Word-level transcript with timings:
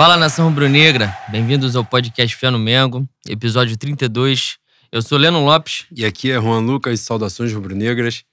Fala 0.00 0.16
nação 0.16 0.48
rubro-negra, 0.48 1.14
bem-vindos 1.28 1.76
ao 1.76 1.84
podcast 1.84 2.34
Fé 2.34 2.48
no 2.48 2.58
Mengo, 2.58 3.06
episódio 3.28 3.76
32. 3.76 4.56
Eu 4.90 5.02
sou 5.02 5.18
Leno 5.18 5.44
Lopes. 5.44 5.84
E 5.94 6.06
aqui 6.06 6.30
é 6.30 6.40
Juan 6.40 6.60
Lucas, 6.60 7.00
saudações 7.00 7.52
rubro-negras. 7.52 8.24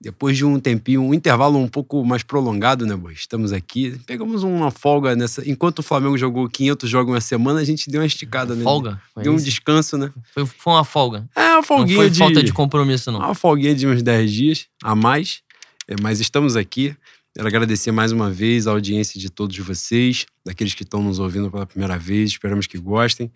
Depois 0.00 0.36
de 0.36 0.44
um 0.44 0.58
tempinho, 0.58 1.00
um 1.04 1.14
intervalo 1.14 1.56
um 1.56 1.68
pouco 1.68 2.04
mais 2.04 2.24
prolongado, 2.24 2.84
né, 2.84 2.96
boy? 2.96 3.12
Estamos 3.12 3.52
aqui. 3.52 3.96
Pegamos 4.08 4.42
uma 4.42 4.72
folga 4.72 5.14
nessa. 5.14 5.48
Enquanto 5.48 5.78
o 5.78 5.82
Flamengo 5.84 6.18
jogou 6.18 6.48
500 6.48 6.90
jogos 6.90 7.14
uma 7.14 7.20
semana, 7.20 7.60
a 7.60 7.64
gente 7.64 7.88
deu 7.88 8.00
uma 8.00 8.06
esticada, 8.08 8.56
né? 8.56 8.64
Folga? 8.64 9.00
Deu 9.16 9.34
um 9.34 9.36
descanso, 9.36 9.96
né? 9.96 10.10
Foi, 10.34 10.44
foi 10.44 10.72
uma 10.72 10.84
folga. 10.84 11.28
É, 11.36 11.52
uma 11.52 11.62
folguinha 11.62 11.96
não 11.96 12.02
foi 12.02 12.10
de. 12.10 12.18
falta 12.18 12.42
de 12.42 12.52
compromisso, 12.52 13.12
não. 13.12 13.20
Uma 13.20 13.36
folguinha 13.36 13.72
de 13.72 13.86
uns 13.86 14.02
10 14.02 14.32
dias 14.32 14.66
a 14.82 14.96
mais. 14.96 15.44
É, 15.86 15.94
mas 16.02 16.18
estamos 16.18 16.56
aqui. 16.56 16.96
Quero 17.36 17.48
agradecer 17.48 17.90
mais 17.90 18.12
uma 18.12 18.30
vez 18.30 18.68
a 18.68 18.70
audiência 18.70 19.18
de 19.18 19.28
todos 19.28 19.58
vocês, 19.58 20.24
daqueles 20.46 20.72
que 20.72 20.84
estão 20.84 21.02
nos 21.02 21.18
ouvindo 21.18 21.50
pela 21.50 21.66
primeira 21.66 21.98
vez. 21.98 22.30
Esperamos 22.30 22.68
que 22.68 22.78
gostem. 22.78 23.28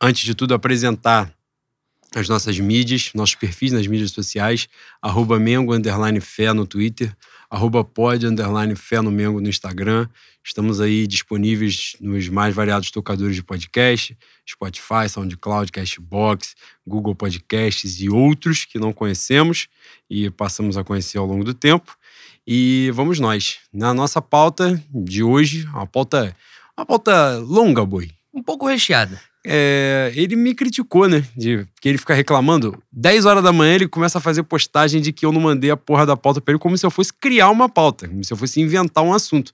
Antes 0.00 0.22
de 0.22 0.36
tudo, 0.36 0.54
apresentar 0.54 1.34
as 2.14 2.28
nossas 2.28 2.60
mídias, 2.60 3.10
nossos 3.12 3.34
perfis 3.34 3.72
nas 3.72 3.88
mídias 3.88 4.12
sociais, 4.12 4.68
arroba 5.02 5.36
Mengo 5.40 5.74
Underline 5.74 6.20
Fé 6.20 6.52
no 6.52 6.64
Twitter, 6.64 7.12
arroba 7.50 7.82
Pod 7.82 8.24
Underline 8.24 8.76
Fé 8.76 9.00
no 9.00 9.10
Mengo 9.10 9.40
no 9.40 9.48
Instagram. 9.48 10.08
Estamos 10.44 10.80
aí 10.80 11.04
disponíveis 11.04 11.96
nos 12.00 12.28
mais 12.28 12.54
variados 12.54 12.92
tocadores 12.92 13.34
de 13.34 13.42
podcast, 13.42 14.16
Spotify, 14.48 15.08
SoundCloud, 15.08 15.72
Cashbox, 15.72 16.54
Google 16.86 17.16
Podcasts 17.16 18.00
e 18.00 18.08
outros 18.08 18.64
que 18.64 18.78
não 18.78 18.92
conhecemos 18.92 19.66
e 20.08 20.30
passamos 20.30 20.76
a 20.76 20.84
conhecer 20.84 21.18
ao 21.18 21.26
longo 21.26 21.42
do 21.42 21.52
tempo. 21.52 21.98
E 22.46 22.90
vamos 22.92 23.18
nós. 23.18 23.58
Na 23.72 23.94
nossa 23.94 24.20
pauta 24.20 24.82
de 24.90 25.22
hoje, 25.22 25.66
uma 25.66 25.86
pauta, 25.86 26.36
uma 26.76 26.84
pauta 26.84 27.38
longa, 27.38 27.84
boi. 27.84 28.10
Um 28.32 28.42
pouco 28.42 28.66
recheada. 28.66 29.20
É, 29.46 30.10
ele 30.14 30.36
me 30.36 30.54
criticou, 30.54 31.06
né? 31.06 31.22
De 31.36 31.66
que 31.80 31.88
ele 31.88 31.98
fica 31.98 32.14
reclamando. 32.14 32.82
10 32.90 33.26
horas 33.26 33.42
da 33.44 33.52
manhã 33.52 33.74
ele 33.74 33.88
começa 33.88 34.18
a 34.18 34.20
fazer 34.20 34.42
postagem 34.42 35.00
de 35.00 35.12
que 35.12 35.24
eu 35.26 35.32
não 35.32 35.40
mandei 35.40 35.70
a 35.70 35.76
porra 35.76 36.06
da 36.06 36.16
pauta 36.16 36.40
pra 36.40 36.52
ele, 36.52 36.58
como 36.58 36.76
se 36.76 36.84
eu 36.84 36.90
fosse 36.90 37.12
criar 37.12 37.50
uma 37.50 37.68
pauta, 37.68 38.08
como 38.08 38.24
se 38.24 38.32
eu 38.32 38.36
fosse 38.36 38.60
inventar 38.60 39.04
um 39.04 39.12
assunto. 39.12 39.52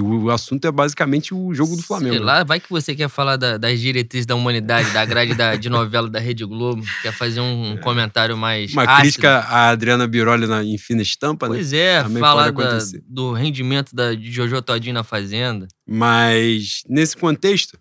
O 0.00 0.30
assunto 0.30 0.64
é 0.66 0.70
basicamente 0.72 1.34
o 1.34 1.54
jogo 1.54 1.76
do 1.76 1.82
Flamengo. 1.82 2.14
Sei 2.14 2.22
lá, 2.22 2.44
vai 2.44 2.60
que 2.60 2.68
você 2.70 2.94
quer 2.94 3.08
falar 3.08 3.36
da- 3.36 3.56
das 3.56 3.80
diretrizes 3.80 4.26
da 4.26 4.34
humanidade, 4.34 4.90
da 4.90 5.04
grade 5.04 5.34
da- 5.34 5.56
de 5.56 5.68
novela 5.68 6.08
da 6.08 6.18
Rede 6.18 6.44
Globo, 6.44 6.82
quer 7.02 7.12
fazer 7.12 7.40
um 7.40 7.76
comentário 7.78 8.36
mais 8.36 8.72
Uma 8.72 8.82
ácido. 8.84 9.00
crítica 9.00 9.38
à 9.40 9.70
Adriana 9.70 10.06
Biroli 10.06 10.46
na, 10.46 10.62
em 10.64 10.76
fina 10.78 11.02
estampa, 11.02 11.48
né? 11.48 11.54
Pois 11.54 11.72
é, 11.72 12.02
Também 12.02 12.20
falar 12.20 12.50
da- 12.52 12.78
do 13.06 13.32
rendimento 13.32 13.94
da, 13.94 14.14
de 14.14 14.30
Jojo 14.30 14.60
Todinho 14.62 14.94
na 14.94 15.04
Fazenda. 15.04 15.66
Mas 15.86 16.82
nesse 16.88 17.16
contexto, 17.16 17.78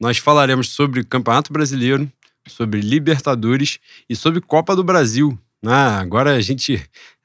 nós 0.00 0.18
falaremos 0.18 0.70
sobre 0.70 1.04
Campeonato 1.04 1.52
Brasileiro, 1.52 2.10
sobre 2.48 2.80
Libertadores 2.80 3.78
e 4.08 4.16
sobre 4.16 4.40
Copa 4.40 4.74
do 4.74 4.82
Brasil. 4.82 5.38
Ah, 5.64 5.98
agora 6.00 6.34
a 6.36 6.40
gente 6.40 6.82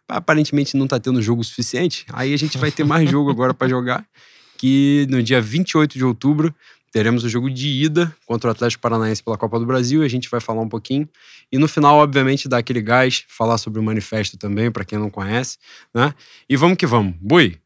aparentemente 0.08 0.78
não 0.78 0.88
tá 0.88 1.00
tendo 1.00 1.22
jogo 1.22 1.44
suficiente, 1.44 2.06
aí 2.12 2.34
a 2.34 2.38
gente 2.38 2.58
vai 2.58 2.72
ter 2.72 2.84
mais 2.84 3.10
jogo 3.10 3.30
agora 3.30 3.54
para 3.54 3.68
jogar, 3.68 4.06
que 4.58 5.08
no 5.10 5.22
dia 5.22 5.42
28 5.42 5.98
de 5.98 6.06
outubro 6.06 6.54
teremos 6.92 7.26
o 7.26 7.30
jogo 7.30 7.50
de 7.50 7.68
ida 7.68 8.16
contra 8.26 8.48
o 8.48 8.52
Atlético 8.52 8.82
Paranaense 8.82 9.22
pela 9.22 9.38
Copa 9.38 9.60
do 9.60 9.66
Brasil, 9.66 10.02
e 10.02 10.06
a 10.06 10.10
gente 10.10 10.30
vai 10.30 10.40
falar 10.40 10.62
um 10.62 10.70
pouquinho. 10.70 11.10
E 11.52 11.58
no 11.58 11.68
final, 11.68 11.98
obviamente, 11.98 12.48
dar 12.48 12.60
aquele 12.60 12.82
gás, 12.82 13.26
falar 13.28 13.58
sobre 13.58 13.82
o 13.82 13.84
manifesto 13.84 14.38
também, 14.38 14.72
para 14.72 14.86
quem 14.86 14.98
não 14.98 15.10
conhece, 15.10 15.58
né? 15.94 16.14
E 16.48 16.56
vamos 16.56 16.78
que 16.78 16.86
vamos. 16.86 17.14
Boi, 17.20 17.58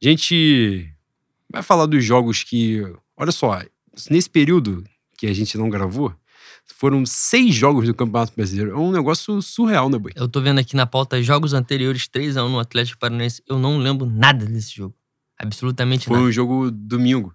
a 0.00 0.08
gente 0.08 0.88
vai 1.50 1.64
falar 1.64 1.86
dos 1.86 2.04
jogos 2.04 2.44
que. 2.44 2.80
Olha 3.16 3.32
só, 3.32 3.60
nesse 4.08 4.30
período 4.30 4.84
que 5.18 5.26
a 5.26 5.34
gente 5.34 5.58
não 5.58 5.68
gravou, 5.68 6.14
foram 6.80 7.04
seis 7.04 7.54
jogos 7.54 7.86
do 7.86 7.94
Campeonato 7.94 8.32
Brasileiro. 8.34 8.72
É 8.72 8.76
um 8.76 8.90
negócio 8.90 9.42
surreal, 9.42 9.90
né, 9.90 9.98
Boi? 9.98 10.12
Eu 10.14 10.28
tô 10.28 10.40
vendo 10.40 10.58
aqui 10.58 10.74
na 10.74 10.86
pauta 10.86 11.22
jogos 11.22 11.52
anteriores, 11.52 12.08
3x1 12.08 12.48
no 12.48 12.58
Atlético 12.58 12.98
Paranaense. 12.98 13.42
Eu 13.46 13.58
não 13.58 13.76
lembro 13.76 14.06
nada 14.06 14.46
desse 14.46 14.76
jogo. 14.76 14.94
Absolutamente 15.38 16.06
Foi 16.06 16.16
nada. 16.16 16.28
um 16.28 16.32
jogo 16.32 16.70
domingo. 16.70 17.34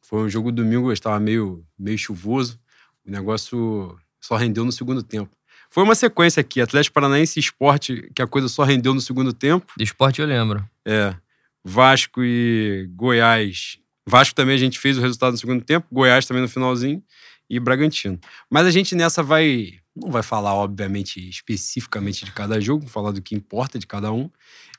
Foi 0.00 0.22
um 0.22 0.28
jogo 0.28 0.50
domingo, 0.50 0.90
estava 0.90 1.20
meio, 1.20 1.64
meio 1.78 1.98
chuvoso. 1.98 2.58
O 3.06 3.10
negócio 3.10 3.94
só 4.20 4.36
rendeu 4.36 4.64
no 4.64 4.72
segundo 4.72 5.02
tempo. 5.02 5.30
Foi 5.70 5.82
uma 5.82 5.94
sequência 5.94 6.40
aqui, 6.40 6.60
Atlético 6.60 6.94
Paranaense 6.94 7.38
e 7.38 7.42
Esporte, 7.42 8.10
que 8.14 8.22
a 8.22 8.26
coisa 8.26 8.48
só 8.48 8.64
rendeu 8.64 8.94
no 8.94 9.02
segundo 9.02 9.34
tempo. 9.34 9.70
Do 9.76 9.82
esporte 9.82 10.22
eu 10.22 10.26
lembro. 10.26 10.64
É. 10.86 11.14
Vasco 11.62 12.22
e 12.24 12.88
Goiás. 12.94 13.78
Vasco 14.06 14.34
também 14.34 14.54
a 14.54 14.58
gente 14.58 14.78
fez 14.78 14.96
o 14.96 15.02
resultado 15.02 15.32
no 15.32 15.38
segundo 15.38 15.62
tempo, 15.62 15.86
Goiás 15.92 16.24
também 16.24 16.42
no 16.42 16.48
finalzinho 16.48 17.02
e 17.48 17.58
Bragantino. 17.58 18.18
Mas 18.50 18.66
a 18.66 18.70
gente 18.70 18.94
nessa 18.94 19.22
vai. 19.22 19.74
Não 19.94 20.10
vai 20.10 20.22
falar, 20.22 20.54
obviamente, 20.54 21.28
especificamente 21.28 22.24
de 22.24 22.32
cada 22.32 22.60
jogo, 22.60 22.86
falar 22.86 23.10
do 23.10 23.20
que 23.20 23.34
importa 23.34 23.78
de 23.78 23.86
cada 23.86 24.12
um. 24.12 24.30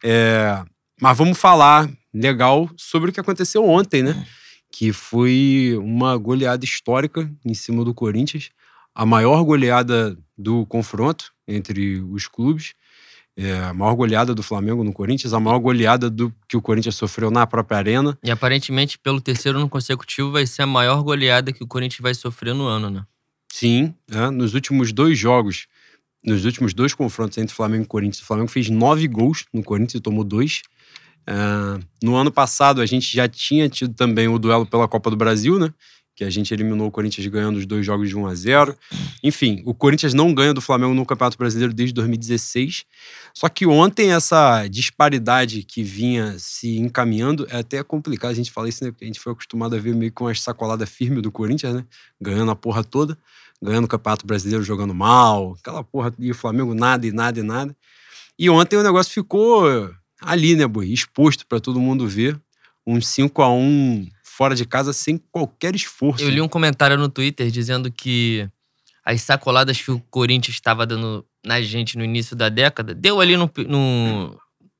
É, 0.01 0.63
mas 1.01 1.17
vamos 1.17 1.37
falar 1.37 1.89
legal 2.13 2.69
sobre 2.77 3.09
o 3.09 3.13
que 3.13 3.19
aconteceu 3.19 3.65
ontem, 3.65 4.01
né? 4.01 4.25
Que 4.71 4.93
foi 4.93 5.75
uma 5.77 6.15
goleada 6.15 6.63
histórica 6.63 7.29
em 7.43 7.53
cima 7.53 7.83
do 7.83 7.93
Corinthians, 7.93 8.49
a 8.95 9.05
maior 9.05 9.43
goleada 9.43 10.17
do 10.37 10.65
confronto 10.67 11.33
entre 11.47 11.99
os 12.01 12.27
clubes. 12.27 12.73
É, 13.41 13.57
a 13.57 13.73
maior 13.73 13.95
goleada 13.95 14.35
do 14.35 14.43
Flamengo 14.43 14.83
no 14.83 14.91
Corinthians, 14.91 15.33
a 15.33 15.39
maior 15.39 15.59
goleada 15.59 16.09
do 16.09 16.29
que 16.45 16.57
o 16.57 16.61
Corinthians 16.61 16.95
sofreu 16.95 17.31
na 17.31 17.47
própria 17.47 17.77
arena. 17.77 18.17
E 18.21 18.29
aparentemente, 18.29 18.99
pelo 18.99 19.21
terceiro 19.21 19.57
ano 19.57 19.69
consecutivo, 19.69 20.29
vai 20.29 20.45
ser 20.45 20.63
a 20.63 20.67
maior 20.67 21.01
goleada 21.01 21.53
que 21.53 21.63
o 21.63 21.67
Corinthians 21.67 22.01
vai 22.01 22.13
sofrer 22.13 22.53
no 22.53 22.65
ano, 22.65 22.89
né? 22.89 23.05
Sim, 23.49 23.93
é, 24.11 24.29
nos 24.29 24.53
últimos 24.55 24.91
dois 24.91 25.17
jogos, 25.17 25.67
nos 26.21 26.43
últimos 26.43 26.73
dois 26.73 26.93
confrontos 26.93 27.37
entre 27.37 27.55
Flamengo 27.55 27.85
e 27.85 27.87
Corinthians, 27.87 28.21
o 28.21 28.25
Flamengo 28.25 28.49
fez 28.49 28.69
nove 28.69 29.07
gols 29.07 29.45
no 29.53 29.63
Corinthians 29.63 29.95
e 29.95 30.01
tomou 30.01 30.25
dois. 30.25 30.61
É, 31.25 31.33
no 32.03 32.17
ano 32.17 32.33
passado, 32.33 32.81
a 32.81 32.85
gente 32.85 33.15
já 33.15 33.25
tinha 33.25 33.69
tido 33.69 33.93
também 33.93 34.27
o 34.27 34.37
duelo 34.37 34.65
pela 34.65 34.85
Copa 34.85 35.09
do 35.09 35.15
Brasil, 35.15 35.57
né? 35.57 35.73
Que 36.19 36.25
a 36.25 36.29
gente 36.29 36.53
eliminou 36.53 36.85
o 36.85 36.91
Corinthians 36.91 37.25
ganhando 37.27 37.55
os 37.55 37.65
dois 37.65 37.85
jogos 37.85 38.09
de 38.09 38.17
1 38.17 38.27
a 38.27 38.35
0 38.35 38.75
Enfim, 39.23 39.63
o 39.65 39.73
Corinthians 39.73 40.13
não 40.13 40.33
ganha 40.33 40.53
do 40.53 40.59
Flamengo 40.59 40.93
no 40.93 41.05
Campeonato 41.05 41.37
Brasileiro 41.37 41.73
desde 41.73 41.93
2016. 41.93 42.83
Só 43.33 43.47
que 43.47 43.65
ontem 43.65 44.11
essa 44.11 44.67
disparidade 44.67 45.63
que 45.63 45.81
vinha 45.81 46.35
se 46.37 46.77
encaminhando 46.77 47.47
é 47.49 47.59
até 47.59 47.81
complicado 47.83 48.31
a 48.31 48.33
gente 48.33 48.51
falar 48.51 48.67
isso, 48.67 48.83
né? 48.83 48.91
Porque 48.91 49.05
a 49.05 49.07
gente 49.07 49.17
foi 49.17 49.31
acostumado 49.31 49.77
a 49.77 49.79
ver 49.79 49.95
meio 49.95 50.11
com 50.11 50.25
uma 50.25 50.35
sacolada 50.35 50.85
firme 50.85 51.21
do 51.21 51.31
Corinthians, 51.31 51.73
né? 51.73 51.85
Ganhando 52.19 52.51
a 52.51 52.55
porra 52.55 52.83
toda, 52.83 53.17
ganhando 53.63 53.85
o 53.85 53.87
Campeonato 53.87 54.27
Brasileiro 54.27 54.61
jogando 54.61 54.93
mal, 54.93 55.55
aquela 55.57 55.85
porra 55.85 56.13
e 56.19 56.31
o 56.31 56.35
Flamengo 56.35 56.73
nada 56.73 57.07
e 57.07 57.13
nada 57.13 57.39
e 57.39 57.43
nada. 57.43 57.73
E 58.37 58.49
ontem 58.49 58.75
o 58.75 58.83
negócio 58.83 59.13
ficou 59.13 59.89
ali, 60.21 60.57
né, 60.57 60.67
boi? 60.67 60.89
Exposto 60.89 61.47
para 61.47 61.61
todo 61.61 61.79
mundo 61.79 62.05
ver. 62.09 62.37
Um 62.85 62.99
5 62.99 63.41
a 63.41 63.49
1 63.49 64.09
fora 64.39 64.55
de 64.55 64.63
casa 64.65 64.93
sem 64.93 65.17
qualquer 65.17 65.75
esforço. 65.75 66.23
Eu 66.23 66.29
li 66.29 66.39
um 66.39 66.47
comentário 66.47 66.97
no 66.97 67.09
Twitter 67.09 67.51
dizendo 67.51 67.91
que 67.91 68.47
as 69.03 69.21
sacoladas 69.21 69.81
que 69.81 69.91
o 69.91 69.99
Corinthians 69.99 70.55
estava 70.55 70.85
dando 70.85 71.25
na 71.45 71.61
gente 71.61 71.97
no 71.97 72.05
início 72.05 72.37
da 72.37 72.47
década, 72.47 72.95
deu 72.95 73.19
ali 73.19 73.35
no, 73.35 73.51
no, 73.67 74.39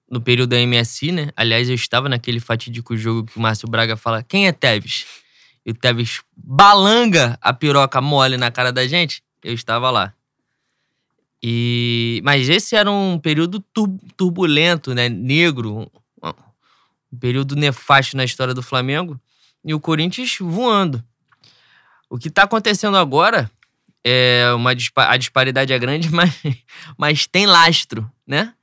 no 0.10 0.22
período 0.22 0.52
da 0.52 0.66
MSI, 0.66 1.12
né? 1.12 1.30
Aliás, 1.36 1.68
eu 1.68 1.76
estava 1.76 2.08
naquele 2.08 2.40
fatídico 2.40 2.96
jogo 2.96 3.26
que 3.26 3.38
o 3.38 3.42
Márcio 3.42 3.68
Braga 3.68 3.98
fala: 3.98 4.24
quem 4.24 4.48
é 4.48 4.54
Tevez? 4.54 5.06
E 5.66 5.72
o 5.72 5.74
Tevez 5.74 6.22
balanga 6.38 7.38
a 7.42 7.52
piroca 7.52 8.00
mole 8.00 8.38
na 8.38 8.50
cara 8.50 8.72
da 8.72 8.88
gente. 8.88 9.22
Eu 9.44 9.54
estava 9.54 9.92
lá. 9.92 10.14
E 11.44 12.22
mas 12.24 12.48
esse 12.48 12.78
era 12.78 12.90
um 12.90 13.20
período 13.20 13.60
tur- 13.74 14.00
turbulento, 14.16 14.96
né? 14.96 15.10
Negro, 15.10 15.92
um, 16.24 17.18
período 17.20 17.58
nefasto 17.58 18.16
na 18.16 18.24
história 18.24 18.54
do 18.54 18.64
Flamengo 18.64 19.20
e 19.64 19.74
o 19.74 19.80
Corinthians 19.80 20.38
voando. 20.40 21.04
O 22.10 22.18
que 22.18 22.28
está 22.28 22.44
acontecendo 22.44 22.98
agora 22.98 23.50
é 24.04 24.52
uma 24.56 24.72
a 24.72 25.18
disparidade 25.18 25.74
é 25.74 25.80
grande, 25.80 26.10
mas, 26.14 26.34
mas 26.98 27.28
tem 27.28 27.46
lastro, 27.46 28.10
né? 28.26 28.54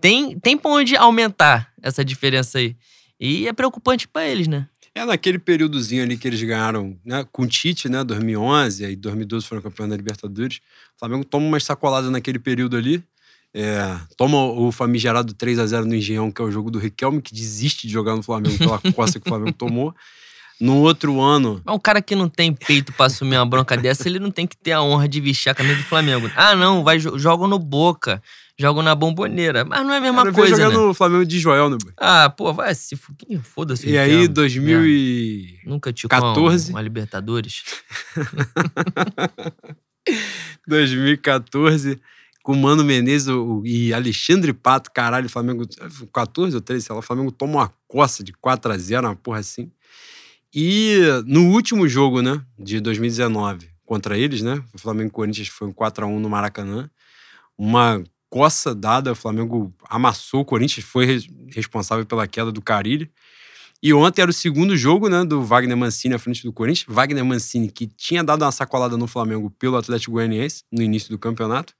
Tem, 0.00 0.38
tem 0.38 0.56
pra 0.56 0.70
onde 0.70 0.96
aumentar 0.96 1.72
essa 1.82 2.04
diferença 2.04 2.58
aí. 2.58 2.76
E 3.18 3.48
é 3.48 3.52
preocupante 3.52 4.06
pra 4.06 4.26
eles, 4.26 4.46
né? 4.46 4.68
É 4.94 5.04
naquele 5.04 5.38
períodozinho 5.38 6.04
ali 6.04 6.16
que 6.16 6.28
eles 6.28 6.40
ganharam 6.42 6.96
né, 7.04 7.26
com 7.32 7.42
o 7.42 7.46
Tite, 7.48 7.88
né? 7.88 8.04
2011, 8.04 8.84
aí 8.84 8.94
2012 8.94 9.46
foram 9.46 9.62
campeão 9.62 9.88
da 9.88 9.96
Libertadores. 9.96 10.58
O 10.94 10.98
Flamengo 11.00 11.24
toma 11.24 11.46
uma 11.46 11.58
sacolada 11.58 12.10
naquele 12.10 12.38
período 12.38 12.76
ali. 12.76 13.02
É, 13.52 13.98
toma 14.16 14.44
o 14.44 14.70
famigerado 14.70 15.32
3 15.32 15.58
a 15.58 15.66
0 15.66 15.86
no 15.86 15.94
Engenhão, 15.94 16.30
que 16.30 16.40
é 16.40 16.44
o 16.44 16.50
jogo 16.50 16.70
do 16.70 16.78
Riquelme, 16.78 17.22
que 17.22 17.34
desiste 17.34 17.86
de 17.86 17.92
jogar 17.92 18.14
no 18.14 18.22
Flamengo 18.22 18.58
pela 18.58 18.80
costa 18.92 19.18
que 19.18 19.26
o 19.26 19.28
Flamengo 19.28 19.52
tomou. 19.52 19.94
No 20.60 20.76
outro 20.78 21.20
ano, 21.20 21.60
Mas 21.64 21.74
um 21.74 21.78
cara 21.78 22.00
que 22.00 22.14
não 22.14 22.28
tem 22.28 22.52
peito 22.52 22.92
pra 22.92 23.06
assumir 23.06 23.36
uma 23.36 23.44
bronca 23.46 23.76
dessa, 23.76 24.08
ele 24.08 24.18
não 24.20 24.30
tem 24.30 24.46
que 24.46 24.56
ter 24.56 24.72
a 24.72 24.80
honra 24.82 25.08
de 25.08 25.20
vestir 25.20 25.50
a 25.50 25.54
camisa 25.54 25.76
do 25.76 25.82
Flamengo. 25.82 26.30
Ah, 26.36 26.54
não, 26.54 26.84
vai 26.84 26.98
jo- 26.98 27.18
joga 27.18 27.46
no 27.48 27.58
Boca, 27.58 28.22
jogam 28.58 28.82
na 28.82 28.94
bomboneira. 28.94 29.64
Mas 29.64 29.84
não 29.84 29.92
é 29.92 29.98
a 29.98 30.00
mesma 30.00 30.24
ver 30.24 30.32
coisa, 30.32 30.54
jogar 30.56 30.68
né? 30.70 30.76
no 30.76 30.94
Flamengo 30.94 31.26
de 31.26 31.38
Joel, 31.40 31.68
né? 31.70 31.76
Ah, 31.98 32.30
pô, 32.30 32.52
vai 32.52 32.72
se 32.74 32.96
foda-se. 33.42 33.88
E 33.88 33.98
aí, 33.98 34.12
inferno. 34.14 34.34
2000 34.34 34.64
Merda. 34.78 34.86
e... 34.88 35.58
Nunca 35.66 35.92
te 35.92 36.06
14. 36.06 36.70
uma 36.70 36.80
Libertadores. 36.80 37.62
2014, 40.66 42.00
com 42.42 42.54
Mano 42.54 42.84
Menezes 42.84 43.28
o- 43.28 43.62
e 43.64 43.92
Alexandre 43.92 44.52
Pato, 44.52 44.90
caralho, 44.92 45.28
Flamengo 45.28 45.64
14 46.12 46.54
ou 46.54 46.60
13, 46.62 46.86
sei 46.86 46.92
lá, 46.94 46.98
o 47.00 47.02
Flamengo 47.02 47.32
toma 47.32 47.52
uma 47.54 47.72
coça 47.88 48.22
de 48.22 48.32
4 48.34 48.70
a 48.72 48.78
0 48.78 49.06
uma 49.08 49.16
porra 49.16 49.38
assim. 49.40 49.70
E 50.54 50.98
no 51.26 51.50
último 51.50 51.88
jogo, 51.88 52.22
né, 52.22 52.40
de 52.58 52.80
2019, 52.80 53.68
contra 53.84 54.16
eles, 54.16 54.40
né, 54.42 54.62
o 54.72 54.78
Flamengo 54.78 55.08
e 55.08 55.12
Corinthians 55.12 55.48
foi 55.48 55.68
um 55.68 55.72
4 55.72 56.04
a 56.04 56.08
1 56.08 56.20
no 56.20 56.30
Maracanã, 56.30 56.88
uma 57.58 58.02
coça 58.30 58.74
dada, 58.74 59.12
o 59.12 59.16
Flamengo 59.16 59.72
amassou 59.88 60.40
o 60.40 60.44
Corinthians, 60.44 60.86
foi 60.86 61.04
res- 61.06 61.28
responsável 61.52 62.04
pela 62.06 62.26
queda 62.26 62.50
do 62.52 62.60
Carilli. 62.62 63.10
E 63.82 63.92
ontem 63.92 64.22
era 64.22 64.30
o 64.30 64.34
segundo 64.34 64.76
jogo, 64.76 65.08
né, 65.08 65.24
do 65.24 65.42
Wagner 65.42 65.76
Mancini 65.76 66.14
à 66.14 66.18
frente 66.18 66.42
do 66.42 66.52
Corinthians. 66.52 66.86
Wagner 66.88 67.24
Mancini, 67.24 67.70
que 67.70 67.86
tinha 67.86 68.24
dado 68.24 68.42
uma 68.42 68.50
sacolada 68.50 68.96
no 68.96 69.06
Flamengo 69.06 69.50
pelo 69.50 69.76
Atlético 69.76 70.12
Goianiense 70.12 70.62
no 70.72 70.82
início 70.82 71.10
do 71.10 71.18
campeonato. 71.18 71.74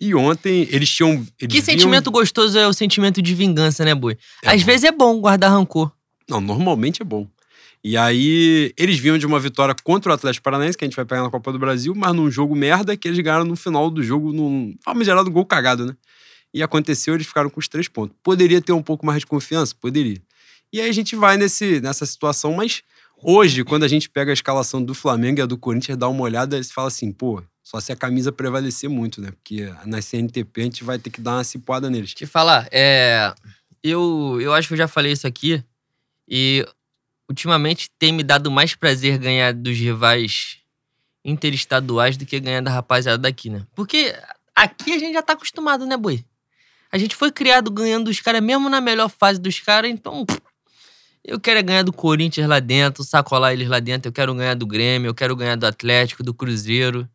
E 0.00 0.14
ontem 0.14 0.68
eles 0.70 0.90
tinham. 0.90 1.12
Eles 1.12 1.28
Que 1.38 1.46
vinham- 1.48 1.64
sentimento 1.64 2.10
gostoso 2.10 2.58
é 2.58 2.66
o 2.68 2.72
sentimento 2.72 3.22
de 3.22 3.34
vingança, 3.34 3.84
né, 3.84 3.94
Boi? 3.94 4.18
É 4.42 4.50
Às 4.50 4.60
bom. 4.60 4.66
vezes 4.66 4.84
é 4.84 4.92
bom 4.92 5.18
guardar 5.20 5.50
rancor. 5.52 5.90
Não, 6.28 6.40
normalmente 6.40 7.00
é 7.00 7.04
bom. 7.04 7.26
E 7.86 7.98
aí, 7.98 8.72
eles 8.78 8.98
vinham 8.98 9.18
de 9.18 9.26
uma 9.26 9.38
vitória 9.38 9.74
contra 9.84 10.10
o 10.10 10.14
Atlético 10.14 10.42
Paranaense, 10.42 10.78
que 10.78 10.86
a 10.86 10.88
gente 10.88 10.96
vai 10.96 11.04
pegar 11.04 11.22
na 11.22 11.30
Copa 11.30 11.52
do 11.52 11.58
Brasil, 11.58 11.94
mas 11.94 12.14
num 12.14 12.30
jogo 12.30 12.56
merda 12.56 12.96
que 12.96 13.06
eles 13.06 13.20
ganharam 13.20 13.44
no 13.44 13.54
final 13.54 13.90
do 13.90 14.02
jogo, 14.02 14.32
num 14.32 14.74
famigerado 14.82 15.30
gol 15.30 15.44
cagado, 15.44 15.84
né? 15.84 15.94
E 16.54 16.62
aconteceu, 16.62 17.14
eles 17.14 17.26
ficaram 17.26 17.50
com 17.50 17.60
os 17.60 17.68
três 17.68 17.86
pontos. 17.86 18.16
Poderia 18.22 18.62
ter 18.62 18.72
um 18.72 18.82
pouco 18.82 19.04
mais 19.04 19.20
de 19.20 19.26
confiança? 19.26 19.74
Poderia. 19.78 20.16
E 20.72 20.80
aí 20.80 20.88
a 20.88 20.92
gente 20.92 21.14
vai 21.14 21.36
nesse, 21.36 21.78
nessa 21.82 22.06
situação, 22.06 22.54
mas 22.54 22.82
hoje, 23.22 23.62
quando 23.64 23.84
a 23.84 23.88
gente 23.88 24.08
pega 24.08 24.32
a 24.32 24.34
escalação 24.34 24.82
do 24.82 24.94
Flamengo 24.94 25.40
e 25.40 25.42
a 25.42 25.46
do 25.46 25.58
Corinthians, 25.58 25.98
dá 25.98 26.08
uma 26.08 26.22
olhada 26.22 26.58
e 26.58 26.64
fala 26.64 26.88
assim, 26.88 27.12
pô, 27.12 27.42
só 27.62 27.80
se 27.80 27.92
a 27.92 27.96
camisa 27.96 28.32
prevalecer 28.32 28.88
muito, 28.88 29.20
né? 29.20 29.30
Porque 29.32 29.70
na 29.84 30.00
CNTP 30.00 30.60
a 30.62 30.64
gente 30.64 30.84
vai 30.84 30.98
ter 30.98 31.10
que 31.10 31.20
dar 31.20 31.34
uma 31.34 31.44
cipuada 31.44 31.90
neles. 31.90 32.14
Te 32.14 32.24
falar, 32.24 32.66
é. 32.72 33.34
Eu, 33.82 34.38
eu 34.40 34.54
acho 34.54 34.68
que 34.68 34.74
eu 34.74 34.78
já 34.78 34.88
falei 34.88 35.12
isso 35.12 35.26
aqui. 35.26 35.62
E 36.26 36.66
ultimamente 37.28 37.90
tem 37.98 38.12
me 38.12 38.22
dado 38.22 38.50
mais 38.50 38.74
prazer 38.74 39.18
ganhar 39.18 39.52
dos 39.52 39.76
rivais 39.76 40.58
interestaduais 41.24 42.16
do 42.16 42.26
que 42.26 42.38
ganhar 42.38 42.60
da 42.60 42.70
rapaziada 42.70 43.18
daqui, 43.18 43.48
né? 43.48 43.66
Porque 43.74 44.14
aqui 44.54 44.92
a 44.92 44.98
gente 44.98 45.14
já 45.14 45.22
tá 45.22 45.32
acostumado, 45.32 45.86
né, 45.86 45.96
boi? 45.96 46.24
A 46.92 46.98
gente 46.98 47.16
foi 47.16 47.32
criado 47.32 47.70
ganhando 47.70 48.04
dos 48.04 48.20
caras, 48.20 48.40
mesmo 48.40 48.68
na 48.68 48.80
melhor 48.80 49.08
fase 49.08 49.40
dos 49.40 49.58
caras, 49.58 49.90
então. 49.90 50.24
Eu 51.24 51.40
quero 51.40 51.58
é 51.58 51.62
ganhar 51.62 51.82
do 51.82 51.92
Corinthians 51.92 52.46
lá 52.46 52.60
dentro, 52.60 53.02
sacolar 53.02 53.52
eles 53.52 53.66
lá 53.66 53.80
dentro. 53.80 54.08
Eu 54.08 54.12
quero 54.12 54.34
ganhar 54.34 54.54
do 54.54 54.66
Grêmio, 54.66 55.08
eu 55.08 55.14
quero 55.14 55.34
ganhar 55.34 55.56
do 55.56 55.66
Atlético, 55.66 56.22
do 56.22 56.34
Cruzeiro. 56.34 57.08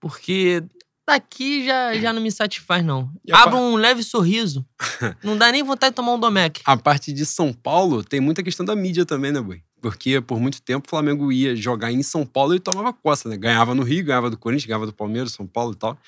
Porque 0.00 0.62
daqui 1.08 1.64
já, 1.64 1.94
já 1.94 2.12
não 2.12 2.20
me 2.20 2.30
satisfaz, 2.30 2.84
não. 2.84 3.10
Abra 3.32 3.56
um 3.56 3.76
leve 3.76 4.02
sorriso. 4.02 4.64
não 5.24 5.36
dá 5.36 5.50
nem 5.50 5.62
vontade 5.62 5.92
de 5.92 5.96
tomar 5.96 6.12
um 6.12 6.20
Domec. 6.20 6.60
A 6.64 6.76
parte 6.76 7.12
de 7.12 7.24
São 7.24 7.52
Paulo 7.52 8.04
tem 8.04 8.20
muita 8.20 8.42
questão 8.42 8.64
da 8.64 8.76
mídia 8.76 9.06
também, 9.06 9.32
né, 9.32 9.40
Boi? 9.40 9.62
Porque 9.80 10.20
por 10.20 10.38
muito 10.38 10.60
tempo 10.60 10.86
o 10.86 10.90
Flamengo 10.90 11.32
ia 11.32 11.56
jogar 11.56 11.90
em 11.90 12.02
São 12.02 12.26
Paulo 12.26 12.54
e 12.54 12.60
tomava 12.60 12.92
coça, 12.92 13.28
né? 13.28 13.36
Ganhava 13.36 13.74
no 13.74 13.82
Rio, 13.82 14.04
ganhava 14.04 14.28
do 14.28 14.36
Corinthians, 14.36 14.66
ganhava 14.66 14.86
do 14.86 14.92
Palmeiras, 14.92 15.32
São 15.32 15.46
Paulo 15.46 15.72
e 15.72 15.76
tal. 15.76 15.98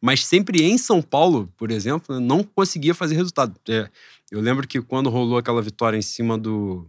Mas 0.00 0.24
sempre 0.24 0.62
em 0.62 0.78
São 0.78 1.02
Paulo, 1.02 1.52
por 1.56 1.70
exemplo, 1.70 2.14
né, 2.14 2.24
não 2.24 2.42
conseguia 2.42 2.94
fazer 2.94 3.14
resultado. 3.14 3.54
É, 3.68 3.88
eu 4.30 4.40
lembro 4.40 4.66
que 4.66 4.80
quando 4.80 5.10
rolou 5.10 5.36
aquela 5.36 5.60
vitória 5.60 5.96
em 5.96 6.02
cima 6.02 6.38
do, 6.38 6.88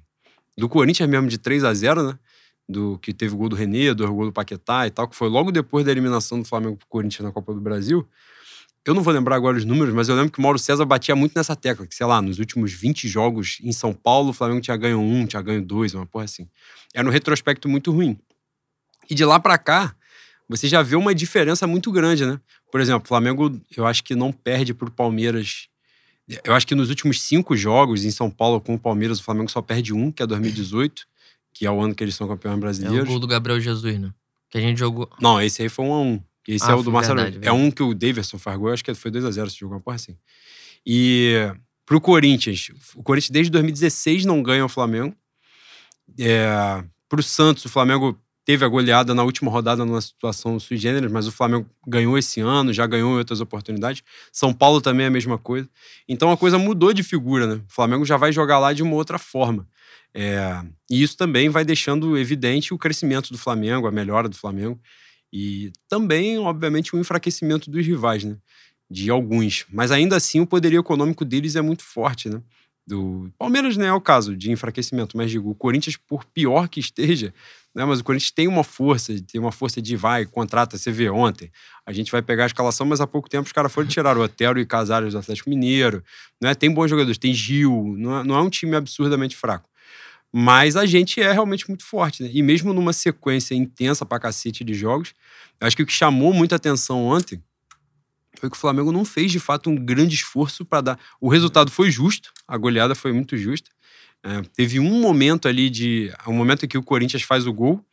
do 0.57 0.69
Corinthians 0.69 1.09
mesmo 1.09 1.27
de 1.27 1.37
3 1.37 1.63
a 1.63 1.73
0 1.73 2.03
né? 2.03 2.19
Do, 2.69 2.99
que 2.99 3.13
teve 3.13 3.33
o 3.33 3.37
gol 3.37 3.47
do 3.47 3.55
Renê, 3.55 3.93
do 3.93 4.05
gol 4.13 4.25
do 4.25 4.33
Paquetá 4.33 4.85
e 4.85 4.91
tal, 4.91 5.07
que 5.07 5.15
foi 5.15 5.29
logo 5.29 5.51
depois 5.51 5.85
da 5.85 5.91
eliminação 5.91 6.39
do 6.39 6.45
Flamengo 6.45 6.75
pro 6.75 6.87
Corinthians 6.87 7.23
na 7.23 7.31
Copa 7.31 7.53
do 7.53 7.61
Brasil. 7.61 8.05
Eu 8.87 8.93
não 8.93 9.03
vou 9.03 9.13
lembrar 9.13 9.35
agora 9.35 9.57
os 9.57 9.65
números, 9.65 9.93
mas 9.93 10.07
eu 10.07 10.15
lembro 10.15 10.31
que 10.31 10.39
o 10.39 10.41
Mauro 10.41 10.57
César 10.57 10.85
batia 10.85 11.13
muito 11.15 11.33
nessa 11.35 11.55
tecla, 11.57 11.85
que, 11.85 11.93
sei 11.93 12.05
lá, 12.05 12.21
nos 12.21 12.39
últimos 12.39 12.71
20 12.71 13.07
jogos 13.07 13.57
em 13.61 13.73
São 13.73 13.93
Paulo, 13.93 14.29
o 14.29 14.33
Flamengo 14.33 14.61
tinha 14.61 14.77
ganho 14.77 14.99
um, 14.99 15.25
tinha 15.25 15.41
ganho 15.41 15.61
dois, 15.61 15.93
uma 15.93 16.05
porra 16.05 16.23
assim. 16.23 16.47
Era 16.93 17.05
um 17.05 17.11
retrospecto 17.11 17.67
muito 17.67 17.91
ruim. 17.91 18.17
E 19.09 19.15
de 19.15 19.25
lá 19.25 19.39
pra 19.39 19.57
cá, 19.57 19.93
você 20.47 20.67
já 20.69 20.81
vê 20.81 20.95
uma 20.95 21.13
diferença 21.13 21.67
muito 21.67 21.91
grande, 21.91 22.25
né? 22.25 22.39
Por 22.71 22.79
exemplo, 22.79 23.03
o 23.03 23.07
Flamengo, 23.07 23.59
eu 23.75 23.85
acho 23.85 24.03
que 24.03 24.15
não 24.15 24.31
perde 24.31 24.73
pro 24.73 24.89
Palmeiras. 24.89 25.67
Eu 26.43 26.53
acho 26.53 26.65
que 26.65 26.75
nos 26.75 26.89
últimos 26.89 27.21
cinco 27.21 27.55
jogos 27.57 28.05
em 28.05 28.11
São 28.11 28.29
Paulo 28.29 28.61
com 28.61 28.75
o 28.75 28.79
Palmeiras, 28.79 29.19
o 29.19 29.23
Flamengo 29.23 29.51
só 29.51 29.61
perde 29.61 29.93
um, 29.93 30.11
que 30.11 30.23
é 30.23 30.27
2018, 30.27 31.05
que 31.57 31.65
é 31.65 31.71
o 31.71 31.79
ano 31.81 31.95
que 31.95 32.03
eles 32.03 32.13
são 32.15 32.27
campeões 32.27 32.53
É 32.53 32.57
o 32.57 32.59
brasileiros. 32.61 33.07
gol 33.09 33.19
do 33.19 33.27
Gabriel 33.27 33.59
Jesus, 33.59 33.99
né? 33.99 34.13
Que 34.49 34.57
a 34.57 34.61
gente 34.61 34.77
jogou. 34.77 35.09
Não, 35.19 35.41
esse 35.41 35.61
aí 35.61 35.69
foi 35.69 35.85
um 35.85 35.93
a 35.93 35.99
um. 36.01 36.21
Esse 36.47 36.65
Ah, 36.65 36.71
é 36.71 36.75
o 36.75 36.83
do 36.83 36.91
Marcelo. 36.91 37.19
verdade, 37.21 37.45
é 37.45 37.51
um 37.51 37.69
que 37.69 37.83
o 37.83 37.93
Davidson 37.93 38.37
faz 38.37 38.57
gol, 38.57 38.71
acho 38.71 38.83
que 38.83 38.93
foi 38.93 39.11
2x0 39.11 39.47
esse 39.47 39.57
jogo, 39.59 39.73
uma 39.73 39.81
porra 39.81 39.95
assim. 39.95 40.15
E 40.85 41.33
pro 41.85 41.99
Corinthians, 41.99 42.69
o 42.95 43.03
Corinthians 43.03 43.31
desde 43.31 43.51
2016 43.51 44.23
não 44.25 44.41
ganha 44.41 44.63
o 44.63 44.69
Flamengo. 44.69 45.13
É, 46.17 46.83
pro 47.09 47.21
Santos, 47.21 47.65
o 47.65 47.69
Flamengo 47.69 48.17
teve 48.47 48.63
a 48.63 48.67
goleada 48.69 49.13
na 49.13 49.23
última 49.23 49.51
rodada 49.51 49.83
numa 49.83 49.99
situação 49.99 50.57
sui 50.57 50.77
generis, 50.77 51.11
mas 51.11 51.27
o 51.27 51.33
Flamengo 51.33 51.69
ganhou 51.85 52.17
esse 52.17 52.39
ano, 52.39 52.71
já 52.71 52.87
ganhou 52.87 53.15
em 53.15 53.17
outras 53.17 53.41
oportunidades. 53.41 54.01
São 54.31 54.53
Paulo 54.53 54.79
também 54.79 55.03
é 55.03 55.07
a 55.07 55.11
mesma 55.11 55.37
coisa. 55.37 55.69
Então 56.07 56.31
a 56.31 56.37
coisa 56.37 56.57
mudou 56.57 56.93
de 56.93 57.03
figura, 57.03 57.45
né? 57.45 57.55
O 57.55 57.73
Flamengo 57.73 58.05
já 58.05 58.15
vai 58.15 58.31
jogar 58.31 58.57
lá 58.57 58.71
de 58.71 58.81
uma 58.81 58.95
outra 58.95 59.19
forma. 59.19 59.67
É, 60.13 60.63
e 60.89 61.03
isso 61.03 61.17
também 61.17 61.49
vai 61.49 61.65
deixando 61.65 62.17
evidente 62.17 62.73
o 62.73 62.77
crescimento 62.77 63.33
do 63.33 63.37
Flamengo, 63.37 63.85
a 63.85 63.91
melhora 63.91 64.29
do 64.29 64.37
Flamengo. 64.37 64.79
E 65.31 65.73
também, 65.89 66.37
obviamente, 66.39 66.95
o 66.95 66.99
enfraquecimento 66.99 67.69
dos 67.69 67.85
rivais, 67.85 68.23
né? 68.23 68.37
De 68.89 69.09
alguns. 69.09 69.65
Mas 69.69 69.91
ainda 69.91 70.15
assim, 70.15 70.39
o 70.39 70.47
poderio 70.47 70.79
econômico 70.79 71.25
deles 71.25 71.57
é 71.57 71.61
muito 71.61 71.83
forte, 71.83 72.29
né? 72.29 72.41
Do 72.87 73.29
Palmeiras 73.37 73.75
não 73.75 73.85
é 73.85 73.93
o 73.93 73.99
caso 73.99 74.35
de 74.35 74.49
enfraquecimento, 74.49 75.17
mas 75.17 75.29
digo, 75.29 75.49
o 75.49 75.55
Corinthians, 75.55 75.97
por 75.97 76.23
pior 76.23 76.69
que 76.69 76.79
esteja, 76.79 77.33
né? 77.75 77.83
Mas 77.85 77.99
o 77.99 78.03
Corinthians 78.03 78.31
tem 78.31 78.47
uma 78.47 78.63
força, 78.63 79.13
tem 79.31 79.39
uma 79.39 79.51
força 79.51 79.79
de 79.79 79.95
vai, 79.95 80.25
contrata, 80.25 80.77
você 80.77 80.89
vê 80.89 81.09
ontem. 81.09 81.51
A 81.85 81.91
gente 81.91 82.11
vai 82.11 82.23
pegar 82.23 82.45
a 82.45 82.47
escalação, 82.47 82.87
mas 82.87 83.01
há 83.01 83.05
pouco 83.05 83.29
tempo 83.29 83.45
os 83.45 83.51
caras 83.51 83.71
foram 83.71 83.87
tirar 83.87 84.17
o 84.17 84.21
Otero 84.21 84.57
e 84.57 84.65
Casares 84.65 85.13
do 85.13 85.19
Atlético 85.19 85.49
Mineiro. 85.49 86.03
Né? 86.41 86.55
Tem 86.55 86.73
bons 86.73 86.89
jogadores, 86.89 87.19
tem 87.19 87.33
Gil, 87.33 87.93
não 87.97 88.19
é, 88.19 88.23
não 88.23 88.35
é 88.35 88.41
um 88.41 88.49
time 88.49 88.75
absurdamente 88.75 89.35
fraco. 89.35 89.69
Mas 90.33 90.75
a 90.75 90.85
gente 90.85 91.21
é 91.21 91.31
realmente 91.31 91.67
muito 91.67 91.85
forte, 91.85 92.23
né? 92.23 92.29
E 92.33 92.41
mesmo 92.41 92.73
numa 92.73 92.93
sequência 92.93 93.53
intensa 93.53 94.05
pra 94.05 94.19
cacete 94.19 94.63
de 94.63 94.73
jogos, 94.73 95.13
eu 95.59 95.67
acho 95.67 95.75
que 95.75 95.83
o 95.83 95.85
que 95.85 95.93
chamou 95.93 96.33
muita 96.33 96.55
atenção 96.55 97.05
ontem 97.05 97.41
foi 98.39 98.49
que 98.49 98.57
o 98.57 98.59
Flamengo 98.59 98.91
não 98.91 99.05
fez 99.05 99.31
de 99.31 99.39
fato 99.39 99.69
um 99.69 99.75
grande 99.75 100.15
esforço 100.15 100.65
para 100.65 100.81
dar. 100.81 100.99
O 101.19 101.29
resultado 101.29 101.71
foi 101.71 101.91
justo, 101.91 102.31
a 102.47 102.57
goleada 102.57 102.95
foi 102.95 103.11
muito 103.11 103.37
justa. 103.37 103.69
É, 104.23 104.41
teve 104.55 104.79
um 104.79 104.99
momento 104.99 105.47
ali 105.47 105.69
de. 105.69 106.11
Um 106.27 106.33
momento 106.33 106.65
em 106.65 106.67
que 106.67 106.77
o 106.77 106.83
Corinthians 106.83 107.23
faz 107.23 107.45
o 107.45 107.53
gol, 107.53 107.83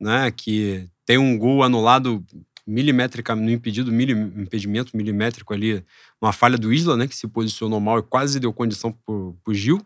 né? 0.00 0.30
Que 0.30 0.88
tem 1.04 1.18
um 1.18 1.36
gol 1.38 1.62
anulado 1.62 2.24
milimétrica, 2.66 3.34
no 3.36 3.50
impedido, 3.50 3.92
mili, 3.92 4.12
impedimento 4.12 4.96
milimétrico 4.96 5.52
ali, 5.52 5.84
uma 6.20 6.32
falha 6.32 6.56
do 6.56 6.72
Isla, 6.72 6.96
né? 6.96 7.06
Que 7.06 7.14
se 7.14 7.28
posicionou 7.28 7.78
mal 7.80 7.98
e 7.98 8.02
quase 8.02 8.40
deu 8.40 8.52
condição 8.52 8.92
pro, 8.92 9.36
pro 9.44 9.54
Gil. 9.54 9.84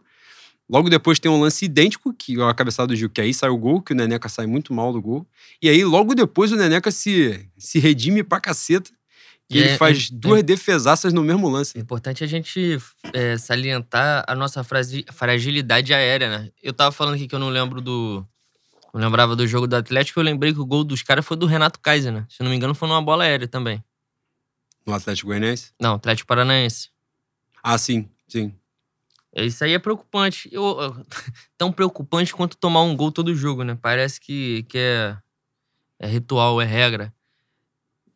Logo 0.70 0.90
depois 0.90 1.18
tem 1.18 1.30
um 1.30 1.40
lance 1.40 1.64
idêntico, 1.64 2.12
que 2.12 2.38
é 2.38 2.44
a 2.44 2.52
cabeçada 2.52 2.88
do 2.88 2.96
Gil, 2.96 3.08
que 3.08 3.20
aí 3.20 3.32
sai 3.32 3.48
o 3.48 3.56
gol, 3.56 3.80
que 3.80 3.92
o 3.92 3.96
Neneca 3.96 4.28
sai 4.28 4.46
muito 4.46 4.74
mal 4.74 4.92
do 4.92 5.00
gol. 5.00 5.26
E 5.62 5.68
aí, 5.68 5.82
logo 5.82 6.14
depois, 6.14 6.52
o 6.52 6.56
Neneca 6.56 6.90
se, 6.90 7.48
se 7.56 7.78
redime 7.78 8.22
pra 8.22 8.38
caceta. 8.38 8.90
E 9.50 9.58
ele 9.58 9.68
é- 9.70 9.76
faz 9.78 10.10
é- 10.12 10.14
duas 10.14 10.42
defesaças 10.42 11.12
no 11.12 11.22
mesmo 11.22 11.48
lance. 11.48 11.76
É 11.76 11.80
importante 11.80 12.22
a 12.22 12.26
gente 12.26 12.78
é, 13.14 13.36
salientar 13.38 14.24
a 14.28 14.34
nossa 14.34 14.62
frasi- 14.62 15.06
fragilidade 15.12 15.94
aérea, 15.94 16.28
né? 16.28 16.50
Eu 16.62 16.72
tava 16.72 16.92
falando 16.92 17.14
aqui 17.14 17.26
que 17.26 17.34
eu 17.34 17.38
não 17.38 17.48
lembro 17.48 17.80
do. 17.80 18.26
Não 18.92 19.00
lembrava 19.00 19.34
do 19.36 19.46
jogo 19.46 19.66
do 19.66 19.76
Atlético, 19.76 20.18
eu 20.20 20.24
lembrei 20.24 20.52
que 20.52 20.60
o 20.60 20.66
gol 20.66 20.82
dos 20.84 21.02
caras 21.02 21.24
foi 21.24 21.36
do 21.36 21.46
Renato 21.46 21.78
Kaiser, 21.80 22.12
né? 22.12 22.26
Se 22.28 22.42
não 22.42 22.50
me 22.50 22.56
engano, 22.56 22.74
foi 22.74 22.88
numa 22.88 23.00
bola 23.02 23.24
aérea 23.24 23.46
também. 23.48 23.82
No 24.86 24.94
Atlético 24.94 25.28
Goianiense. 25.28 25.72
Não, 25.80 25.94
Atlético 25.94 26.26
Paranaense. 26.26 26.88
Ah, 27.62 27.76
sim, 27.76 28.08
sim. 28.26 28.54
É, 29.34 29.44
Isso 29.44 29.62
aí 29.62 29.74
é 29.74 29.78
preocupante. 29.78 30.48
Eu- 30.50 30.80
eu- 30.80 31.06
tão 31.58 31.70
preocupante 31.70 32.32
quanto 32.34 32.56
tomar 32.56 32.82
um 32.82 32.96
gol 32.96 33.12
todo 33.12 33.34
jogo, 33.34 33.62
né? 33.62 33.78
Parece 33.80 34.18
que, 34.20 34.62
que 34.64 34.78
é, 34.78 35.16
é 36.00 36.06
ritual, 36.06 36.60
é 36.60 36.64
regra. 36.64 37.12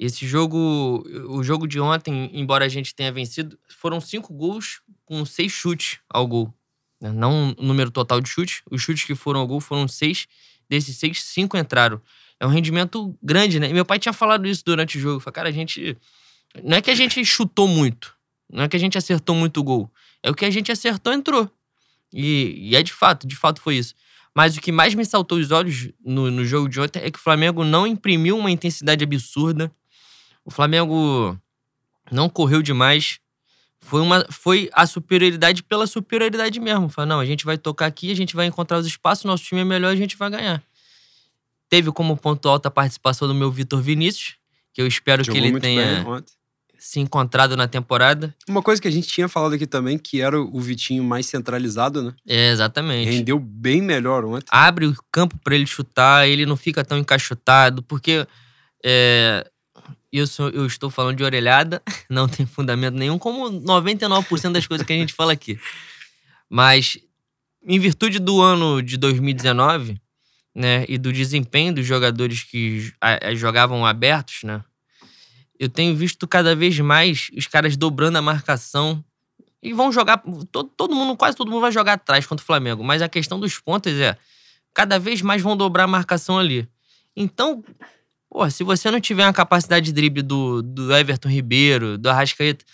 Esse 0.05 0.27
jogo, 0.27 1.05
o 1.29 1.45
jogo 1.45 1.69
de 1.69 1.79
ontem, 1.79 2.29
embora 2.35 2.65
a 2.65 2.69
gente 2.69 2.93
tenha 2.93 3.13
vencido, 3.13 3.57
foram 3.69 4.01
cinco 4.01 4.35
gols 4.35 4.81
com 5.05 5.25
seis 5.25 5.53
chutes 5.53 6.01
ao 6.09 6.27
gol. 6.27 6.53
né? 7.01 7.13
Não 7.13 7.55
o 7.57 7.63
número 7.63 7.89
total 7.89 8.21
de 8.21 8.29
chutes. 8.29 8.63
Os 8.69 8.83
chutes 8.83 9.05
que 9.05 9.15
foram 9.15 9.39
ao 9.39 9.47
gol 9.47 9.61
foram 9.61 9.87
seis. 9.87 10.27
Desses 10.69 10.97
seis, 10.97 11.23
cinco 11.23 11.57
entraram. 11.57 12.01
É 12.41 12.47
um 12.47 12.51
rendimento 12.51 13.17
grande, 13.23 13.61
né? 13.61 13.71
E 13.71 13.73
meu 13.73 13.85
pai 13.85 14.01
tinha 14.01 14.13
falado 14.13 14.49
isso 14.49 14.65
durante 14.65 14.99
o 14.99 15.01
jogo. 15.01 15.21
Falei, 15.21 15.35
cara, 15.35 15.49
a 15.51 15.53
gente 15.53 15.97
Não 16.65 16.77
é 16.77 16.83
que 16.83 16.91
a 16.91 16.95
gente 16.97 17.25
chutou 17.25 17.69
muito. 17.69 18.13
Não 18.51 18.65
é 18.65 18.69
que 18.69 18.77
a 18.77 18.81
gente 18.81 18.99
acertou 18.99 19.37
muito 19.37 19.63
gol. 19.63 19.89
É 20.21 20.31
o 20.31 20.35
que 20.35 20.45
a 20.45 20.51
gente 20.51 20.73
acertou, 20.73 21.13
entrou. 21.13 21.49
E, 22.13 22.71
e 22.71 22.77
é 22.77 22.83
de 22.83 22.93
fato, 22.93 23.25
de 23.25 23.37
fato 23.37 23.61
foi 23.61 23.77
isso. 23.77 23.95
Mas 24.35 24.57
o 24.57 24.61
que 24.61 24.73
mais 24.73 24.95
me 24.95 25.05
saltou 25.05 25.39
os 25.39 25.53
olhos 25.53 25.91
no, 26.05 26.31
no 26.31 26.45
jogo 26.45 26.69
de 26.69 26.81
ontem 26.81 27.01
é 27.01 27.11
que 27.11 27.19
o 27.19 27.23
Flamengo 27.23 27.65
não 27.65 27.87
imprimiu 27.87 28.37
uma 28.37 28.51
intensidade 28.51 29.05
absurda. 29.05 29.73
O 30.45 30.51
Flamengo 30.51 31.39
não 32.11 32.29
correu 32.29 32.63
demais. 32.63 33.19
Foi, 33.81 34.01
uma, 34.01 34.25
foi 34.31 34.71
a 34.73 34.87
superioridade 34.87 35.63
pela 35.63 35.87
superioridade 35.87 36.61
mesmo. 36.61 36.89
Falei, 36.89 37.09
não, 37.09 37.21
a 37.21 37.27
gente 37.27 37.45
vai 37.45 37.59
tocar 37.59 37.87
aqui, 37.87 38.11
a 38.11 38.17
gente 38.17 38.37
vai 38.37 38.47
encontrar 38.47 38.79
os 38.79 38.87
espaços, 38.87 39.25
nosso 39.25 39.45
time 39.45 39.61
é 39.61 39.65
melhor, 39.65 39.93
a 39.93 39.97
gente 39.97 40.17
vai 40.17 40.31
ganhar. 40.31 40.63
Teve 41.69 41.91
como 41.91 42.17
ponto 42.17 42.49
alto 42.49 42.67
a 42.67 42.71
participação 42.71 43.27
do 43.27 43.35
meu 43.35 43.51
Vitor 43.51 43.81
Vinícius, 43.81 44.37
que 44.73 44.81
eu 44.81 44.87
espero 44.87 45.25
Jogou 45.25 45.41
que 45.41 45.49
ele 45.49 45.61
tenha 45.61 46.05
bem 46.05 46.25
se 46.83 46.99
encontrado 46.99 47.57
na 47.57 47.69
temporada. 47.69 48.35
Uma 48.49 48.61
coisa 48.61 48.83
que 48.83 48.89
a 48.89 48.91
gente 48.91 49.07
tinha 49.07 49.29
falado 49.29 49.55
aqui 49.55 49.69
também, 49.69 49.97
que 49.97 50.21
era 50.21 50.41
o 50.41 50.61
Vitinho 50.61 51.05
mais 51.05 51.27
centralizado, 51.27 52.03
né? 52.03 52.13
É, 52.27 52.51
exatamente. 52.51 53.09
Rendeu 53.09 53.39
bem 53.39 53.81
melhor 53.81 54.25
ontem. 54.25 54.47
abre 54.51 54.87
o 54.87 54.97
campo 55.13 55.39
para 55.45 55.55
ele 55.55 55.65
chutar, 55.65 56.29
ele 56.29 56.45
não 56.45 56.57
fica 56.57 56.85
tão 56.85 56.99
encaixotado, 56.99 57.85
porque 57.85 58.27
é, 58.85 59.49
sou- 60.27 60.51
eu 60.51 60.67
estou 60.67 60.91
falando 60.91 61.17
de 61.17 61.25
orelhada, 61.25 61.83
não 62.11 62.29
tem 62.29 62.45
fundamento 62.47 62.95
nenhum, 62.95 63.19
como 63.19 63.51
99% 63.51 64.53
das 64.53 64.67
coisas 64.67 64.87
que 64.87 64.93
a 64.93 64.97
gente 64.97 65.15
fala 65.15 65.33
aqui. 65.33 65.59
Mas, 66.49 66.99
em 67.65 67.79
virtude 67.79 68.19
do 68.19 68.41
ano 68.41 68.83
de 68.83 68.97
2019, 68.97 70.01
né, 70.55 70.85
e 70.89 70.99
do 70.99 71.13
desempenho 71.13 71.75
dos 71.75 71.87
jogadores 71.87 72.43
que 72.45 72.93
jogavam 73.35 73.87
abertos, 73.87 74.43
né, 74.45 74.63
eu 75.59 75.69
tenho 75.69 75.95
visto 75.97 76.27
cada 76.29 76.55
vez 76.55 76.79
mais 76.81 77.31
os 77.37 77.47
caras 77.47 77.77
dobrando 77.77 78.19
a 78.19 78.23
marcação 78.23 79.03
e 79.63 79.73
vão 79.73 79.93
jogar. 79.93 80.23
Todo, 80.51 80.69
todo 80.77 80.95
mundo, 80.95 81.17
quase 81.17 81.37
todo 81.37 81.51
mundo 81.51 81.61
vai 81.61 81.71
jogar 81.71 81.93
atrás 81.95 82.27
contra 82.27 82.43
o 82.43 82.47
Flamengo. 82.47 82.83
Mas 82.83 83.01
a 83.01 83.09
questão 83.09 83.39
dos 83.39 83.59
pontos 83.61 83.93
é 83.95 84.17
cada 84.75 84.99
vez 84.99 85.23
mais 85.23 85.41
vão 85.41 85.57
dobrar 85.57 85.85
a 85.85 85.87
marcação 85.87 86.37
ali. 86.37 86.69
Então, 87.17 87.63
pô, 88.33 88.49
se 88.49 88.65
você 88.65 88.91
não 88.91 88.99
tiver 88.99 89.27
uma 89.27 89.33
capacidade 89.33 89.87
de 89.87 89.93
drible 89.93 90.23
do, 90.23 90.63
do 90.63 90.95
Everton 90.97 91.29
Ribeiro, 91.29 91.99
do 91.99 92.09
Arrascaeta, 92.09 92.65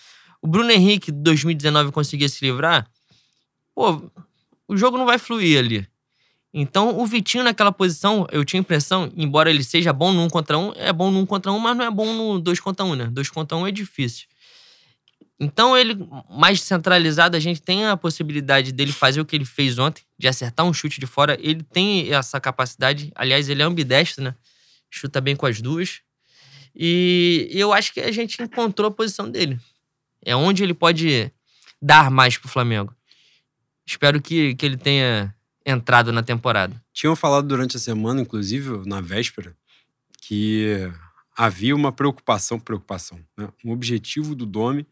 o 0.40 0.46
Bruno 0.46 0.70
Henrique 0.70 1.10
de 1.10 1.18
2019 1.18 1.90
conseguia 1.90 2.28
se 2.28 2.44
livrar, 2.44 2.88
pô, 3.74 4.08
o 4.68 4.76
jogo 4.76 4.96
não 4.96 5.04
vai 5.04 5.18
fluir 5.18 5.58
ali. 5.58 5.88
Então, 6.54 6.96
o 6.96 7.04
Vitinho 7.04 7.42
naquela 7.42 7.72
posição, 7.72 8.26
eu 8.30 8.44
tinha 8.44 8.60
a 8.60 8.62
impressão, 8.62 9.12
embora 9.16 9.50
ele 9.50 9.64
seja 9.64 9.92
bom 9.92 10.12
no 10.12 10.22
um 10.22 10.30
contra 10.30 10.56
um, 10.56 10.72
é 10.76 10.92
bom 10.92 11.10
no 11.10 11.18
um 11.18 11.26
contra 11.26 11.50
um, 11.50 11.58
mas 11.58 11.76
não 11.76 11.84
é 11.84 11.90
bom 11.90 12.14
no 12.14 12.38
dois 12.38 12.60
contra 12.60 12.86
um, 12.86 12.94
né? 12.94 13.08
Dois 13.10 13.28
contra 13.28 13.56
um 13.56 13.66
é 13.66 13.72
difícil. 13.72 14.26
Então, 15.40 15.76
ele 15.76 16.08
mais 16.30 16.62
centralizado, 16.62 17.36
a 17.36 17.40
gente 17.40 17.60
tem 17.60 17.84
a 17.84 17.96
possibilidade 17.96 18.72
dele 18.72 18.92
fazer 18.92 19.20
o 19.20 19.24
que 19.24 19.36
ele 19.36 19.44
fez 19.44 19.78
ontem, 19.78 20.02
de 20.16 20.26
acertar 20.28 20.64
um 20.64 20.72
chute 20.72 21.00
de 21.00 21.06
fora. 21.06 21.36
Ele 21.40 21.62
tem 21.62 22.12
essa 22.12 22.40
capacidade. 22.40 23.12
Aliás, 23.14 23.48
ele 23.48 23.62
é 23.62 23.64
ambidestro, 23.64 24.24
né? 24.24 24.34
Chuta 24.90 25.20
bem 25.20 25.36
com 25.36 25.46
as 25.46 25.60
duas. 25.60 26.00
E 26.74 27.48
eu 27.50 27.72
acho 27.72 27.92
que 27.92 28.00
a 28.00 28.12
gente 28.12 28.42
encontrou 28.42 28.88
a 28.88 28.94
posição 28.94 29.30
dele. 29.30 29.58
É 30.24 30.34
onde 30.34 30.62
ele 30.62 30.74
pode 30.74 31.30
dar 31.80 32.10
mais 32.10 32.36
pro 32.36 32.48
Flamengo. 32.48 32.94
Espero 33.86 34.20
que, 34.20 34.54
que 34.54 34.66
ele 34.66 34.76
tenha 34.76 35.34
entrado 35.64 36.12
na 36.12 36.22
temporada. 36.22 36.80
Tinham 36.92 37.16
falado 37.16 37.46
durante 37.46 37.76
a 37.76 37.80
semana, 37.80 38.20
inclusive 38.20 38.86
na 38.86 39.00
véspera, 39.00 39.56
que 40.20 40.90
havia 41.36 41.74
uma 41.74 41.92
preocupação, 41.92 42.58
preocupação, 42.58 43.18
né? 43.36 43.48
um 43.64 43.70
objetivo 43.70 44.34
do 44.34 44.44
Domi 44.44 44.86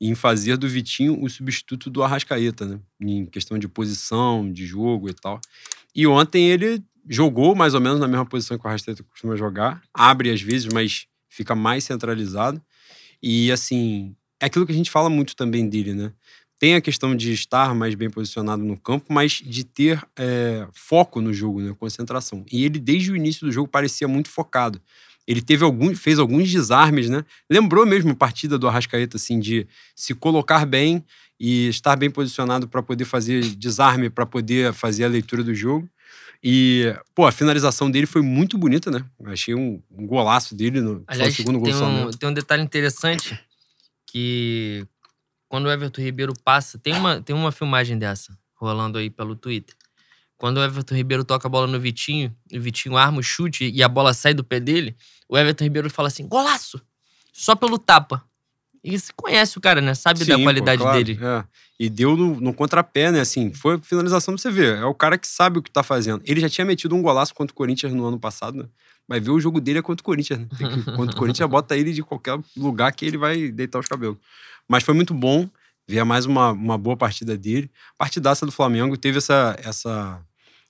em 0.00 0.14
fazer 0.14 0.56
do 0.56 0.68
Vitinho 0.68 1.22
o 1.22 1.28
substituto 1.28 1.88
do 1.88 2.02
Arrascaeta, 2.02 2.66
né? 2.66 2.80
em 3.00 3.26
questão 3.26 3.58
de 3.58 3.68
posição, 3.68 4.50
de 4.50 4.66
jogo 4.66 5.08
e 5.08 5.14
tal. 5.14 5.40
E 5.94 6.06
ontem 6.06 6.48
ele 6.48 6.82
jogou 7.08 7.54
mais 7.54 7.74
ou 7.74 7.80
menos 7.80 8.00
na 8.00 8.08
mesma 8.08 8.26
posição 8.26 8.58
que 8.58 8.64
o 8.64 8.68
Arrascaeta 8.68 9.02
costuma 9.04 9.36
jogar, 9.36 9.82
abre 9.92 10.30
às 10.30 10.40
vezes, 10.40 10.72
mas 10.72 11.06
fica 11.28 11.54
mais 11.54 11.84
centralizado. 11.84 12.60
E 13.22 13.50
assim, 13.52 14.14
é 14.40 14.46
aquilo 14.46 14.66
que 14.66 14.72
a 14.72 14.74
gente 14.74 14.90
fala 14.90 15.08
muito 15.08 15.36
também 15.36 15.68
dele, 15.68 15.94
né? 15.94 16.12
Tem 16.58 16.74
a 16.74 16.80
questão 16.80 17.16
de 17.16 17.32
estar 17.32 17.74
mais 17.74 17.94
bem 17.94 18.08
posicionado 18.08 18.62
no 18.62 18.76
campo, 18.76 19.12
mas 19.12 19.32
de 19.32 19.64
ter 19.64 20.00
é, 20.16 20.68
foco 20.72 21.20
no 21.20 21.32
jogo, 21.32 21.60
né? 21.60 21.74
concentração. 21.76 22.44
E 22.52 22.64
ele, 22.64 22.78
desde 22.78 23.10
o 23.10 23.16
início 23.16 23.44
do 23.44 23.52
jogo, 23.52 23.68
parecia 23.68 24.06
muito 24.06 24.28
focado. 24.28 24.80
Ele 25.26 25.42
teve 25.42 25.64
algum, 25.64 25.94
fez 25.94 26.18
alguns 26.18 26.50
desarmes, 26.50 27.08
né? 27.08 27.24
Lembrou 27.50 27.86
mesmo 27.86 28.12
a 28.12 28.14
partida 28.14 28.58
do 28.58 28.68
Arrascaeta, 28.68 29.16
assim, 29.16 29.40
de 29.40 29.66
se 29.94 30.14
colocar 30.14 30.64
bem 30.66 31.04
e 31.38 31.68
estar 31.68 31.96
bem 31.96 32.10
posicionado 32.10 32.68
para 32.68 32.82
poder 32.82 33.04
fazer 33.04 33.42
desarme, 33.56 34.10
para 34.10 34.26
poder 34.26 34.72
fazer 34.72 35.04
a 35.04 35.08
leitura 35.08 35.42
do 35.42 35.54
jogo. 35.54 35.88
E, 36.44 36.92
pô, 37.14 37.24
a 37.24 37.32
finalização 37.32 37.90
dele 37.90 38.06
foi 38.06 38.20
muito 38.20 38.58
bonita, 38.58 38.90
né? 38.90 39.04
Achei 39.26 39.54
um, 39.54 39.80
um 39.90 40.06
golaço 40.06 40.54
dele 40.56 40.80
no 40.80 41.04
Aliás, 41.06 41.34
segundo 41.34 41.58
gol 41.58 41.66
tem 41.66 41.74
um, 41.74 41.78
Flamengo. 41.78 42.16
tem 42.16 42.28
um 42.28 42.34
detalhe 42.34 42.62
interessante 42.62 43.38
que 44.06 44.84
quando 45.48 45.66
o 45.66 45.70
Everton 45.70 46.02
Ribeiro 46.02 46.32
passa, 46.44 46.78
tem 46.78 46.94
uma, 46.94 47.20
tem 47.20 47.34
uma 47.36 47.52
filmagem 47.52 47.96
dessa 47.96 48.36
rolando 48.56 48.98
aí 48.98 49.10
pelo 49.10 49.36
Twitter. 49.36 49.74
Quando 50.36 50.56
o 50.56 50.64
Everton 50.64 50.96
Ribeiro 50.96 51.24
toca 51.24 51.46
a 51.46 51.50
bola 51.50 51.68
no 51.68 51.78
Vitinho, 51.78 52.34
o 52.52 52.60
Vitinho 52.60 52.96
arma 52.96 53.20
o 53.20 53.22
chute 53.22 53.70
e 53.70 53.82
a 53.82 53.88
bola 53.88 54.12
sai 54.12 54.34
do 54.34 54.42
pé 54.42 54.58
dele, 54.58 54.96
o 55.28 55.38
Everton 55.38 55.64
Ribeiro 55.64 55.88
fala 55.88 56.08
assim: 56.08 56.26
golaço! 56.26 56.80
Só 57.32 57.54
pelo 57.54 57.78
tapa. 57.78 58.24
E 58.84 58.98
você 58.98 59.12
conhece 59.14 59.56
o 59.58 59.60
cara, 59.60 59.80
né? 59.80 59.94
Sabe 59.94 60.20
da 60.20 60.34
Sim, 60.34 60.40
pô, 60.40 60.42
qualidade 60.44 60.82
claro, 60.82 61.04
dele. 61.04 61.18
é. 61.22 61.44
E 61.78 61.88
deu 61.88 62.16
no, 62.16 62.40
no 62.40 62.52
contrapé, 62.54 63.10
né? 63.10 63.20
Assim, 63.20 63.52
foi 63.52 63.78
finalização 63.78 64.34
pra 64.34 64.42
você 64.42 64.50
ver. 64.50 64.78
É 64.78 64.84
o 64.84 64.94
cara 64.94 65.16
que 65.18 65.26
sabe 65.26 65.58
o 65.58 65.62
que 65.62 65.70
tá 65.70 65.82
fazendo. 65.82 66.20
Ele 66.24 66.40
já 66.40 66.48
tinha 66.48 66.64
metido 66.64 66.94
um 66.94 67.02
golaço 67.02 67.34
contra 67.34 67.52
o 67.52 67.56
Corinthians 67.56 67.92
no 67.92 68.04
ano 68.04 68.18
passado, 68.18 68.58
né? 68.58 68.68
Vai 69.08 69.18
ver 69.20 69.30
o 69.30 69.40
jogo 69.40 69.60
dele 69.60 69.78
é 69.80 69.82
contra 69.82 70.00
o 70.02 70.04
Corinthians, 70.04 70.40
né? 70.40 70.46
Que- 70.56 70.82
contra 70.96 71.14
o 71.14 71.18
Corinthians, 71.18 71.48
bota 71.48 71.76
ele 71.76 71.92
de 71.92 72.02
qualquer 72.02 72.38
lugar 72.56 72.92
que 72.92 73.04
ele 73.04 73.16
vai 73.18 73.50
deitar 73.50 73.78
os 73.78 73.86
cabelos. 73.86 74.16
Mas 74.68 74.84
foi 74.84 74.94
muito 74.94 75.12
bom 75.14 75.48
ver 75.88 76.04
mais 76.04 76.24
uma, 76.26 76.52
uma 76.52 76.78
boa 76.78 76.96
partida 76.96 77.36
dele. 77.36 77.70
Partidaça 77.98 78.46
do 78.46 78.52
Flamengo. 78.52 78.96
Teve 78.96 79.18
essa, 79.18 79.56
essa 79.62 80.20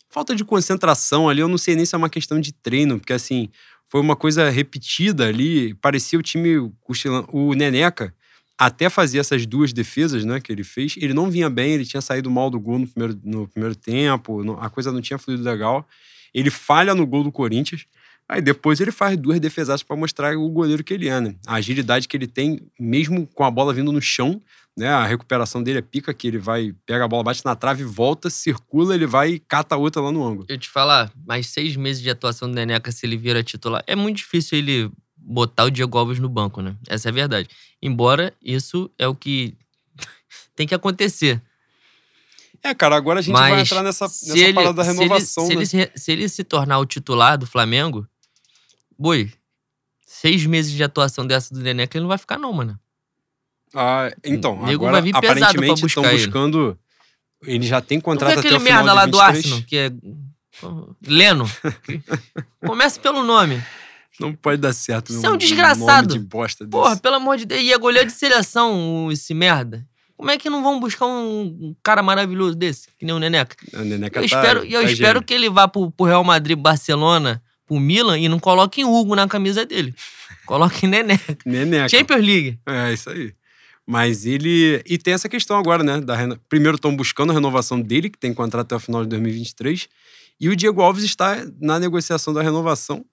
falta 0.09 0.35
de 0.35 0.45
concentração 0.45 1.29
ali. 1.29 1.41
Eu 1.41 1.49
não 1.49 1.59
sei 1.59 1.77
nem 1.77 1.85
se 1.85 1.95
é 1.95 1.99
uma 1.99 2.09
questão 2.11 2.41
de 2.41 2.53
treino, 2.53 2.99
porque 2.99 3.13
assim, 3.13 3.51
foi 3.93 4.01
uma 4.01 4.17
coisa 4.17 4.49
repetida 4.49 5.27
ali. 5.29 5.75
Parecia 5.75 6.19
o 6.19 6.23
time 6.23 6.73
cochilando. 6.81 7.29
O 7.31 7.53
Neneca 7.53 8.15
até 8.57 8.89
fazer 8.89 9.19
essas 9.19 9.45
duas 9.45 9.71
defesas 9.71 10.25
né, 10.25 10.41
que 10.41 10.51
ele 10.51 10.65
fez, 10.65 10.95
ele 10.97 11.13
não 11.13 11.31
vinha 11.31 11.51
bem, 11.51 11.73
ele 11.75 11.85
tinha 11.85 12.01
saído 12.01 12.31
mal 12.31 12.49
do 12.49 12.59
gol 12.59 12.79
no 12.79 12.89
primeiro, 12.89 13.21
no 13.23 13.47
primeiro 13.47 13.77
tempo, 13.77 14.57
a 14.59 14.71
coisa 14.71 14.91
não 14.91 15.03
tinha 15.03 15.19
fluído 15.19 15.43
legal. 15.43 15.87
Ele 16.33 16.49
falha 16.49 16.95
no 16.95 17.07
gol 17.07 17.23
do 17.23 17.31
Corinthians, 17.31 17.85
aí 18.29 18.41
depois 18.41 18.81
ele 18.81 18.93
faz 18.93 19.17
duas 19.17 19.39
defesas 19.41 19.83
para 19.83 19.97
mostrar 19.97 20.37
o 20.37 20.49
goleiro 20.49 20.83
que 20.85 20.95
ele 20.95 21.09
é, 21.09 21.21
né? 21.21 21.35
A 21.47 21.55
agilidade 21.57 22.09
que 22.09 22.17
ele 22.17 22.27
tem, 22.27 22.61
mesmo 22.79 23.27
com 23.27 23.45
a 23.45 23.51
bola 23.51 23.73
vindo 23.75 23.93
no 23.93 24.01
chão, 24.01 24.41
né? 24.77 24.89
A 24.89 25.05
recuperação 25.07 25.63
dele 25.63 25.79
é 25.81 25.83
pica, 25.83 26.15
que 26.15 26.27
ele 26.27 26.39
vai, 26.39 26.75
pega 26.87 27.05
a 27.05 27.09
bola, 27.09 27.23
bate 27.25 27.45
na 27.45 27.55
trave, 27.55 27.85
volta, 27.85 28.31
circula, 28.31 28.95
ele 28.95 29.07
vai 29.07 29.33
e 29.33 29.39
cata 29.39 29.75
a 29.75 29.79
outra 29.79 30.01
lá 30.01 30.11
no 30.11 30.25
ângulo. 30.27 30.47
Eu 30.49 30.57
te 30.59 30.69
falar, 30.69 31.13
mais 31.27 31.47
seis 31.49 31.77
meses 31.77 32.03
de 32.03 32.09
atuação 32.11 32.49
do 32.49 32.55
Neneca, 32.55 32.91
se 32.91 33.05
ele 33.05 33.17
vira 33.17 33.43
titular, 33.43 33.83
é 33.87 33.95
muito 33.95 34.17
difícil 34.19 34.57
ele 34.59 34.91
botar 35.17 35.65
o 35.65 35.71
Diego 35.71 35.99
Alves 35.99 36.19
no 36.19 36.29
banco, 36.29 36.63
né? 36.63 36.75
Essa 36.89 37.09
é 37.09 37.11
a 37.11 37.15
verdade. 37.15 37.49
Embora 37.83 38.33
isso 38.43 38.91
é 38.99 39.07
o 39.07 39.15
que 39.15 39.55
tem 40.57 40.67
que 40.67 40.75
acontecer. 40.75 41.41
É, 42.65 42.73
cara, 42.75 42.97
agora 42.97 43.19
a 43.19 43.23
gente 43.23 43.33
vai 43.33 43.51
Mas 43.51 43.63
entrar 43.69 43.83
nessa, 43.83 44.05
nessa 44.05 44.39
ele- 44.39 44.53
parada 44.55 44.73
da 44.75 44.85
se 44.85 44.91
ele- 44.91 44.99
renovação, 45.01 45.45
se, 45.47 45.49
né? 45.51 45.57
ele, 45.57 45.67
se, 45.67 45.91
se 45.97 46.13
ele 46.13 46.29
se 46.29 46.45
tornar 46.45 46.79
o 46.79 46.87
titular 46.87 47.37
do 47.37 47.47
Flamengo, 47.47 48.07
boi, 49.03 49.33
seis 50.07 50.47
meses 50.47 50.73
de 50.73 50.83
atuação 50.83 51.27
dessa 51.27 51.53
do 51.55 51.61
Neneca, 51.61 51.97
ele 51.97 52.03
não 52.03 52.09
vai 52.09 52.19
ficar 52.19 52.39
não, 52.39 52.53
mano. 52.53 52.79
Ah, 53.75 54.11
então, 54.25 54.55
O 54.59 54.67
nego 54.67 54.85
agora 54.85 54.93
vai 55.01 55.03
vir 55.03 55.13
pesado 55.13 55.27
pra 55.39 55.47
aparentemente 55.47 55.87
estão 55.87 56.03
buscar 56.03 56.15
ele. 56.15 56.25
buscando. 56.27 56.79
Ele 57.45 57.67
já 57.67 57.81
tem 57.81 58.01
contrato 58.01 58.29
vê 58.29 58.33
até 58.39 58.41
aquele 58.41 58.57
o 58.57 58.61
final 58.61 58.85
merda 58.85 58.93
lá 58.93 59.05
23. 59.07 59.11
do 59.11 59.21
Arsenal, 59.39 59.63
que 59.67 59.77
é... 59.77 59.91
Leno. 61.07 61.51
Começa 62.65 63.01
pelo 63.01 63.23
nome. 63.25 63.63
Não 64.21 64.35
pode 64.35 64.61
dar 64.61 64.73
certo. 64.73 65.11
Isso 65.11 65.23
meu, 65.23 65.31
é 65.33 65.35
um 65.35 65.39
desgraçado. 65.39 66.19
de. 66.19 66.21
Porra, 66.71 66.97
pelo 66.97 67.17
amor 67.17 67.37
de 67.39 67.47
Deus. 67.47 67.61
E 67.63 67.73
é 67.73 67.79
goleiro 67.79 68.07
de 68.09 68.15
seleção, 68.15 69.09
esse 69.11 69.33
merda. 69.35 69.85
Como 70.17 70.31
é 70.31 70.39
que 70.39 70.49
não 70.51 70.63
vão 70.63 70.79
buscar 70.79 71.07
um 71.07 71.75
cara 71.83 72.03
maravilhoso 72.03 72.55
desse, 72.55 72.87
que 72.99 73.05
nem 73.05 73.15
o 73.15 73.19
Neneca? 73.19 73.57
A 73.75 73.79
Neneca 73.83 74.21
Eu 74.21 74.29
tá- 74.29 74.37
espero, 74.37 74.65
e 74.65 74.73
eu 74.75 74.83
tá 74.83 74.91
espero 74.91 75.15
gênio. 75.15 75.23
que 75.25 75.35
ele 75.35 75.51
vá 75.51 75.67
pro, 75.67 75.91
pro 75.91 76.07
Real 76.07 76.23
Madrid, 76.23 76.57
Barcelona, 76.57 77.43
pro 77.73 77.81
Milan 77.81 78.19
e 78.19 78.29
não 78.29 78.39
coloque 78.39 78.85
Hugo 78.85 79.15
na 79.15 79.27
camisa 79.27 79.65
dele. 79.65 79.95
Coloque 80.47 80.87
Neneca. 80.87 81.37
Neneca. 81.47 81.89
Champions 81.89 82.21
League. 82.25 82.59
É, 82.67 82.93
isso 82.93 83.09
aí. 83.11 83.33
Mas 83.87 84.27
ele. 84.27 84.83
E 84.87 84.99
tem 84.99 85.15
essa 85.15 85.29
questão 85.29 85.57
agora, 85.57 85.83
né? 85.83 86.01
Da 86.01 86.15
reno... 86.15 86.39
Primeiro 86.49 86.77
estão 86.77 86.95
buscando 86.95 87.31
a 87.31 87.35
renovação 87.35 87.81
dele, 87.81 88.11
que 88.11 88.19
tem 88.19 88.33
contrato 88.35 88.67
até 88.67 88.77
o 88.77 88.81
final 88.81 89.03
de 89.03 89.09
2023. 89.11 89.89
E 90.41 90.49
o 90.49 90.57
Diego 90.57 90.83
Alves 90.83 91.05
está 91.05 91.45
na 91.61 91.79
negociação 91.79 92.33
da 92.33 92.43
renovação. 92.43 93.05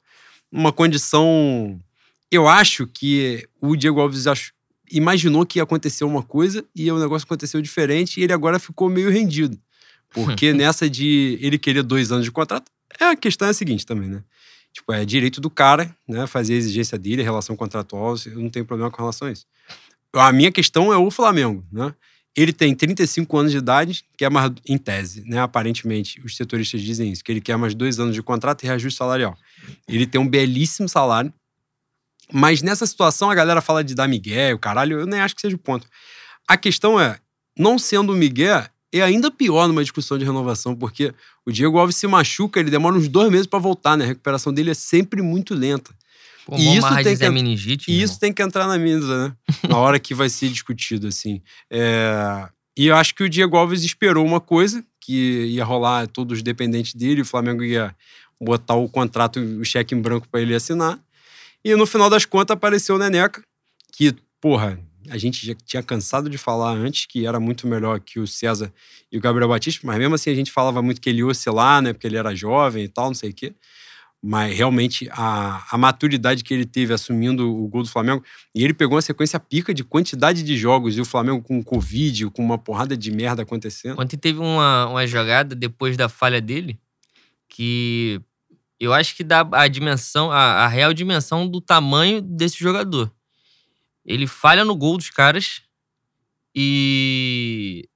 Uma 0.51 0.71
condição 0.71 1.79
eu 2.31 2.47
acho 2.47 2.85
que 2.87 3.47
o 3.61 3.75
Diego 3.75 3.99
Alves 3.99 4.27
ach- 4.27 4.51
imaginou 4.91 5.45
que 5.45 5.59
ia 5.59 5.63
acontecer 5.63 6.03
uma 6.03 6.21
coisa 6.23 6.63
e 6.75 6.91
o 6.91 6.99
negócio 6.99 7.25
aconteceu 7.25 7.61
diferente 7.61 8.19
e 8.19 8.23
ele 8.23 8.33
agora 8.33 8.59
ficou 8.59 8.89
meio 8.89 9.09
rendido. 9.09 9.57
Porque 10.11 10.53
nessa 10.53 10.89
de 10.89 11.37
ele 11.41 11.57
querer 11.57 11.83
dois 11.83 12.11
anos 12.11 12.25
de 12.25 12.31
contrato, 12.31 12.71
é, 12.99 13.05
a 13.05 13.15
questão 13.15 13.47
é 13.47 13.51
a 13.51 13.53
seguinte 13.53 13.85
também, 13.85 14.09
né? 14.09 14.23
Tipo, 14.73 14.93
é 14.93 15.03
direito 15.03 15.41
do 15.41 15.49
cara, 15.49 15.95
né? 16.07 16.27
Fazer 16.27 16.53
a 16.53 16.57
exigência 16.57 16.97
dele, 16.97 17.21
a 17.21 17.25
relação 17.25 17.55
contratual, 17.55 18.15
eu 18.25 18.39
não 18.39 18.49
tenho 18.49 18.65
problema 18.65 18.91
com 18.91 19.01
relação 19.01 19.27
a 19.27 19.31
isso. 19.31 19.45
A 20.13 20.31
minha 20.31 20.51
questão 20.51 20.91
é 20.91 20.97
o 20.97 21.11
Flamengo, 21.11 21.65
né? 21.71 21.93
Ele 22.35 22.53
tem 22.53 22.73
35 22.73 23.37
anos 23.37 23.51
de 23.51 23.57
idade, 23.57 24.05
quer 24.17 24.29
mais, 24.29 24.51
em 24.67 24.77
tese, 24.77 25.23
né? 25.27 25.41
Aparentemente, 25.41 26.21
os 26.23 26.35
setoristas 26.35 26.81
dizem 26.81 27.11
isso, 27.11 27.23
que 27.23 27.31
ele 27.31 27.41
quer 27.41 27.57
mais 27.57 27.73
dois 27.73 27.99
anos 27.99 28.15
de 28.15 28.21
contrato 28.21 28.63
e 28.63 28.67
reajuste 28.67 28.97
salarial. 28.97 29.35
Ele 29.87 30.05
tem 30.05 30.21
um 30.21 30.27
belíssimo 30.27 30.87
salário, 30.87 31.33
mas 32.31 32.61
nessa 32.61 32.85
situação 32.85 33.29
a 33.29 33.35
galera 33.35 33.61
fala 33.61 33.83
de 33.83 33.95
dar 33.95 34.07
migué, 34.07 34.53
o 34.53 34.59
caralho, 34.59 34.99
eu 34.99 35.05
nem 35.05 35.19
acho 35.19 35.35
que 35.35 35.41
seja 35.41 35.55
o 35.55 35.59
ponto. 35.59 35.87
A 36.47 36.55
questão 36.55 36.99
é, 36.99 37.19
não 37.57 37.77
sendo 37.77 38.13
o 38.13 38.15
migué, 38.15 38.69
é 38.91 39.01
ainda 39.01 39.29
pior 39.29 39.67
numa 39.67 39.83
discussão 39.83 40.17
de 40.17 40.25
renovação, 40.25 40.75
porque 40.75 41.13
o 41.49 41.53
Diego 41.53 41.77
Alves 41.77 41.95
se 41.97 42.07
machuca, 42.07 42.59
ele 42.59 42.71
demora 42.71 42.95
uns 42.95 43.07
dois 43.07 43.29
meses 43.31 43.47
pra 43.47 43.59
voltar, 43.59 43.97
né? 43.97 44.05
A 44.05 44.07
recuperação 44.07 44.53
dele 44.53 44.71
é 44.71 44.73
sempre 44.73 45.21
muito 45.21 45.53
lenta. 45.53 45.93
Pô, 46.45 46.55
E 46.55 46.77
isso 46.77 46.87
tem 47.03 47.17
que- 47.17 47.29
meningite. 47.29 47.91
E 47.91 48.01
isso 48.01 48.19
tem 48.19 48.31
que 48.33 48.41
entrar 48.41 48.65
na 48.67 48.77
mesa, 48.77 49.27
né? 49.29 49.35
Na 49.69 49.77
hora 49.77 49.99
que 49.99 50.15
vai 50.15 50.29
ser 50.29 50.49
discutido, 50.49 51.07
assim. 51.07 51.41
É, 51.69 52.47
E 52.77 52.87
eu 52.87 52.95
acho 52.95 53.13
que 53.13 53.23
o 53.23 53.29
Diego 53.29 53.57
Alves 53.57 53.83
esperou 53.83 54.25
uma 54.25 54.39
coisa, 54.39 54.83
que 55.01 55.47
ia 55.47 55.65
rolar 55.65 56.07
todos 56.07 56.41
dependentes 56.41 56.93
dele, 56.95 57.21
o 57.21 57.25
Flamengo 57.25 57.61
ia 57.63 57.93
botar 58.41 58.75
o 58.75 58.87
contrato, 58.87 59.37
o 59.39 59.65
cheque 59.65 59.93
em 59.93 60.01
branco 60.01 60.27
pra 60.31 60.39
ele 60.41 60.55
assinar. 60.55 60.97
E 61.63 61.75
no 61.75 61.85
final 61.85 62.09
das 62.09 62.23
contas 62.23 62.53
apareceu 62.55 62.95
o 62.95 62.97
Neneca, 62.97 63.41
que, 63.91 64.15
porra, 64.39 64.79
a 65.07 65.17
gente 65.17 65.45
já 65.45 65.53
tinha 65.53 65.81
cansado 65.81 66.29
de 66.29 66.37
falar 66.37 66.71
antes 66.71 67.05
que 67.05 67.25
era 67.25 67.39
muito 67.39 67.67
melhor 67.67 67.99
que 67.99 68.19
o 68.19 68.27
César 68.27 68.73
e 69.11 69.17
o 69.17 69.21
Gabriel 69.21 69.49
Batista, 69.49 69.85
mas 69.85 69.97
mesmo 69.97 70.15
assim 70.15 70.29
a 70.29 70.35
gente 70.35 70.51
falava 70.51 70.81
muito 70.81 70.99
que 70.99 71.09
ele 71.09 71.19
ia 71.19 71.27
oscilar, 71.27 71.81
né? 71.81 71.93
Porque 71.93 72.07
ele 72.07 72.17
era 72.17 72.35
jovem 72.35 72.83
e 72.83 72.87
tal, 72.87 73.07
não 73.07 73.13
sei 73.13 73.29
o 73.29 73.33
quê. 73.33 73.53
Mas 74.21 74.55
realmente 74.55 75.07
a, 75.11 75.65
a 75.71 75.77
maturidade 75.77 76.43
que 76.43 76.53
ele 76.53 76.65
teve 76.65 76.93
assumindo 76.93 77.49
o 77.49 77.67
gol 77.69 77.83
do 77.83 77.89
Flamengo, 77.89 78.23
e 78.53 78.63
ele 78.63 78.73
pegou 78.73 78.95
uma 78.95 79.01
sequência 79.01 79.39
pica 79.39 79.73
de 79.73 79.83
quantidade 79.83 80.43
de 80.43 80.57
jogos, 80.57 80.97
e 80.97 81.01
o 81.01 81.05
Flamengo 81.05 81.41
com 81.41 81.63
Covid, 81.63 82.29
com 82.31 82.43
uma 82.43 82.57
porrada 82.57 82.97
de 82.97 83.11
merda 83.11 83.43
acontecendo. 83.43 83.99
Ontem 84.01 84.17
teve 84.17 84.39
uma, 84.39 84.87
uma 84.87 85.07
jogada 85.07 85.55
depois 85.55 85.95
da 85.95 86.09
falha 86.09 86.41
dele 86.41 86.77
que 87.47 88.21
eu 88.79 88.93
acho 88.93 89.15
que 89.15 89.23
dá 89.23 89.47
a 89.51 89.67
dimensão, 89.67 90.31
a, 90.31 90.65
a 90.65 90.67
real 90.67 90.93
dimensão 90.93 91.47
do 91.47 91.59
tamanho 91.59 92.21
desse 92.21 92.57
jogador. 92.57 93.11
Ele 94.05 94.25
falha 94.27 94.65
no 94.65 94.75
gol 94.75 94.97
dos 94.97 95.09
caras 95.09 95.61
e 96.55 97.87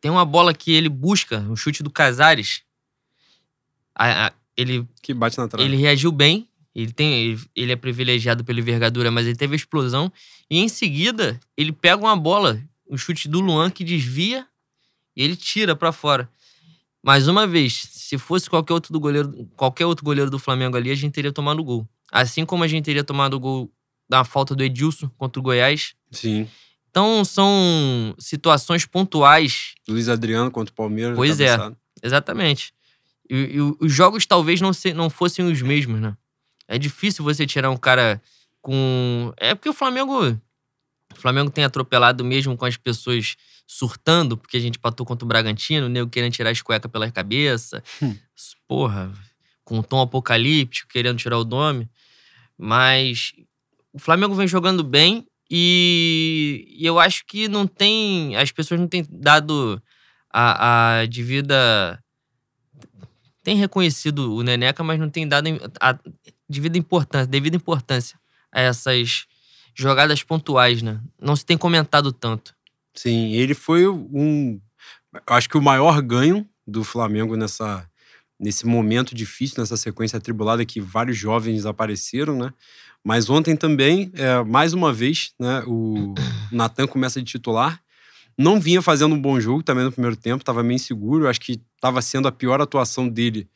tem 0.00 0.10
uma 0.10 0.24
bola 0.24 0.52
que 0.54 0.72
ele 0.72 0.88
busca, 0.88 1.38
um 1.40 1.56
chute 1.56 1.82
do 1.82 1.90
Casares. 1.90 2.62
A- 3.94 4.28
a- 4.28 4.32
ele 4.56 4.86
Que 5.02 5.12
bate 5.14 5.38
na 5.38 5.48
trave. 5.48 5.64
ele 5.64 5.76
reagiu 5.76 6.12
bem. 6.12 6.46
Ele, 6.74 6.92
tem, 6.92 7.12
ele, 7.14 7.40
ele 7.56 7.72
é 7.72 7.76
privilegiado 7.76 8.44
pela 8.44 8.60
envergadura, 8.60 9.10
mas 9.10 9.26
ele 9.26 9.36
teve 9.36 9.54
a 9.54 9.56
explosão. 9.56 10.10
E 10.48 10.58
em 10.60 10.68
seguida, 10.68 11.38
ele 11.56 11.72
pega 11.72 12.00
uma 12.00 12.16
bola, 12.16 12.62
um 12.88 12.96
chute 12.96 13.28
do 13.28 13.40
Luan 13.40 13.70
que 13.70 13.82
desvia 13.82 14.46
e 15.16 15.22
ele 15.22 15.34
tira 15.34 15.74
pra 15.74 15.90
fora. 15.90 16.30
Mais 17.02 17.26
uma 17.26 17.44
vez, 17.46 17.88
se 17.90 18.16
fosse 18.16 18.48
qualquer 18.48 18.72
outro, 18.72 18.92
do 18.92 19.00
goleiro, 19.00 19.48
qualquer 19.56 19.84
outro 19.86 20.04
goleiro 20.04 20.30
do 20.30 20.38
Flamengo 20.38 20.76
ali, 20.76 20.90
a 20.90 20.94
gente 20.94 21.12
teria 21.12 21.32
tomado 21.32 21.64
gol. 21.64 21.88
Assim 22.12 22.46
como 22.46 22.62
a 22.62 22.68
gente 22.68 22.84
teria 22.84 23.02
tomado 23.02 23.34
o 23.34 23.40
gol 23.40 23.72
da 24.10 24.24
falta 24.24 24.56
do 24.56 24.62
Edilson 24.64 25.08
contra 25.16 25.38
o 25.38 25.42
Goiás. 25.42 25.94
Sim. 26.10 26.48
Então, 26.90 27.24
são 27.24 28.12
situações 28.18 28.84
pontuais 28.84 29.74
Luiz 29.88 30.08
Adriano 30.08 30.50
contra 30.50 30.72
o 30.72 30.74
Palmeiras. 30.74 31.14
Pois 31.14 31.38
é. 31.38 31.56
Exatamente. 32.02 32.74
E, 33.30 33.36
e 33.36 33.60
os 33.60 33.92
jogos 33.92 34.26
talvez 34.26 34.60
não, 34.60 34.72
se- 34.72 34.92
não 34.92 35.08
fossem 35.08 35.44
os 35.44 35.62
mesmos, 35.62 36.00
né? 36.00 36.16
É 36.66 36.76
difícil 36.76 37.24
você 37.24 37.46
tirar 37.46 37.70
um 37.70 37.76
cara 37.76 38.20
com. 38.60 39.32
É 39.36 39.54
porque 39.54 39.68
o 39.68 39.72
Flamengo. 39.72 40.20
O 41.12 41.16
Flamengo 41.20 41.50
tem 41.50 41.64
atropelado 41.64 42.24
mesmo 42.24 42.56
com 42.56 42.64
as 42.64 42.76
pessoas 42.76 43.36
surtando, 43.66 44.36
porque 44.36 44.56
a 44.56 44.60
gente 44.60 44.78
patou 44.78 45.04
contra 45.06 45.24
o 45.24 45.28
Bragantino, 45.28 45.86
o 45.86 45.88
nego 45.88 46.08
querendo 46.10 46.32
tirar 46.32 46.50
as 46.50 46.60
cuecas 46.62 46.90
pela 46.90 47.10
cabeça. 47.10 47.82
Hum. 48.02 48.16
Porra, 48.66 49.12
com 49.64 49.78
um 49.78 49.82
tom 49.82 50.00
apocalíptico, 50.00 50.88
querendo 50.88 51.18
tirar 51.18 51.38
o 51.38 51.44
nome. 51.44 51.88
Mas 52.56 53.32
o 53.92 53.98
Flamengo 53.98 54.34
vem 54.34 54.46
jogando 54.46 54.84
bem 54.84 55.26
e, 55.50 56.66
e 56.78 56.86
eu 56.86 56.98
acho 56.98 57.24
que 57.26 57.48
não 57.48 57.66
tem. 57.66 58.36
As 58.36 58.52
pessoas 58.52 58.80
não 58.80 58.86
têm 58.86 59.04
dado 59.10 59.82
a, 60.32 61.00
a 61.00 61.06
devida. 61.06 62.02
Tem 63.42 63.56
reconhecido 63.56 64.34
o 64.34 64.42
Neneca, 64.42 64.84
mas 64.84 65.00
não 65.00 65.10
tem 65.10 65.26
dado 65.26 65.48
a 65.80 65.98
devida 66.48 66.78
importância, 66.78 67.26
devida 67.26 67.56
importância 67.56 68.18
a 68.52 68.60
essas 68.60 69.26
jogadas 69.74 70.22
pontuais, 70.22 70.82
né? 70.82 71.00
Não 71.18 71.34
se 71.34 71.44
tem 71.44 71.56
comentado 71.56 72.12
tanto. 72.12 72.54
Sim, 72.94 73.32
ele 73.32 73.54
foi 73.54 73.88
um. 73.88 74.60
Acho 75.26 75.48
que 75.48 75.58
o 75.58 75.62
maior 75.62 76.00
ganho 76.02 76.48
do 76.66 76.84
Flamengo 76.84 77.36
nessa, 77.36 77.88
nesse 78.38 78.66
momento 78.66 79.14
difícil, 79.14 79.60
nessa 79.60 79.76
sequência 79.76 80.16
atribulada 80.16 80.64
que 80.64 80.80
vários 80.80 81.16
jovens 81.16 81.66
apareceram, 81.66 82.36
né? 82.36 82.52
Mas 83.04 83.30
ontem 83.30 83.56
também, 83.56 84.10
é, 84.14 84.42
mais 84.44 84.72
uma 84.72 84.92
vez, 84.92 85.32
né, 85.38 85.62
o 85.66 86.14
Natan 86.52 86.86
começa 86.86 87.20
de 87.20 87.26
titular. 87.26 87.80
Não 88.36 88.60
vinha 88.60 88.80
fazendo 88.80 89.14
um 89.14 89.20
bom 89.20 89.38
jogo 89.40 89.62
também 89.62 89.84
no 89.84 89.92
primeiro 89.92 90.16
tempo, 90.16 90.42
estava 90.42 90.62
meio 90.62 90.76
inseguro. 90.76 91.28
Acho 91.28 91.40
que 91.40 91.60
estava 91.76 92.00
sendo 92.00 92.28
a 92.28 92.32
pior 92.32 92.60
atuação 92.60 93.08
dele 93.08 93.48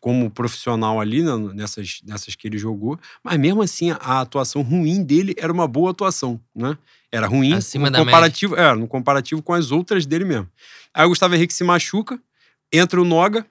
como 0.00 0.30
profissional 0.30 1.00
ali, 1.00 1.22
né, 1.22 1.32
nessas, 1.54 2.00
nessas 2.04 2.34
que 2.34 2.46
ele 2.46 2.58
jogou. 2.58 2.98
Mas 3.24 3.38
mesmo 3.38 3.62
assim, 3.62 3.90
a 3.90 4.20
atuação 4.20 4.62
ruim 4.62 5.02
dele 5.02 5.34
era 5.38 5.52
uma 5.52 5.66
boa 5.66 5.90
atuação, 5.90 6.40
né? 6.54 6.76
Era 7.10 7.26
ruim 7.26 7.54
Acima 7.54 7.88
no 7.90 7.98
comparativo, 7.98 8.56
é, 8.56 8.74
no 8.74 8.86
comparativo 8.86 9.42
com 9.42 9.52
as 9.52 9.70
outras 9.70 10.06
dele 10.06 10.24
mesmo. 10.24 10.48
Aí 10.92 11.04
o 11.04 11.08
Gustavo 11.08 11.34
Henrique 11.34 11.54
se 11.54 11.64
machuca, 11.64 12.20
entra 12.72 13.00
o 13.00 13.04
Noga, 13.04 13.46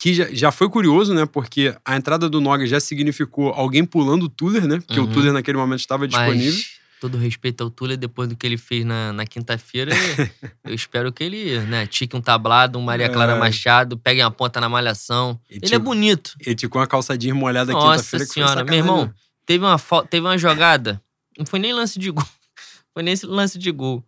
que 0.00 0.14
já, 0.14 0.26
já 0.32 0.50
foi 0.50 0.66
curioso, 0.70 1.12
né? 1.12 1.26
Porque 1.26 1.76
a 1.84 1.94
entrada 1.94 2.26
do 2.26 2.40
Noga 2.40 2.66
já 2.66 2.80
significou 2.80 3.50
alguém 3.50 3.84
pulando 3.84 4.22
o 4.24 4.28
Tuller, 4.30 4.66
né? 4.66 4.80
Porque 4.80 4.98
Uhum. 4.98 5.06
o 5.06 5.12
Tuller 5.12 5.30
naquele 5.30 5.58
momento 5.58 5.80
estava 5.80 6.08
disponível. 6.08 6.52
Mas, 6.54 6.80
todo 6.98 7.18
respeito 7.18 7.62
ao 7.62 7.68
Tuller, 7.70 7.98
depois 7.98 8.26
do 8.26 8.34
que 8.34 8.46
ele 8.46 8.56
fez 8.56 8.82
na, 8.84 9.12
na 9.12 9.26
quinta-feira, 9.26 9.92
eu 10.64 10.74
espero 10.74 11.12
que 11.12 11.22
ele, 11.22 11.58
né, 11.60 11.86
tique 11.86 12.16
um 12.16 12.20
tablado, 12.22 12.78
um 12.78 12.82
Maria 12.82 13.10
Clara 13.10 13.32
É. 13.32 13.38
Machado, 13.38 13.98
pegue 13.98 14.22
uma 14.22 14.30
ponta 14.30 14.58
na 14.58 14.70
malhação. 14.70 15.38
Ele 15.50 15.74
é 15.74 15.78
bonito. 15.78 16.34
Ele 16.46 16.56
ficou 16.58 16.80
com 16.80 16.84
a 16.84 16.86
calçadinha 16.86 17.34
molhada 17.34 17.70
Nossa 17.72 17.98
quinta-feira. 18.02 18.24
que 18.26 18.32
foi 18.32 18.42
senhora, 18.42 18.64
meu 18.64 18.74
irmão, 18.74 19.04
né? 19.04 19.12
teve 19.44 19.64
uma, 19.64 19.78
teve 20.08 20.26
uma 20.26 20.38
jogada, 20.38 20.98
não 21.38 21.44
foi 21.44 21.58
nem 21.58 21.74
lance 21.74 21.98
de 21.98 22.10
gol, 22.10 22.24
foi 22.94 23.02
nem 23.02 23.12
esse 23.12 23.26
lance 23.26 23.58
de 23.58 23.70
gol. 23.70 24.02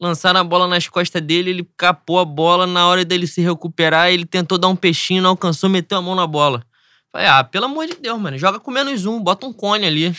Lançaram 0.00 0.40
a 0.40 0.44
bola 0.44 0.68
nas 0.68 0.86
costas 0.88 1.20
dele, 1.20 1.50
ele 1.50 1.68
capou 1.76 2.18
a 2.18 2.24
bola, 2.24 2.66
na 2.66 2.86
hora 2.86 3.04
dele 3.04 3.26
se 3.26 3.40
recuperar, 3.40 4.10
ele 4.10 4.24
tentou 4.24 4.56
dar 4.56 4.68
um 4.68 4.76
peixinho, 4.76 5.22
não 5.22 5.30
alcançou, 5.30 5.68
meteu 5.68 5.98
a 5.98 6.02
mão 6.02 6.14
na 6.14 6.26
bola. 6.26 6.64
Falei, 7.10 7.26
ah, 7.26 7.42
pelo 7.42 7.64
amor 7.64 7.86
de 7.86 7.94
Deus, 7.94 8.20
mano, 8.20 8.38
joga 8.38 8.60
com 8.60 8.70
menos 8.70 9.06
um, 9.06 9.20
bota 9.20 9.46
um 9.46 9.52
cone 9.52 9.86
ali. 9.86 10.14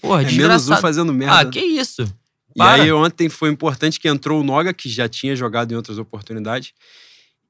Porra, 0.00 0.22
É 0.22 0.30
menos 0.30 0.68
um 0.68 0.76
fazendo 0.76 1.12
merda. 1.12 1.40
ah, 1.40 1.44
que 1.46 1.58
isso? 1.60 2.02
E 2.54 2.58
Para. 2.58 2.82
aí 2.82 2.92
ontem 2.92 3.28
foi 3.28 3.50
importante 3.50 3.98
que 3.98 4.08
entrou 4.08 4.40
o 4.40 4.44
Noga, 4.44 4.72
que 4.72 4.88
já 4.88 5.08
tinha 5.08 5.34
jogado 5.34 5.72
em 5.72 5.74
outras 5.74 5.98
oportunidades. 5.98 6.72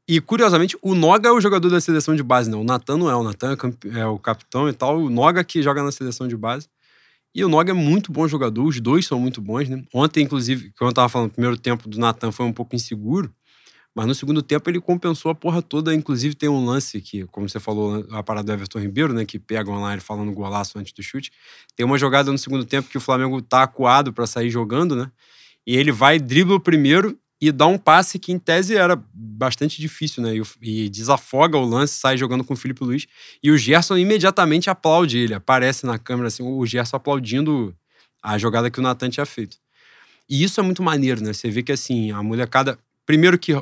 E 0.08 0.20
curiosamente, 0.20 0.76
o 0.80 0.94
Noga 0.94 1.28
é 1.28 1.32
o 1.32 1.40
jogador 1.40 1.68
da 1.68 1.80
seleção 1.80 2.14
de 2.14 2.22
base, 2.22 2.48
não. 2.48 2.60
O 2.60 2.64
Natan 2.64 2.96
não 2.96 3.10
é. 3.10 3.14
O 3.14 3.22
Natan 3.24 3.56
é, 3.92 3.98
é 4.00 4.06
o 4.06 4.18
capitão 4.18 4.68
e 4.68 4.72
tal. 4.72 4.98
O 5.00 5.10
Noga 5.10 5.42
que 5.42 5.62
joga 5.62 5.82
na 5.82 5.90
seleção 5.90 6.28
de 6.28 6.36
base. 6.36 6.68
E 7.36 7.44
o 7.44 7.50
Noga 7.50 7.72
é 7.72 7.74
muito 7.74 8.10
bom 8.10 8.26
jogador, 8.26 8.64
os 8.64 8.80
dois 8.80 9.04
são 9.04 9.20
muito 9.20 9.42
bons, 9.42 9.68
né? 9.68 9.84
Ontem, 9.92 10.24
inclusive, 10.24 10.72
quando 10.78 10.88
eu 10.88 10.94
tava 10.94 11.10
falando, 11.10 11.28
o 11.28 11.32
primeiro 11.34 11.58
tempo 11.58 11.86
do 11.86 11.98
Natan 11.98 12.32
foi 12.32 12.46
um 12.46 12.52
pouco 12.52 12.74
inseguro, 12.74 13.30
mas 13.94 14.06
no 14.06 14.14
segundo 14.14 14.40
tempo 14.40 14.70
ele 14.70 14.80
compensou 14.80 15.30
a 15.30 15.34
porra 15.34 15.60
toda. 15.60 15.94
Inclusive, 15.94 16.34
tem 16.34 16.48
um 16.48 16.64
lance 16.64 16.98
que, 16.98 17.26
como 17.26 17.46
você 17.46 17.60
falou, 17.60 18.06
a 18.10 18.22
parada 18.22 18.46
do 18.46 18.52
Everton 18.54 18.78
Ribeiro, 18.78 19.12
né? 19.12 19.26
Que 19.26 19.38
pegam 19.38 19.78
lá 19.82 19.92
ele 19.92 20.00
falando 20.00 20.32
golaço 20.32 20.78
antes 20.78 20.94
do 20.94 21.02
chute. 21.02 21.30
Tem 21.76 21.84
uma 21.84 21.98
jogada 21.98 22.32
no 22.32 22.38
segundo 22.38 22.64
tempo 22.64 22.88
que 22.88 22.96
o 22.96 23.02
Flamengo 23.02 23.42
tá 23.42 23.64
acuado 23.64 24.14
pra 24.14 24.26
sair 24.26 24.48
jogando, 24.48 24.96
né? 24.96 25.12
E 25.66 25.76
ele 25.76 25.92
vai, 25.92 26.18
dribla 26.18 26.56
o 26.56 26.60
primeiro 26.60 27.18
e 27.40 27.52
dá 27.52 27.66
um 27.66 27.76
passe 27.76 28.18
que, 28.18 28.32
em 28.32 28.38
tese, 28.38 28.76
era 28.76 29.00
bastante 29.12 29.80
difícil, 29.80 30.22
né? 30.22 30.32
E, 30.62 30.88
desafoga 30.88 31.58
o 31.58 31.64
lance, 31.64 31.94
sai 31.94 32.16
jogando 32.16 32.42
com 32.42 32.54
o 32.54 32.56
Felipe 32.56 32.82
Luiz. 32.82 33.06
E 33.42 33.50
o 33.50 33.58
Gerson 33.58 33.98
imediatamente 33.98 34.70
aplaude 34.70 35.18
ele. 35.18 35.34
Aparece 35.34 35.84
na 35.84 35.98
câmera, 35.98 36.28
assim, 36.28 36.42
o 36.42 36.64
Gerson 36.64 36.96
aplaudindo 36.96 37.76
a 38.22 38.38
jogada 38.38 38.70
que 38.70 38.80
o 38.80 38.82
Natan 38.82 39.10
tinha 39.10 39.26
feito. 39.26 39.58
E 40.28 40.42
isso 40.42 40.58
é 40.58 40.62
muito 40.62 40.82
maneiro, 40.82 41.22
né? 41.22 41.32
Você 41.32 41.50
vê 41.50 41.62
que, 41.62 41.72
assim, 41.72 42.10
a 42.10 42.22
molecada... 42.22 42.78
Primeiro 43.04 43.38
que 43.38 43.52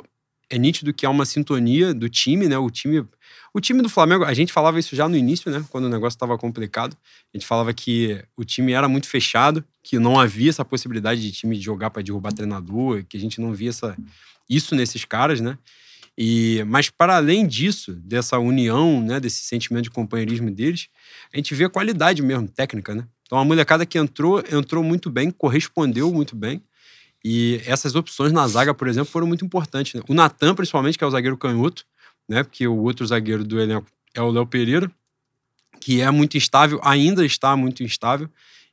é 0.54 0.58
nítido 0.58 0.94
que 0.94 1.04
há 1.04 1.10
uma 1.10 1.26
sintonia 1.26 1.92
do 1.92 2.08
time, 2.08 2.46
né? 2.46 2.56
O 2.56 2.70
time, 2.70 3.04
o 3.52 3.60
time 3.60 3.82
do 3.82 3.88
Flamengo, 3.88 4.24
a 4.24 4.32
gente 4.32 4.52
falava 4.52 4.78
isso 4.78 4.94
já 4.94 5.08
no 5.08 5.16
início, 5.16 5.50
né? 5.50 5.64
Quando 5.68 5.86
o 5.86 5.88
negócio 5.88 6.14
estava 6.14 6.38
complicado. 6.38 6.96
A 7.32 7.36
gente 7.36 7.44
falava 7.44 7.74
que 7.74 8.24
o 8.36 8.44
time 8.44 8.72
era 8.72 8.88
muito 8.88 9.08
fechado, 9.08 9.64
que 9.82 9.98
não 9.98 10.18
havia 10.18 10.50
essa 10.50 10.64
possibilidade 10.64 11.20
de 11.20 11.32
time 11.32 11.60
jogar 11.60 11.90
para 11.90 12.02
derrubar 12.02 12.32
treinador, 12.32 13.04
que 13.08 13.16
a 13.16 13.20
gente 13.20 13.40
não 13.40 13.52
via 13.52 13.70
essa, 13.70 13.96
isso 14.48 14.76
nesses 14.76 15.04
caras, 15.04 15.40
né? 15.40 15.58
E, 16.16 16.62
mas 16.68 16.88
para 16.88 17.16
além 17.16 17.44
disso, 17.44 17.92
dessa 17.94 18.38
união, 18.38 19.02
né, 19.02 19.18
desse 19.18 19.44
sentimento 19.44 19.82
de 19.82 19.90
companheirismo 19.90 20.48
deles, 20.52 20.86
a 21.32 21.36
gente 21.36 21.52
vê 21.52 21.64
a 21.64 21.68
qualidade 21.68 22.22
mesmo 22.22 22.46
técnica, 22.46 22.94
né? 22.94 23.04
Então 23.26 23.36
a 23.36 23.44
molecada 23.44 23.84
que 23.84 23.98
entrou, 23.98 24.40
entrou 24.52 24.84
muito 24.84 25.10
bem, 25.10 25.32
correspondeu 25.32 26.12
muito 26.12 26.36
bem. 26.36 26.62
E 27.24 27.62
essas 27.64 27.94
opções 27.94 28.32
na 28.32 28.46
zaga, 28.46 28.74
por 28.74 28.87
exemplo, 28.87 29.10
foram 29.10 29.26
muito 29.26 29.44
importantes. 29.44 29.94
Né? 29.94 30.02
O 30.08 30.14
Natan, 30.14 30.54
principalmente, 30.54 30.98
que 30.98 31.04
é 31.04 31.06
o 31.06 31.10
zagueiro 31.10 31.38
canhoto, 31.38 31.87
né? 32.28 32.42
Porque 32.42 32.66
o 32.66 32.76
outro 32.76 33.06
zagueiro 33.06 33.44
do 33.44 33.58
elenco 33.58 33.87
é 34.14 34.20
o 34.20 34.30
Léo 34.30 34.46
Pereira, 34.46 34.90
que 35.80 36.00
é 36.00 36.10
muito 36.10 36.37
instável, 36.37 36.80
ainda 36.82 37.24
está 37.24 37.56
muito 37.56 37.82
instável, 37.82 38.28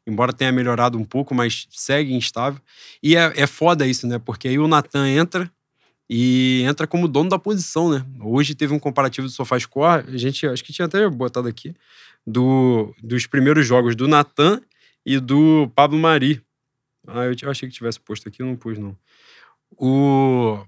embora 0.05 0.33
tenha 0.33 0.51
melhorado 0.51 0.97
um 0.97 1.03
pouco, 1.03 1.33
mas 1.33 1.67
segue 1.69 2.13
instável. 2.13 2.61
E 3.01 3.15
é, 3.15 3.33
é 3.35 3.47
foda 3.47 3.87
isso, 3.87 4.05
né? 4.07 4.19
Porque 4.19 4.47
aí 4.47 4.59
o 4.59 4.67
Natan 4.67 5.07
entra 5.07 5.51
e 6.09 6.63
entra 6.63 6.85
como 6.85 7.07
dono 7.07 7.29
da 7.29 7.39
posição, 7.39 7.89
né? 7.89 8.05
Hoje 8.19 8.53
teve 8.53 8.73
um 8.73 8.79
comparativo 8.79 9.27
do 9.27 9.33
SofaScore, 9.33 10.05
a 10.07 10.17
gente 10.17 10.45
acho 10.45 10.63
que 10.63 10.73
tinha 10.73 10.85
até 10.85 11.07
botado 11.09 11.47
aqui, 11.47 11.73
do, 12.27 12.93
dos 13.01 13.25
primeiros 13.25 13.65
jogos 13.65 13.95
do 13.95 14.07
Natan 14.07 14.61
e 15.05 15.19
do 15.19 15.71
Pablo 15.73 15.97
Mari. 15.97 16.41
Ah, 17.07 17.25
eu, 17.25 17.49
achei 17.49 17.67
que 17.67 17.75
tivesse 17.75 17.99
posto 17.99 18.27
aqui, 18.27 18.43
não 18.43 18.55
pus, 18.55 18.77
não. 18.77 18.95
O. 19.77 20.59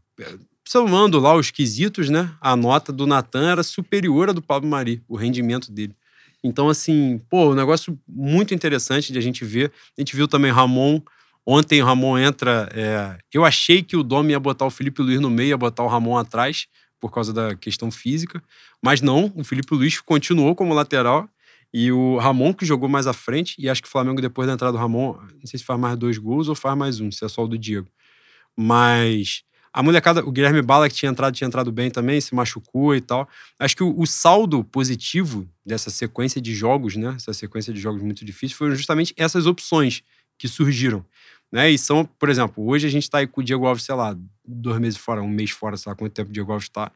Somando 0.66 1.20
lá 1.20 1.36
os 1.36 1.52
quesitos, 1.52 2.10
né? 2.10 2.34
A 2.40 2.56
nota 2.56 2.92
do 2.92 3.06
Natan 3.06 3.52
era 3.52 3.64
superior 3.64 4.30
à 4.30 4.34
do 4.34 4.42
Pablo 4.42 4.70
Mari, 4.70 5.04
o 5.08 5.16
rendimento 5.16 5.72
dele. 5.72 5.96
Então, 6.44 6.70
assim, 6.70 7.20
pô, 7.30 7.52
um 7.52 7.56
negócio 7.56 7.98
muito 8.08 8.54
interessante 8.54 9.12
de 9.12 9.20
a 9.20 9.22
gente 9.22 9.46
ver. 9.46 9.72
A 9.98 10.02
gente 10.02 10.16
viu 10.16 10.28
também 10.28 10.52
Ramon. 10.52 11.02
Ontem 11.46 11.82
o 11.82 11.86
Ramon 11.86 12.18
entra. 12.18 12.70
É... 12.74 13.18
eu 13.34 13.44
achei 13.44 13.84
que 13.84 13.98
o 13.98 14.04
Dom 14.04 14.26
ia 14.26 14.40
botar 14.40 14.66
o 14.66 14.70
Felipe 14.70 15.02
Luiz 15.02 15.20
no 15.20 15.30
meio, 15.30 15.50
ia 15.50 15.58
botar 15.58 15.84
o 15.84 15.88
Ramon 15.88 16.18
atrás, 16.18 16.68
por 17.00 17.12
causa 17.12 17.34
da 17.34 17.56
questão 17.56 17.92
física. 17.92 18.42
Mas 18.82 19.02
não, 19.02 19.32
o 19.36 19.44
Felipe 19.44 19.74
Luiz 19.76 20.00
continuou 20.00 20.56
como 20.56 20.74
lateral 20.74 21.30
e 21.74 21.92
o 21.92 22.18
Ramon, 22.18 22.54
que 22.54 22.66
jogou 22.66 22.88
mais 22.88 23.08
à 23.08 23.14
frente, 23.14 23.56
e 23.58 23.68
acho 23.68 23.82
que 23.82 23.88
o 23.88 23.92
Flamengo, 23.92 24.22
depois 24.22 24.48
da 24.48 24.54
entrada 24.54 24.74
do 24.74 24.78
Ramon, 24.78 25.14
não 25.14 25.46
sei 25.46 25.58
se 25.58 25.66
faz 25.66 25.80
mais 25.80 25.98
dois 25.98 26.18
gols 26.18 26.48
ou 26.48 26.54
faz 26.54 26.78
mais 26.78 27.00
um, 27.00 27.12
se 27.12 27.26
é 27.26 27.28
só 27.28 27.44
o 27.44 27.48
do 27.48 27.58
Diego. 27.58 27.88
Mas 28.56 29.44
a 29.74 29.82
molecada, 29.82 30.24
o 30.24 30.32
Guilherme 30.32 30.62
Bala, 30.62 30.88
que 30.88 30.94
tinha 30.94 31.10
entrado, 31.10 31.34
tinha 31.34 31.48
entrado 31.48 31.72
bem 31.72 31.90
também, 31.90 32.22
se 32.22 32.36
machucou 32.36 32.96
e 32.96 33.02
tal. 33.02 33.28
Acho 33.58 33.76
que 33.76 33.84
o, 33.84 34.00
o, 34.00 34.06
saldo 34.06 34.64
positivo 34.64 35.50
dessa 35.66 35.90
sequência 35.90 36.40
de 36.40 36.54
jogos, 36.54 36.96
né? 36.96 37.16
Essa 37.16 37.34
sequência 37.34 37.74
de 37.74 37.80
jogos 37.80 38.04
muito 38.04 38.24
difícil, 38.24 38.56
foram 38.56 38.76
justamente 38.76 39.12
essas 39.18 39.48
opções 39.48 40.04
que 40.38 40.48
surgiram. 40.48 41.04
Né? 41.54 41.70
E 41.70 41.78
são, 41.78 42.04
por 42.04 42.30
exemplo, 42.30 42.68
hoje 42.68 42.88
a 42.88 42.90
gente 42.90 43.08
tá 43.08 43.20
aí 43.20 43.28
com 43.28 43.40
o 43.40 43.44
Diego 43.44 43.68
Alves, 43.68 43.84
sei 43.84 43.94
lá, 43.94 44.18
dois 44.44 44.80
meses 44.80 44.98
fora, 44.98 45.22
um 45.22 45.30
mês 45.30 45.52
fora, 45.52 45.78
sei 45.78 45.88
lá 45.88 45.96
quanto 45.96 46.12
tempo 46.12 46.32
o 46.32 46.34
Diego 46.34 46.52
Alves 46.52 46.68
tá. 46.68 46.92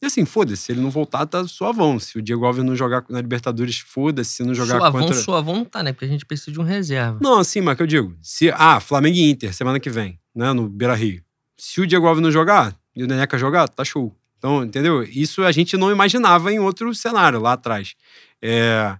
E 0.00 0.06
assim, 0.06 0.24
foda-se, 0.24 0.62
se 0.62 0.72
ele 0.72 0.80
não 0.80 0.90
voltar, 0.90 1.26
tá 1.26 1.44
suavão. 1.48 1.98
Se 1.98 2.16
o 2.16 2.22
Diego 2.22 2.44
Alves 2.44 2.62
não 2.62 2.76
jogar 2.76 3.04
na 3.08 3.20
Libertadores, 3.20 3.78
foda-se. 3.78 4.30
Se 4.30 4.44
não 4.44 4.54
jogar 4.54 4.78
suavão, 4.78 5.00
contra... 5.00 5.16
Suavão 5.16 5.54
não 5.56 5.64
tá, 5.64 5.82
né? 5.82 5.92
Porque 5.92 6.04
a 6.04 6.08
gente 6.08 6.24
precisa 6.24 6.52
de 6.52 6.60
um 6.60 6.62
reserva. 6.62 7.18
Não, 7.20 7.40
assim, 7.40 7.60
mas 7.60 7.76
que 7.76 7.82
eu 7.82 7.86
digo. 7.86 8.14
Se, 8.22 8.48
ah, 8.54 8.78
Flamengo 8.78 9.16
e 9.16 9.28
Inter, 9.28 9.52
semana 9.52 9.80
que 9.80 9.90
vem, 9.90 10.20
né? 10.32 10.52
No 10.52 10.68
Beira-Rio. 10.68 11.24
Se 11.56 11.80
o 11.80 11.86
Diego 11.86 12.06
Alves 12.06 12.22
não 12.22 12.30
jogar 12.30 12.76
e 12.94 13.02
o 13.02 13.08
Neneca 13.08 13.36
jogar, 13.36 13.68
tá 13.68 13.84
show. 13.84 14.14
Então, 14.38 14.62
entendeu? 14.62 15.02
Isso 15.02 15.42
a 15.42 15.50
gente 15.50 15.76
não 15.76 15.90
imaginava 15.90 16.52
em 16.52 16.60
outro 16.60 16.94
cenário 16.94 17.40
lá 17.40 17.54
atrás. 17.54 17.96
É, 18.40 18.96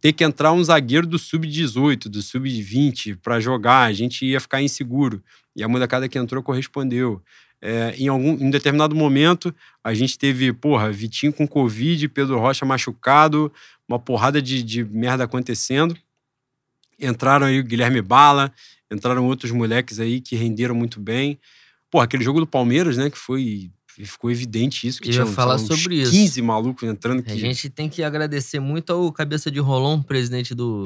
ter 0.00 0.12
que 0.12 0.24
entrar 0.24 0.52
um 0.52 0.62
zagueiro 0.62 1.06
do 1.06 1.18
sub-18, 1.18 2.08
do 2.08 2.22
sub-20 2.22 3.18
para 3.20 3.40
jogar, 3.40 3.84
a 3.84 3.92
gente 3.92 4.24
ia 4.24 4.40
ficar 4.40 4.62
inseguro. 4.62 5.22
E 5.54 5.62
a 5.62 5.68
molecada 5.68 6.08
que 6.08 6.18
entrou 6.18 6.42
correspondeu. 6.42 7.22
É, 7.62 7.94
em 7.98 8.08
algum 8.08 8.32
em 8.32 8.50
determinado 8.50 8.94
momento, 8.94 9.54
a 9.84 9.92
gente 9.92 10.18
teve, 10.18 10.52
porra, 10.52 10.90
Vitinho 10.90 11.32
com 11.32 11.46
Covid, 11.46 12.08
Pedro 12.08 12.38
Rocha 12.38 12.64
machucado, 12.64 13.52
uma 13.86 13.98
porrada 13.98 14.40
de, 14.40 14.62
de 14.62 14.84
merda 14.84 15.24
acontecendo. 15.24 15.96
Entraram 16.98 17.46
aí 17.46 17.60
o 17.60 17.64
Guilherme 17.64 18.00
Bala, 18.00 18.52
entraram 18.90 19.26
outros 19.26 19.50
moleques 19.50 20.00
aí 20.00 20.20
que 20.20 20.36
renderam 20.36 20.74
muito 20.74 21.00
bem. 21.00 21.38
Porra, 21.90 22.04
aquele 22.04 22.24
jogo 22.24 22.40
do 22.40 22.46
Palmeiras, 22.46 22.96
né, 22.96 23.10
que 23.10 23.18
foi 23.18 23.70
ficou 23.98 24.30
evidente 24.30 24.86
isso. 24.86 25.00
Que 25.00 25.08
Eu 25.08 25.12
tinha, 25.12 25.26
falar 25.26 25.58
sobre 25.58 25.96
15 25.96 26.02
isso. 26.02 26.12
15 26.12 26.42
malucos 26.42 26.88
entrando. 26.88 27.22
Que... 27.22 27.32
A 27.32 27.36
gente 27.36 27.68
tem 27.70 27.88
que 27.88 28.02
agradecer 28.02 28.60
muito 28.60 28.92
ao 28.92 29.12
Cabeça 29.12 29.50
de 29.50 29.58
Rolão, 29.60 30.02
presidente 30.02 30.54
do, 30.54 30.84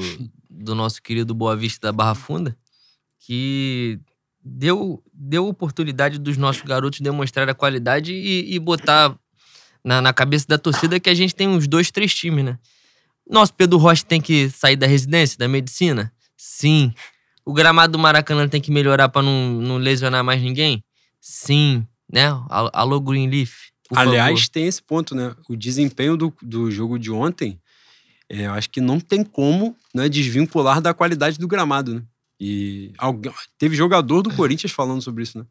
do 0.49 0.75
nosso 0.75 1.03
querido 1.03 1.35
Boa 1.35 1.57
Vista 1.57 1.89
da 1.89 1.93
Barra 1.93 2.15
Funda, 2.15 2.57
que 3.21 3.99
deu, 4.45 5.03
deu 5.13 5.47
oportunidade 5.47 6.19
dos 6.19 6.37
nossos 6.37 6.63
garotos 6.63 7.01
demonstrar 7.01 7.49
a 7.49 7.55
qualidade 7.55 8.13
e, 8.13 8.55
e 8.55 8.59
botar 8.59 9.17
na, 9.83 10.03
na, 10.03 10.13
cabeça 10.13 10.47
da 10.49 10.59
torcida 10.59 11.01
que 11.01 11.09
a 11.09 11.15
gente 11.15 11.35
tem 11.35 11.49
uns 11.49 11.67
dois, 11.67 11.91
três 11.91 12.15
times, 12.15 12.45
né? 12.45 12.59
Nosso 13.29 13.55
Pedro 13.55 13.79
Rocha 13.79 14.05
tem 14.05 14.21
que 14.21 14.51
sair 14.51 14.77
da 14.77 14.87
residência, 14.87 15.39
da 15.39 15.49
medicina? 15.49 16.13
Sim. 16.37 16.93
O 17.45 17.53
gramado 17.53 17.93
do 17.93 17.99
Maracanã 17.99 18.47
tem 18.49 18.61
que 18.61 18.71
melhorar 18.71 19.09
para 19.09 19.23
não, 19.23 19.61
não 19.61 19.77
lesionar 19.79 20.23
mais 20.23 20.43
ninguém? 20.43 20.85
Sim. 21.21 21.87
Né? 22.15 22.29
Alô, 22.49 23.01
Greenleaf. 23.01 23.73
Aliás, 23.93 24.41
favor. 24.41 24.53
tem 24.53 24.67
esse 24.67 24.81
ponto, 24.81 25.17
né? 25.17 25.35
O 25.49 25.57
desempenho 25.57 26.17
do, 26.17 26.33
do 26.41 26.71
jogo 26.71 26.97
de 26.97 27.11
ontem, 27.11 27.61
é, 28.29 28.47
eu 28.47 28.53
acho 28.53 28.71
que 28.71 28.81
não 28.81 29.01
tem 29.01 29.25
como 29.25 29.77
né, 29.93 30.09
desvincular 30.09 30.81
da 30.81 30.95
qualidade 30.95 31.39
do 31.39 31.49
gramado, 31.49 31.97
né? 31.97 32.03
E 32.41 32.93
teve 33.59 33.75
jogador 33.75 34.23
do 34.23 34.33
Corinthians 34.35 34.71
falando 34.73 35.03
sobre 35.03 35.25
isso, 35.25 35.39
né? 35.39 35.45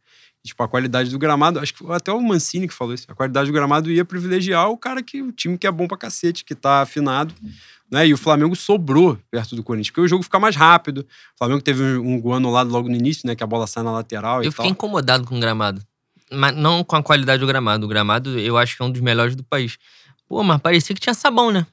tipo, 0.46 0.62
a 0.62 0.68
qualidade 0.68 1.10
do 1.10 1.18
gramado, 1.18 1.60
acho 1.60 1.74
que 1.74 1.92
até 1.92 2.12
o 2.12 2.22
Mancini 2.22 2.68
que 2.68 2.74
falou 2.74 2.94
isso. 2.94 3.06
A 3.10 3.16
qualidade 3.16 3.50
do 3.50 3.54
gramado 3.54 3.90
ia 3.90 4.04
privilegiar 4.04 4.70
o 4.70 4.78
cara 4.78 5.02
que, 5.02 5.22
o 5.22 5.32
time 5.32 5.58
que 5.58 5.66
é 5.66 5.72
bom 5.72 5.88
pra 5.88 5.98
cacete, 5.98 6.44
que 6.44 6.54
tá 6.54 6.82
afinado. 6.82 7.34
Né? 7.90 8.08
E 8.08 8.14
o 8.14 8.18
Flamengo 8.18 8.56
sobrou 8.56 9.18
perto 9.32 9.56
do 9.56 9.64
Corinthians, 9.64 9.92
porque 9.92 10.02
o 10.02 10.08
jogo 10.08 10.24
fica 10.24 10.40
mais 10.40 10.56
rápido. 10.56 11.00
O 11.36 11.38
Flamengo 11.38 11.62
teve 11.62 11.82
um, 11.82 12.16
um 12.16 12.22
gol 12.22 12.34
anulado 12.34 12.70
logo 12.70 12.90
no 12.90 12.96
início, 12.96 13.26
né? 13.26 13.36
Que 13.36 13.44
a 13.44 13.48
bola 13.48 13.68
sai 13.68 13.84
na 13.84 13.92
lateral. 13.92 14.44
Eu 14.44 14.52
fiquei 14.52 14.70
incomodado 14.70 15.26
com 15.26 15.38
o 15.38 15.40
gramado. 15.40 15.82
Mas 16.34 16.56
não 16.56 16.84
com 16.84 16.96
a 16.96 17.04
qualidade 17.04 17.40
do 17.40 17.48
gramado. 17.48 17.86
O 17.86 17.90
gramado 17.90 18.40
eu 18.40 18.58
acho 18.58 18.76
que 18.76 18.82
é 18.82 18.86
um 18.86 18.92
dos 18.92 19.02
melhores 19.02 19.36
do 19.36 19.44
país. 19.44 19.78
Pô, 20.28 20.44
mas 20.44 20.62
parecia 20.62 20.96
que 20.96 21.02
tinha 21.02 21.14
sabão, 21.14 21.52
né? 21.52 21.66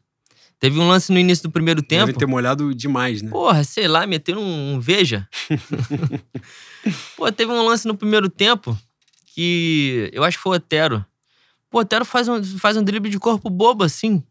Teve 0.61 0.79
um 0.79 0.87
lance 0.87 1.11
no 1.11 1.19
início 1.19 1.45
do 1.45 1.51
primeiro 1.51 1.83
tempo. 1.83 2.07
Deve 2.07 2.19
ter 2.19 2.27
molhado 2.27 2.75
demais, 2.75 3.23
né? 3.23 3.31
Porra, 3.31 3.65
sei 3.65 3.89
lá, 3.89 4.07
meteram 4.07 4.43
um, 4.43 4.75
um 4.75 4.81
veja. 4.81 5.27
Pô, 7.17 7.33
teve 7.33 7.51
um 7.51 7.67
lance 7.67 7.89
no 7.89 7.97
primeiro 7.97 8.29
tempo 8.29 8.77
que 9.35 10.11
eu 10.13 10.23
acho 10.23 10.37
que 10.37 10.43
foi 10.43 10.53
o 10.53 10.57
Otero. 10.57 11.05
Pô, 11.71 11.79
o 11.79 11.81
Otero 11.81 12.05
faz 12.05 12.29
um, 12.29 12.43
faz 12.59 12.77
um 12.77 12.83
drible 12.83 13.11
de 13.11 13.19
corpo 13.19 13.49
bobo 13.49 13.85
assim. 13.85 14.23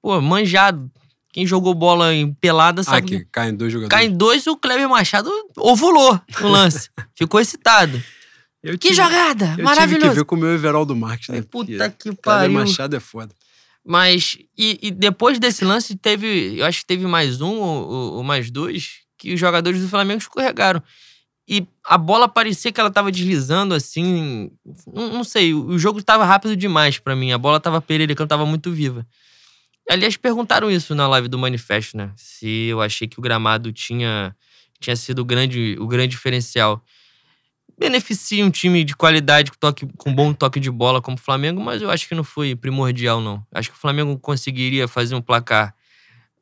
Pô, 0.00 0.18
manjado. 0.20 0.90
Quem 1.30 1.46
jogou 1.46 1.74
bola 1.74 2.14
em 2.14 2.32
pelada 2.32 2.82
sabe. 2.82 2.96
Ah, 2.96 3.18
que 3.18 3.24
caem 3.26 3.54
dois 3.54 3.70
jogadores. 3.70 3.94
Caem 3.94 4.16
dois 4.16 4.46
e 4.46 4.48
o 4.48 4.56
Kleber 4.56 4.88
Machado 4.88 5.30
ovulou 5.58 6.18
no 6.40 6.48
lance. 6.48 6.88
Ficou 7.14 7.38
excitado. 7.38 8.02
Eu 8.66 8.76
que 8.76 8.88
tive, 8.88 8.94
jogada! 8.94 9.54
Eu 9.56 9.64
maravilhoso! 9.64 10.00
Tive 10.00 10.10
que 10.10 10.16
ver 10.16 10.24
com 10.24 10.34
o 10.34 10.38
meu 10.38 10.52
Everaldo 10.52 10.96
Marques, 10.96 11.28
né? 11.28 11.40
Puta 11.40 11.88
que 11.90 12.12
pariu. 12.16 12.50
Kleber 12.50 12.50
Machado 12.50 12.96
é 12.96 13.00
foda. 13.00 13.32
Mas, 13.84 14.36
e, 14.58 14.76
e, 14.82 14.90
depois 14.90 15.38
desse 15.38 15.64
lance, 15.64 15.94
teve, 15.94 16.58
eu 16.58 16.66
acho 16.66 16.80
que 16.80 16.86
teve 16.86 17.06
mais 17.06 17.40
um 17.40 17.54
ou, 17.60 18.14
ou, 18.14 18.22
mais 18.24 18.50
dois, 18.50 19.02
que 19.16 19.32
os 19.32 19.38
jogadores 19.38 19.80
do 19.80 19.88
Flamengo 19.88 20.18
escorregaram. 20.18 20.82
E 21.48 21.64
a 21.84 21.96
bola 21.96 22.28
parecia 22.28 22.72
que 22.72 22.80
ela 22.80 22.90
tava 22.90 23.12
deslizando 23.12 23.72
assim. 23.72 24.50
Não, 24.92 25.12
não 25.12 25.22
sei, 25.22 25.54
o 25.54 25.78
jogo 25.78 26.02
tava 26.02 26.24
rápido 26.24 26.56
demais 26.56 26.98
para 26.98 27.14
mim. 27.14 27.30
A 27.30 27.38
bola 27.38 27.60
tava 27.60 27.80
pererecando, 27.80 28.26
tava 28.26 28.44
muito 28.44 28.72
viva. 28.72 29.06
Aliás, 29.88 30.16
perguntaram 30.16 30.68
isso 30.68 30.92
na 30.92 31.06
live 31.06 31.28
do 31.28 31.38
Manifesto, 31.38 31.96
né? 31.96 32.10
Se 32.16 32.66
eu 32.66 32.80
achei 32.80 33.06
que 33.06 33.20
o 33.20 33.22
gramado 33.22 33.72
tinha, 33.72 34.34
tinha 34.80 34.96
sido 34.96 35.20
o 35.20 35.24
grande, 35.24 35.76
o 35.78 35.86
grande 35.86 36.08
diferencial 36.08 36.82
beneficia 37.78 38.44
um 38.44 38.50
time 38.50 38.84
de 38.84 38.96
qualidade 38.96 39.50
com, 39.50 39.58
toque, 39.58 39.86
com 39.96 40.14
bom 40.14 40.32
toque 40.32 40.58
de 40.58 40.70
bola 40.70 41.02
como 41.02 41.16
o 41.16 41.20
Flamengo, 41.20 41.60
mas 41.60 41.82
eu 41.82 41.90
acho 41.90 42.08
que 42.08 42.14
não 42.14 42.24
foi 42.24 42.54
primordial, 42.56 43.20
não. 43.20 43.44
Acho 43.52 43.70
que 43.70 43.76
o 43.76 43.80
Flamengo 43.80 44.18
conseguiria 44.18 44.88
fazer 44.88 45.14
um 45.14 45.20
placar 45.20 45.74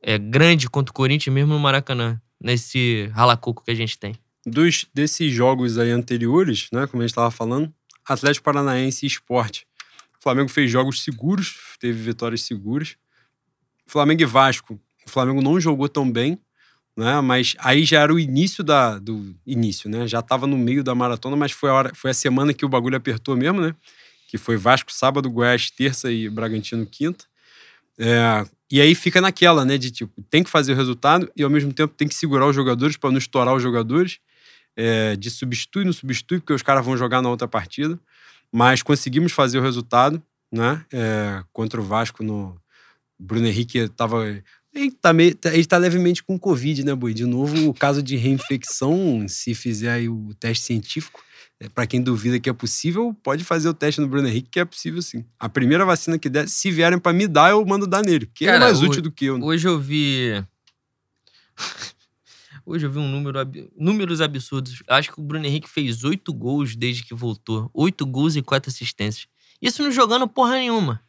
é, 0.00 0.18
grande 0.18 0.68
contra 0.68 0.90
o 0.90 0.94
Corinthians 0.94 1.34
mesmo 1.34 1.54
no 1.54 1.60
Maracanã, 1.60 2.20
nesse 2.40 3.10
ralacoco 3.12 3.64
que 3.64 3.70
a 3.70 3.74
gente 3.74 3.98
tem. 3.98 4.14
Dos, 4.46 4.86
desses 4.92 5.32
jogos 5.32 5.78
aí 5.78 5.90
anteriores, 5.90 6.68
né, 6.70 6.86
como 6.86 7.02
a 7.02 7.06
gente 7.06 7.12
estava 7.12 7.30
falando, 7.30 7.72
Atlético 8.06 8.44
Paranaense 8.44 9.06
e 9.06 9.08
Esporte. 9.08 9.66
O 10.20 10.22
Flamengo 10.22 10.50
fez 10.50 10.70
jogos 10.70 11.02
seguros, 11.02 11.56
teve 11.80 12.00
vitórias 12.00 12.42
seguras. 12.42 12.96
Flamengo 13.86 14.22
e 14.22 14.26
Vasco. 14.26 14.80
O 15.06 15.10
Flamengo 15.10 15.42
não 15.42 15.60
jogou 15.60 15.88
tão 15.88 16.10
bem, 16.10 16.38
né? 16.96 17.20
Mas 17.20 17.54
aí 17.58 17.84
já 17.84 18.00
era 18.00 18.12
o 18.12 18.18
início 18.18 18.62
da, 18.64 18.98
do 18.98 19.34
início, 19.46 19.90
né? 19.90 20.06
Já 20.06 20.20
estava 20.20 20.46
no 20.46 20.56
meio 20.56 20.84
da 20.84 20.94
maratona, 20.94 21.36
mas 21.36 21.52
foi 21.52 21.70
a 21.70 21.74
hora, 21.74 21.92
foi 21.94 22.10
a 22.10 22.14
semana 22.14 22.54
que 22.54 22.64
o 22.64 22.68
bagulho 22.68 22.96
apertou 22.96 23.36
mesmo, 23.36 23.60
né? 23.60 23.74
que 24.34 24.38
foi 24.38 24.56
Vasco 24.56 24.92
sábado, 24.92 25.30
Goiás 25.30 25.70
terça 25.70 26.10
e 26.10 26.28
Bragantino 26.28 26.84
quinta. 26.84 27.24
É, 27.96 28.44
e 28.68 28.80
aí 28.80 28.92
fica 28.92 29.20
naquela, 29.20 29.64
né, 29.64 29.78
de 29.78 29.92
tipo, 29.92 30.20
tem 30.28 30.42
que 30.42 30.50
fazer 30.50 30.72
o 30.72 30.76
resultado 30.76 31.30
e 31.36 31.44
ao 31.44 31.48
mesmo 31.50 31.72
tempo 31.72 31.94
tem 31.94 32.08
que 32.08 32.16
segurar 32.16 32.48
os 32.48 32.56
jogadores 32.56 32.96
para 32.96 33.12
não 33.12 33.18
estourar 33.18 33.54
os 33.54 33.62
jogadores, 33.62 34.18
é, 34.76 35.14
de 35.14 35.30
substitui, 35.30 35.84
não 35.84 35.92
substitui, 35.92 36.40
porque 36.40 36.52
os 36.52 36.62
caras 36.62 36.84
vão 36.84 36.96
jogar 36.96 37.22
na 37.22 37.28
outra 37.28 37.46
partida. 37.46 37.96
Mas 38.50 38.82
conseguimos 38.82 39.30
fazer 39.30 39.60
o 39.60 39.62
resultado, 39.62 40.20
né, 40.50 40.84
é, 40.92 41.44
contra 41.52 41.80
o 41.80 41.84
Vasco 41.84 42.24
no. 42.24 42.60
Bruno 43.16 43.46
Henrique 43.46 43.78
estava 43.78 44.24
ele 44.74 44.90
tá, 44.90 45.12
meio, 45.12 45.38
ele 45.44 45.64
tá 45.64 45.76
levemente 45.76 46.22
com 46.22 46.38
Covid, 46.38 46.84
né, 46.84 46.94
Boi? 46.94 47.14
De 47.14 47.24
novo, 47.24 47.68
o 47.68 47.74
caso 47.74 48.02
de 48.02 48.16
reinfecção, 48.16 49.24
se 49.28 49.54
fizer 49.54 50.08
o 50.08 50.34
teste 50.34 50.64
científico, 50.64 51.22
é, 51.60 51.68
para 51.68 51.86
quem 51.86 52.02
duvida 52.02 52.40
que 52.40 52.50
é 52.50 52.52
possível, 52.52 53.14
pode 53.22 53.44
fazer 53.44 53.68
o 53.68 53.74
teste 53.74 54.00
no 54.00 54.08
Bruno 54.08 54.26
Henrique, 54.26 54.50
que 54.50 54.60
é 54.60 54.64
possível 54.64 55.00
sim. 55.00 55.24
A 55.38 55.48
primeira 55.48 55.84
vacina 55.84 56.18
que 56.18 56.28
der, 56.28 56.48
se 56.48 56.70
vierem 56.70 56.98
para 56.98 57.12
me 57.12 57.28
dar, 57.28 57.50
eu 57.50 57.64
mando 57.64 57.86
dar 57.86 58.02
nele, 58.02 58.26
porque 58.26 58.44
Cara, 58.44 58.56
ele 58.56 58.64
é 58.64 58.66
mais 58.66 58.82
útil 58.82 59.00
do 59.00 59.12
que 59.12 59.26
eu. 59.26 59.38
Né? 59.38 59.44
Hoje 59.44 59.68
eu 59.68 59.78
vi. 59.78 60.44
Hoje 62.66 62.86
eu 62.86 62.90
vi 62.90 62.98
um 62.98 63.08
número, 63.08 63.38
números 63.76 64.22
absurdos. 64.22 64.82
Acho 64.88 65.12
que 65.12 65.20
o 65.20 65.22
Bruno 65.22 65.44
Henrique 65.44 65.68
fez 65.68 66.02
oito 66.02 66.32
gols 66.32 66.74
desde 66.74 67.04
que 67.04 67.14
voltou. 67.14 67.70
Oito 67.74 68.06
gols 68.06 68.36
e 68.36 68.42
quatro 68.42 68.70
assistências. 68.70 69.28
Isso 69.60 69.82
não 69.82 69.92
jogando 69.92 70.26
porra 70.26 70.54
nenhuma. 70.54 71.00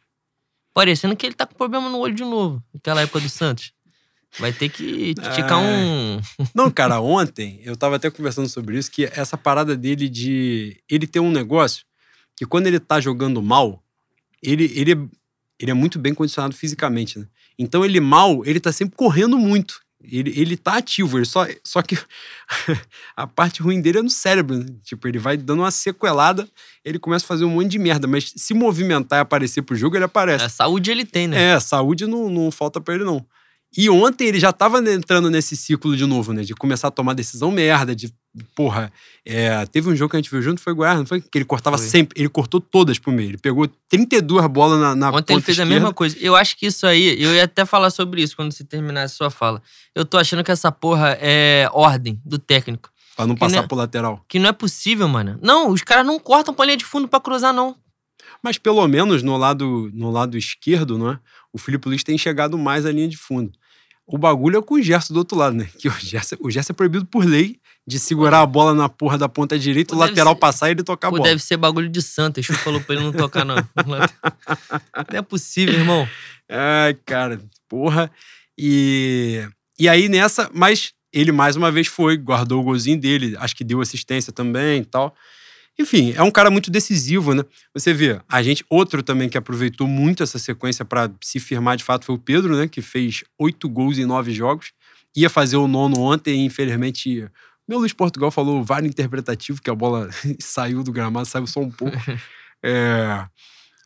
Parecendo 0.76 1.16
que 1.16 1.24
ele 1.24 1.34
tá 1.34 1.46
com 1.46 1.54
problema 1.54 1.88
no 1.88 1.96
olho 1.96 2.14
de 2.14 2.22
novo, 2.22 2.62
naquela 2.74 3.00
época 3.00 3.18
do 3.18 3.30
Santos. 3.30 3.72
Vai 4.38 4.52
ter 4.52 4.68
que 4.68 5.14
ticar 5.34 5.58
um. 5.58 6.20
Não, 6.54 6.70
cara, 6.70 7.00
ontem 7.00 7.58
eu 7.64 7.74
tava 7.74 7.96
até 7.96 8.10
conversando 8.10 8.46
sobre 8.46 8.76
isso, 8.76 8.90
que 8.90 9.06
essa 9.06 9.38
parada 9.38 9.74
dele 9.74 10.06
de. 10.06 10.78
Ele 10.86 11.06
ter 11.06 11.18
um 11.18 11.30
negócio 11.30 11.86
que 12.36 12.44
quando 12.44 12.66
ele 12.66 12.78
tá 12.78 13.00
jogando 13.00 13.40
mal, 13.40 13.82
ele, 14.42 14.70
ele, 14.74 14.92
é, 14.92 14.96
ele 15.58 15.70
é 15.70 15.74
muito 15.74 15.98
bem 15.98 16.12
condicionado 16.12 16.54
fisicamente, 16.54 17.18
né? 17.18 17.26
Então 17.58 17.82
ele 17.82 17.98
mal, 17.98 18.44
ele 18.44 18.60
tá 18.60 18.70
sempre 18.70 18.96
correndo 18.96 19.38
muito. 19.38 19.80
Ele, 20.10 20.32
ele 20.38 20.56
tá 20.56 20.76
ativo, 20.76 21.18
ele 21.18 21.24
só, 21.24 21.46
só 21.62 21.82
que 21.82 21.98
a 23.16 23.26
parte 23.26 23.62
ruim 23.62 23.80
dele 23.80 23.98
é 23.98 24.02
no 24.02 24.10
cérebro. 24.10 24.58
Né? 24.58 24.66
Tipo, 24.82 25.08
ele 25.08 25.18
vai 25.18 25.36
dando 25.36 25.60
uma 25.60 25.70
sequelada, 25.70 26.48
ele 26.84 26.98
começa 26.98 27.24
a 27.24 27.28
fazer 27.28 27.44
um 27.44 27.50
monte 27.50 27.70
de 27.70 27.78
merda, 27.78 28.06
mas 28.06 28.32
se 28.36 28.54
movimentar 28.54 29.18
e 29.18 29.22
aparecer 29.22 29.62
pro 29.62 29.76
jogo, 29.76 29.96
ele 29.96 30.04
aparece. 30.04 30.44
É, 30.44 30.48
saúde 30.48 30.90
ele 30.90 31.04
tem, 31.04 31.28
né? 31.28 31.54
É, 31.54 31.60
saúde 31.60 32.06
não, 32.06 32.30
não 32.30 32.50
falta 32.50 32.80
pra 32.80 32.94
ele, 32.94 33.04
não. 33.04 33.24
E 33.76 33.90
ontem 33.90 34.28
ele 34.28 34.40
já 34.40 34.52
tava 34.52 34.78
entrando 34.90 35.30
nesse 35.30 35.56
ciclo 35.56 35.96
de 35.96 36.06
novo, 36.06 36.32
né? 36.32 36.42
De 36.42 36.54
começar 36.54 36.88
a 36.88 36.90
tomar 36.90 37.14
decisão 37.14 37.50
merda, 37.50 37.94
de. 37.94 38.12
Porra, 38.54 38.92
é, 39.24 39.64
teve 39.66 39.88
um 39.88 39.96
jogo 39.96 40.10
que 40.10 40.16
a 40.16 40.20
gente 40.20 40.30
viu 40.30 40.42
junto, 40.42 40.60
foi 40.60 40.74
Goiás, 40.74 40.98
não 40.98 41.06
foi? 41.06 41.22
Que 41.22 41.38
ele 41.38 41.44
cortava 41.44 41.78
foi. 41.78 41.86
sempre, 41.86 42.20
ele 42.20 42.28
cortou 42.28 42.60
todas 42.60 42.98
pro 42.98 43.10
meio. 43.10 43.30
Ele 43.30 43.38
pegou 43.38 43.66
32 43.88 44.46
bolas 44.48 44.78
na, 44.78 44.94
na 44.94 45.10
Ontem 45.10 45.34
ele 45.34 45.42
fez 45.42 45.56
esquerda. 45.56 45.72
a 45.72 45.74
mesma 45.74 45.94
coisa. 45.94 46.16
Eu 46.20 46.36
acho 46.36 46.56
que 46.56 46.66
isso 46.66 46.86
aí, 46.86 47.20
eu 47.22 47.34
ia 47.34 47.44
até 47.44 47.64
falar 47.64 47.90
sobre 47.90 48.22
isso 48.22 48.36
quando 48.36 48.52
você 48.52 48.62
terminasse 48.62 49.14
a 49.14 49.16
sua 49.16 49.30
fala. 49.30 49.62
Eu 49.94 50.04
tô 50.04 50.18
achando 50.18 50.44
que 50.44 50.50
essa 50.50 50.70
porra 50.70 51.16
é 51.20 51.68
ordem 51.72 52.20
do 52.24 52.38
técnico. 52.38 52.90
Pra 53.16 53.26
não 53.26 53.34
que 53.34 53.40
passar 53.40 53.56
não 53.56 53.64
é, 53.64 53.66
pro 53.66 53.76
lateral. 53.76 54.24
Que 54.28 54.38
não 54.38 54.50
é 54.50 54.52
possível, 54.52 55.08
mano. 55.08 55.38
Não, 55.40 55.70
os 55.70 55.82
caras 55.82 56.04
não 56.04 56.18
cortam 56.18 56.52
pra 56.52 56.66
linha 56.66 56.76
de 56.76 56.84
fundo 56.84 57.08
pra 57.08 57.18
cruzar, 57.18 57.52
não. 57.54 57.74
Mas 58.46 58.58
pelo 58.58 58.86
menos 58.86 59.24
no 59.24 59.36
lado, 59.36 59.90
no 59.92 60.08
lado 60.08 60.38
esquerdo, 60.38 60.96
não 60.96 61.10
é? 61.10 61.18
O 61.52 61.58
Felipe 61.58 61.88
Luiz 61.88 62.04
tem 62.04 62.16
chegado 62.16 62.56
mais 62.56 62.86
à 62.86 62.92
linha 62.92 63.08
de 63.08 63.16
fundo. 63.16 63.50
O 64.06 64.16
bagulho 64.16 64.56
é 64.56 64.62
com 64.62 64.76
o 64.76 64.80
Gerson 64.80 65.12
do 65.12 65.16
outro 65.16 65.36
lado, 65.36 65.56
né? 65.56 65.68
Que 65.80 65.88
o 65.88 65.90
Gerson, 65.98 66.36
o 66.38 66.48
Gerson 66.48 66.72
é 66.72 66.76
proibido 66.76 67.04
por 67.06 67.24
lei 67.24 67.58
de 67.84 67.98
segurar 67.98 68.42
a 68.42 68.46
bola 68.46 68.72
na 68.72 68.88
porra 68.88 69.18
da 69.18 69.28
ponta 69.28 69.58
direita, 69.58 69.96
o 69.96 69.98
lateral 69.98 70.34
ser, 70.34 70.38
passar 70.38 70.68
e 70.68 70.74
ele 70.74 70.84
tocar 70.84 71.08
a 71.08 71.10
bola. 71.10 71.24
Deve 71.24 71.42
ser 71.42 71.56
bagulho 71.56 71.88
de 71.88 72.00
santo. 72.00 72.38
Eu 72.38 72.44
falou 72.44 72.80
pra 72.80 72.94
ele 72.94 73.02
não 73.02 73.12
tocar, 73.12 73.44
não. 73.44 73.56
não 73.84 75.18
é 75.18 75.22
possível, 75.22 75.74
irmão. 75.74 76.08
Ai, 76.48 76.94
cara, 77.04 77.40
porra. 77.68 78.08
E, 78.56 79.44
e 79.76 79.88
aí 79.88 80.08
nessa, 80.08 80.48
mas 80.54 80.92
ele 81.12 81.32
mais 81.32 81.56
uma 81.56 81.72
vez 81.72 81.88
foi, 81.88 82.16
guardou 82.16 82.60
o 82.60 82.64
golzinho 82.64 83.00
dele, 83.00 83.36
acho 83.40 83.56
que 83.56 83.64
deu 83.64 83.80
assistência 83.80 84.32
também 84.32 84.82
e 84.82 84.84
tal. 84.84 85.16
Enfim, 85.78 86.12
é 86.16 86.22
um 86.22 86.30
cara 86.30 86.50
muito 86.50 86.70
decisivo, 86.70 87.34
né? 87.34 87.44
Você 87.74 87.92
vê, 87.92 88.20
a 88.28 88.42
gente, 88.42 88.64
outro 88.70 89.02
também 89.02 89.28
que 89.28 89.36
aproveitou 89.36 89.86
muito 89.86 90.22
essa 90.22 90.38
sequência 90.38 90.84
para 90.84 91.10
se 91.20 91.38
firmar 91.38 91.76
de 91.76 91.84
fato 91.84 92.06
foi 92.06 92.14
o 92.14 92.18
Pedro, 92.18 92.56
né? 92.56 92.66
Que 92.66 92.80
fez 92.80 93.22
oito 93.38 93.68
gols 93.68 93.98
em 93.98 94.06
nove 94.06 94.32
jogos. 94.32 94.72
Ia 95.14 95.28
fazer 95.28 95.56
o 95.56 95.68
nono 95.68 96.00
ontem 96.00 96.42
e, 96.42 96.44
infelizmente, 96.46 97.28
meu 97.68 97.78
Luiz 97.78 97.92
Portugal 97.92 98.30
falou 98.30 98.64
vários 98.64 98.90
interpretativo, 98.90 99.60
que 99.60 99.70
a 99.70 99.74
bola 99.74 100.08
saiu 100.40 100.82
do 100.82 100.92
gramado, 100.92 101.26
saiu 101.26 101.46
só 101.46 101.60
um 101.60 101.70
pouco. 101.70 101.96
é, 102.64 103.26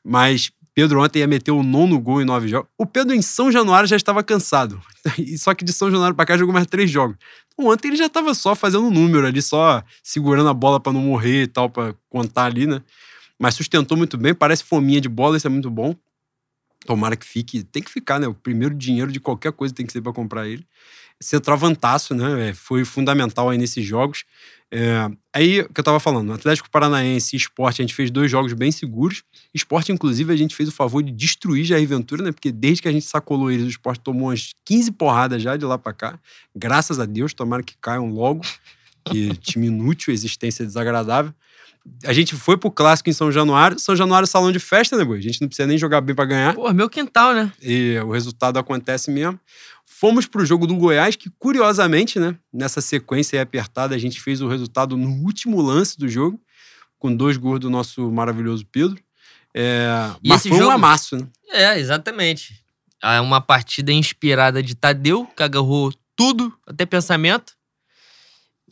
mas 0.05 0.53
Pedro 0.81 1.03
ontem 1.03 1.19
ia 1.19 1.27
meter 1.27 1.51
o 1.51 1.63
nono 1.63 2.01
gol 2.01 2.23
em 2.23 2.25
nove 2.25 2.49
jogos. 2.49 2.71
O 2.79 2.87
Pedro 2.87 3.15
em 3.15 3.21
São 3.21 3.53
Januário 3.53 3.87
já 3.87 3.97
estava 3.97 4.23
cansado. 4.23 4.81
Só 5.37 5.53
que 5.53 5.63
de 5.63 5.75
São 5.75 5.91
Januário 5.91 6.17
para 6.17 6.25
cá 6.25 6.39
jogou 6.39 6.55
mais 6.55 6.67
três 6.67 6.91
jogos. 6.91 7.19
Ontem 7.59 7.89
ele 7.89 7.99
já 7.99 8.07
estava 8.07 8.33
só 8.33 8.55
fazendo 8.55 8.87
um 8.87 8.91
número 8.91 9.27
ali, 9.27 9.43
só 9.43 9.85
segurando 10.03 10.49
a 10.49 10.55
bola 10.55 10.81
para 10.81 10.95
não 10.95 11.03
morrer 11.03 11.43
e 11.43 11.47
tal, 11.47 11.69
para 11.69 11.95
contar 12.09 12.45
ali, 12.45 12.67
né? 12.67 12.81
Mas 13.39 13.55
sustentou 13.55 13.95
muito 13.95 14.17
bem, 14.17 14.35
parece 14.35 14.65
fominha 14.65 15.03
de 15.03 15.09
bola, 15.11 15.37
isso 15.37 15.47
é 15.47 15.51
muito 15.51 15.71
bom. 15.71 15.95
Tomara 16.87 17.15
que 17.15 17.27
fique, 17.27 17.63
tem 17.63 17.83
que 17.83 17.91
ficar, 17.91 18.19
né? 18.19 18.27
O 18.27 18.33
primeiro 18.33 18.75
dinheiro 18.75 19.13
de 19.13 19.21
qualquer 19.21 19.53
coisa 19.53 19.75
tem 19.75 19.85
que 19.85 19.93
ser 19.93 20.01
para 20.01 20.15
comprar 20.15 20.49
ele. 20.49 20.67
Centroavantaço, 21.21 22.15
né? 22.15 22.49
É, 22.49 22.55
foi 22.55 22.87
fundamental 22.87 23.51
aí 23.51 23.59
nesses 23.59 23.85
jogos. 23.85 24.25
É, 24.73 25.11
aí, 25.35 25.61
o 25.63 25.73
que 25.73 25.81
eu 25.81 25.85
tava 25.85 25.99
falando, 25.99 26.33
Atlético 26.33 26.71
Paranaense 26.71 27.35
e 27.35 27.39
Esporte, 27.39 27.83
a 27.83 27.85
gente 27.85 27.95
fez 27.95 28.11
dois 28.11 28.31
jogos 28.31 28.53
bem 28.53 28.71
seguros. 28.71 29.25
Esporte, 29.53 29.91
inclusive, 29.91 30.33
a 30.33 30.37
gente 30.37 30.55
fez 30.55 30.69
o 30.69 30.73
favor 30.73 31.03
de 31.03 31.11
destruir 31.11 31.65
Jair 31.65 31.87
Ventura, 31.89 32.23
né? 32.23 32.31
Porque 32.31 32.53
desde 32.53 32.83
que 32.83 32.89
a 32.89 32.93
gente 32.93 33.05
sacolou 33.05 33.51
eles, 33.51 33.67
o 33.67 33.69
Esporte 33.69 34.01
tomou 34.01 34.29
umas 34.29 34.55
15 34.65 34.93
porradas 34.93 35.43
já 35.43 35.57
de 35.57 35.65
lá 35.65 35.77
para 35.77 35.93
cá. 35.93 36.21
Graças 36.55 37.01
a 37.01 37.05
Deus, 37.05 37.35
tomara 37.35 37.63
que 37.63 37.75
caiam 37.81 38.11
logo. 38.11 38.43
Que 39.05 39.35
time 39.43 39.67
inútil, 39.67 40.13
existência 40.13 40.65
desagradável. 40.65 41.35
A 42.05 42.13
gente 42.13 42.37
foi 42.37 42.57
pro 42.57 42.71
clássico 42.71 43.09
em 43.09 43.13
São 43.13 43.33
Januário. 43.33 43.79
São 43.79 43.97
Januário 43.97 44.25
é 44.25 44.29
salão 44.29 44.53
de 44.53 44.59
festa, 44.59 44.97
né, 44.97 45.05
boi? 45.05 45.19
A 45.19 45.23
gente 45.23 45.41
não 45.41 45.49
precisa 45.49 45.67
nem 45.67 45.79
jogar 45.79 46.01
bem 46.01 46.15
para 46.15 46.27
ganhar. 46.27 46.55
Pô, 46.55 46.73
meu 46.73 46.91
quintal, 46.91 47.33
né? 47.35 47.51
E 47.63 47.99
o 48.05 48.13
resultado 48.13 48.59
acontece 48.59 49.11
mesmo. 49.11 49.41
Fomos 50.01 50.25
pro 50.25 50.47
jogo 50.47 50.67
do 50.67 50.75
Goiás, 50.77 51.15
que 51.15 51.29
curiosamente, 51.29 52.19
né, 52.19 52.35
nessa 52.51 52.81
sequência 52.81 53.43
apertada, 53.43 53.95
a 53.95 53.99
gente 53.99 54.19
fez 54.19 54.41
o 54.41 54.49
resultado 54.49 54.97
no 54.97 55.11
último 55.11 55.61
lance 55.61 55.99
do 55.99 56.09
jogo, 56.09 56.41
com 56.99 57.15
dois 57.15 57.37
gols 57.37 57.61
do 57.61 57.69
nosso 57.69 58.11
maravilhoso 58.11 58.65
Pedro. 58.65 58.99
É, 59.53 59.91
mas 60.25 60.41
foi 60.41 60.57
jogo... 60.57 60.71
um 60.71 60.71
amasso, 60.71 61.19
né? 61.19 61.27
É, 61.53 61.79
exatamente. 61.79 62.65
É 63.03 63.21
uma 63.21 63.43
partida 63.43 63.93
inspirada 63.93 64.63
de 64.63 64.75
Tadeu, 64.75 65.27
que 65.37 65.43
agarrou 65.43 65.93
tudo, 66.17 66.51
até 66.67 66.87
pensamento. 66.87 67.53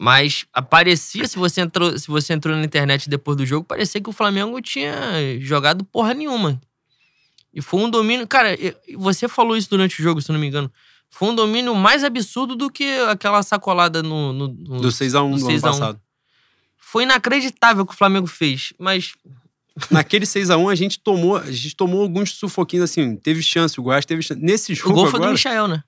Mas 0.01 0.47
aparecia, 0.51 1.29
se 1.29 1.37
você 1.37 1.61
entrou, 1.61 1.99
se 1.99 2.09
você 2.09 2.33
entrou 2.33 2.57
na 2.57 2.65
internet 2.65 3.07
depois 3.07 3.37
do 3.37 3.45
jogo, 3.45 3.67
parecia 3.67 4.01
que 4.01 4.09
o 4.09 4.15
Flamengo 4.15 4.63
tinha 4.63 4.97
jogado 5.41 5.85
porra 5.85 6.15
nenhuma. 6.15 6.59
E 7.53 7.61
foi 7.61 7.81
um 7.81 7.91
domínio. 7.91 8.27
Cara, 8.27 8.57
você 8.97 9.29
falou 9.29 9.59
isso 9.59 9.69
durante 9.69 10.01
o 10.01 10.03
jogo, 10.03 10.23
se 10.23 10.33
não 10.33 10.41
me 10.41 10.47
engano. 10.47 10.73
Foi 11.11 11.29
um 11.29 11.35
domínio 11.35 11.75
mais 11.75 12.05
absurdo 12.05 12.55
do 12.55 12.71
que 12.71 12.99
aquela 13.09 13.43
sacolada 13.43 14.03
no. 14.03 14.33
no, 14.33 14.49
no 14.49 14.81
do 14.81 14.89
6x1 14.89 15.35
do, 15.35 15.39
do 15.41 15.49
ano 15.49 15.61
passado. 15.61 16.01
Foi 16.77 17.03
inacreditável 17.03 17.83
o 17.83 17.87
que 17.87 17.95
o 17.95 17.97
Flamengo 17.97 18.27
fez, 18.27 18.73
mas. 18.79 19.15
Naquele 19.91 20.25
6x1 20.25 20.73
a 20.73 20.75
gente 20.75 20.99
tomou, 20.99 21.37
a 21.37 21.51
gente 21.51 21.77
tomou 21.77 22.03
alguns 22.03 22.33
sufoquinhos 22.33 22.91
assim. 22.91 23.17
Teve 23.17 23.43
chance, 23.43 23.79
o 23.79 23.83
Goiás 23.83 24.05
teve 24.05 24.23
chance. 24.23 24.41
Nesse 24.41 24.75
jogo. 24.75 24.91
O 24.91 24.95
gol 24.95 25.07
foi 25.07 25.19
agora, 25.19 25.31
do 25.31 25.35
Michael, 25.35 25.69
né? 25.69 25.85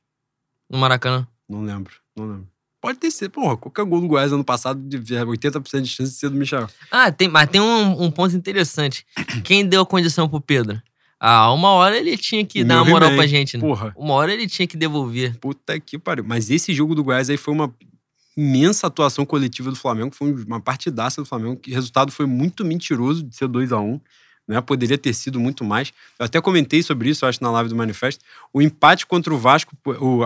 No 0.68 0.78
Maracanã. 0.78 1.26
Não 1.48 1.62
lembro, 1.62 1.94
não 2.16 2.26
lembro. 2.26 2.48
Pode 2.80 2.98
ter 2.98 3.10
sido. 3.10 3.30
Porra, 3.30 3.56
qualquer 3.56 3.84
gol 3.84 4.00
do 4.00 4.08
Goiás 4.08 4.32
ano 4.32 4.44
passado, 4.44 4.80
80% 4.80 5.80
de 5.82 5.88
chance 5.88 6.12
de 6.12 6.16
ser 6.16 6.30
do 6.30 6.36
Michel. 6.36 6.68
Ah, 6.90 7.12
tem, 7.12 7.28
mas 7.28 7.48
tem 7.50 7.60
um, 7.60 8.04
um 8.04 8.10
ponto 8.10 8.34
interessante. 8.34 9.04
Quem 9.44 9.66
deu 9.66 9.82
a 9.82 9.86
condição 9.86 10.28
pro 10.28 10.40
Pedro? 10.40 10.80
Ah, 11.22 11.52
uma 11.52 11.68
hora 11.72 11.98
ele 11.98 12.16
tinha 12.16 12.44
que 12.46 12.64
dar 12.64 12.76
uma 12.82 12.90
moral 12.90 13.14
pra 13.14 13.26
gente, 13.26 13.58
né? 13.58 13.60
Porra. 13.60 13.92
Uma 13.94 14.14
hora 14.14 14.32
ele 14.32 14.46
tinha 14.46 14.66
que 14.66 14.74
devolver. 14.74 15.36
Puta 15.38 15.78
que 15.78 15.98
pariu. 15.98 16.24
Mas 16.26 16.50
esse 16.50 16.72
jogo 16.72 16.94
do 16.94 17.04
Goiás 17.04 17.28
aí 17.28 17.36
foi 17.36 17.52
uma 17.52 17.72
imensa 18.34 18.86
atuação 18.86 19.26
coletiva 19.26 19.68
do 19.68 19.76
Flamengo. 19.76 20.14
Foi 20.14 20.32
uma 20.32 20.60
partidaça 20.60 21.20
do 21.20 21.26
Flamengo. 21.26 21.60
O 21.66 21.70
resultado 21.70 22.10
foi 22.10 22.24
muito 22.24 22.64
mentiroso 22.64 23.22
de 23.22 23.36
ser 23.36 23.48
2 23.48 23.70
a 23.70 23.78
1 23.78 23.92
um, 23.92 24.00
né? 24.48 24.60
Poderia 24.62 24.96
ter 24.96 25.12
sido 25.12 25.38
muito 25.38 25.62
mais. 25.62 25.92
Eu 26.18 26.24
até 26.24 26.40
comentei 26.40 26.82
sobre 26.82 27.10
isso, 27.10 27.26
acho, 27.26 27.42
na 27.42 27.50
live 27.50 27.68
do 27.68 27.76
Manifesto. 27.76 28.24
O 28.50 28.62
empate 28.62 29.04
contra 29.06 29.34
o 29.34 29.36
Vasco, 29.36 29.76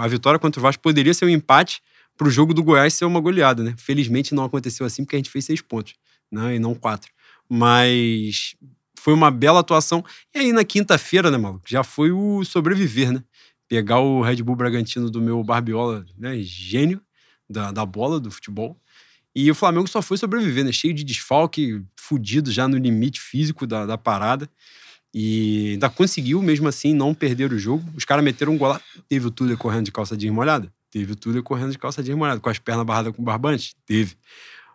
a 0.01 0.07
vitória 0.07 0.39
contra 0.39 0.61
o 0.61 0.63
Vasco 0.63 0.81
poderia 0.81 1.13
ser 1.13 1.25
um 1.25 1.29
empate 1.29 1.83
para 2.17 2.29
o 2.29 2.31
jogo 2.31 2.55
do 2.55 2.63
Goiás 2.63 2.95
ser 2.95 3.05
uma 3.05 3.19
goleada, 3.19 3.65
né? 3.65 3.75
Felizmente 3.77 4.33
não 4.33 4.45
aconteceu 4.45 4.87
assim, 4.87 5.05
porque 5.05 5.17
a 5.17 5.19
gente 5.19 5.31
fez 5.31 5.45
seis 5.45 5.61
pontos, 5.61 5.95
né? 6.31 6.55
E 6.55 6.59
não 6.61 6.73
quatro. 6.73 7.11
Mas 7.49 8.55
foi 9.05 9.13
uma 9.13 9.31
bela 9.31 9.61
atuação. 9.61 10.03
E 10.35 10.39
aí 10.39 10.51
na 10.51 10.65
quinta-feira, 10.65 11.31
né, 11.31 11.37
maluco? 11.37 11.65
Já 11.69 11.85
foi 11.85 12.11
o 12.11 12.43
sobreviver, 12.43 13.13
né? 13.13 13.23
Pegar 13.69 14.01
o 14.01 14.23
Red 14.23 14.37
Bull 14.37 14.57
Bragantino 14.57 15.11
do 15.11 15.21
meu 15.21 15.45
Barbiola, 15.45 16.07
né? 16.17 16.39
Gênio 16.39 17.03
da, 17.47 17.71
da 17.71 17.85
bola, 17.85 18.19
do 18.19 18.31
futebol. 18.31 18.81
E 19.37 19.51
o 19.51 19.55
Flamengo 19.55 19.87
só 19.87 20.01
foi 20.01 20.17
sobreviver, 20.17 20.65
né? 20.65 20.73
Cheio 20.73 20.95
de 20.95 21.05
desfalque, 21.05 21.83
fudido 22.01 22.51
já 22.51 22.67
no 22.67 22.79
limite 22.79 23.21
físico 23.21 23.67
da, 23.67 23.85
da 23.85 23.99
parada. 23.99 24.49
E 25.13 25.73
ainda 25.73 25.91
conseguiu, 25.91 26.41
mesmo 26.41 26.67
assim, 26.67 26.95
não 26.95 27.13
perder 27.13 27.53
o 27.53 27.59
jogo. 27.59 27.85
Os 27.95 28.07
caras 28.07 28.25
meteram 28.25 28.55
um 28.55 28.59
gol 28.59 28.81
Teve 29.07 29.27
o 29.27 29.31
Tuller 29.31 29.59
correndo 29.59 29.85
de 29.85 29.93
calça 29.93 30.17
jeans 30.17 30.33
molhada? 30.33 30.73
Teve 30.91 31.13
o 31.13 31.17
Tuller 31.17 31.43
correndo 31.43 31.73
de 31.73 31.79
calça 31.79 32.03
jeans 32.03 32.17
molhada. 32.17 32.41
Com 32.41 32.49
as 32.49 32.59
pernas 32.59 32.87
barradas 32.87 33.15
com 33.15 33.23
barbante? 33.23 33.77
Teve. 33.85 34.17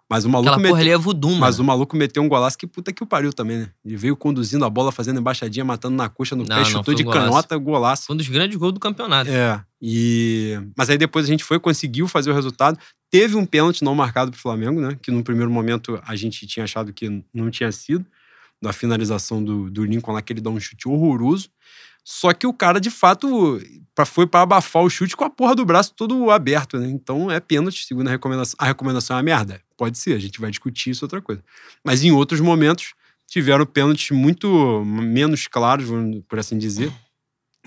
Mas 0.09 0.25
o 0.25 0.29
maluco 0.29 0.49
Aquela 0.49 0.57
meteu, 0.57 0.71
porra 0.71 0.81
ali 0.81 0.89
é 0.89 0.97
voodoo, 0.97 1.35
Mas 1.35 1.57
mano. 1.57 1.63
o 1.63 1.67
maluco 1.67 1.95
meteu 1.95 2.23
um 2.23 2.27
golaço 2.27 2.57
que 2.57 2.65
puta 2.65 2.91
que 2.91 3.03
o 3.03 3.05
pariu 3.05 3.31
também, 3.31 3.59
né? 3.59 3.69
Ele 3.85 3.95
veio 3.95 4.15
conduzindo 4.17 4.65
a 4.65 4.69
bola, 4.69 4.91
fazendo 4.91 5.19
embaixadinha, 5.19 5.63
matando 5.63 5.95
na 5.95 6.09
coxa, 6.09 6.35
no 6.35 6.41
Não, 6.43 6.47
pé, 6.47 6.55
não, 6.55 6.65
chutou 6.65 6.93
um 6.93 6.97
de 6.97 7.03
golaço. 7.03 7.27
canhota, 7.27 7.57
golaço. 7.57 8.05
Foi 8.07 8.15
um 8.15 8.17
dos 8.17 8.27
grandes 8.27 8.57
gols 8.57 8.73
do 8.73 8.79
campeonato. 8.79 9.29
É. 9.29 9.63
E... 9.79 10.59
Mas 10.75 10.89
aí 10.89 10.97
depois 10.97 11.25
a 11.25 11.27
gente 11.27 11.43
foi, 11.43 11.59
conseguiu 11.59 12.07
fazer 12.07 12.31
o 12.31 12.33
resultado. 12.33 12.79
Teve 13.11 13.35
um 13.35 13.45
pênalti 13.45 13.83
não 13.83 13.93
marcado 13.93 14.31
pro 14.31 14.39
Flamengo, 14.39 14.81
né? 14.81 14.97
Que 14.99 15.11
no 15.11 15.23
primeiro 15.23 15.51
momento 15.51 16.01
a 16.03 16.15
gente 16.15 16.47
tinha 16.47 16.63
achado 16.63 16.91
que 16.91 17.23
não 17.31 17.51
tinha 17.51 17.71
sido. 17.71 18.03
Da 18.61 18.73
finalização 18.73 19.41
do, 19.43 19.69
do 19.69 19.85
Lincoln 19.85 20.11
lá, 20.11 20.21
que 20.21 20.33
ele 20.33 20.41
dá 20.41 20.49
um 20.49 20.59
chute 20.59 20.87
horroroso. 20.87 21.49
Só 22.11 22.33
que 22.33 22.47
o 22.47 22.51
cara, 22.51 22.81
de 22.81 22.89
fato, 22.89 23.61
foi 24.03 24.25
para 24.25 24.41
abafar 24.41 24.81
o 24.81 24.89
chute 24.89 25.15
com 25.15 25.23
a 25.23 25.29
porra 25.29 25.53
do 25.53 25.63
braço 25.63 25.93
todo 25.93 26.31
aberto, 26.31 26.79
né? 26.79 26.89
Então 26.89 27.29
é 27.29 27.39
pênalti, 27.39 27.85
segundo 27.85 28.07
a 28.07 28.09
recomendação. 28.09 28.55
A 28.57 28.65
recomendação 28.65 29.15
é 29.15 29.17
uma 29.17 29.23
merda. 29.23 29.61
Pode 29.77 29.95
ser, 29.95 30.13
a 30.13 30.19
gente 30.19 30.41
vai 30.41 30.49
discutir 30.49 30.89
isso 30.89 31.05
outra 31.05 31.21
coisa. 31.21 31.43
Mas 31.85 32.03
em 32.03 32.11
outros 32.11 32.41
momentos 32.41 32.95
tiveram 33.27 33.63
pênaltis 33.63 34.09
muito 34.09 34.83
menos 34.83 35.45
claros, 35.45 35.85
por 36.27 36.39
assim 36.39 36.57
dizer, 36.57 36.91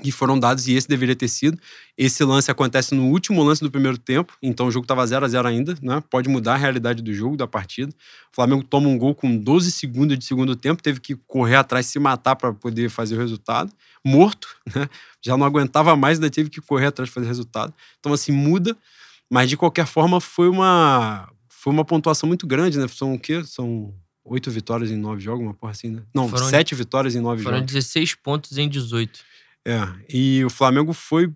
que 0.03 0.11
foram 0.13 0.39
dados 0.39 0.67
e 0.67 0.75
esse 0.75 0.89
deveria 0.89 1.15
ter 1.15 1.29
sido. 1.29 1.59
Esse 1.97 2.25
lance 2.25 2.51
acontece 2.51 2.95
no 2.95 3.09
último 3.11 3.43
lance 3.43 3.63
do 3.63 3.71
primeiro 3.71 3.97
tempo, 3.97 4.37
então 4.43 4.67
o 4.67 4.71
jogo 4.71 4.85
estava 4.85 5.07
0 5.07 5.25
a 5.25 5.29
0 5.29 5.47
ainda, 5.49 5.77
né? 5.81 6.03
Pode 6.11 6.29
mudar 6.29 6.55
a 6.55 6.57
realidade 6.57 7.03
do 7.03 7.13
jogo, 7.15 7.37
da 7.37 7.47
partida. 7.47 7.93
O 8.33 8.35
Flamengo 8.35 8.63
toma 8.65 8.89
um 8.89 8.99
gol 8.99 9.15
com 9.15 9.37
12 9.37 9.71
segundos 9.71 10.19
de 10.19 10.25
segundo 10.25 10.57
tempo, 10.57 10.83
teve 10.83 11.01
que 11.01 11.15
correr 11.27 11.57
atrás, 11.57 11.87
se 11.87 11.99
matar 11.99 12.37
para 12.37 12.53
poder 12.53 12.89
fazer 12.91 13.17
o 13.17 13.19
resultado. 13.19 13.73
Morto, 14.05 14.49
né? 14.75 14.89
Já 15.25 15.37
não 15.37 15.47
aguentava 15.47 15.95
mais, 15.97 16.19
ainda 16.19 16.29
teve 16.31 16.51
que 16.51 16.61
correr 16.61 16.87
atrás 16.87 17.09
de 17.09 17.15
fazer 17.15 17.27
o 17.27 17.29
resultado. 17.29 17.73
Então, 18.01 18.13
assim, 18.13 18.33
muda, 18.33 18.77
mas 19.31 19.49
de 19.49 19.57
qualquer 19.57 19.87
forma 19.87 20.21
foi 20.21 20.49
uma, 20.49 21.29
foi 21.49 21.73
uma 21.73 21.85
pontuação 21.85 22.27
muito 22.27 22.47
grande, 22.47 22.79
né? 22.79 22.89
São 22.89 23.15
o 23.15 23.19
quê? 23.19 23.45
São 23.45 23.95
oito 24.25 24.51
vitórias 24.51 24.91
em 24.91 24.97
nove 24.97 25.21
jogos, 25.21 25.45
uma 25.45 25.55
porra 25.55 25.73
assim, 25.73 25.89
né? 25.91 26.03
Não, 26.15 26.29
Foram- 26.29 26.49
sete 26.49 26.75
vitórias 26.75 27.15
em 27.15 27.21
nove 27.21 27.43
Foram 27.43 27.59
jogos. 27.59 27.73
16 27.73 28.15
pontos 28.17 28.57
em 28.59 28.69
18. 28.69 29.21
É, 29.65 29.89
e 30.09 30.45
o 30.45 30.51
Flamengo 30.51 30.93
foi, 30.93 31.33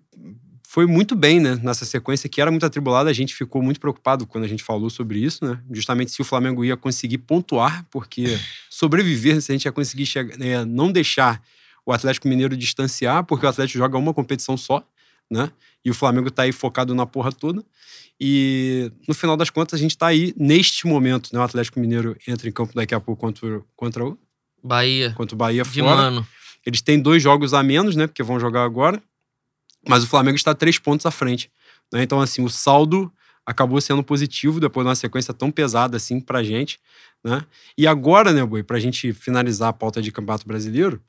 foi 0.67 0.85
muito 0.85 1.15
bem, 1.15 1.39
né? 1.39 1.59
Nessa 1.63 1.85
sequência 1.85 2.27
que 2.27 2.41
era 2.41 2.51
muito 2.51 2.65
atribulada, 2.65 3.09
a 3.09 3.13
gente 3.13 3.33
ficou 3.33 3.61
muito 3.61 3.79
preocupado 3.79 4.27
quando 4.27 4.43
a 4.43 4.47
gente 4.47 4.63
falou 4.63 4.89
sobre 4.89 5.19
isso, 5.19 5.45
né? 5.45 5.61
Justamente 5.71 6.11
se 6.11 6.21
o 6.21 6.25
Flamengo 6.25 6.63
ia 6.63 6.75
conseguir 6.75 7.19
pontuar, 7.19 7.85
porque 7.89 8.37
sobreviver, 8.69 9.41
se 9.41 9.51
a 9.51 9.55
gente 9.55 9.65
ia 9.65 9.71
conseguir 9.71 10.05
chegar, 10.05 10.37
né, 10.37 10.65
não 10.65 10.91
deixar 10.91 11.41
o 11.85 11.93
Atlético 11.93 12.27
Mineiro 12.27 12.57
distanciar, 12.57 13.23
porque 13.23 13.45
o 13.45 13.49
Atlético 13.49 13.77
joga 13.79 13.97
uma 13.97 14.13
competição 14.13 14.57
só, 14.57 14.85
né? 15.31 15.49
E 15.85 15.89
o 15.89 15.93
Flamengo 15.93 16.29
tá 16.29 16.43
aí 16.43 16.51
focado 16.51 16.93
na 16.93 17.05
porra 17.05 17.31
toda. 17.31 17.63
E 18.19 18.91
no 19.07 19.13
final 19.13 19.37
das 19.37 19.49
contas, 19.49 19.79
a 19.79 19.81
gente 19.81 19.97
tá 19.97 20.07
aí 20.07 20.33
neste 20.35 20.85
momento, 20.85 21.29
né? 21.31 21.39
O 21.39 21.43
Atlético 21.43 21.79
Mineiro 21.79 22.17
entra 22.27 22.49
em 22.49 22.51
campo 22.51 22.73
daqui 22.73 22.93
a 22.93 22.99
pouco 22.99 23.21
contra, 23.21 23.61
contra, 23.75 24.05
o, 24.05 24.17
Bahia. 24.61 25.13
contra 25.13 25.33
o 25.33 25.37
Bahia 25.37 25.63
De 25.63 25.79
fora. 25.79 25.95
mano. 25.95 26.27
Eles 26.67 26.81
têm 26.81 26.99
dois 26.99 27.23
jogos 27.23 27.53
a 27.53 27.63
menos, 27.63 27.95
né? 27.95 28.07
Porque 28.07 28.21
vão 28.21 28.37
jogar 28.37 28.65
agora. 28.65 29.01
Mas 29.87 30.03
o 30.03 30.07
Flamengo 30.07 30.35
está 30.35 30.53
três 30.53 30.77
pontos 30.77 31.05
à 31.05 31.11
frente. 31.11 31.49
né? 31.93 32.03
Então, 32.03 32.19
assim, 32.19 32.43
o 32.43 32.49
saldo 32.49 33.09
acabou 33.45 33.79
sendo 33.79 34.03
positivo 34.03 34.59
depois 34.59 34.83
de 34.83 34.89
uma 34.89 34.95
sequência 34.95 35.33
tão 35.33 35.49
pesada 35.49 35.95
assim 35.95 36.19
pra 36.19 36.43
gente, 36.43 36.77
né? 37.23 37.41
E 37.77 37.87
agora, 37.87 38.33
né, 38.33 38.45
Boi, 38.45 38.63
pra 38.63 38.79
gente 38.79 39.13
finalizar 39.13 39.69
a 39.69 39.73
pauta 39.73 40.01
de 40.01 40.11
Campeonato 40.11 40.45
Brasileiro, 40.45 41.01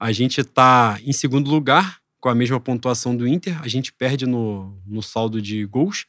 a 0.00 0.10
gente 0.10 0.42
tá 0.42 0.98
em 1.04 1.12
segundo 1.12 1.50
lugar, 1.50 1.98
com 2.18 2.30
a 2.30 2.34
mesma 2.34 2.58
pontuação 2.58 3.14
do 3.14 3.28
Inter. 3.28 3.60
A 3.60 3.68
gente 3.68 3.92
perde 3.92 4.24
no, 4.24 4.80
no 4.86 5.02
saldo 5.02 5.42
de 5.42 5.66
gols, 5.66 6.06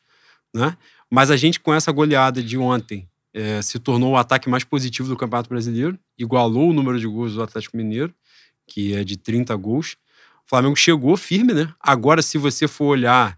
né? 0.54 0.78
Mas 1.12 1.30
a 1.30 1.36
gente, 1.36 1.60
com 1.60 1.74
essa 1.74 1.92
goleada 1.92 2.42
de 2.42 2.58
ontem, 2.58 3.10
eh, 3.34 3.62
se 3.62 3.78
tornou 3.78 4.14
o 4.14 4.18
ataque 4.18 4.50
mais 4.50 4.64
positivo 4.64 5.10
do 5.10 5.18
Campeonato 5.18 5.50
Brasileiro, 5.50 6.00
igualou 6.18 6.70
o 6.70 6.74
número 6.74 6.98
de 6.98 7.08
gols 7.08 7.34
do 7.34 7.44
Atlético 7.44 7.76
Mineiro 7.76 8.16
que 8.68 8.96
é 8.96 9.04
de 9.04 9.18
30 9.18 9.56
gols. 9.56 9.98
O 10.46 10.50
Flamengo 10.50 10.76
chegou 10.76 11.18
firme, 11.18 11.54
né? 11.54 11.74
Agora, 11.80 12.22
se 12.22 12.38
você 12.38 12.68
for 12.68 12.86
olhar, 12.86 13.38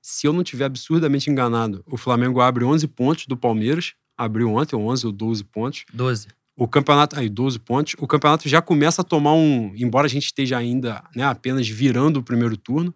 se 0.00 0.26
eu 0.26 0.32
não 0.32 0.42
tiver 0.42 0.64
absurdamente 0.64 1.30
enganado, 1.30 1.84
o 1.86 1.96
Flamengo 1.96 2.40
abre 2.40 2.64
11 2.64 2.86
pontos 2.88 3.26
do 3.26 3.36
Palmeiras. 3.36 3.92
Abriu 4.16 4.50
ontem, 4.52 4.74
11 4.74 5.06
ou 5.06 5.12
12 5.12 5.44
pontos. 5.44 5.84
12. 5.92 6.28
O 6.56 6.66
campeonato, 6.66 7.18
aí 7.18 7.28
12 7.28 7.58
pontos. 7.60 7.94
O 7.98 8.06
campeonato 8.06 8.48
já 8.48 8.60
começa 8.60 9.02
a 9.02 9.04
tomar 9.04 9.34
um, 9.34 9.72
embora 9.76 10.06
a 10.06 10.10
gente 10.10 10.24
esteja 10.24 10.56
ainda, 10.56 11.04
né, 11.14 11.22
apenas 11.24 11.68
virando 11.68 12.18
o 12.18 12.22
primeiro 12.22 12.56
turno, 12.56 12.92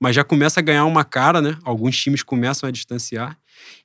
mas 0.00 0.16
já 0.16 0.24
começa 0.24 0.58
a 0.58 0.62
ganhar 0.62 0.84
uma 0.84 1.04
cara, 1.04 1.40
né? 1.40 1.56
Alguns 1.62 1.96
times 1.96 2.22
começam 2.22 2.68
a 2.68 2.72
distanciar. 2.72 3.38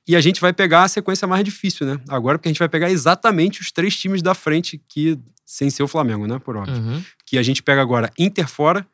E 0.06 0.16
a 0.16 0.20
gente 0.20 0.40
vai 0.40 0.52
pegar 0.52 0.82
a 0.84 0.88
sequência 0.88 1.28
mais 1.28 1.44
difícil, 1.44 1.86
né? 1.86 2.00
Agora 2.08 2.38
porque 2.38 2.48
a 2.48 2.52
gente 2.52 2.58
vai 2.58 2.68
pegar 2.68 2.90
exatamente 2.90 3.60
os 3.60 3.70
três 3.70 3.96
times 3.96 4.20
da 4.20 4.34
frente 4.34 4.82
que 4.88 5.18
sem 5.52 5.68
ser 5.68 5.82
o 5.82 5.88
Flamengo, 5.88 6.26
né, 6.28 6.38
por 6.38 6.56
óbvio 6.56 6.76
Uhum. 6.76 7.02
que 7.26 7.36
a 7.36 7.42
gente 7.42 7.60
pega 7.62 7.82
agora 7.82 8.10
Inter 8.16 8.46
fora, 8.46 8.86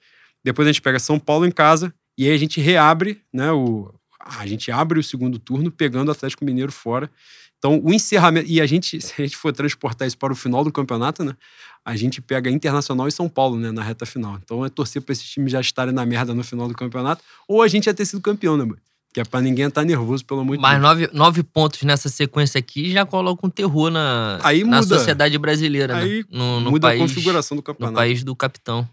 depois 0.43 0.67
a 0.67 0.73
gente 0.73 0.81
pega 0.81 0.99
São 0.99 1.19
Paulo 1.19 1.45
em 1.47 1.51
casa, 1.51 1.93
e 2.17 2.27
aí 2.27 2.35
a 2.35 2.39
gente 2.39 2.61
reabre, 2.63 3.21
né? 3.31 3.53
O, 3.53 3.93
a 4.19 4.47
gente 4.47 4.71
abre 4.73 4.99
o 4.99 5.03
segundo 5.03 5.39
turno 5.39 5.71
pegando 5.71 6.09
o 6.09 6.13
Atlético 6.13 6.45
Mineiro 6.47 6.73
fora. 6.73 7.11
Então, 7.59 7.79
o 7.85 7.93
encerramento. 7.93 8.49
E 8.49 8.59
a 8.61 8.67
gente, 8.67 8.99
se 9.03 9.13
a 9.19 9.25
gente 9.25 9.37
for 9.37 9.53
transportar 9.53 10.09
isso 10.09 10.17
para 10.17 10.33
o 10.33 10.37
final 10.37 10.65
do 10.65 10.73
campeonato, 10.73 11.23
né? 11.23 11.37
A 11.85 11.95
gente 11.95 12.23
pega 12.23 12.51
Internacional 12.51 13.07
e 13.07 13.13
São 13.13 13.29
Paulo, 13.29 13.59
né? 13.59 13.71
Na 13.71 13.83
reta 13.83 14.07
final. 14.07 14.39
Então 14.43 14.65
é 14.65 14.69
torcer 14.71 15.03
para 15.03 15.13
esses 15.13 15.29
times 15.29 15.53
já 15.53 15.61
estarem 15.61 15.93
na 15.93 16.07
merda 16.07 16.33
no 16.33 16.43
final 16.43 16.69
do 16.69 16.75
campeonato, 16.75 17.23
ou 17.47 17.61
a 17.61 17.69
gente 17.69 17.87
ia 17.87 17.95
ter 17.95 18.07
sido 18.07 18.23
campeão, 18.23 18.57
né, 18.57 18.65
boy? 18.65 18.79
Que 19.17 19.21
é 19.21 19.25
pra 19.25 19.41
ninguém 19.41 19.65
estar 19.65 19.83
nervoso, 19.83 20.23
pelo 20.27 20.41
amor 20.41 20.57
de 20.59 20.61
Mas 20.63 20.73
Deus. 20.73 20.83
nove, 20.83 21.11
nove 21.11 21.43
pontos 21.43 21.83
nessa 21.85 22.07
sequência 22.07 22.59
aqui 22.59 22.93
já 22.93 23.07
coloca 23.07 23.47
um 23.47 23.49
terror 23.49 23.89
na, 23.91 24.39
Aí 24.43 24.63
na 24.63 24.83
muda. 24.83 24.99
sociedade 24.99 25.39
brasileira, 25.39 25.97
Aí 25.97 26.19
né? 26.19 26.25
No, 26.31 26.61
no 26.61 26.71
Muda 26.73 26.89
país, 26.89 27.01
a 27.01 27.05
configuração 27.07 27.57
do 27.57 27.61
No 27.61 27.63
campeonato. 27.63 27.97
país 27.97 28.23
do 28.23 28.37
capitão. 28.37 28.87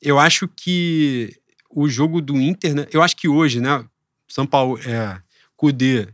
eu 0.00 0.20
acho 0.20 0.46
que 0.46 1.34
o 1.68 1.88
jogo 1.88 2.20
do 2.22 2.36
Inter, 2.40 2.76
né? 2.76 2.86
Eu 2.92 3.02
acho 3.02 3.16
que 3.16 3.26
hoje, 3.26 3.60
né? 3.60 3.84
São 4.28 4.46
Paulo, 4.46 4.78
é, 4.86 5.20
Cudê, 5.56 6.06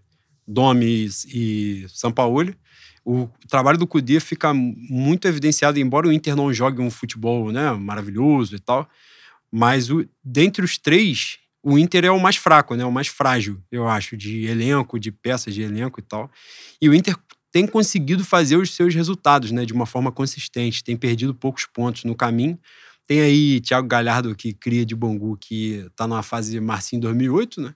Domes 0.49 1.27
e 1.27 1.85
São 1.91 2.11
Paulo, 2.11 2.55
o 3.05 3.29
trabalho 3.51 3.77
do 3.77 3.87
Cudê 3.87 4.19
fica 4.19 4.55
muito 4.55 5.29
evidenciado, 5.29 5.79
embora 5.79 6.09
o 6.09 6.13
Inter 6.13 6.35
não 6.35 6.51
jogue 6.55 6.81
um 6.81 6.91
futebol, 6.91 7.53
né, 7.53 7.71
maravilhoso 7.73 8.57
e 8.57 8.59
tal, 8.59 8.89
mas 9.53 9.91
o, 9.91 10.09
dentre 10.25 10.65
os 10.65 10.79
três, 10.79 11.37
o 11.63 11.79
Inter 11.79 12.05
é 12.05 12.11
o 12.11 12.21
mais 12.21 12.37
fraco, 12.37 12.75
né, 12.75 12.85
o 12.85 12.93
mais 12.93 13.09
frágil, 13.09 13.63
eu 13.71 13.87
acho, 13.89 14.17
de 14.17 14.47
elenco, 14.47 14.99
de 14.99 15.13
peças 15.13 15.55
de 15.55 15.63
elenco 15.63 16.01
e 16.01 16.03
tal. 16.03 16.31
E 16.81 16.89
o 16.89 16.95
Inter 16.95 17.17
tem 17.53 17.67
conseguido 17.67 18.25
fazer 18.25 18.57
os 18.57 18.75
seus 18.75 18.95
resultados, 18.95 19.51
né, 19.51 19.65
de 19.65 19.73
uma 19.73 19.87
forma 19.87 20.13
consistente, 20.13 20.85
tem 20.85 20.97
perdido 20.97 21.35
poucos 21.35 21.67
pontos 21.67 22.05
no 22.05 22.15
caminho. 22.15 22.59
Tem 23.07 23.21
aí 23.23 23.61
Thiago 23.61 23.89
Galhardo, 23.89 24.37
que 24.37 24.53
cria 24.53 24.87
de 24.87 24.95
Bangu, 24.95 25.37
que 25.37 25.85
tá 25.97 26.07
numa 26.07 26.23
fase 26.23 26.61
Marcinho 26.61 27.03
2008, 27.03 27.61
né? 27.61 27.75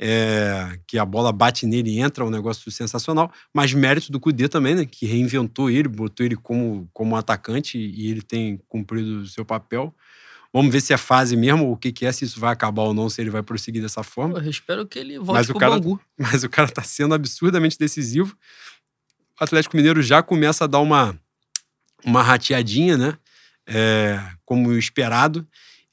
É, 0.00 0.78
que 0.84 0.98
a 0.98 1.04
bola 1.04 1.32
bate 1.32 1.64
nele 1.64 1.90
e 1.90 2.00
entra, 2.00 2.24
um 2.24 2.30
negócio 2.30 2.68
sensacional. 2.72 3.32
Mas 3.54 3.72
mérito 3.72 4.10
do 4.10 4.18
Cudê 4.18 4.48
também, 4.48 4.74
né? 4.74 4.84
Que 4.84 5.06
reinventou 5.06 5.70
ele, 5.70 5.86
botou 5.86 6.26
ele 6.26 6.34
como, 6.34 6.90
como 6.92 7.14
atacante 7.14 7.78
e 7.78 8.10
ele 8.10 8.20
tem 8.20 8.58
cumprido 8.68 9.20
o 9.20 9.26
seu 9.28 9.44
papel. 9.44 9.94
Vamos 10.52 10.72
ver 10.72 10.80
se 10.80 10.92
é 10.92 10.96
fase 10.96 11.36
mesmo, 11.36 11.70
o 11.70 11.76
que, 11.76 11.92
que 11.92 12.06
é, 12.06 12.12
se 12.12 12.24
isso 12.24 12.40
vai 12.40 12.52
acabar 12.52 12.82
ou 12.82 12.94
não, 12.94 13.08
se 13.10 13.20
ele 13.20 13.28
vai 13.30 13.42
prosseguir 13.42 13.82
dessa 13.82 14.02
forma. 14.02 14.38
Eu 14.38 14.50
espero 14.50 14.86
que 14.86 14.98
ele 14.98 15.18
volte 15.18 15.32
Mas 15.38 15.48
o 15.50 15.52
pro 15.52 15.60
cara- 15.60 15.78
Bangu. 15.78 16.00
Mas 16.18 16.42
o 16.42 16.48
cara 16.48 16.68
tá 16.70 16.82
sendo 16.82 17.14
absurdamente 17.14 17.78
decisivo. 17.78 18.34
O 19.40 19.44
Atlético 19.44 19.76
Mineiro 19.76 20.02
já 20.02 20.22
começa 20.22 20.64
a 20.64 20.66
dar 20.66 20.80
uma, 20.80 21.18
uma 22.04 22.22
rateadinha, 22.22 22.96
né? 22.96 23.18
É, 23.66 24.20
como 24.44 24.72
esperado. 24.72 25.46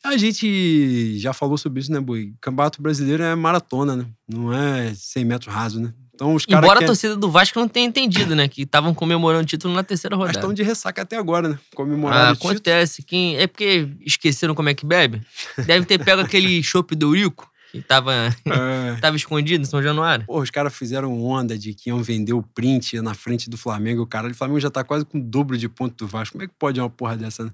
A 0.03 0.17
gente 0.17 1.17
já 1.19 1.33
falou 1.33 1.57
sobre 1.57 1.81
isso, 1.81 1.91
né, 1.91 1.99
Boi? 1.99 2.33
Campeonato 2.39 2.81
brasileiro 2.81 3.23
é 3.23 3.35
maratona, 3.35 3.95
né? 3.95 4.05
Não 4.27 4.53
é 4.53 4.93
100 4.95 5.25
metros 5.25 5.53
raso, 5.53 5.79
né? 5.81 5.93
Então 6.15 6.33
os 6.33 6.45
caras 6.45 6.63
Embora 6.63 6.79
a 6.79 6.79
querem- 6.79 6.87
torcida 6.87 7.15
do 7.15 7.29
Vasco 7.29 7.59
não 7.59 7.67
tenha 7.67 7.85
entendido, 7.85 8.35
né? 8.35 8.47
Que 8.47 8.61
estavam 8.63 8.93
comemorando 8.93 9.43
o 9.43 9.45
título 9.45 9.73
na 9.73 9.83
terceira 9.83 10.15
mas 10.15 10.27
rodada. 10.27 10.39
estão 10.39 10.53
de 10.53 10.63
ressaca 10.63 11.01
até 11.01 11.17
agora, 11.17 11.49
né? 11.49 11.59
Comemorar 11.75 12.27
Ah, 12.27 12.31
o 12.31 12.33
título. 12.35 12.51
acontece. 12.53 13.03
Quem... 13.03 13.35
É 13.37 13.45
porque 13.47 13.89
esqueceram 14.05 14.55
como 14.55 14.69
é 14.69 14.73
que 14.73 14.85
bebe? 14.85 15.21
Deve 15.65 15.85
ter 15.85 16.03
pego 16.03 16.21
aquele 16.21 16.61
chopp 16.63 16.95
do 16.95 17.07
Eurico, 17.15 17.51
Que 17.71 17.81
tava, 17.81 18.13
É. 18.45 18.95
tava 19.01 19.17
escondido 19.17 19.61
em 19.61 19.65
São 19.65 19.83
Januário. 19.83 20.25
Porra, 20.25 20.43
os 20.43 20.49
caras 20.49 20.73
fizeram 20.73 21.21
onda 21.21 21.57
de 21.57 21.73
que 21.73 21.89
iam 21.89 22.01
vender 22.01 22.31
o 22.31 22.41
print 22.41 23.01
na 23.01 23.13
frente 23.13 23.49
do 23.49 23.57
Flamengo. 23.57 24.01
O 24.03 24.07
cara, 24.07 24.29
o 24.29 24.33
Flamengo 24.33 24.61
já 24.61 24.69
tá 24.71 24.81
quase 24.81 25.03
com 25.03 25.17
o 25.17 25.21
dobro 25.21 25.57
de 25.57 25.67
ponto 25.67 25.93
do 26.05 26.07
Vasco. 26.07 26.31
Como 26.33 26.45
é 26.45 26.47
que 26.47 26.53
pode 26.57 26.79
uma 26.79 26.89
porra 26.89 27.17
dessa, 27.17 27.43
né? 27.43 27.51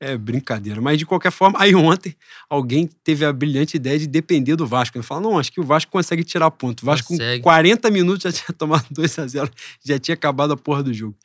É 0.00 0.16
brincadeira. 0.16 0.80
Mas 0.80 0.98
de 0.98 1.06
qualquer 1.06 1.30
forma, 1.30 1.58
aí 1.60 1.74
ontem 1.74 2.14
alguém 2.50 2.88
teve 3.04 3.24
a 3.24 3.32
brilhante 3.32 3.76
ideia 3.76 3.98
de 3.98 4.06
depender 4.06 4.56
do 4.56 4.66
Vasco. 4.66 4.98
Ele 4.98 5.04
fala: 5.04 5.20
não, 5.20 5.38
acho 5.38 5.52
que 5.52 5.60
o 5.60 5.64
Vasco 5.64 5.90
consegue 5.90 6.24
tirar 6.24 6.50
ponto. 6.50 6.82
O 6.82 6.86
Vasco 6.86 7.08
Consegue. 7.08 7.42
com 7.42 7.44
40 7.44 7.90
minutos 7.90 8.22
já 8.22 8.32
tinha 8.32 8.52
tomado 8.56 8.86
2 8.90 9.18
a 9.18 9.26
0 9.26 9.50
já 9.84 9.98
tinha 9.98 10.14
acabado 10.14 10.52
a 10.52 10.56
porra 10.56 10.82
do 10.82 10.92
jogo. 10.92 11.16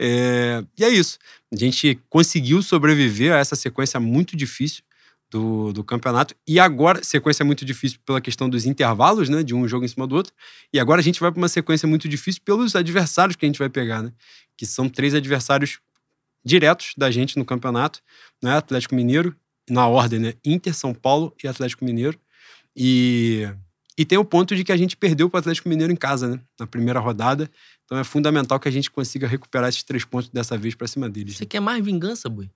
É, 0.00 0.62
E 0.78 0.84
é 0.84 0.88
isso. 0.88 1.18
A 1.52 1.56
gente 1.56 1.98
conseguiu 2.08 2.62
sobreviver 2.62 3.32
a 3.32 3.38
essa 3.38 3.54
sequência 3.54 3.98
muito 4.00 4.36
difícil 4.36 4.82
do, 5.30 5.72
do 5.72 5.84
campeonato. 5.84 6.34
E 6.46 6.58
agora, 6.58 7.02
sequência 7.02 7.44
muito 7.44 7.64
difícil 7.64 7.98
pela 8.04 8.20
questão 8.20 8.48
dos 8.48 8.64
intervalos, 8.64 9.28
né? 9.28 9.42
De 9.42 9.54
um 9.54 9.66
jogo 9.68 9.84
em 9.84 9.88
cima 9.88 10.06
do 10.06 10.14
outro. 10.14 10.32
E 10.72 10.78
agora 10.78 11.00
a 11.00 11.04
gente 11.04 11.20
vai 11.20 11.30
para 11.30 11.38
uma 11.38 11.48
sequência 11.48 11.86
muito 11.86 12.08
difícil 12.08 12.40
pelos 12.44 12.74
adversários 12.74 13.36
que 13.36 13.44
a 13.44 13.48
gente 13.48 13.58
vai 13.58 13.68
pegar, 13.68 14.02
né? 14.02 14.12
Que 14.56 14.66
são 14.66 14.88
três 14.88 15.14
adversários 15.14 15.78
diretos 16.46 16.92
da 16.96 17.10
gente 17.10 17.36
no 17.36 17.44
campeonato, 17.44 18.00
né? 18.42 18.56
Atlético 18.56 18.94
Mineiro, 18.94 19.34
na 19.68 19.88
ordem, 19.88 20.20
né? 20.20 20.34
Inter, 20.44 20.72
São 20.74 20.94
Paulo 20.94 21.34
e 21.42 21.48
Atlético 21.48 21.84
Mineiro. 21.84 22.18
E, 22.76 23.48
e 23.98 24.04
tem 24.04 24.16
o 24.16 24.24
ponto 24.24 24.54
de 24.54 24.62
que 24.62 24.70
a 24.70 24.76
gente 24.76 24.96
perdeu 24.96 25.28
para 25.28 25.38
o 25.38 25.40
Atlético 25.40 25.68
Mineiro 25.68 25.92
em 25.92 25.96
casa, 25.96 26.28
né? 26.28 26.40
Na 26.60 26.66
primeira 26.66 27.00
rodada. 27.00 27.50
Então 27.84 27.98
é 27.98 28.04
fundamental 28.04 28.60
que 28.60 28.68
a 28.68 28.72
gente 28.72 28.90
consiga 28.90 29.26
recuperar 29.26 29.68
esses 29.68 29.82
três 29.82 30.04
pontos 30.04 30.28
dessa 30.30 30.56
vez 30.56 30.74
para 30.76 30.86
cima 30.86 31.08
deles. 31.10 31.36
Você 31.36 31.46
quer 31.46 31.60
mais 31.60 31.84
vingança, 31.84 32.28
Bui? 32.28 32.48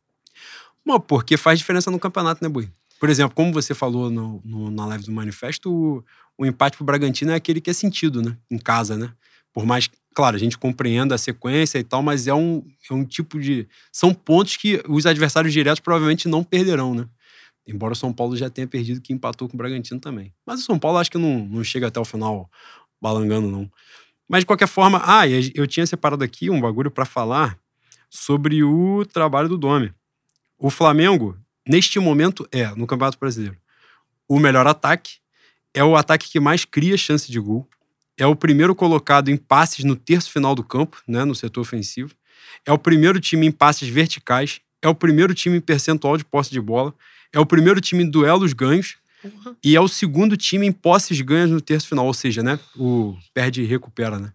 Bom, 0.87 1.01
porque 1.01 1.37
faz 1.37 1.59
diferença 1.59 1.91
no 1.91 1.99
campeonato, 1.99 2.43
né, 2.43 2.49
Bui? 2.49 2.71
Por 3.01 3.09
exemplo, 3.11 3.35
como 3.35 3.53
você 3.53 3.75
falou 3.75 4.11
no, 4.11 4.41
no- 4.45 4.71
na 4.71 4.87
live 4.87 5.05
do 5.05 5.13
Manifesto, 5.13 5.73
o, 5.73 6.05
o 6.39 6.47
empate 6.47 6.77
pro 6.77 6.85
Bragantino 6.87 7.33
é 7.33 7.35
aquele 7.35 7.61
que 7.61 7.71
é 7.71 7.73
sentido, 7.73 8.23
né? 8.23 8.37
Em 8.51 8.59
casa, 8.59 8.97
né? 8.97 9.13
Por 9.53 9.67
mais, 9.67 9.91
claro, 10.15 10.37
a 10.37 10.39
gente 10.39 10.57
compreenda 10.57 11.15
a 11.15 11.19
sequência 11.19 11.79
e 11.79 11.85
tal, 11.85 12.03
mas 12.03 12.27
é 12.27 12.35
um, 12.35 12.63
é 12.91 12.95
um 12.95 13.05
tipo 13.05 13.41
de. 13.41 13.69
São 13.93 14.15
pontos 14.15 14.57
que 14.57 14.83
os 14.89 15.07
adversários 15.07 15.53
diretos 15.53 15.81
provavelmente 15.81 16.29
não 16.29 16.45
perderão, 16.45 16.95
né? 16.95 17.09
Embora 17.67 17.93
o 17.93 17.97
São 17.97 18.13
Paulo 18.13 18.37
já 18.37 18.51
tenha 18.51 18.67
perdido, 18.67 19.01
que 19.01 19.13
empatou 19.13 19.49
com 19.49 19.55
o 19.55 19.59
Bragantino 19.59 20.01
também. 20.01 20.33
Mas 20.47 20.61
o 20.61 20.65
São 20.65 20.79
Paulo 20.79 20.99
acho 20.99 21.11
que 21.11 21.19
não, 21.19 21.47
não 21.47 21.65
chega 21.65 21.87
até 21.89 22.01
o 22.01 22.05
final 22.05 22.51
balangando, 23.01 23.49
não. 23.49 23.71
Mas 24.29 24.41
de 24.41 24.47
qualquer 24.47 24.69
forma, 24.69 25.03
ah, 25.05 25.27
eu 25.29 25.67
tinha 25.67 25.87
separado 25.87 26.23
aqui 26.23 26.51
um 26.51 26.61
bagulho 26.61 26.91
para 26.91 27.05
falar 27.05 27.59
sobre 28.09 28.63
o 28.63 29.05
trabalho 29.05 29.49
do 29.49 29.59
Domi. 29.59 29.93
O 30.59 30.71
Flamengo, 30.71 31.37
neste 31.67 31.99
momento, 31.99 32.47
é, 32.53 32.67
no 32.75 32.87
Campeonato 32.87 33.19
Brasileiro, 33.19 33.57
o 34.29 34.39
melhor 34.39 34.67
ataque, 34.67 35.15
é 35.73 35.83
o 35.83 35.97
ataque 35.97 36.29
que 36.31 36.39
mais 36.39 36.65
cria 36.65 36.97
chance 36.97 37.31
de 37.31 37.41
gol, 37.41 37.69
é 38.21 38.27
o 38.27 38.37
primeiro 38.37 38.75
colocado 38.75 39.31
em 39.31 39.37
passes 39.37 39.83
no 39.83 39.97
terço 39.97 40.31
final 40.31 40.55
do 40.55 40.63
campo, 40.63 41.03
né, 41.09 41.25
no 41.25 41.35
setor 41.35 41.63
ofensivo, 41.63 42.15
é 42.67 42.73
o 42.73 42.79
primeiro 42.79 43.19
time 43.19 43.47
em 43.47 43.51
passes 43.51 43.89
verticais, 43.89 44.61
é 44.83 44.89
o 44.89 44.95
primeiro 44.95 45.33
time 45.35 45.57
em 45.57 45.61
percentual 45.61 46.19
de 46.19 46.25
posse 46.25 46.51
de 46.51 46.61
bola, 46.61 46.95
é 47.33 47.41
o 47.41 47.47
primeiro 47.47 47.81
time 47.81 48.05
em 48.05 48.11
duelos 48.11 48.53
ganhos 48.53 48.97
Porra. 49.23 49.57
e 49.65 49.75
é 49.75 49.81
o 49.81 49.89
segundo 49.89 50.37
time 50.37 50.67
em 50.67 50.73
posses 50.73 51.19
ganhas 51.23 51.51
no 51.51 51.63
terço 51.63 51.89
final, 51.89 52.05
ou 52.05 52.13
seja, 52.13 52.43
né, 52.43 52.61
o 52.77 53.17
perde 53.33 53.63
e 53.63 53.67
recupera, 53.67 54.19
né. 54.19 54.33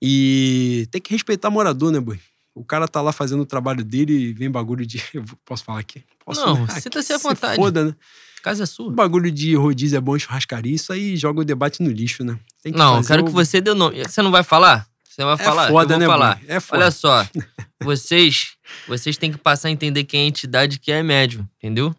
E 0.00 0.86
tem 0.92 1.00
que 1.00 1.10
respeitar 1.10 1.50
morador, 1.50 1.90
né, 1.90 1.98
boi? 1.98 2.20
O 2.58 2.64
cara 2.64 2.88
tá 2.88 3.00
lá 3.00 3.12
fazendo 3.12 3.40
o 3.42 3.46
trabalho 3.46 3.84
dele 3.84 4.12
e 4.12 4.32
vem 4.32 4.50
bagulho 4.50 4.84
de. 4.86 5.02
Posso 5.44 5.64
falar 5.64 5.80
aqui? 5.80 6.02
Posso, 6.24 6.44
Não, 6.44 6.66
né? 6.66 6.80
sinta-se 6.80 7.08
Que 7.08 7.12
à 7.14 7.18
vontade. 7.18 7.56
Foda, 7.56 7.84
né? 7.86 7.94
Casa 8.42 8.62
é 8.62 8.64
O 8.64 8.66
sua. 8.66 8.92
bagulho 8.92 9.30
de 9.30 9.54
rodízio 9.56 9.96
é 9.96 10.00
bom 10.00 10.18
churrascaria, 10.18 10.74
isso 10.74 10.92
aí 10.92 11.16
joga 11.16 11.40
o 11.40 11.44
debate 11.44 11.82
no 11.82 11.90
lixo, 11.90 12.22
né? 12.24 12.38
Não, 12.66 13.02
quero 13.02 13.22
o- 13.22 13.26
que 13.26 13.32
você 13.32 13.60
dê 13.60 13.70
o 13.70 13.74
nome. 13.74 14.02
Você 14.04 14.22
não 14.22 14.30
vai 14.30 14.42
falar? 14.44 14.86
Você 15.08 15.24
vai 15.24 15.34
É 15.34 15.38
falar? 15.38 15.68
foda, 15.68 15.94
eu 15.94 15.98
né, 15.98 16.06
vou 16.06 16.14
falar. 16.14 16.36
Bui? 16.36 16.44
É 16.48 16.60
foda. 16.60 16.82
Olha 16.82 16.90
só, 16.92 17.26
vocês, 17.82 18.56
vocês 18.86 19.16
têm 19.16 19.32
que 19.32 19.38
passar 19.38 19.68
a 19.68 19.70
entender 19.72 20.04
quem 20.04 20.20
é 20.20 20.24
a 20.24 20.26
entidade 20.28 20.78
que 20.78 20.92
é 20.92 21.02
médio, 21.02 21.48
entendeu? 21.58 21.94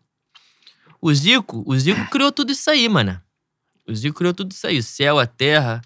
O 1.02 1.14
Zico, 1.14 1.64
o 1.66 1.78
Zico 1.78 2.10
criou 2.10 2.32
tudo 2.32 2.52
isso 2.54 2.70
aí, 2.70 2.88
mano. 2.88 3.22
O 3.88 3.94
Zico 3.94 4.18
criou 4.18 4.34
tudo 4.34 4.52
isso 4.52 4.66
aí, 4.68 4.78
o 4.78 4.84
céu, 4.84 5.20
a 5.20 5.26
terra, 5.28 5.82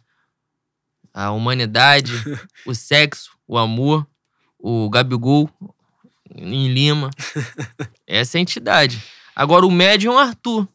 a 1.13 1.31
humanidade, 1.31 2.11
o 2.65 2.75
sexo, 2.75 3.31
o 3.47 3.57
amor, 3.57 4.05
o 4.63 4.89
Gabigol 4.89 5.49
em 6.33 6.69
Lima. 6.73 7.09
Essa 8.07 8.37
é 8.37 8.39
a 8.39 8.41
entidade. 8.41 9.03
Agora 9.35 9.65
o 9.65 9.71
médio 9.71 10.11
é 10.11 10.15
o 10.15 10.17
Arthur. 10.17 10.67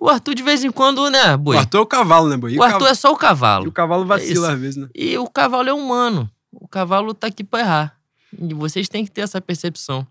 O 0.00 0.08
Arthur 0.10 0.34
de 0.34 0.42
vez 0.42 0.62
em 0.64 0.70
quando, 0.70 1.08
né, 1.08 1.34
O 1.34 1.38
boi? 1.38 1.56
Arthur 1.56 1.78
é 1.78 1.80
o 1.80 1.86
cavalo, 1.86 2.28
né, 2.28 2.36
boi? 2.36 2.52
E 2.52 2.58
O 2.58 2.62
Arthur 2.62 2.72
cavalo- 2.80 2.90
é 2.90 2.94
só 2.94 3.12
o 3.12 3.16
E 3.16 3.18
cavalo. 3.18 3.68
o 3.68 3.72
cavalo 3.72 4.04
vacila 4.04 4.32
isso. 4.32 4.44
às 4.46 4.60
vezes, 4.60 4.76
né? 4.76 4.88
E 4.94 5.16
o 5.16 5.26
cavalo 5.28 5.68
é 5.68 5.72
humano. 5.72 6.30
O 6.52 6.66
cavalo 6.68 7.14
tá 7.14 7.28
aqui 7.28 7.44
pra 7.44 7.60
errar. 7.60 7.96
E 8.38 8.52
vocês 8.52 8.88
têm 8.88 9.04
que 9.04 9.10
ter 9.10 9.22
essa 9.22 9.40
percepção. 9.40 10.06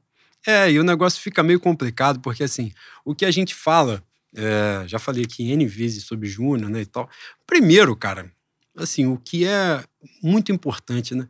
É, 0.48 0.72
e 0.72 0.80
o 0.80 0.84
negócio 0.84 1.20
fica 1.22 1.44
meio 1.44 1.60
complicado, 1.60 2.20
porque 2.20 2.44
assim, 2.44 2.72
o 3.04 3.14
que 3.14 3.26
a 3.26 3.32
gente 3.32 3.54
fala, 3.54 4.02
é, 4.36 4.84
já 4.88 4.98
falei 5.00 5.24
aqui 5.24 5.52
N 5.52 5.66
vezes 5.68 6.04
sobre 6.06 6.28
Júnior, 6.30 6.70
né, 6.70 6.82
e 6.82 6.86
tal. 6.86 7.10
Primeiro, 7.46 7.96
cara, 7.96 8.32
assim, 8.78 9.06
o 9.08 9.18
que 9.18 9.46
é 9.46 9.84
muito 10.24 10.52
importante, 10.52 11.14
né? 11.14 11.28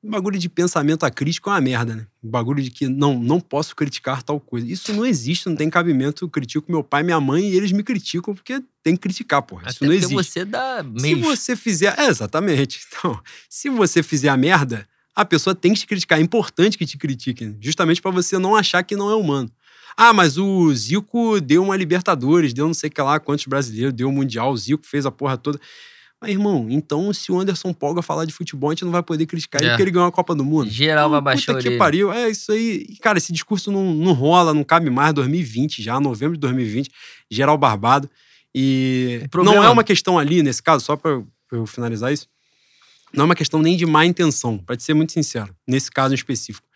O 0.00 0.10
bagulho 0.10 0.38
de 0.38 0.48
pensamento 0.48 1.04
acrítico 1.04 1.50
é 1.50 1.54
uma 1.54 1.60
merda, 1.60 1.96
né? 1.96 2.06
O 2.22 2.28
bagulho 2.28 2.62
de 2.62 2.70
que 2.70 2.86
não, 2.86 3.18
não 3.18 3.40
posso 3.40 3.74
criticar 3.74 4.22
tal 4.22 4.38
coisa. 4.38 4.64
Isso 4.70 4.92
não 4.92 5.04
existe, 5.04 5.48
não 5.48 5.56
tem 5.56 5.68
cabimento. 5.68 6.24
Eu 6.24 6.28
critico 6.28 6.70
meu 6.70 6.84
pai 6.84 7.02
minha 7.02 7.20
mãe 7.20 7.48
e 7.48 7.56
eles 7.56 7.72
me 7.72 7.82
criticam 7.82 8.32
porque 8.32 8.62
tem 8.82 8.94
que 8.94 9.02
criticar, 9.02 9.42
porra. 9.42 9.68
Isso 9.68 9.78
Até 9.78 9.86
não 9.86 9.92
porque 9.92 10.14
existe. 10.14 10.32
você 10.32 10.44
dá 10.44 10.84
Se 10.96 11.14
você 11.16 11.56
fizer. 11.56 11.98
É, 11.98 12.06
exatamente. 12.06 12.80
Então, 12.98 13.20
se 13.48 13.68
você 13.68 14.02
fizer 14.02 14.28
a 14.28 14.36
merda, 14.36 14.88
a 15.14 15.24
pessoa 15.24 15.54
tem 15.54 15.74
que 15.74 15.80
te 15.80 15.86
criticar. 15.86 16.18
É 16.18 16.22
importante 16.22 16.78
que 16.78 16.86
te 16.86 16.96
critiquem, 16.96 17.56
justamente 17.60 18.00
pra 18.00 18.10
você 18.10 18.38
não 18.38 18.54
achar 18.54 18.82
que 18.82 18.96
não 18.96 19.10
é 19.10 19.14
humano. 19.14 19.50
Ah, 19.96 20.12
mas 20.12 20.38
o 20.38 20.72
Zico 20.72 21.40
deu 21.40 21.64
uma 21.64 21.76
Libertadores, 21.76 22.54
deu 22.54 22.68
não 22.68 22.74
sei 22.74 22.88
o 22.88 22.92
que 22.92 23.02
lá, 23.02 23.18
quantos 23.18 23.46
brasileiros, 23.46 23.92
deu 23.92 24.08
um 24.08 24.12
Mundial, 24.12 24.52
o 24.52 24.56
Zico 24.56 24.86
fez 24.86 25.04
a 25.04 25.10
porra 25.10 25.36
toda. 25.36 25.60
Mas, 26.20 26.32
irmão, 26.32 26.66
então 26.68 27.12
se 27.12 27.30
o 27.30 27.38
Anderson 27.38 27.72
Polga 27.72 28.02
falar 28.02 28.24
de 28.24 28.32
futebol, 28.32 28.70
a 28.70 28.74
gente 28.74 28.84
não 28.84 28.90
vai 28.90 29.02
poder 29.02 29.24
criticar 29.26 29.60
ele 29.60 29.68
É. 29.68 29.72
porque 29.72 29.82
ele 29.84 29.90
ganhou 29.92 30.08
a 30.08 30.12
Copa 30.12 30.34
do 30.34 30.44
Mundo. 30.44 30.68
Geral 30.68 31.08
vai 31.08 31.20
Puta 31.20 31.24
baixar 31.30 31.56
a 31.56 31.62
que 31.62 31.76
pariu. 31.78 32.12
É 32.12 32.28
isso 32.28 32.50
aí. 32.50 32.84
E, 32.88 32.96
Cara, 32.96 33.18
esse 33.18 33.32
discurso 33.32 33.70
não, 33.70 33.94
não 33.94 34.12
rola, 34.12 34.52
não 34.52 34.64
cabe 34.64 34.90
mais. 34.90 35.14
2020 35.14 35.80
já, 35.82 36.00
novembro 36.00 36.34
de 36.36 36.40
2020, 36.40 36.90
geral 37.30 37.56
barbado. 37.56 38.10
E 38.54 39.22
não 39.44 39.62
é 39.62 39.70
uma 39.70 39.84
questão 39.84 40.18
ali, 40.18 40.42
nesse 40.42 40.62
caso, 40.62 40.84
só 40.84 40.96
pra 40.96 41.22
eu, 41.52 41.66
finalizar 41.66 42.12
isso, 42.12 42.26
não 43.14 43.22
é 43.22 43.24
uma 43.26 43.34
questão 43.34 43.62
nem 43.62 43.76
de 43.76 43.86
má 43.86 44.04
intenção, 44.04 44.58
pra 44.58 44.76
te 44.76 44.82
ser 44.82 44.94
muito 44.94 45.12
sincero, 45.12 45.54
nesse 45.66 45.90
caso 45.90 46.12
em 46.12 46.16
específico. 46.16 46.66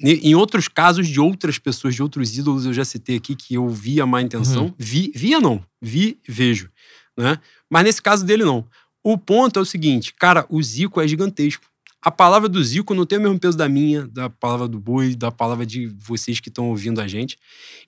Em 0.00 0.34
outros 0.36 0.68
casos 0.68 1.08
de 1.08 1.20
outras 1.20 1.58
pessoas, 1.58 1.94
de 1.94 2.02
outros 2.02 2.38
ídolos, 2.38 2.64
eu 2.64 2.72
já 2.72 2.84
citei 2.84 3.16
aqui 3.16 3.34
que 3.34 3.54
eu 3.54 3.68
via 3.68 4.06
má 4.06 4.22
intenção. 4.22 4.66
Uhum. 4.66 4.74
Vi, 4.78 5.10
via 5.14 5.40
não, 5.40 5.62
vi, 5.82 6.18
vejo. 6.26 6.70
Né? 7.16 7.36
Mas 7.70 7.84
nesse 7.84 8.02
caso 8.02 8.24
dele, 8.24 8.44
não. 8.44 8.66
O 9.02 9.16
ponto 9.16 9.58
é 9.58 9.62
o 9.62 9.66
seguinte, 9.66 10.12
cara, 10.14 10.44
o 10.48 10.62
Zico 10.62 11.00
é 11.00 11.08
gigantesco. 11.08 11.64
A 12.00 12.10
palavra 12.10 12.48
do 12.48 12.62
Zico 12.62 12.94
não 12.94 13.04
tem 13.04 13.18
o 13.18 13.22
mesmo 13.22 13.38
peso 13.38 13.56
da 13.56 13.68
minha, 13.68 14.06
da 14.06 14.30
palavra 14.30 14.68
do 14.68 14.78
Boi, 14.78 15.14
da 15.14 15.30
palavra 15.32 15.66
de 15.66 15.86
vocês 15.86 16.38
que 16.40 16.48
estão 16.48 16.68
ouvindo 16.68 17.00
a 17.00 17.08
gente. 17.08 17.36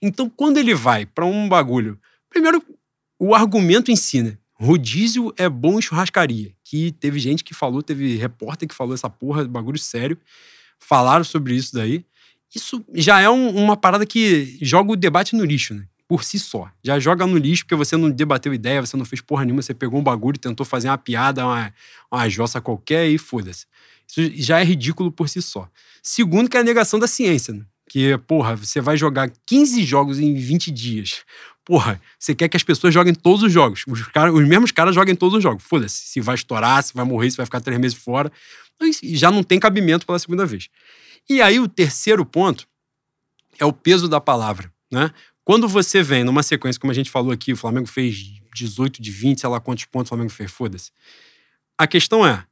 Então, 0.02 0.28
quando 0.28 0.58
ele 0.58 0.74
vai 0.74 1.06
pra 1.06 1.24
um 1.24 1.48
bagulho, 1.48 1.98
primeiro, 2.28 2.62
o 3.18 3.34
argumento 3.34 3.90
ensina. 3.90 4.38
Rodízio 4.54 5.32
é 5.36 5.48
bom 5.48 5.78
em 5.78 5.82
churrascaria. 5.82 6.52
Que 6.64 6.92
teve 6.92 7.18
gente 7.18 7.42
que 7.44 7.54
falou, 7.54 7.82
teve 7.82 8.16
repórter 8.16 8.68
que 8.68 8.74
falou 8.74 8.94
essa 8.94 9.08
porra, 9.08 9.44
bagulho 9.46 9.78
sério. 9.78 10.18
Falaram 10.78 11.24
sobre 11.24 11.54
isso 11.54 11.74
daí. 11.74 12.04
Isso 12.54 12.84
já 12.94 13.20
é 13.20 13.30
um- 13.30 13.54
uma 13.56 13.76
parada 13.76 14.04
que 14.04 14.58
joga 14.60 14.92
o 14.92 14.96
debate 14.96 15.36
no 15.36 15.44
lixo, 15.44 15.72
né? 15.72 15.86
Por 16.10 16.24
si 16.24 16.40
só. 16.40 16.68
Já 16.82 16.98
joga 16.98 17.24
no 17.24 17.36
lixo 17.38 17.62
porque 17.62 17.76
você 17.76 17.96
não 17.96 18.10
debateu 18.10 18.52
ideia, 18.52 18.80
você 18.80 18.96
não 18.96 19.04
fez 19.04 19.20
porra 19.20 19.44
nenhuma, 19.44 19.62
você 19.62 19.72
pegou 19.72 20.00
um 20.00 20.02
bagulho, 20.02 20.36
tentou 20.36 20.66
fazer 20.66 20.88
uma 20.88 20.98
piada, 20.98 21.46
uma, 21.46 21.72
uma 22.10 22.28
jossa 22.28 22.60
qualquer 22.60 23.08
e 23.08 23.16
foda-se. 23.16 23.64
Isso 24.08 24.32
já 24.34 24.58
é 24.58 24.64
ridículo 24.64 25.12
por 25.12 25.28
si 25.28 25.40
só. 25.40 25.70
Segundo, 26.02 26.50
que 26.50 26.56
é 26.56 26.60
a 26.60 26.64
negação 26.64 26.98
da 26.98 27.06
ciência, 27.06 27.54
né? 27.54 27.64
Que, 27.88 28.18
porra, 28.26 28.56
você 28.56 28.80
vai 28.80 28.96
jogar 28.96 29.30
15 29.46 29.84
jogos 29.84 30.18
em 30.18 30.34
20 30.34 30.72
dias. 30.72 31.22
Porra, 31.64 32.00
você 32.18 32.34
quer 32.34 32.48
que 32.48 32.56
as 32.56 32.64
pessoas 32.64 32.92
joguem 32.92 33.14
todos 33.14 33.44
os 33.44 33.52
jogos. 33.52 33.84
Os, 33.86 34.02
cara, 34.08 34.32
os 34.32 34.44
mesmos 34.48 34.72
caras 34.72 34.96
joguem 34.96 35.14
todos 35.14 35.36
os 35.36 35.42
jogos. 35.44 35.62
Foda-se. 35.62 36.08
Se 36.08 36.20
vai 36.20 36.34
estourar, 36.34 36.82
se 36.82 36.92
vai 36.92 37.04
morrer, 37.04 37.30
se 37.30 37.36
vai 37.36 37.46
ficar 37.46 37.60
três 37.60 37.78
meses 37.78 37.96
fora. 37.96 38.32
Então, 38.74 38.90
Já 39.04 39.30
não 39.30 39.44
tem 39.44 39.60
cabimento 39.60 40.04
pela 40.04 40.18
segunda 40.18 40.44
vez. 40.44 40.68
E 41.28 41.40
aí, 41.40 41.60
o 41.60 41.68
terceiro 41.68 42.26
ponto 42.26 42.66
é 43.60 43.64
o 43.64 43.72
peso 43.72 44.08
da 44.08 44.20
palavra, 44.20 44.72
né? 44.90 45.12
Quando 45.44 45.68
você 45.68 46.02
vem 46.02 46.24
numa 46.24 46.42
sequência, 46.42 46.80
como 46.80 46.90
a 46.90 46.94
gente 46.94 47.10
falou 47.10 47.32
aqui, 47.32 47.52
o 47.52 47.56
Flamengo 47.56 47.86
fez 47.86 48.40
18 48.54 49.00
de 49.00 49.10
20, 49.10 49.40
sei 49.40 49.48
lá 49.48 49.60
quantos 49.60 49.84
pontos 49.84 50.08
o 50.08 50.10
Flamengo 50.10 50.30
fez, 50.30 50.50
foda-se. 50.50 50.90
A 51.78 51.86
questão 51.86 52.26
é, 52.26 52.44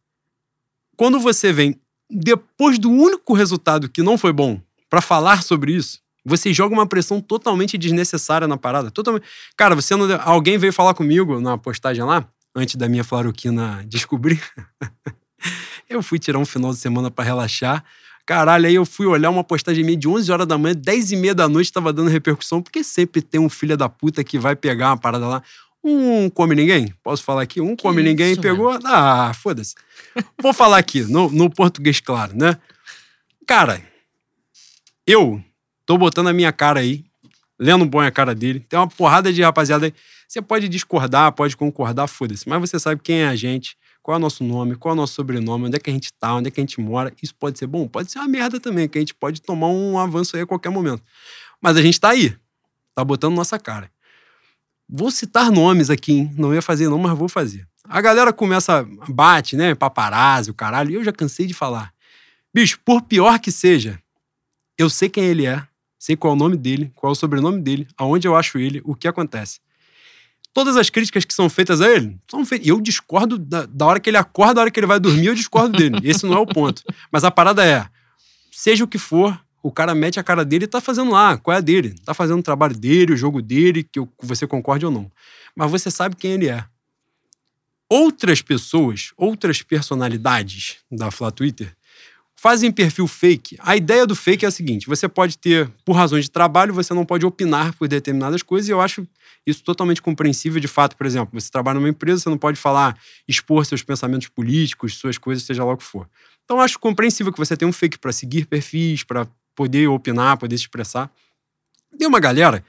quando 0.96 1.20
você 1.20 1.52
vem 1.52 1.80
depois 2.10 2.78
do 2.78 2.90
único 2.90 3.34
resultado 3.34 3.88
que 3.88 4.02
não 4.02 4.16
foi 4.16 4.32
bom 4.32 4.60
para 4.88 5.00
falar 5.00 5.42
sobre 5.42 5.72
isso, 5.72 6.00
Você 6.24 6.52
joga 6.52 6.74
uma 6.74 6.86
pressão 6.86 7.22
totalmente 7.22 7.78
desnecessária 7.78 8.46
na 8.46 8.58
parada. 8.58 8.90
Totalmente. 8.90 9.24
Cara, 9.56 9.74
você 9.74 9.96
não... 9.96 10.06
alguém 10.20 10.58
veio 10.58 10.72
falar 10.72 10.92
comigo 10.92 11.40
na 11.40 11.56
postagem 11.56 12.04
lá, 12.04 12.28
antes 12.54 12.76
da 12.76 12.86
minha 12.86 13.02
flaroquina 13.02 13.82
descobrir. 13.86 14.42
eu 15.88 16.02
fui 16.02 16.18
tirar 16.18 16.38
um 16.38 16.44
final 16.44 16.70
de 16.70 16.78
semana 16.78 17.10
para 17.10 17.24
relaxar. 17.24 17.82
Caralho, 18.28 18.66
aí 18.66 18.74
eu 18.74 18.84
fui 18.84 19.06
olhar 19.06 19.30
uma 19.30 19.42
postagem 19.42 19.82
minha 19.82 19.96
de 19.96 20.06
11 20.06 20.30
horas 20.30 20.46
da 20.46 20.58
manhã, 20.58 20.74
10 20.74 21.12
e 21.12 21.16
meia 21.16 21.34
da 21.34 21.48
noite, 21.48 21.72
tava 21.72 21.94
dando 21.94 22.10
repercussão, 22.10 22.60
porque 22.60 22.84
sempre 22.84 23.22
tem 23.22 23.40
um 23.40 23.48
filho 23.48 23.74
da 23.74 23.88
puta 23.88 24.22
que 24.22 24.38
vai 24.38 24.54
pegar 24.54 24.88
uma 24.88 24.98
parada 24.98 25.26
lá. 25.26 25.42
Um 25.82 26.28
come 26.28 26.54
ninguém? 26.54 26.92
Posso 27.02 27.24
falar 27.24 27.40
aqui? 27.40 27.58
Um 27.58 27.74
come 27.74 28.02
que 28.02 28.08
ninguém 28.10 28.32
isso, 28.32 28.40
pegou. 28.42 28.70
Mano? 28.70 28.86
Ah, 28.86 29.32
foda-se. 29.32 29.74
Vou 30.42 30.52
falar 30.52 30.76
aqui, 30.76 31.04
no, 31.04 31.30
no 31.30 31.48
português 31.48 32.00
claro, 32.00 32.36
né? 32.36 32.58
Cara, 33.46 33.82
eu 35.06 35.42
tô 35.86 35.96
botando 35.96 36.26
a 36.26 36.32
minha 36.34 36.52
cara 36.52 36.80
aí, 36.80 37.06
lendo 37.58 37.86
bom 37.86 37.98
a 37.98 38.10
cara 38.10 38.34
dele. 38.34 38.60
Tem 38.60 38.78
uma 38.78 38.88
porrada 38.88 39.32
de 39.32 39.40
rapaziada 39.40 39.86
aí. 39.86 39.94
Você 40.28 40.42
pode 40.42 40.68
discordar, 40.68 41.32
pode 41.32 41.56
concordar, 41.56 42.06
foda-se. 42.06 42.46
Mas 42.46 42.60
você 42.60 42.78
sabe 42.78 43.00
quem 43.02 43.20
é 43.22 43.28
a 43.28 43.34
gente 43.34 43.74
qual 44.08 44.14
é 44.14 44.16
o 44.16 44.20
nosso 44.22 44.42
nome, 44.42 44.74
qual 44.74 44.92
é 44.92 44.94
o 44.94 44.96
nosso 44.96 45.12
sobrenome, 45.12 45.66
onde 45.66 45.76
é 45.76 45.78
que 45.78 45.90
a 45.90 45.92
gente 45.92 46.10
tá, 46.14 46.34
onde 46.34 46.48
é 46.48 46.50
que 46.50 46.58
a 46.58 46.62
gente 46.62 46.80
mora. 46.80 47.12
Isso 47.22 47.34
pode 47.34 47.58
ser 47.58 47.66
bom? 47.66 47.86
Pode 47.86 48.10
ser 48.10 48.18
uma 48.18 48.26
merda 48.26 48.58
também, 48.58 48.88
que 48.88 48.96
a 48.96 49.02
gente 49.02 49.12
pode 49.12 49.42
tomar 49.42 49.66
um 49.66 49.98
avanço 49.98 50.34
aí 50.34 50.40
a 50.40 50.46
qualquer 50.46 50.70
momento. 50.70 51.02
Mas 51.60 51.76
a 51.76 51.82
gente 51.82 52.00
tá 52.00 52.08
aí, 52.08 52.34
tá 52.94 53.04
botando 53.04 53.34
nossa 53.34 53.58
cara. 53.58 53.92
Vou 54.88 55.10
citar 55.10 55.50
nomes 55.50 55.90
aqui, 55.90 56.12
hein? 56.12 56.34
Não 56.38 56.54
ia 56.54 56.62
fazer 56.62 56.88
não, 56.88 56.96
mas 56.96 57.18
vou 57.18 57.28
fazer. 57.28 57.68
A 57.84 58.00
galera 58.00 58.32
começa, 58.32 58.82
bate, 59.10 59.56
né? 59.56 59.74
Paparazzi, 59.74 60.50
o 60.50 60.54
caralho, 60.54 60.90
e 60.90 60.94
eu 60.94 61.04
já 61.04 61.12
cansei 61.12 61.46
de 61.46 61.52
falar. 61.52 61.92
Bicho, 62.54 62.80
por 62.82 63.02
pior 63.02 63.38
que 63.38 63.52
seja, 63.52 64.00
eu 64.78 64.88
sei 64.88 65.10
quem 65.10 65.24
ele 65.24 65.44
é, 65.44 65.62
sei 65.98 66.16
qual 66.16 66.32
é 66.32 66.34
o 66.34 66.38
nome 66.38 66.56
dele, 66.56 66.90
qual 66.94 67.10
é 67.10 67.12
o 67.12 67.14
sobrenome 67.14 67.60
dele, 67.60 67.86
aonde 67.94 68.26
eu 68.26 68.34
acho 68.34 68.56
ele, 68.56 68.80
o 68.86 68.94
que 68.94 69.06
acontece 69.06 69.60
todas 70.52 70.76
as 70.76 70.90
críticas 70.90 71.24
que 71.24 71.34
são 71.34 71.48
feitas 71.48 71.80
a 71.80 71.88
ele 71.88 72.18
são 72.30 72.44
feitas. 72.44 72.66
E 72.66 72.70
eu 72.70 72.80
discordo 72.80 73.38
da, 73.38 73.66
da 73.66 73.86
hora 73.86 74.00
que 74.00 74.10
ele 74.10 74.16
acorda, 74.16 74.54
da 74.54 74.60
hora 74.62 74.70
que 74.70 74.80
ele 74.80 74.86
vai 74.86 75.00
dormir, 75.00 75.26
eu 75.26 75.34
discordo 75.34 75.76
dele. 75.76 76.00
Esse 76.08 76.26
não 76.26 76.34
é 76.34 76.38
o 76.38 76.46
ponto. 76.46 76.82
Mas 77.10 77.24
a 77.24 77.30
parada 77.30 77.64
é: 77.64 77.86
seja 78.50 78.84
o 78.84 78.88
que 78.88 78.98
for, 78.98 79.38
o 79.62 79.70
cara 79.70 79.94
mete 79.94 80.18
a 80.18 80.22
cara 80.22 80.44
dele 80.44 80.64
e 80.64 80.68
tá 80.68 80.80
fazendo 80.80 81.10
lá, 81.10 81.36
qual 81.36 81.54
é 81.54 81.58
a 81.58 81.60
dele? 81.60 81.94
Tá 82.04 82.14
fazendo 82.14 82.40
o 82.40 82.42
trabalho 82.42 82.76
dele, 82.76 83.12
o 83.12 83.16
jogo 83.16 83.42
dele, 83.42 83.82
que 83.84 84.00
você 84.22 84.46
concorde 84.46 84.86
ou 84.86 84.92
não. 84.92 85.10
Mas 85.54 85.70
você 85.70 85.90
sabe 85.90 86.16
quem 86.16 86.32
ele 86.32 86.48
é. 86.48 86.64
Outras 87.88 88.42
pessoas, 88.42 89.12
outras 89.16 89.62
personalidades 89.62 90.76
da 90.90 91.10
Flá 91.10 91.30
Twitter 91.30 91.74
fazem 92.40 92.70
perfil 92.70 93.08
fake. 93.08 93.56
A 93.58 93.76
ideia 93.76 94.06
do 94.06 94.14
fake 94.14 94.44
é 94.44 94.48
a 94.48 94.50
seguinte: 94.50 94.86
você 94.86 95.08
pode 95.08 95.36
ter, 95.36 95.68
por 95.84 95.94
razões 95.94 96.26
de 96.26 96.30
trabalho, 96.30 96.72
você 96.72 96.94
não 96.94 97.04
pode 97.04 97.26
opinar 97.26 97.74
por 97.74 97.88
determinadas 97.88 98.42
coisas, 98.42 98.68
e 98.68 98.72
eu 98.72 98.80
acho 98.80 99.06
isso 99.44 99.62
totalmente 99.64 100.00
compreensível 100.00 100.60
de 100.60 100.68
fato. 100.68 100.96
Por 100.96 101.04
exemplo, 101.04 101.38
você 101.38 101.50
trabalha 101.50 101.80
numa 101.80 101.88
empresa, 101.88 102.22
você 102.22 102.30
não 102.30 102.38
pode 102.38 102.58
falar, 102.58 102.96
expor 103.26 103.66
seus 103.66 103.82
pensamentos 103.82 104.28
políticos, 104.28 104.96
suas 104.96 105.18
coisas, 105.18 105.44
seja 105.44 105.64
lá 105.64 105.72
o 105.72 105.76
que 105.76 105.84
for. 105.84 106.08
Então, 106.44 106.58
eu 106.58 106.62
acho 106.62 106.78
compreensível 106.78 107.32
que 107.32 107.38
você 107.38 107.56
tenha 107.56 107.68
um 107.68 107.72
fake 107.72 107.98
para 107.98 108.12
seguir 108.12 108.46
perfis, 108.46 109.02
para 109.02 109.26
poder 109.54 109.88
opinar, 109.88 110.38
poder 110.38 110.56
se 110.56 110.62
expressar. 110.62 111.10
Tem 111.98 112.06
uma 112.06 112.20
galera 112.20 112.64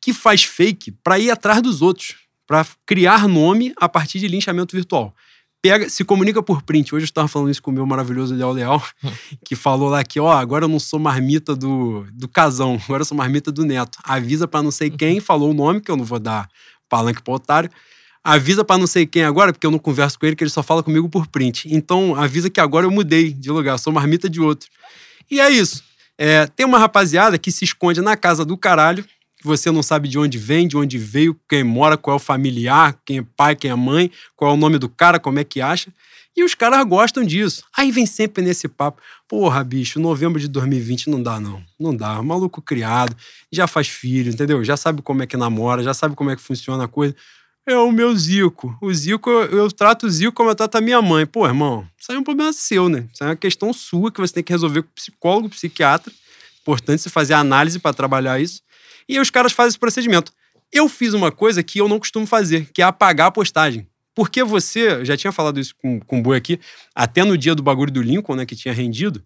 que 0.00 0.14
faz 0.14 0.44
fake 0.44 0.92
para 1.04 1.18
ir 1.18 1.30
atrás 1.30 1.60
dos 1.60 1.82
outros, 1.82 2.16
para 2.46 2.66
criar 2.86 3.28
nome 3.28 3.72
a 3.76 3.88
partir 3.88 4.18
de 4.18 4.26
linchamento 4.26 4.74
virtual 4.74 5.14
pega, 5.62 5.88
se 5.88 6.04
comunica 6.04 6.42
por 6.42 6.62
print. 6.62 6.94
Hoje 6.94 7.04
eu 7.04 7.08
estava 7.08 7.28
falando 7.28 7.50
isso 7.50 7.62
com 7.62 7.70
o 7.70 7.74
meu 7.74 7.86
maravilhoso 7.86 8.34
Léo 8.34 8.52
Leal, 8.52 8.82
que 9.44 9.54
falou 9.54 9.88
lá 9.88 10.02
que, 10.02 10.18
ó, 10.18 10.32
agora 10.32 10.64
eu 10.64 10.68
não 10.68 10.78
sou 10.78 10.98
marmita 10.98 11.54
do, 11.54 12.06
do 12.12 12.28
casão, 12.28 12.80
agora 12.84 13.02
eu 13.02 13.06
sou 13.06 13.16
marmita 13.16 13.52
do 13.52 13.64
neto. 13.64 13.98
Avisa 14.04 14.48
para 14.48 14.62
não 14.62 14.70
sei 14.70 14.90
quem, 14.90 15.20
falou 15.20 15.50
o 15.50 15.54
nome, 15.54 15.80
que 15.80 15.90
eu 15.90 15.96
não 15.96 16.04
vou 16.04 16.18
dar 16.18 16.48
palanque 16.88 17.22
pro 17.22 17.34
otário. 17.34 17.70
Avisa 18.22 18.64
para 18.64 18.76
não 18.76 18.86
sei 18.86 19.06
quem 19.06 19.24
agora, 19.24 19.52
porque 19.52 19.66
eu 19.66 19.70
não 19.70 19.78
converso 19.78 20.18
com 20.18 20.26
ele, 20.26 20.36
que 20.36 20.44
ele 20.44 20.50
só 20.50 20.62
fala 20.62 20.82
comigo 20.82 21.08
por 21.08 21.26
print. 21.26 21.72
Então, 21.72 22.14
avisa 22.14 22.50
que 22.50 22.60
agora 22.60 22.84
eu 22.84 22.90
mudei 22.90 23.32
de 23.32 23.50
lugar, 23.50 23.78
sou 23.78 23.92
marmita 23.92 24.28
de 24.28 24.40
outro. 24.40 24.68
E 25.30 25.40
é 25.40 25.48
isso. 25.48 25.82
É, 26.18 26.46
tem 26.46 26.66
uma 26.66 26.78
rapaziada 26.78 27.38
que 27.38 27.50
se 27.50 27.64
esconde 27.64 28.02
na 28.02 28.14
casa 28.14 28.44
do 28.44 28.58
caralho, 28.58 29.06
que 29.40 29.46
você 29.46 29.70
não 29.70 29.82
sabe 29.82 30.06
de 30.06 30.18
onde 30.18 30.36
vem, 30.36 30.68
de 30.68 30.76
onde 30.76 30.98
veio, 30.98 31.34
quem 31.48 31.64
mora, 31.64 31.96
qual 31.96 32.14
é 32.14 32.16
o 32.16 32.20
familiar, 32.20 32.94
quem 33.06 33.18
é 33.18 33.24
pai, 33.36 33.56
quem 33.56 33.70
é 33.70 33.74
mãe, 33.74 34.10
qual 34.36 34.50
é 34.50 34.54
o 34.54 34.56
nome 34.56 34.78
do 34.78 34.86
cara, 34.86 35.18
como 35.18 35.38
é 35.38 35.44
que 35.44 35.62
acha. 35.62 35.90
E 36.36 36.44
os 36.44 36.54
caras 36.54 36.84
gostam 36.84 37.24
disso. 37.24 37.64
Aí 37.74 37.90
vem 37.90 38.04
sempre 38.04 38.44
nesse 38.44 38.68
papo. 38.68 39.00
Porra, 39.26 39.64
bicho, 39.64 39.98
novembro 39.98 40.38
de 40.38 40.46
2020 40.46 41.08
não 41.08 41.22
dá, 41.22 41.40
não. 41.40 41.62
Não 41.78 41.96
dá. 41.96 42.22
Maluco 42.22 42.60
criado, 42.60 43.16
já 43.50 43.66
faz 43.66 43.88
filho, 43.88 44.30
entendeu? 44.30 44.62
Já 44.62 44.76
sabe 44.76 45.00
como 45.00 45.22
é 45.22 45.26
que 45.26 45.36
namora, 45.36 45.82
já 45.82 45.94
sabe 45.94 46.14
como 46.14 46.30
é 46.30 46.36
que 46.36 46.42
funciona 46.42 46.84
a 46.84 46.88
coisa. 46.88 47.16
É 47.66 47.76
o 47.76 47.90
meu 47.90 48.14
Zico. 48.14 48.76
O 48.80 48.92
Zico, 48.92 49.30
eu 49.30 49.70
trato 49.72 50.06
o 50.06 50.10
Zico 50.10 50.32
como 50.32 50.50
eu 50.50 50.54
trato 50.54 50.76
a 50.76 50.80
minha 50.82 51.00
mãe. 51.00 51.24
Pô, 51.24 51.46
irmão, 51.46 51.86
isso 51.98 52.12
aí 52.12 52.16
é 52.16 52.20
um 52.20 52.24
problema 52.24 52.52
seu, 52.52 52.90
né? 52.90 53.06
Isso 53.12 53.24
é 53.24 53.28
uma 53.28 53.36
questão 53.36 53.72
sua 53.72 54.12
que 54.12 54.20
você 54.20 54.34
tem 54.34 54.44
que 54.44 54.52
resolver 54.52 54.82
com 54.82 54.88
psicólogo, 54.94 55.48
psiquiatra. 55.48 56.12
Importante 56.60 57.02
você 57.02 57.08
fazer 57.08 57.34
análise 57.34 57.78
para 57.78 57.94
trabalhar 57.94 58.38
isso. 58.38 58.62
E 59.10 59.14
aí 59.14 59.20
os 59.20 59.28
caras 59.28 59.50
fazem 59.50 59.70
esse 59.70 59.78
procedimento. 59.78 60.32
Eu 60.72 60.88
fiz 60.88 61.14
uma 61.14 61.32
coisa 61.32 61.64
que 61.64 61.80
eu 61.80 61.88
não 61.88 61.98
costumo 61.98 62.28
fazer, 62.28 62.70
que 62.72 62.80
é 62.80 62.84
apagar 62.84 63.26
a 63.26 63.30
postagem. 63.32 63.88
Porque 64.14 64.44
você, 64.44 65.04
já 65.04 65.16
tinha 65.16 65.32
falado 65.32 65.58
isso 65.58 65.74
com, 65.82 65.98
com 65.98 66.20
o 66.20 66.22
Boi 66.22 66.36
aqui, 66.36 66.60
até 66.94 67.24
no 67.24 67.36
dia 67.36 67.52
do 67.52 67.60
bagulho 67.60 67.90
do 67.90 68.00
Lincoln, 68.00 68.36
né, 68.36 68.46
que 68.46 68.54
tinha 68.54 68.72
rendido, 68.72 69.20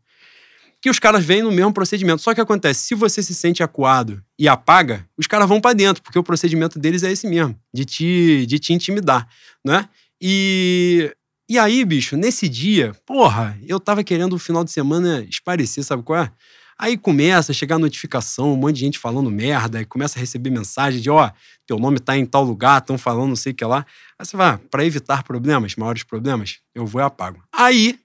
que 0.81 0.89
os 0.89 0.99
caras 0.99 1.23
vêm 1.23 1.43
no 1.43 1.53
mesmo 1.53 1.71
procedimento. 1.71 2.23
Só 2.23 2.33
que 2.33 2.41
acontece, 2.41 2.81
se 2.81 2.95
você 2.95 3.23
se 3.23 3.35
sente 3.35 3.63
acuado 3.63 4.25
e 4.39 4.49
apaga, 4.49 5.07
os 5.19 5.27
caras 5.27 5.47
vão 5.47 5.61
para 5.61 5.75
dentro, 5.75 6.03
porque 6.03 6.19
o 6.19 6.25
procedimento 6.25 6.79
deles 6.79 7.03
é 7.03 7.13
esse 7.13 7.27
mesmo, 7.27 7.55
de 7.71 7.85
te, 7.85 8.47
de 8.47 8.59
te 8.59 8.73
intimidar, 8.73 9.29
né? 9.63 9.87
E, 10.19 11.15
e 11.47 11.59
aí, 11.59 11.85
bicho, 11.85 12.17
nesse 12.17 12.49
dia, 12.49 12.97
porra, 13.05 13.59
eu 13.67 13.79
tava 13.79 14.03
querendo 14.03 14.33
o 14.33 14.39
final 14.39 14.65
de 14.65 14.71
semana 14.71 15.23
esparecer, 15.29 15.85
sabe 15.85 16.03
qual 16.03 16.21
é? 16.21 16.33
Aí 16.79 16.97
começa 16.97 17.53
a 17.53 17.55
chegar 17.55 17.79
notificação, 17.79 18.53
um 18.53 18.57
monte 18.57 18.77
de 18.77 18.81
gente 18.81 18.99
falando 18.99 19.31
merda, 19.31 19.81
e 19.81 19.85
começa 19.85 20.19
a 20.19 20.21
receber 20.21 20.51
mensagem 20.51 21.01
de, 21.01 21.09
ó, 21.09 21.27
oh, 21.27 21.33
teu 21.67 21.79
nome 21.79 22.01
tá 22.01 22.17
em 22.17 22.27
tal 22.27 22.43
lugar, 22.43 22.81
estão 22.81 22.99
falando 22.99 23.29
não 23.29 23.37
sei 23.37 23.53
o 23.53 23.55
que 23.55 23.65
lá. 23.65 23.87
Aí 24.19 24.27
você 24.27 24.37
vai, 24.37 24.55
ah, 24.55 24.61
para 24.71 24.85
evitar 24.85 25.23
problemas, 25.23 25.77
maiores 25.77 26.03
problemas, 26.03 26.59
eu 26.75 26.85
vou 26.85 27.01
e 27.01 27.05
apago. 27.05 27.43
Aí, 27.53 27.99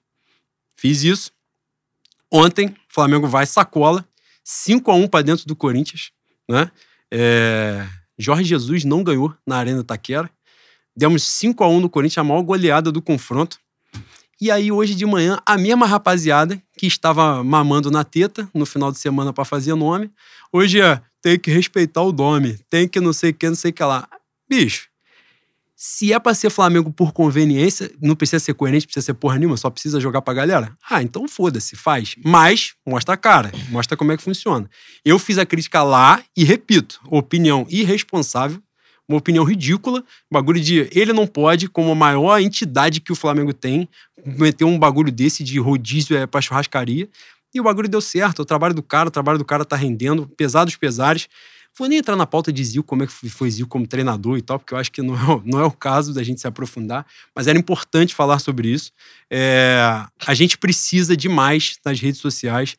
fiz 0.76 1.02
isso. 1.02 1.32
Ontem, 2.30 2.74
Flamengo 2.88 3.26
vai 3.26 3.44
sacola, 3.44 4.06
5 4.44 4.90
a 4.90 4.94
1 4.94 5.08
para 5.08 5.22
dentro 5.22 5.46
do 5.46 5.56
Corinthians, 5.56 6.12
né? 6.48 6.70
É... 7.12 7.86
Jorge 8.18 8.44
Jesus 8.44 8.84
não 8.84 9.02
ganhou 9.02 9.34
na 9.46 9.56
Arena 9.56 9.82
Taquera. 9.82 10.30
Demos 10.94 11.22
5 11.22 11.64
a 11.64 11.68
1 11.68 11.80
no 11.80 11.88
Corinthians, 11.88 12.18
a 12.18 12.24
maior 12.24 12.42
goleada 12.42 12.92
do 12.92 13.00
confronto. 13.00 13.58
E 14.40 14.50
aí, 14.50 14.72
hoje 14.72 14.94
de 14.94 15.04
manhã, 15.04 15.38
a 15.44 15.58
mesma 15.58 15.84
rapaziada 15.84 16.60
que 16.78 16.86
estava 16.86 17.44
mamando 17.44 17.90
na 17.90 18.02
teta 18.02 18.48
no 18.54 18.64
final 18.64 18.90
de 18.90 18.98
semana 18.98 19.34
para 19.34 19.44
fazer 19.44 19.74
nome, 19.74 20.10
hoje 20.50 20.80
é 20.80 21.02
tem 21.20 21.38
que 21.38 21.50
respeitar 21.50 22.00
o 22.00 22.10
nome, 22.10 22.58
tem 22.70 22.88
que 22.88 22.98
não 23.00 23.12
sei 23.12 23.32
o 23.32 23.34
que, 23.34 23.48
não 23.48 23.54
sei 23.54 23.70
o 23.70 23.74
que 23.74 23.84
lá. 23.84 24.08
Bicho, 24.48 24.88
se 25.76 26.10
é 26.12 26.18
pra 26.18 26.32
ser 26.32 26.48
Flamengo 26.48 26.90
por 26.90 27.12
conveniência, 27.12 27.92
não 28.00 28.16
precisa 28.16 28.42
ser 28.42 28.54
coerente, 28.54 28.86
precisa 28.86 29.04
ser 29.04 29.14
porra 29.14 29.38
nenhuma, 29.38 29.58
só 29.58 29.68
precisa 29.68 30.00
jogar 30.00 30.22
pra 30.22 30.32
galera. 30.32 30.74
Ah, 30.88 31.02
então 31.02 31.28
foda-se, 31.28 31.76
faz. 31.76 32.14
Mas 32.24 32.72
mostra 32.86 33.16
a 33.16 33.18
cara, 33.18 33.52
mostra 33.68 33.94
como 33.94 34.10
é 34.10 34.16
que 34.16 34.22
funciona. 34.22 34.70
Eu 35.04 35.18
fiz 35.18 35.36
a 35.36 35.44
crítica 35.44 35.82
lá 35.82 36.22
e 36.34 36.44
repito, 36.44 36.98
opinião 37.10 37.66
irresponsável 37.68 38.62
uma 39.10 39.18
opinião 39.18 39.44
ridícula, 39.44 40.04
bagulho 40.30 40.60
de 40.60 40.88
ele 40.92 41.12
não 41.12 41.26
pode, 41.26 41.68
como 41.68 41.90
a 41.90 41.94
maior 41.94 42.40
entidade 42.40 43.00
que 43.00 43.12
o 43.12 43.16
Flamengo 43.16 43.52
tem, 43.52 43.88
meter 44.24 44.64
um 44.64 44.78
bagulho 44.78 45.10
desse 45.10 45.42
de 45.42 45.58
rodízio 45.58 46.16
é 46.16 46.26
pra 46.26 46.40
churrascaria. 46.40 47.08
E 47.52 47.60
o 47.60 47.64
bagulho 47.64 47.88
deu 47.88 48.00
certo, 48.00 48.42
o 48.42 48.44
trabalho 48.44 48.72
do 48.72 48.82
cara, 48.82 49.08
o 49.08 49.10
trabalho 49.10 49.38
do 49.38 49.44
cara 49.44 49.64
tá 49.64 49.74
rendendo, 49.74 50.28
pesados 50.28 50.76
pesares. 50.76 51.28
Vou 51.76 51.88
nem 51.88 51.98
entrar 51.98 52.14
na 52.14 52.26
pauta 52.26 52.52
de 52.52 52.64
Zil, 52.64 52.84
como 52.84 53.02
é 53.02 53.06
que 53.06 53.12
foi 53.12 53.50
Zil 53.50 53.66
como 53.66 53.86
treinador 53.86 54.38
e 54.38 54.42
tal, 54.42 54.58
porque 54.58 54.74
eu 54.74 54.78
acho 54.78 54.92
que 54.92 55.02
não 55.02 55.14
é, 55.14 55.42
não 55.44 55.60
é 55.60 55.64
o 55.64 55.70
caso 55.72 56.14
da 56.14 56.22
gente 56.22 56.40
se 56.40 56.46
aprofundar, 56.46 57.04
mas 57.34 57.48
era 57.48 57.58
importante 57.58 58.14
falar 58.14 58.38
sobre 58.38 58.68
isso. 58.68 58.92
É, 59.28 60.04
a 60.24 60.34
gente 60.34 60.56
precisa 60.56 61.16
demais 61.16 61.78
nas 61.84 61.98
redes 61.98 62.20
sociais 62.20 62.76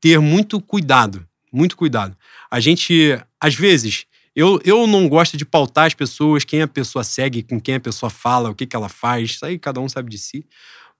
ter 0.00 0.18
muito 0.18 0.60
cuidado, 0.60 1.26
muito 1.52 1.76
cuidado. 1.76 2.16
A 2.50 2.60
gente, 2.60 3.18
às 3.40 3.54
vezes, 3.54 4.06
eu, 4.34 4.60
eu 4.64 4.86
não 4.86 5.08
gosto 5.08 5.36
de 5.36 5.44
pautar 5.44 5.86
as 5.86 5.94
pessoas, 5.94 6.44
quem 6.44 6.62
a 6.62 6.68
pessoa 6.68 7.04
segue, 7.04 7.42
com 7.42 7.60
quem 7.60 7.76
a 7.76 7.80
pessoa 7.80 8.10
fala, 8.10 8.50
o 8.50 8.54
que, 8.54 8.66
que 8.66 8.74
ela 8.74 8.88
faz, 8.88 9.30
isso 9.30 9.46
aí 9.46 9.58
cada 9.58 9.80
um 9.80 9.88
sabe 9.88 10.10
de 10.10 10.18
si. 10.18 10.44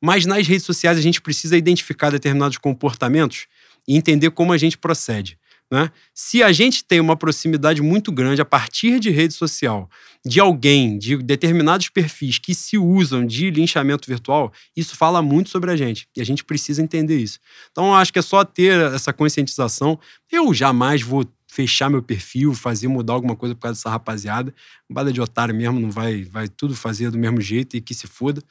Mas 0.00 0.26
nas 0.26 0.46
redes 0.46 0.64
sociais 0.64 0.98
a 0.98 1.00
gente 1.00 1.20
precisa 1.20 1.56
identificar 1.56 2.10
determinados 2.10 2.58
comportamentos 2.58 3.46
e 3.88 3.96
entender 3.96 4.30
como 4.30 4.52
a 4.52 4.58
gente 4.58 4.78
procede. 4.78 5.38
Né? 5.70 5.90
Se 6.14 6.42
a 6.42 6.52
gente 6.52 6.84
tem 6.84 7.00
uma 7.00 7.16
proximidade 7.16 7.82
muito 7.82 8.12
grande 8.12 8.40
a 8.40 8.44
partir 8.44 9.00
de 9.00 9.10
rede 9.10 9.34
social, 9.34 9.90
de 10.24 10.38
alguém, 10.38 10.98
de 10.98 11.16
determinados 11.16 11.88
perfis 11.88 12.38
que 12.38 12.54
se 12.54 12.78
usam 12.78 13.26
de 13.26 13.50
linchamento 13.50 14.08
virtual, 14.08 14.52
isso 14.76 14.94
fala 14.96 15.20
muito 15.22 15.50
sobre 15.50 15.70
a 15.70 15.76
gente 15.76 16.06
e 16.14 16.20
a 16.20 16.24
gente 16.24 16.44
precisa 16.44 16.82
entender 16.82 17.18
isso. 17.18 17.40
Então, 17.72 17.94
acho 17.94 18.12
que 18.12 18.18
é 18.18 18.22
só 18.22 18.44
ter 18.44 18.78
essa 18.92 19.12
conscientização. 19.12 19.98
Eu 20.30 20.52
jamais 20.54 21.02
vou 21.02 21.24
fechar 21.54 21.88
meu 21.88 22.02
perfil, 22.02 22.52
fazer 22.52 22.88
mudar 22.88 23.12
alguma 23.12 23.36
coisa 23.36 23.54
por 23.54 23.60
causa 23.60 23.78
dessa 23.78 23.88
rapaziada. 23.88 24.52
Bada 24.90 25.12
de 25.12 25.20
otário 25.20 25.54
mesmo, 25.54 25.78
não 25.78 25.88
vai, 25.88 26.24
vai 26.24 26.48
tudo 26.48 26.74
fazer 26.74 27.12
do 27.12 27.18
mesmo 27.18 27.40
jeito 27.40 27.76
e 27.76 27.80
que 27.80 27.94
se 27.94 28.08
foda. 28.08 28.42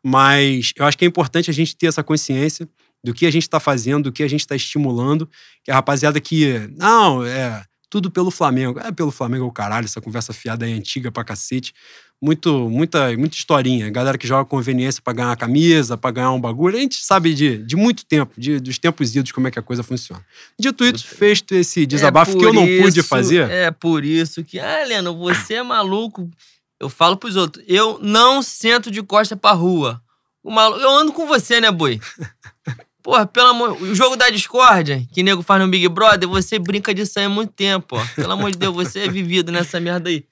Mas 0.00 0.72
eu 0.76 0.84
acho 0.84 0.96
que 0.96 1.04
é 1.04 1.08
importante 1.08 1.50
a 1.50 1.52
gente 1.52 1.74
ter 1.76 1.88
essa 1.88 2.04
consciência 2.04 2.68
do 3.02 3.12
que 3.12 3.26
a 3.26 3.32
gente 3.32 3.42
está 3.42 3.58
fazendo, 3.58 4.04
do 4.04 4.12
que 4.12 4.22
a 4.22 4.28
gente 4.28 4.40
está 4.40 4.54
estimulando, 4.54 5.28
que 5.64 5.72
a 5.72 5.74
rapaziada 5.74 6.20
que, 6.20 6.70
não, 6.76 7.24
é 7.24 7.64
tudo 7.90 8.12
pelo 8.12 8.30
Flamengo. 8.30 8.78
É 8.78 8.92
pelo 8.92 9.10
Flamengo 9.10 9.44
é 9.44 9.48
o 9.48 9.52
caralho, 9.52 9.86
essa 9.86 10.00
conversa 10.00 10.32
fiada 10.32 10.64
aí 10.64 10.72
antiga 10.72 11.10
pra 11.10 11.24
cacete 11.24 11.74
muito, 12.22 12.70
muita, 12.70 13.16
muita 13.16 13.34
historinha. 13.34 13.90
Galera 13.90 14.16
que 14.16 14.28
joga 14.28 14.44
conveniência 14.44 15.02
para 15.02 15.12
ganhar 15.12 15.28
uma 15.30 15.36
camisa, 15.36 15.98
para 15.98 16.12
ganhar 16.12 16.30
um 16.30 16.40
bagulho. 16.40 16.76
A 16.76 16.80
gente 16.80 16.94
sabe 16.94 17.34
de, 17.34 17.58
de 17.58 17.74
muito 17.74 18.06
tempo, 18.06 18.32
de, 18.38 18.60
dos 18.60 18.78
tempos 18.78 19.16
idos, 19.16 19.32
como 19.32 19.48
é 19.48 19.50
que 19.50 19.58
a 19.58 19.62
coisa 19.62 19.82
funciona. 19.82 20.24
Dito 20.56 20.84
isso, 20.84 21.04
feito 21.04 21.52
esse 21.52 21.84
desabafo 21.84 22.36
é 22.36 22.38
que 22.38 22.44
eu 22.44 22.52
não 22.52 22.64
isso, 22.64 22.84
pude 22.84 23.02
fazer. 23.02 23.50
É 23.50 23.72
por 23.72 24.04
isso 24.04 24.44
que, 24.44 24.60
ah, 24.60 24.84
Leno, 24.86 25.18
você 25.18 25.54
é 25.54 25.62
maluco. 25.64 26.30
Eu 26.78 26.88
falo 26.88 27.16
pros 27.16 27.34
outros, 27.34 27.64
eu 27.66 27.98
não 28.00 28.40
sento 28.40 28.88
de 28.88 29.02
costa 29.02 29.36
pra 29.36 29.50
rua. 29.50 30.00
O 30.44 30.50
maluco, 30.50 30.80
eu 30.80 30.90
ando 30.90 31.12
com 31.12 31.26
você, 31.26 31.60
né, 31.60 31.72
boi? 31.72 32.00
Porra, 33.02 33.26
pelo 33.26 33.48
amor. 33.48 33.82
O 33.82 33.94
jogo 33.96 34.14
da 34.14 34.30
discórdia, 34.30 35.04
que 35.12 35.24
nego 35.24 35.42
faz 35.42 35.60
no 35.60 35.68
Big 35.68 35.88
Brother, 35.88 36.28
você 36.28 36.56
brinca 36.56 36.94
disso 36.94 37.18
aí 37.18 37.24
há 37.24 37.28
muito 37.28 37.52
tempo, 37.52 37.96
ó. 37.96 38.06
Pelo 38.14 38.32
amor 38.32 38.52
de 38.52 38.58
Deus, 38.58 38.72
você 38.72 39.00
é 39.00 39.08
vivido 39.08 39.50
nessa 39.50 39.80
merda 39.80 40.08
aí. 40.08 40.24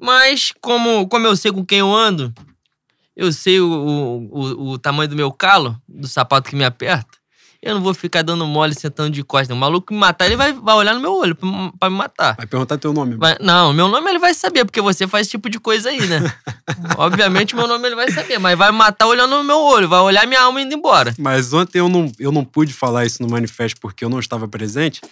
Mas, 0.00 0.52
como, 0.60 1.06
como 1.08 1.26
eu 1.26 1.36
sei 1.36 1.52
com 1.52 1.64
quem 1.64 1.80
eu 1.80 1.94
ando, 1.94 2.32
eu 3.14 3.30
sei 3.32 3.60
o, 3.60 3.68
o, 3.68 4.70
o, 4.70 4.78
tamanho 4.78 5.10
do 5.10 5.16
meu 5.16 5.30
calo, 5.30 5.76
do 5.86 6.08
sapato 6.08 6.48
que 6.48 6.56
me 6.56 6.64
aperta, 6.64 7.18
eu 7.62 7.74
não 7.74 7.82
vou 7.82 7.92
ficar 7.92 8.22
dando 8.22 8.46
mole 8.46 8.74
sentando 8.74 9.10
de 9.10 9.22
costas. 9.22 9.54
O 9.54 9.60
maluco 9.60 9.92
me 9.92 10.00
matar, 10.00 10.24
ele 10.24 10.36
vai, 10.36 10.54
vai 10.54 10.74
olhar 10.74 10.94
no 10.94 11.00
meu 11.00 11.12
olho 11.12 11.34
pra, 11.34 11.46
pra 11.78 11.90
me 11.90 11.96
matar. 11.96 12.34
Vai 12.34 12.46
perguntar 12.46 12.78
teu 12.78 12.94
nome. 12.94 13.16
Vai, 13.16 13.36
não, 13.38 13.74
meu 13.74 13.88
nome 13.88 14.08
ele 14.08 14.18
vai 14.18 14.32
saber, 14.32 14.64
porque 14.64 14.80
você 14.80 15.06
faz 15.06 15.26
esse 15.26 15.32
tipo 15.32 15.50
de 15.50 15.60
coisa 15.60 15.90
aí, 15.90 16.00
né? 16.06 16.32
Obviamente, 16.96 17.54
meu 17.54 17.68
nome 17.68 17.86
ele 17.86 17.94
vai 17.94 18.10
saber, 18.10 18.38
mas 18.38 18.56
vai 18.56 18.72
matar 18.72 19.06
olhando 19.06 19.36
no 19.36 19.44
meu 19.44 19.58
olho, 19.58 19.86
vai 19.86 20.00
olhar 20.00 20.26
minha 20.26 20.40
alma 20.40 20.62
indo 20.62 20.74
embora. 20.74 21.14
Mas 21.18 21.52
ontem 21.52 21.78
eu 21.78 21.90
não, 21.90 22.10
eu 22.18 22.32
não 22.32 22.42
pude 22.42 22.72
falar 22.72 23.04
isso 23.04 23.22
no 23.22 23.28
manifesto 23.28 23.78
porque 23.78 24.02
eu 24.02 24.08
não 24.08 24.18
estava 24.18 24.48
presente. 24.48 25.02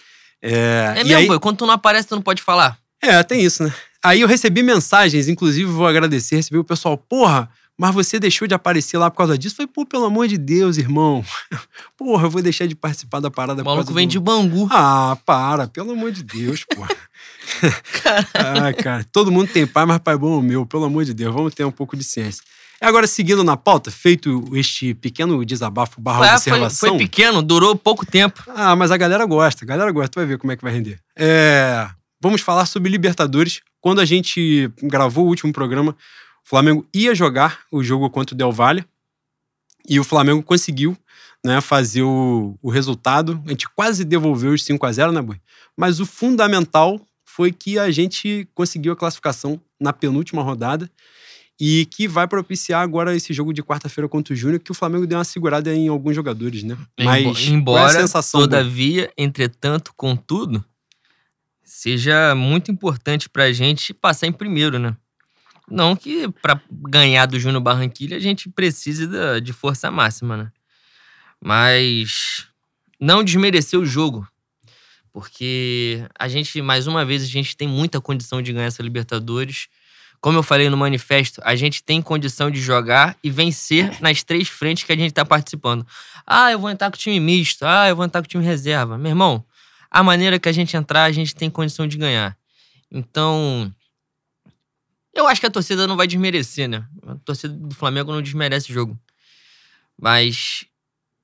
É, 0.40 0.94
é 0.96 1.04
mesmo, 1.04 1.34
aí... 1.34 1.38
Quando 1.38 1.58
tu 1.58 1.66
não 1.66 1.74
aparece, 1.74 2.08
tu 2.08 2.14
não 2.14 2.22
pode 2.22 2.40
falar. 2.40 2.78
É, 3.02 3.22
tem 3.22 3.42
isso, 3.42 3.62
né? 3.62 3.72
Aí 4.04 4.20
eu 4.20 4.28
recebi 4.28 4.62
mensagens, 4.62 5.28
inclusive 5.28 5.70
vou 5.70 5.86
agradecer, 5.86 6.36
recebi 6.36 6.58
o 6.58 6.64
pessoal, 6.64 6.96
porra, 6.96 7.50
mas 7.78 7.94
você 7.94 8.18
deixou 8.18 8.48
de 8.48 8.54
aparecer 8.54 8.98
lá 8.98 9.08
por 9.08 9.18
causa 9.18 9.38
disso? 9.38 9.54
Falei, 9.54 9.70
pô, 9.72 9.86
pelo 9.86 10.04
amor 10.04 10.26
de 10.26 10.36
Deus, 10.36 10.78
irmão. 10.78 11.24
Porra, 11.96 12.26
eu 12.26 12.30
vou 12.30 12.42
deixar 12.42 12.66
de 12.66 12.74
participar 12.74 13.20
da 13.20 13.30
parada. 13.30 13.62
O 13.62 13.64
maluco 13.64 13.94
vem 13.94 14.08
do... 14.08 14.10
de 14.10 14.18
Bangu. 14.18 14.68
Ah, 14.70 15.16
para, 15.24 15.68
pelo 15.68 15.92
amor 15.92 16.10
de 16.10 16.24
Deus, 16.24 16.64
porra. 16.64 16.90
ah, 18.34 18.72
cara, 18.72 19.04
todo 19.12 19.30
mundo 19.30 19.48
tem 19.52 19.64
pai, 19.64 19.86
mas 19.86 19.98
pai 19.98 20.16
bom 20.16 20.34
é 20.34 20.38
o 20.38 20.42
meu, 20.42 20.66
pelo 20.66 20.84
amor 20.84 21.04
de 21.04 21.14
Deus, 21.14 21.32
vamos 21.32 21.54
ter 21.54 21.64
um 21.64 21.70
pouco 21.70 21.96
de 21.96 22.02
ciência. 22.02 22.42
Agora, 22.80 23.06
seguindo 23.06 23.42
na 23.42 23.56
pauta, 23.56 23.90
feito 23.90 24.50
este 24.56 24.94
pequeno 24.94 25.44
desabafo 25.44 26.00
barra 26.00 26.26
é, 26.26 26.34
observação. 26.34 26.90
Foi, 26.90 26.98
foi 26.98 26.98
pequeno, 26.98 27.42
durou 27.42 27.74
pouco 27.76 28.04
tempo. 28.04 28.42
Ah, 28.48 28.74
mas 28.74 28.90
a 28.90 28.96
galera 28.96 29.24
gosta, 29.24 29.64
a 29.64 29.66
galera 29.66 29.90
gosta, 29.90 30.08
tu 30.08 30.16
vai 30.16 30.26
ver 30.26 30.38
como 30.38 30.52
é 30.52 30.56
que 30.56 30.62
vai 30.62 30.72
render. 30.72 31.00
É, 31.16 31.88
vamos 32.20 32.40
falar 32.40 32.66
sobre 32.66 32.90
Libertadores. 32.90 33.60
Quando 33.80 34.00
a 34.00 34.04
gente 34.04 34.70
gravou 34.82 35.26
o 35.26 35.28
último 35.28 35.52
programa, 35.52 35.92
o 35.92 36.48
Flamengo 36.48 36.86
ia 36.94 37.14
jogar 37.14 37.60
o 37.70 37.82
jogo 37.82 38.08
contra 38.10 38.34
o 38.34 38.38
Del 38.38 38.52
Valle 38.52 38.84
e 39.88 39.98
o 39.98 40.04
Flamengo 40.04 40.42
conseguiu 40.42 40.96
né, 41.44 41.60
fazer 41.60 42.02
o, 42.02 42.58
o 42.62 42.70
resultado. 42.70 43.42
A 43.46 43.50
gente 43.50 43.68
quase 43.68 44.04
devolveu 44.04 44.52
os 44.52 44.64
5 44.64 44.84
a 44.84 44.92
0 44.92 45.12
né, 45.12 45.22
Boi? 45.22 45.40
Mas 45.76 46.00
o 46.00 46.06
fundamental 46.06 47.00
foi 47.24 47.52
que 47.52 47.78
a 47.78 47.90
gente 47.90 48.48
conseguiu 48.54 48.92
a 48.92 48.96
classificação 48.96 49.60
na 49.80 49.92
penúltima 49.92 50.42
rodada 50.42 50.90
e 51.60 51.86
que 51.86 52.06
vai 52.06 52.26
propiciar 52.26 52.82
agora 52.82 53.14
esse 53.14 53.32
jogo 53.32 53.52
de 53.52 53.62
quarta-feira 53.62 54.08
contra 54.08 54.32
o 54.32 54.36
Júnior, 54.36 54.60
que 54.60 54.70
o 54.70 54.74
Flamengo 54.74 55.06
deu 55.06 55.18
uma 55.18 55.24
segurada 55.24 55.74
em 55.74 55.88
alguns 55.88 56.14
jogadores, 56.14 56.62
né? 56.62 56.76
Mas 57.00 57.48
embora, 57.48 57.90
é 57.90 58.00
sensação, 58.00 58.40
todavia, 58.40 59.12
entretanto, 59.16 59.92
contudo, 59.96 60.64
seja 61.68 62.34
muito 62.34 62.70
importante 62.70 63.28
para 63.28 63.44
a 63.44 63.52
gente 63.52 63.92
passar 63.92 64.26
em 64.26 64.32
primeiro, 64.32 64.78
né? 64.78 64.96
Não 65.70 65.94
que 65.94 66.26
para 66.40 66.58
ganhar 66.70 67.26
do 67.26 67.38
Júnior 67.38 67.60
Barranquilha 67.60 68.16
a 68.16 68.20
gente 68.20 68.48
precise 68.48 69.06
de 69.42 69.52
força 69.52 69.90
máxima, 69.90 70.36
né? 70.36 70.52
Mas 71.38 72.48
não 72.98 73.22
desmerecer 73.22 73.78
o 73.78 73.84
jogo. 73.84 74.26
Porque 75.12 76.04
a 76.18 76.26
gente, 76.26 76.62
mais 76.62 76.86
uma 76.86 77.04
vez, 77.04 77.22
a 77.22 77.26
gente 77.26 77.54
tem 77.54 77.68
muita 77.68 78.00
condição 78.00 78.40
de 78.40 78.52
ganhar 78.52 78.66
essa 78.66 78.82
Libertadores. 78.82 79.68
Como 80.20 80.38
eu 80.38 80.42
falei 80.42 80.70
no 80.70 80.76
manifesto, 80.76 81.40
a 81.44 81.54
gente 81.54 81.82
tem 81.82 82.00
condição 82.00 82.50
de 82.50 82.60
jogar 82.60 83.16
e 83.22 83.30
vencer 83.30 84.00
nas 84.00 84.22
três 84.22 84.48
frentes 84.48 84.84
que 84.84 84.92
a 84.92 84.96
gente 84.96 85.10
está 85.10 85.24
participando. 85.24 85.86
Ah, 86.26 86.50
eu 86.50 86.58
vou 86.58 86.70
entrar 86.70 86.90
com 86.90 86.96
o 86.96 86.98
time 86.98 87.20
misto. 87.20 87.64
Ah, 87.64 87.88
eu 87.88 87.96
vou 87.96 88.04
entrar 88.04 88.22
com 88.22 88.26
o 88.26 88.28
time 88.28 88.44
reserva. 88.44 88.96
Meu 88.96 89.10
irmão, 89.10 89.44
a 89.90 90.02
maneira 90.02 90.38
que 90.38 90.48
a 90.48 90.52
gente 90.52 90.76
entrar, 90.76 91.04
a 91.04 91.12
gente 91.12 91.34
tem 91.34 91.50
condição 91.50 91.86
de 91.86 91.96
ganhar. 91.96 92.36
Então, 92.90 93.72
eu 95.14 95.26
acho 95.26 95.40
que 95.40 95.46
a 95.46 95.50
torcida 95.50 95.86
não 95.86 95.96
vai 95.96 96.06
desmerecer, 96.06 96.68
né? 96.68 96.86
A 97.06 97.16
torcida 97.16 97.54
do 97.54 97.74
Flamengo 97.74 98.12
não 98.12 98.22
desmerece 98.22 98.70
o 98.70 98.74
jogo. 98.74 98.98
Mas 100.00 100.64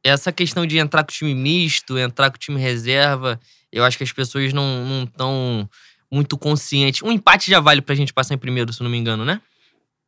essa 0.03 0.33
questão 0.33 0.67
de 0.67 0.79
entrar 0.79 1.05
com 1.05 1.11
o 1.11 1.15
time 1.15 1.35
misto, 1.35 1.97
entrar 1.99 2.31
com 2.31 2.37
o 2.37 2.41
time 2.41 2.61
reserva, 2.61 3.41
eu 3.73 3.85
acho 3.85 3.97
que 3.97 4.05
as 4.05 4.13
pessoas 4.13 4.53
não 4.53 5.05
estão 5.05 5.69
muito 6.11 6.37
conscientes. 6.37 7.03
Um 7.03 7.13
empate 7.13 7.51
já 7.51 7.61
vale 7.61 7.81
pra 7.81 7.95
gente 7.95 8.13
passar 8.13 8.35
em 8.35 8.39
primeiro, 8.39 8.73
se 8.73 8.83
não 8.83 8.91
me 8.91 8.99
engano, 8.99 9.25
né? 9.25 9.41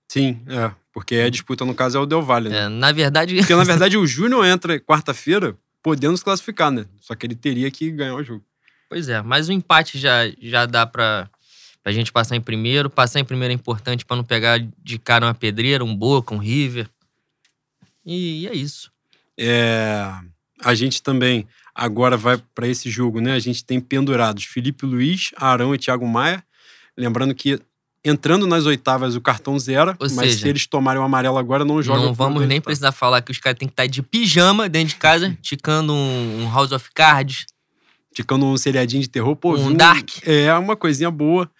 Sim, 0.08 0.40
é. 0.46 0.70
Porque 0.92 1.16
a 1.16 1.28
disputa, 1.28 1.64
no 1.64 1.74
caso, 1.74 1.98
é 1.98 2.00
o 2.00 2.06
Del 2.06 2.22
Valle, 2.22 2.48
né? 2.48 2.64
É, 2.64 2.68
na 2.68 2.92
verdade. 2.92 3.36
Porque, 3.36 3.54
na 3.54 3.64
verdade, 3.64 3.96
o 3.96 4.06
Júnior 4.06 4.46
entra 4.46 4.80
quarta-feira 4.80 5.56
podendo 5.86 6.20
classificar, 6.20 6.72
né? 6.72 6.84
Só 7.00 7.14
que 7.14 7.24
ele 7.24 7.36
teria 7.36 7.70
que 7.70 7.92
ganhar 7.92 8.16
o 8.16 8.24
jogo. 8.24 8.44
Pois 8.88 9.08
é, 9.08 9.22
mas 9.22 9.48
o 9.48 9.52
empate 9.52 10.00
já, 10.00 10.28
já 10.42 10.66
dá 10.66 10.84
pra, 10.84 11.30
pra 11.80 11.92
gente 11.92 12.10
passar 12.10 12.34
em 12.34 12.40
primeiro. 12.40 12.90
Passar 12.90 13.20
em 13.20 13.24
primeiro 13.24 13.52
é 13.52 13.54
importante 13.54 14.04
para 14.04 14.16
não 14.16 14.24
pegar 14.24 14.58
de 14.82 14.98
cara 14.98 15.26
uma 15.26 15.34
pedreira, 15.34 15.84
um 15.84 15.94
Boca, 15.94 16.34
um 16.34 16.38
River. 16.38 16.90
E, 18.04 18.40
e 18.40 18.48
é 18.48 18.52
isso. 18.52 18.90
É, 19.38 20.12
a 20.60 20.74
gente 20.74 21.00
também 21.00 21.46
agora 21.72 22.16
vai 22.16 22.36
para 22.52 22.66
esse 22.66 22.90
jogo, 22.90 23.20
né? 23.20 23.34
A 23.34 23.38
gente 23.38 23.64
tem 23.64 23.80
pendurados 23.80 24.42
Felipe 24.42 24.84
Luiz, 24.84 25.30
Arão 25.36 25.72
e 25.72 25.78
Thiago 25.78 26.04
Maia. 26.04 26.42
Lembrando 26.96 27.32
que 27.32 27.60
entrando 28.06 28.46
nas 28.46 28.66
oitavas 28.66 29.16
o 29.16 29.20
cartão 29.20 29.58
zero, 29.58 29.90
Ou 29.98 30.08
mas 30.12 30.30
seja, 30.30 30.38
se 30.38 30.48
eles 30.48 30.66
tomarem 30.66 31.02
o 31.02 31.04
amarelo 31.04 31.36
agora, 31.36 31.64
não 31.64 31.82
jogam. 31.82 32.06
Não 32.06 32.14
vamos 32.14 32.46
nem 32.46 32.60
precisar 32.60 32.92
falar 32.92 33.20
que 33.20 33.32
os 33.32 33.38
caras 33.38 33.58
têm 33.58 33.66
que 33.66 33.72
estar 33.72 33.86
de 33.86 34.00
pijama 34.00 34.68
dentro 34.68 34.90
de 34.90 34.96
casa, 34.96 35.36
ticando 35.42 35.92
um, 35.92 36.48
House 36.52 36.70
of 36.70 36.88
Cards. 36.94 37.46
Ticando 38.14 38.46
um 38.46 38.56
seriadinho 38.56 39.02
de 39.02 39.08
terror, 39.08 39.34
pô. 39.36 39.56
Um 39.56 39.74
Dark. 39.74 40.08
É, 40.24 40.52
uma 40.54 40.76
coisinha 40.76 41.10
boa. 41.10 41.50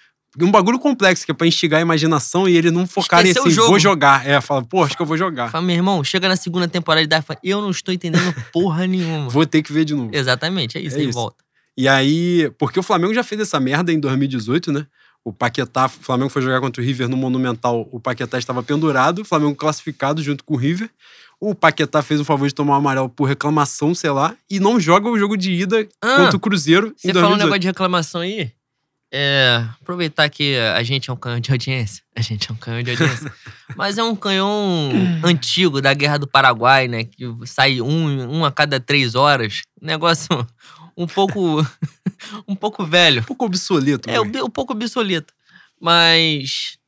Um 0.40 0.50
bagulho 0.50 0.78
complexo, 0.78 1.24
que 1.24 1.32
é 1.32 1.34
pra 1.34 1.46
instigar 1.46 1.78
a 1.78 1.82
imaginação 1.82 2.48
e 2.48 2.56
ele 2.56 2.70
não 2.70 2.86
focar 2.86 3.22
nesse 3.22 3.38
assim, 3.38 3.50
vou 3.54 3.78
jogar. 3.78 4.26
É, 4.26 4.38
fala, 4.40 4.62
pô, 4.62 4.84
acho 4.84 4.94
que 4.94 5.02
eu 5.02 5.06
vou 5.06 5.16
jogar. 5.16 5.50
Fala, 5.50 5.64
meu 5.64 5.74
irmão, 5.74 6.04
chega 6.04 6.28
na 6.28 6.36
segunda 6.36 6.68
temporada 6.68 7.02
e 7.02 7.06
dá, 7.06 7.22
fala, 7.22 7.40
eu 7.42 7.60
não 7.62 7.70
estou 7.70 7.92
entendendo 7.92 8.34
porra 8.52 8.86
nenhuma. 8.86 9.30
vou 9.30 9.46
ter 9.46 9.62
que 9.62 9.72
ver 9.72 9.84
de 9.84 9.94
novo. 9.94 10.10
Exatamente, 10.12 10.76
é 10.76 10.80
isso, 10.80 10.96
é 10.96 11.00
aí 11.00 11.08
isso. 11.08 11.18
volta. 11.18 11.42
E 11.76 11.88
aí, 11.88 12.50
porque 12.58 12.78
o 12.78 12.82
Flamengo 12.82 13.14
já 13.14 13.22
fez 13.22 13.40
essa 13.40 13.58
merda 13.58 13.92
em 13.92 14.00
2018, 14.00 14.72
né? 14.72 14.86
O 15.26 15.32
Paquetá, 15.32 15.86
o 15.86 15.88
Flamengo 15.88 16.30
foi 16.30 16.40
jogar 16.40 16.60
contra 16.60 16.80
o 16.80 16.84
River 16.86 17.08
no 17.08 17.16
Monumental, 17.16 17.88
o 17.90 17.98
Paquetá 17.98 18.38
estava 18.38 18.62
pendurado, 18.62 19.22
o 19.22 19.24
Flamengo 19.24 19.56
classificado 19.56 20.22
junto 20.22 20.44
com 20.44 20.54
o 20.54 20.56
River. 20.56 20.88
O 21.40 21.52
Paquetá 21.52 22.00
fez 22.00 22.20
o 22.20 22.24
favor 22.24 22.46
de 22.46 22.54
tomar 22.54 22.74
o 22.74 22.76
amarelo 22.76 23.08
por 23.08 23.24
reclamação, 23.24 23.92
sei 23.92 24.10
lá, 24.10 24.36
e 24.48 24.60
não 24.60 24.78
joga 24.78 25.08
o 25.08 25.18
jogo 25.18 25.36
de 25.36 25.50
ida 25.50 25.84
ah, 26.00 26.16
contra 26.16 26.36
o 26.36 26.38
Cruzeiro. 26.38 26.94
Você 26.96 27.12
falou 27.12 27.32
um 27.32 27.36
negócio 27.36 27.58
de 27.58 27.66
reclamação 27.66 28.20
aí? 28.20 28.52
É, 29.12 29.64
aproveitar 29.80 30.28
que 30.28 30.56
a 30.56 30.82
gente 30.84 31.10
é 31.10 31.12
um 31.12 31.16
canhão 31.16 31.40
de 31.40 31.50
audiência. 31.50 32.04
A 32.14 32.20
gente 32.22 32.48
é 32.48 32.54
um 32.54 32.56
canhão 32.56 32.82
de 32.82 32.92
audiência. 32.92 33.32
Mas 33.76 33.98
é 33.98 34.04
um 34.04 34.14
canhão 34.14 34.92
antigo 35.24 35.80
da 35.80 35.92
Guerra 35.92 36.18
do 36.18 36.28
Paraguai, 36.28 36.86
né? 36.86 37.02
Que 37.02 37.24
sai 37.46 37.80
um, 37.80 38.38
um 38.38 38.44
a 38.44 38.52
cada 38.52 38.78
três 38.78 39.16
horas. 39.16 39.62
Negócio 39.82 40.46
um 40.96 41.06
pouco 41.06 41.40
um 42.48 42.54
pouco 42.54 42.84
velho. 42.84 43.20
Um 43.20 43.24
pouco 43.24 43.44
obsoleto. 43.44 44.08
É, 44.08 44.20
um, 44.20 44.50
pouco 44.50 44.72
obsoleto. 44.72 45.34
Mas 45.80 46.78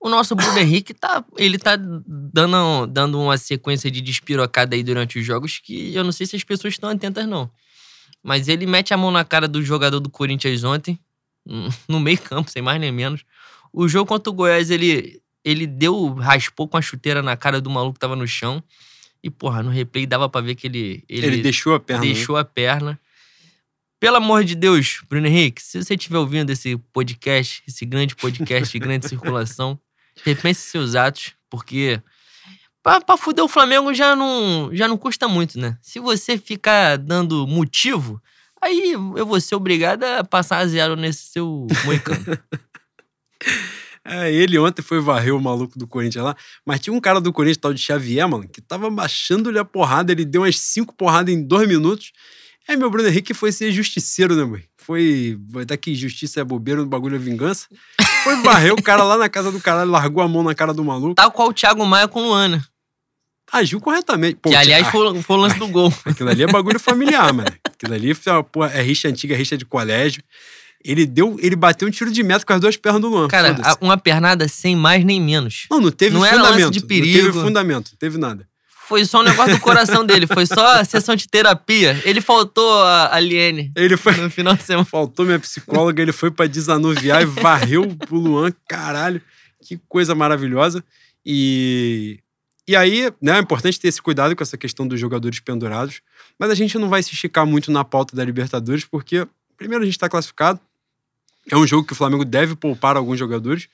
o 0.00 0.08
nosso 0.08 0.34
Bruno 0.34 0.58
Henrique 0.58 0.94
tá, 0.94 1.24
ele 1.36 1.58
tá 1.58 1.76
dando, 1.76 2.86
dando 2.86 3.20
uma 3.20 3.36
sequência 3.36 3.90
de 3.90 4.00
despirocada 4.00 4.74
aí 4.74 4.82
durante 4.82 5.18
os 5.18 5.24
jogos 5.24 5.58
que 5.58 5.94
eu 5.94 6.02
não 6.02 6.12
sei 6.12 6.26
se 6.26 6.34
as 6.34 6.42
pessoas 6.42 6.74
estão 6.74 6.90
atentas, 6.90 7.26
não. 7.26 7.50
Mas 8.22 8.48
ele 8.48 8.66
mete 8.66 8.94
a 8.94 8.96
mão 8.96 9.10
na 9.10 9.24
cara 9.24 9.46
do 9.46 9.62
jogador 9.62 10.00
do 10.00 10.08
Corinthians 10.08 10.64
ontem, 10.64 10.98
no 11.88 11.98
meio 12.00 12.18
campo, 12.18 12.50
sem 12.50 12.62
mais 12.62 12.80
nem 12.80 12.92
menos. 12.92 13.24
O 13.72 13.88
jogo 13.88 14.06
contra 14.06 14.30
o 14.30 14.34
Goiás, 14.34 14.70
ele, 14.70 15.20
ele 15.44 15.66
deu, 15.66 16.14
raspou 16.14 16.68
com 16.68 16.76
a 16.76 16.82
chuteira 16.82 17.22
na 17.22 17.36
cara 17.36 17.60
do 17.60 17.70
maluco 17.70 17.94
que 17.94 18.00
tava 18.00 18.16
no 18.16 18.26
chão. 18.26 18.62
E, 19.22 19.30
porra, 19.30 19.62
no 19.62 19.70
replay 19.70 20.04
dava 20.04 20.28
pra 20.28 20.40
ver 20.40 20.56
que 20.56 20.66
ele. 20.66 21.04
Ele, 21.08 21.26
ele 21.26 21.42
deixou 21.42 21.74
a 21.74 21.80
perna. 21.80 22.02
Deixou 22.02 22.34
né? 22.34 22.42
a 22.42 22.44
perna. 22.44 23.00
Pelo 24.02 24.16
amor 24.16 24.42
de 24.42 24.56
Deus, 24.56 25.00
Bruno 25.08 25.28
Henrique, 25.28 25.62
se 25.62 25.80
você 25.80 25.94
estiver 25.94 26.18
ouvindo 26.18 26.50
esse 26.50 26.76
podcast, 26.92 27.62
esse 27.68 27.86
grande 27.86 28.16
podcast 28.16 28.72
de 28.72 28.78
grande 28.80 29.08
circulação, 29.08 29.78
repense 30.26 30.60
seus 30.60 30.96
atos, 30.96 31.34
porque 31.48 32.02
pra, 32.82 33.00
pra 33.00 33.16
fuder 33.16 33.44
o 33.44 33.48
Flamengo 33.48 33.94
já 33.94 34.16
não, 34.16 34.70
já 34.72 34.88
não 34.88 34.98
custa 34.98 35.28
muito, 35.28 35.56
né? 35.56 35.78
Se 35.80 36.00
você 36.00 36.36
ficar 36.36 36.98
dando 36.98 37.46
motivo, 37.46 38.20
aí 38.60 38.90
eu 38.90 39.24
vou 39.24 39.40
ser 39.40 39.54
obrigado 39.54 40.02
a 40.02 40.24
passar 40.24 40.58
a 40.58 40.66
zero 40.66 40.96
nesse 40.96 41.28
seu 41.28 41.68
moicano. 41.84 42.18
É, 44.04 44.32
ele 44.32 44.58
ontem 44.58 44.82
foi 44.82 45.00
varrer 45.00 45.32
o 45.32 45.40
maluco 45.40 45.78
do 45.78 45.86
Corinthians 45.86 46.24
lá, 46.24 46.36
mas 46.66 46.80
tinha 46.80 46.92
um 46.92 47.00
cara 47.00 47.20
do 47.20 47.32
Corinthians, 47.32 47.58
tal 47.58 47.72
de 47.72 47.80
Xavier, 47.80 48.28
mano, 48.28 48.48
que 48.48 48.60
tava 48.60 48.90
baixando-lhe 48.90 49.60
a 49.60 49.64
porrada, 49.64 50.10
ele 50.10 50.24
deu 50.24 50.42
umas 50.42 50.58
cinco 50.58 50.92
porradas 50.92 51.32
em 51.32 51.40
dois 51.40 51.68
minutos. 51.68 52.10
Aí 52.68 52.76
meu 52.76 52.90
Bruno 52.90 53.08
Henrique 53.08 53.34
foi 53.34 53.50
ser 53.50 53.72
justiceiro, 53.72 54.36
né, 54.36 54.44
mãe? 54.44 54.64
Foi. 54.76 55.38
Daqui, 55.66 55.94
justiça 55.94 56.40
é 56.40 56.44
bobeira, 56.44 56.80
no 56.80 56.86
bagulho 56.86 57.16
é 57.16 57.18
vingança. 57.18 57.66
Foi 58.22 58.36
varrer 58.42 58.72
o 58.72 58.82
cara 58.82 59.02
lá 59.02 59.16
na 59.18 59.28
casa 59.28 59.50
do 59.50 59.60
caralho, 59.60 59.90
largou 59.90 60.22
a 60.22 60.28
mão 60.28 60.42
na 60.42 60.54
cara 60.54 60.72
do 60.72 60.84
maluco. 60.84 61.14
Tal 61.14 61.30
qual 61.32 61.48
o 61.48 61.52
Thiago 61.52 61.84
Maia 61.84 62.06
com 62.06 62.22
Luana. 62.22 62.64
Agiu 63.52 63.80
corretamente. 63.80 64.36
Pô, 64.36 64.48
que, 64.48 64.56
aliás, 64.56 64.86
foi, 64.88 65.22
foi 65.22 65.36
o 65.36 65.40
lance 65.40 65.58
do 65.58 65.68
gol. 65.68 65.92
Aquilo 66.06 66.30
ali 66.30 66.42
é 66.42 66.46
bagulho 66.46 66.80
familiar, 66.80 67.32
mano. 67.32 67.50
Aquilo 67.64 67.94
ali 67.94 68.14
pô, 68.50 68.64
é 68.64 68.80
rixa 68.80 69.08
antiga, 69.08 69.36
rixa 69.36 69.58
de 69.58 69.64
colégio. 69.64 70.22
Ele 70.84 71.04
deu, 71.06 71.36
ele 71.40 71.54
bateu 71.54 71.86
um 71.86 71.90
tiro 71.90 72.10
de 72.10 72.22
meta 72.22 72.44
com 72.44 72.52
as 72.52 72.60
duas 72.60 72.76
pernas 72.76 73.00
do 73.02 73.08
Luan. 73.08 73.28
Cara, 73.28 73.56
uma 73.80 73.96
pernada 73.96 74.48
sem 74.48 74.74
mais 74.74 75.04
nem 75.04 75.20
menos. 75.20 75.66
Não, 75.70 75.80
não 75.80 75.90
teve 75.90 76.16
Não 76.16 76.24
era 76.24 76.36
lance 76.36 76.48
fundamento. 76.48 76.72
de 76.72 76.80
Não 76.80 76.88
perigo. 76.88 77.26
teve 77.26 77.32
fundamento, 77.40 77.90
não 77.92 77.98
teve 77.98 78.18
nada. 78.18 78.48
Foi 78.92 79.06
só 79.06 79.20
um 79.20 79.22
negócio 79.22 79.54
do 79.54 79.60
coração 79.62 80.04
dele, 80.04 80.26
foi 80.26 80.44
só 80.44 80.74
a 80.74 80.84
sessão 80.84 81.16
de 81.16 81.26
terapia. 81.26 81.98
Ele 82.04 82.20
faltou 82.20 82.82
a 82.82 83.14
Aliene 83.14 83.72
Ele 83.74 83.96
foi. 83.96 84.14
no 84.16 84.28
final 84.28 84.54
de 84.54 84.62
semana. 84.62 84.84
Faltou 84.84 85.24
minha 85.24 85.38
psicóloga, 85.38 86.02
ele 86.02 86.12
foi 86.12 86.30
pra 86.30 86.46
desanuviar 86.46 87.22
e 87.22 87.24
varreu 87.24 87.96
o 88.10 88.14
Luan, 88.14 88.52
caralho. 88.68 89.22
Que 89.62 89.80
coisa 89.88 90.14
maravilhosa. 90.14 90.84
E, 91.24 92.18
e 92.68 92.76
aí, 92.76 93.10
né, 93.18 93.38
é 93.38 93.40
importante 93.40 93.80
ter 93.80 93.88
esse 93.88 94.02
cuidado 94.02 94.36
com 94.36 94.42
essa 94.42 94.58
questão 94.58 94.86
dos 94.86 95.00
jogadores 95.00 95.40
pendurados. 95.40 96.02
Mas 96.38 96.50
a 96.50 96.54
gente 96.54 96.76
não 96.76 96.90
vai 96.90 97.02
se 97.02 97.14
esticar 97.14 97.46
muito 97.46 97.72
na 97.72 97.84
pauta 97.84 98.14
da 98.14 98.22
Libertadores, 98.22 98.84
porque, 98.84 99.26
primeiro, 99.56 99.84
a 99.84 99.86
gente 99.86 99.96
está 99.96 100.06
classificado. 100.06 100.60
É 101.50 101.56
um 101.56 101.66
jogo 101.66 101.86
que 101.86 101.94
o 101.94 101.96
Flamengo 101.96 102.26
deve 102.26 102.54
poupar 102.54 102.98
alguns 102.98 103.18
jogadores, 103.18 103.70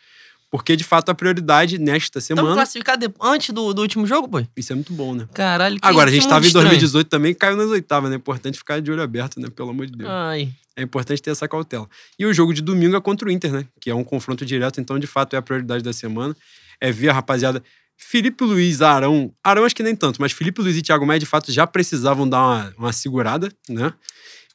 porque, 0.50 0.74
de 0.76 0.84
fato, 0.84 1.10
a 1.10 1.14
prioridade 1.14 1.78
nesta 1.78 2.18
Estamos 2.18 2.40
semana. 2.40 2.54
classificados 2.54 3.06
de- 3.08 3.14
antes 3.20 3.50
do, 3.50 3.72
do 3.74 3.82
último 3.82 4.06
jogo, 4.06 4.28
pô? 4.28 4.42
Isso 4.56 4.72
é 4.72 4.74
muito 4.74 4.92
bom, 4.92 5.14
né? 5.14 5.28
Caralho, 5.34 5.78
que 5.80 5.86
Agora, 5.86 6.08
a 6.08 6.12
gente 6.12 6.22
estava 6.22 6.38
em 6.40 6.42
mundo 6.42 6.46
estranho. 6.48 6.68
2018 6.68 7.08
também, 7.08 7.34
caiu 7.34 7.56
nas 7.56 7.68
oitavas, 7.68 8.08
né? 8.10 8.16
É 8.16 8.18
importante 8.18 8.56
ficar 8.58 8.80
de 8.80 8.90
olho 8.90 9.02
aberto, 9.02 9.38
né? 9.40 9.48
Pelo 9.54 9.70
amor 9.70 9.86
de 9.86 9.92
Deus. 9.92 10.10
Ai. 10.10 10.50
É 10.76 10.82
importante 10.82 11.20
ter 11.20 11.30
essa 11.30 11.48
cautela. 11.48 11.88
E 12.18 12.24
o 12.24 12.32
jogo 12.32 12.54
de 12.54 12.62
domingo 12.62 12.94
é 12.96 13.00
contra 13.00 13.28
o 13.28 13.30
Inter, 13.32 13.52
né? 13.52 13.66
Que 13.80 13.90
é 13.90 13.94
um 13.94 14.04
confronto 14.04 14.46
direto, 14.46 14.80
então 14.80 14.98
de 14.98 15.06
fato 15.08 15.34
é 15.34 15.36
a 15.36 15.42
prioridade 15.42 15.82
da 15.82 15.92
semana. 15.92 16.36
É 16.80 16.92
ver 16.92 17.08
a 17.08 17.12
rapaziada. 17.12 17.62
Felipe 17.96 18.44
Luiz, 18.44 18.80
Arão. 18.80 19.32
Arão 19.42 19.64
acho 19.64 19.74
que 19.74 19.82
nem 19.82 19.96
tanto, 19.96 20.20
mas 20.20 20.30
Felipe 20.30 20.62
Luiz 20.62 20.76
e 20.76 20.82
Thiago 20.82 21.04
Maia 21.04 21.18
de 21.18 21.26
fato 21.26 21.50
já 21.50 21.66
precisavam 21.66 22.28
dar 22.28 22.38
uma, 22.38 22.74
uma 22.78 22.92
segurada, 22.92 23.50
né? 23.68 23.92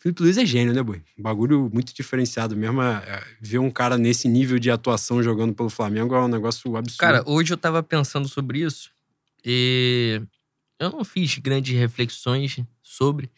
Felipe 0.03 0.21
Luiz 0.21 0.37
é 0.37 0.45
gênio, 0.45 0.73
né, 0.73 0.83
boi? 0.83 1.01
Bagulho 1.17 1.71
muito 1.73 1.93
diferenciado 1.95 2.57
mesmo. 2.57 2.81
é- 2.81 3.01
é, 3.07 3.23
ver 3.39 3.59
um 3.59 3.71
cara 3.71 3.97
nesse 3.97 4.27
nível 4.27 4.59
de 4.59 4.69
atuação 4.69 5.23
jogando 5.23 5.53
pelo 5.53 5.69
Flamengo 5.69 6.13
é 6.13 6.19
um 6.19 6.27
negócio 6.27 6.75
absurdo. 6.75 6.99
Cara, 6.99 7.23
hoje 7.25 7.53
eu 7.53 7.57
tava 7.57 7.81
pensando 7.81 8.27
sobre 8.27 8.59
isso 8.59 8.91
e 9.45 10.21
eu 10.77 10.89
não 10.89 11.05
fiz 11.05 11.37
grandes 11.37 11.73
reflexões 11.79 12.59
sobre, 12.81 13.31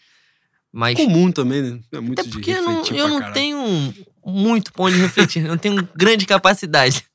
mas 0.72 0.98
comum 0.98 1.32
também, 1.32 1.62
né? 1.62 1.80
É 1.92 2.00
muito 2.00 2.22
até 2.22 2.30
porque 2.32 2.50
eu 2.50 2.64
não, 2.64 2.84
eu 2.86 3.08
não 3.10 3.20
caralho. 3.20 3.34
tenho 3.36 3.94
muito 4.26 4.74
ponto 4.74 4.92
de 4.96 5.02
refletir, 5.02 5.44
eu 5.44 5.50
não 5.50 5.60
tenho 5.60 5.88
grande 5.96 6.26
capacidade. 6.26 7.06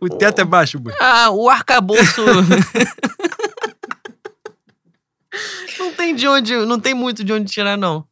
O 0.00 0.08
teto 0.08 0.40
é 0.40 0.44
baixo, 0.44 0.78
boi. 0.78 0.94
Ah, 1.00 1.30
o 1.32 1.50
arcabouço. 1.50 2.22
não 5.78 5.92
tem 5.94 6.14
de 6.14 6.28
onde, 6.28 6.54
não 6.64 6.78
tem 6.78 6.94
muito 6.94 7.24
de 7.24 7.32
onde 7.32 7.50
tirar, 7.50 7.76
não. 7.76 8.06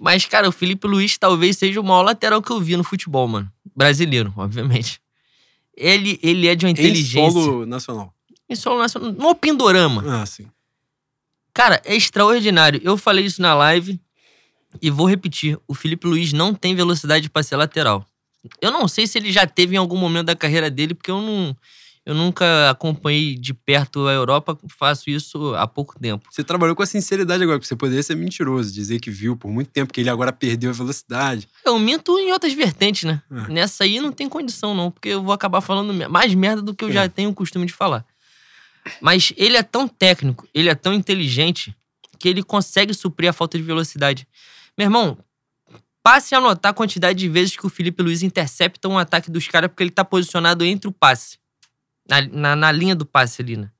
Mas, 0.00 0.24
cara, 0.26 0.48
o 0.48 0.52
Felipe 0.52 0.86
Luiz 0.86 1.16
talvez 1.16 1.56
seja 1.58 1.80
o 1.80 1.84
maior 1.84 2.02
lateral 2.02 2.42
que 2.42 2.50
eu 2.50 2.60
vi 2.60 2.76
no 2.76 2.84
futebol, 2.84 3.28
mano. 3.28 3.50
Brasileiro, 3.76 4.32
obviamente. 4.36 5.00
Ele, 5.76 6.18
ele 6.22 6.46
é 6.48 6.54
de 6.54 6.64
uma 6.66 6.70
Em 6.70 6.72
inteligência. 6.72 7.30
solo 7.30 7.64
nacional. 7.66 8.14
Em 8.48 8.54
solo 8.56 8.78
nacional. 8.80 9.12
No 9.12 9.34
Pindorama. 9.34 10.22
Ah, 10.22 10.26
sim. 10.26 10.46
Cara, 11.54 11.80
é 11.84 11.94
extraordinário. 11.94 12.80
Eu 12.82 12.96
falei 12.96 13.24
isso 13.24 13.40
na 13.40 13.54
live 13.54 14.00
e 14.80 14.90
vou 14.90 15.06
repetir. 15.06 15.58
O 15.68 15.74
Felipe 15.74 16.06
Luiz 16.06 16.32
não 16.32 16.52
tem 16.54 16.74
velocidade 16.74 17.28
para 17.30 17.42
ser 17.42 17.56
lateral. 17.56 18.06
Eu 18.60 18.70
não 18.72 18.88
sei 18.88 19.06
se 19.06 19.18
ele 19.18 19.30
já 19.30 19.46
teve 19.46 19.74
em 19.74 19.78
algum 19.78 19.96
momento 19.96 20.26
da 20.26 20.36
carreira 20.36 20.70
dele, 20.70 20.94
porque 20.94 21.10
eu 21.10 21.20
não. 21.20 21.56
Eu 22.04 22.14
nunca 22.16 22.68
acompanhei 22.70 23.36
de 23.36 23.54
perto 23.54 24.08
a 24.08 24.12
Europa, 24.12 24.58
faço 24.76 25.08
isso 25.08 25.54
há 25.54 25.68
pouco 25.68 25.96
tempo. 26.00 26.26
Você 26.30 26.42
trabalhou 26.42 26.74
com 26.74 26.82
a 26.82 26.86
sinceridade 26.86 27.42
agora, 27.44 27.58
porque 27.58 27.68
você 27.68 27.76
poderia 27.76 28.02
ser 28.02 28.16
mentiroso, 28.16 28.72
dizer 28.72 28.98
que 28.98 29.08
viu 29.08 29.36
por 29.36 29.52
muito 29.52 29.70
tempo, 29.70 29.92
que 29.92 30.00
ele 30.00 30.10
agora 30.10 30.32
perdeu 30.32 30.70
a 30.70 30.72
velocidade. 30.72 31.48
Eu 31.64 31.78
minto 31.78 32.18
em 32.18 32.32
outras 32.32 32.52
vertentes, 32.54 33.04
né? 33.04 33.22
É. 33.30 33.52
Nessa 33.52 33.84
aí 33.84 34.00
não 34.00 34.10
tem 34.10 34.28
condição, 34.28 34.74
não, 34.74 34.90
porque 34.90 35.10
eu 35.10 35.22
vou 35.22 35.32
acabar 35.32 35.60
falando 35.60 35.92
mais 36.10 36.34
merda 36.34 36.60
do 36.60 36.74
que 36.74 36.84
eu 36.84 36.88
É. 36.88 36.92
já 36.92 37.08
tenho 37.08 37.30
o 37.30 37.34
costume 37.34 37.66
de 37.66 37.72
falar. 37.72 38.04
Mas 39.00 39.32
ele 39.36 39.56
é 39.56 39.62
tão 39.62 39.86
técnico, 39.86 40.48
ele 40.52 40.68
é 40.68 40.74
tão 40.74 40.92
inteligente, 40.92 41.72
que 42.18 42.28
ele 42.28 42.42
consegue 42.42 42.92
suprir 42.94 43.30
a 43.30 43.32
falta 43.32 43.56
de 43.56 43.62
velocidade. 43.62 44.26
Meu 44.76 44.86
irmão, 44.86 45.18
passe 46.02 46.34
a 46.34 46.40
notar 46.40 46.70
a 46.70 46.74
quantidade 46.74 47.16
de 47.18 47.28
vezes 47.28 47.56
que 47.56 47.64
o 47.64 47.70
Felipe 47.70 48.02
Luiz 48.02 48.22
intercepta 48.24 48.88
um 48.88 48.98
ataque 48.98 49.30
dos 49.30 49.46
caras, 49.46 49.68
porque 49.70 49.84
ele 49.84 49.90
tá 49.90 50.04
posicionado 50.04 50.64
entre 50.64 50.88
o 50.88 50.92
passe. 50.92 51.38
Na, 52.08 52.20
na, 52.22 52.56
na 52.56 52.72
linha 52.72 52.94
do 52.94 53.06
passe 53.06 53.42
ali, 53.42 53.56
né? 53.56 53.70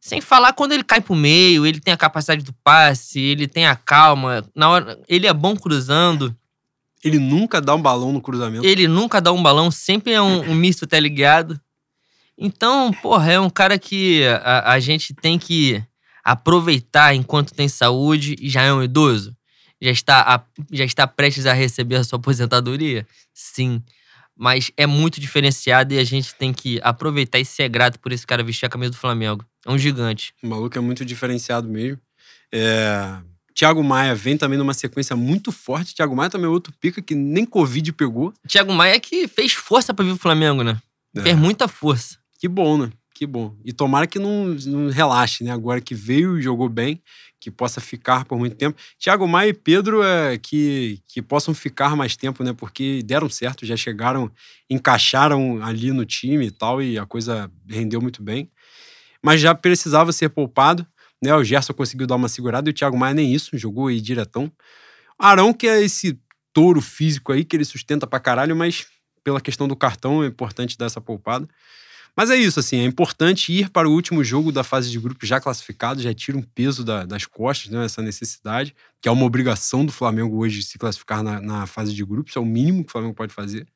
Sem 0.00 0.20
falar 0.20 0.52
quando 0.52 0.72
ele 0.72 0.84
cai 0.84 1.00
pro 1.00 1.14
meio, 1.14 1.66
ele 1.66 1.80
tem 1.80 1.92
a 1.92 1.96
capacidade 1.96 2.42
do 2.42 2.52
passe, 2.64 3.20
ele 3.20 3.46
tem 3.46 3.66
a 3.66 3.76
calma. 3.76 4.44
Na 4.54 4.68
hora, 4.70 4.98
ele 5.08 5.26
é 5.26 5.32
bom 5.32 5.56
cruzando. 5.56 6.34
Ele 7.04 7.18
nunca 7.18 7.60
dá 7.60 7.74
um 7.74 7.82
balão 7.82 8.12
no 8.12 8.20
cruzamento. 8.20 8.66
Ele 8.66 8.88
nunca 8.88 9.20
dá 9.20 9.32
um 9.32 9.42
balão, 9.42 9.70
sempre 9.70 10.12
é 10.12 10.20
um, 10.22 10.50
um 10.50 10.54
misto 10.54 10.86
teleguiado. 10.86 11.60
Então, 12.36 12.92
porra, 12.92 13.32
é 13.32 13.40
um 13.40 13.50
cara 13.50 13.78
que 13.78 14.24
a, 14.42 14.72
a 14.72 14.80
gente 14.80 15.12
tem 15.14 15.38
que 15.38 15.82
aproveitar 16.24 17.14
enquanto 17.14 17.54
tem 17.54 17.68
saúde 17.68 18.36
e 18.40 18.48
já 18.48 18.62
é 18.62 18.72
um 18.72 18.82
idoso. 18.82 19.34
Já 19.80 19.90
está, 19.90 20.20
a- 20.22 20.42
já 20.72 20.84
está 20.84 21.06
prestes 21.06 21.46
a 21.46 21.52
receber 21.52 21.96
a 21.96 22.04
sua 22.04 22.18
aposentadoria? 22.18 23.06
Sim. 23.32 23.82
Mas 24.38 24.70
é 24.76 24.86
muito 24.86 25.20
diferenciado 25.20 25.92
e 25.92 25.98
a 25.98 26.04
gente 26.04 26.32
tem 26.34 26.52
que 26.52 26.80
aproveitar 26.82 27.40
e 27.40 27.44
ser 27.44 27.68
grato 27.68 27.98
por 27.98 28.12
esse 28.12 28.24
cara 28.24 28.44
vestir 28.44 28.66
a 28.66 28.68
camisa 28.68 28.92
do 28.92 28.96
Flamengo. 28.96 29.44
É 29.66 29.70
um 29.70 29.76
gigante. 29.76 30.32
O 30.42 30.48
maluco 30.48 30.78
é 30.78 30.80
muito 30.80 31.04
diferenciado 31.04 31.68
mesmo. 31.68 31.98
É... 32.52 33.18
Thiago 33.52 33.82
Maia 33.82 34.14
vem 34.14 34.36
também 34.36 34.56
numa 34.56 34.72
sequência 34.72 35.16
muito 35.16 35.50
forte. 35.50 35.92
Thiago 35.92 36.14
Maia 36.14 36.30
também 36.30 36.46
é 36.46 36.50
outro 36.50 36.72
pica 36.80 37.02
que 37.02 37.16
nem 37.16 37.44
Covid 37.44 37.92
pegou. 37.92 38.32
Thiago 38.46 38.72
Maia 38.72 39.00
que 39.00 39.26
fez 39.26 39.52
força 39.52 39.92
pra 39.92 40.04
vir 40.04 40.12
o 40.12 40.16
Flamengo, 40.16 40.62
né? 40.62 40.80
É. 41.16 41.22
Fez 41.22 41.36
muita 41.36 41.66
força. 41.66 42.16
Que 42.38 42.46
bom, 42.46 42.78
né? 42.78 42.92
Que 43.12 43.26
bom. 43.26 43.56
E 43.64 43.72
tomara 43.72 44.06
que 44.06 44.20
não, 44.20 44.44
não 44.64 44.90
relaxe, 44.90 45.42
né? 45.42 45.50
Agora 45.50 45.80
que 45.80 45.92
veio 45.92 46.38
e 46.38 46.42
jogou 46.42 46.68
bem, 46.68 47.02
que 47.40 47.50
possa 47.50 47.80
ficar 47.80 48.24
por 48.24 48.38
muito 48.38 48.56
tempo. 48.56 48.78
Thiago 48.98 49.26
Maia 49.26 49.50
e 49.50 49.54
Pedro 49.54 50.02
é, 50.02 50.36
que, 50.38 51.00
que 51.06 51.22
possam 51.22 51.54
ficar 51.54 51.94
mais 51.96 52.16
tempo, 52.16 52.42
né? 52.42 52.52
Porque 52.52 53.02
deram 53.02 53.28
certo, 53.28 53.64
já 53.64 53.76
chegaram, 53.76 54.30
encaixaram 54.68 55.62
ali 55.62 55.92
no 55.92 56.04
time 56.04 56.46
e 56.46 56.50
tal, 56.50 56.82
e 56.82 56.98
a 56.98 57.06
coisa 57.06 57.50
rendeu 57.68 58.00
muito 58.00 58.22
bem. 58.22 58.50
Mas 59.22 59.40
já 59.40 59.54
precisava 59.54 60.12
ser 60.12 60.28
poupado, 60.30 60.86
né? 61.22 61.34
O 61.34 61.44
Gerson 61.44 61.72
conseguiu 61.72 62.06
dar 62.06 62.16
uma 62.16 62.28
segurada 62.28 62.68
e 62.68 62.72
o 62.72 62.74
Thiago 62.74 62.96
Maia 62.96 63.14
nem 63.14 63.32
isso, 63.32 63.56
jogou 63.56 63.88
aí 63.88 64.00
diretão. 64.00 64.50
Arão, 65.18 65.52
que 65.52 65.66
é 65.66 65.82
esse 65.82 66.18
touro 66.52 66.80
físico 66.80 67.32
aí 67.32 67.44
que 67.44 67.56
ele 67.56 67.64
sustenta 67.64 68.06
pra 68.06 68.20
caralho, 68.20 68.56
mas 68.56 68.86
pela 69.22 69.40
questão 69.40 69.68
do 69.68 69.76
cartão 69.76 70.22
é 70.22 70.26
importante 70.26 70.78
dar 70.78 70.86
essa 70.86 71.00
poupada. 71.00 71.46
Mas 72.18 72.30
é 72.30 72.36
isso, 72.36 72.58
assim, 72.58 72.80
é 72.80 72.84
importante 72.84 73.52
ir 73.52 73.70
para 73.70 73.88
o 73.88 73.92
último 73.92 74.24
jogo 74.24 74.50
da 74.50 74.64
fase 74.64 74.90
de 74.90 74.98
grupo 74.98 75.24
já 75.24 75.40
classificado, 75.40 76.02
já 76.02 76.12
tira 76.12 76.36
um 76.36 76.42
peso 76.42 76.82
da- 76.82 77.04
das 77.04 77.24
costas, 77.26 77.70
né, 77.70 77.84
essa 77.84 78.02
necessidade, 78.02 78.74
que 79.00 79.08
é 79.08 79.12
uma 79.12 79.24
obrigação 79.24 79.86
do 79.86 79.92
Flamengo 79.92 80.36
hoje 80.36 80.64
se 80.64 80.76
classificar 80.78 81.22
na, 81.22 81.40
na 81.40 81.64
fase 81.64 81.94
de 81.94 82.04
grupos, 82.04 82.34
é 82.34 82.40
o 82.40 82.44
mínimo 82.44 82.82
que 82.82 82.88
o 82.88 82.92
Flamengo 82.92 83.14
pode 83.14 83.32
fazer. 83.32 83.68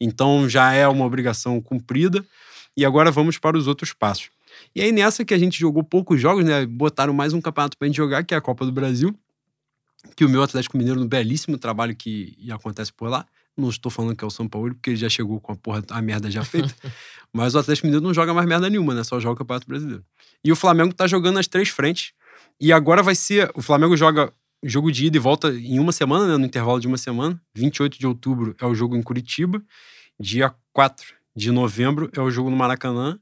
Então 0.00 0.48
já 0.48 0.72
é 0.72 0.86
uma 0.86 1.04
obrigação 1.04 1.60
cumprida, 1.60 2.24
e 2.76 2.84
agora 2.84 3.10
vamos 3.10 3.38
para 3.38 3.58
os 3.58 3.66
outros 3.66 3.92
passos. 3.92 4.30
E 4.72 4.80
aí 4.80 4.92
nessa 4.92 5.24
que 5.24 5.34
a 5.34 5.38
gente 5.38 5.58
jogou 5.58 5.82
poucos 5.82 6.20
jogos, 6.20 6.44
né, 6.44 6.64
botaram 6.66 7.12
mais 7.12 7.32
um 7.32 7.40
campeonato 7.40 7.76
para 7.76 7.86
a 7.86 7.88
gente 7.88 7.96
jogar, 7.96 8.22
que 8.22 8.34
é 8.34 8.36
a 8.36 8.40
Copa 8.40 8.64
do 8.64 8.70
Brasil, 8.70 9.12
que 10.14 10.24
o 10.24 10.28
meu 10.28 10.44
Atlético 10.44 10.78
Mineiro, 10.78 11.00
no 11.00 11.08
belíssimo 11.08 11.58
trabalho 11.58 11.96
que 11.96 12.36
acontece 12.52 12.92
por 12.92 13.08
lá, 13.08 13.26
não 13.60 13.68
estou 13.68 13.90
falando 13.90 14.16
que 14.16 14.24
é 14.24 14.26
o 14.26 14.30
São 14.30 14.48
Paulo, 14.48 14.74
porque 14.74 14.90
ele 14.90 14.96
já 14.96 15.08
chegou 15.08 15.40
com 15.40 15.52
a 15.52 15.56
porra, 15.56 15.82
a 15.90 16.02
merda 16.02 16.30
já 16.30 16.44
feita. 16.44 16.74
Mas 17.32 17.54
o 17.54 17.58
Atlético 17.58 17.86
Mineiro 17.86 18.04
não 18.04 18.12
joga 18.12 18.34
mais 18.34 18.46
merda 18.46 18.68
nenhuma, 18.68 18.94
né? 18.94 19.04
Só 19.04 19.20
joga 19.20 19.34
o 19.34 19.36
Campeonato 19.36 19.68
Brasileiro. 19.68 20.04
E 20.44 20.50
o 20.50 20.56
Flamengo 20.56 20.92
tá 20.92 21.06
jogando 21.06 21.36
nas 21.36 21.46
três 21.46 21.68
frentes. 21.68 22.12
E 22.60 22.72
agora 22.72 23.02
vai 23.02 23.14
ser. 23.14 23.50
O 23.54 23.62
Flamengo 23.62 23.96
joga 23.96 24.32
jogo 24.62 24.90
de 24.90 25.06
ida 25.06 25.16
e 25.16 25.20
volta 25.20 25.50
em 25.50 25.78
uma 25.78 25.92
semana, 25.92 26.26
né, 26.26 26.36
no 26.36 26.44
intervalo 26.44 26.80
de 26.80 26.86
uma 26.86 26.98
semana. 26.98 27.40
28 27.54 27.98
de 27.98 28.06
outubro 28.06 28.54
é 28.60 28.66
o 28.66 28.74
jogo 28.74 28.96
em 28.96 29.02
Curitiba. 29.02 29.62
Dia 30.18 30.52
4 30.72 31.14
de 31.34 31.50
novembro 31.50 32.10
é 32.14 32.20
o 32.20 32.30
jogo 32.30 32.50
no 32.50 32.56
Maracanã. 32.56 33.18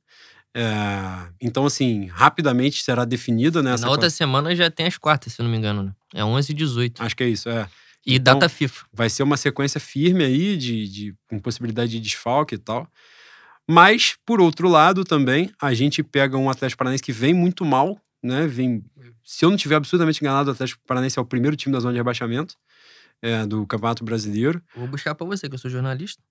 É, 0.55 1.29
então, 1.41 1.67
assim, 1.67 2.07
rapidamente 2.07 2.83
será 2.83 3.05
definida, 3.05 3.63
né? 3.63 3.77
Na 3.79 3.91
outra 3.91 4.11
semana 4.11 4.55
já 4.57 4.71
tem 4.71 4.87
as 4.87 4.97
quartas, 4.99 5.35
se 5.35 5.43
não 5.43 5.51
me 5.51 5.57
engano, 5.57 5.83
né? 5.83 5.93
É 6.15 6.25
11 6.25 6.51
e 6.51 6.55
18. 6.55 7.03
Acho 7.03 7.17
que 7.17 7.23
é 7.23 7.29
isso, 7.29 7.49
é. 7.49 7.69
E 8.07 8.15
então, 8.17 8.35
data 8.35 8.49
FIFA. 8.49 8.87
Vai 8.93 9.11
ser 9.11 9.23
uma 9.23 9.37
sequência 9.37 9.81
firme 9.81 10.25
aí, 10.25 10.57
de, 10.57 10.89
de, 10.89 11.15
com 11.29 11.39
possibilidade 11.39 11.91
de 11.91 12.01
desfalque 12.01 12.55
e 12.55 12.59
tal. 12.59 12.91
Mas, 13.69 14.17
por 14.25 14.41
outro 14.41 14.69
lado, 14.69 15.05
também, 15.05 15.53
a 15.61 15.75
gente 15.75 16.03
pega 16.03 16.39
um 16.39 16.49
Atlético 16.49 16.79
Paranaense 16.79 17.03
que 17.03 17.13
vem 17.13 17.35
muito 17.35 17.65
mal, 17.65 18.01
né? 18.23 18.47
Vem, 18.47 18.83
se 19.23 19.45
eu 19.45 19.51
não 19.51 19.59
tiver 19.59 19.77
absolutamente 19.77 20.21
enganado, 20.23 20.49
o 20.49 20.53
Atlético 20.53 20.81
Paranaense 20.87 21.19
é 21.19 21.23
o 21.23 21.27
primeiro 21.27 21.55
time 21.55 21.73
da 21.73 21.81
zona 21.81 21.93
de 21.93 21.99
rebaixamento 21.99 22.55
é, 23.21 23.45
do 23.45 23.67
Campeonato 23.67 24.03
Brasileiro. 24.05 24.63
Vou 24.75 24.89
buscar 24.89 25.15
para 25.15 25.27
você, 25.27 25.49
que 25.49 25.55
eu 25.55 25.59
sou 25.59 25.71
jornalista. 25.71 26.23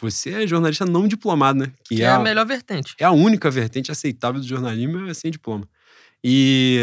Você 0.00 0.30
é 0.30 0.46
jornalista 0.46 0.84
não 0.84 1.08
diplomado, 1.08 1.58
né? 1.58 1.72
Que, 1.84 1.96
que 1.96 2.02
é, 2.02 2.06
é, 2.06 2.10
a 2.10 2.18
melhor 2.18 2.46
vertente. 2.46 2.94
É 2.98 3.04
a 3.04 3.12
única 3.12 3.50
vertente 3.50 3.90
aceitável 3.90 4.40
do 4.40 4.46
jornalismo, 4.46 5.06
é 5.08 5.14
sem 5.14 5.30
diploma. 5.30 5.68
E 6.22 6.80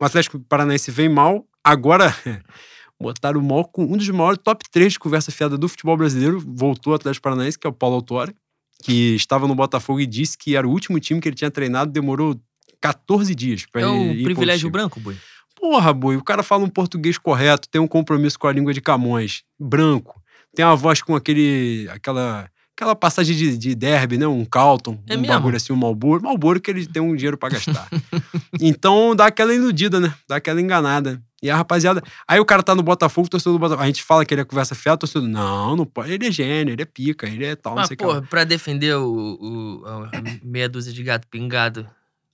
o 0.00 0.04
Atlético 0.04 0.38
Paranaense 0.40 0.90
vem 0.90 1.08
mal. 1.08 1.46
Agora, 1.62 2.14
botaram 3.04 3.40
o 3.40 3.42
maior, 3.42 3.68
um 3.78 3.96
dos 3.96 4.08
maiores 4.08 4.40
top 4.42 4.64
3 4.70 4.94
de 4.94 4.98
conversa 4.98 5.30
fiada 5.30 5.56
do 5.56 5.68
futebol 5.68 5.96
brasileiro. 5.96 6.42
Voltou 6.44 6.92
o 6.92 6.96
Atlético 6.96 7.22
Paranaense, 7.22 7.58
que 7.58 7.66
é 7.66 7.70
o 7.70 7.72
Paulo 7.72 7.96
Autori, 7.96 8.34
que 8.82 9.14
estava 9.14 9.46
no 9.46 9.54
Botafogo 9.54 10.00
e 10.00 10.06
disse 10.06 10.36
que 10.36 10.56
era 10.56 10.66
o 10.66 10.70
último 10.70 10.98
time 10.98 11.20
que 11.20 11.28
ele 11.28 11.36
tinha 11.36 11.50
treinado, 11.50 11.90
demorou 11.90 12.38
14 12.80 13.34
dias 13.34 13.64
para 13.66 13.82
ir. 13.82 13.84
É 13.84 14.20
o 14.20 14.24
privilégio 14.24 14.70
branco, 14.70 15.00
Boi? 15.00 15.16
Porra, 15.54 15.92
Boi, 15.92 16.16
o 16.16 16.24
cara 16.24 16.42
fala 16.42 16.64
um 16.64 16.68
português 16.68 17.16
correto, 17.16 17.68
tem 17.68 17.80
um 17.80 17.88
compromisso 17.88 18.38
com 18.38 18.46
a 18.46 18.52
língua 18.52 18.74
de 18.74 18.80
Camões, 18.80 19.42
branco 19.58 20.22
tem 20.54 20.64
uma 20.64 20.76
voz 20.76 21.02
com 21.02 21.14
aquele. 21.14 21.88
aquela. 21.90 22.48
Aquela 22.76 22.96
passagem 22.96 23.36
de, 23.36 23.56
de 23.56 23.72
derby, 23.72 24.18
né? 24.18 24.26
Um 24.26 24.44
Calton, 24.44 24.98
é 25.08 25.14
um 25.14 25.20
mesmo? 25.20 25.32
bagulho 25.32 25.56
assim, 25.56 25.72
um 25.72 25.76
Malboro. 25.76 26.20
Malboro 26.20 26.60
que 26.60 26.68
ele 26.68 26.84
tem 26.84 27.00
um 27.00 27.14
dinheiro 27.14 27.38
para 27.38 27.50
gastar. 27.50 27.88
então 28.60 29.14
dá 29.14 29.26
aquela 29.26 29.54
iludida, 29.54 30.00
né? 30.00 30.12
Dá 30.28 30.36
aquela 30.36 30.60
enganada. 30.60 31.22
E 31.44 31.50
a 31.50 31.56
rapaziada. 31.56 32.02
Aí 32.26 32.40
o 32.40 32.44
cara 32.46 32.62
tá 32.62 32.74
no 32.74 32.82
Botafogo, 32.82 33.28
torcedor 33.28 33.52
do 33.52 33.58
Botafogo. 33.58 33.82
A 33.82 33.86
gente 33.86 34.02
fala 34.02 34.24
que 34.24 34.32
ele 34.32 34.40
é 34.40 34.44
conversa 34.46 34.74
fiada, 34.74 34.96
torcedor. 34.96 35.28
Não, 35.28 35.76
não 35.76 35.84
pode. 35.84 36.10
Ele 36.10 36.26
é 36.26 36.32
gênio, 36.32 36.72
ele 36.72 36.80
é 36.80 36.86
pica, 36.86 37.26
ele 37.26 37.44
é 37.44 37.54
tal, 37.54 37.74
Mas, 37.74 37.82
não 37.82 37.86
sei 37.88 37.94
o 37.96 37.98
que. 37.98 38.04
Porra, 38.04 38.22
pra 38.22 38.44
defender 38.44 38.96
o, 38.96 39.04
o, 39.04 39.84
a 39.84 40.10
meia 40.42 40.70
dúzia 40.70 40.90
de 40.90 41.02
gato 41.02 41.28
pingado. 41.28 41.86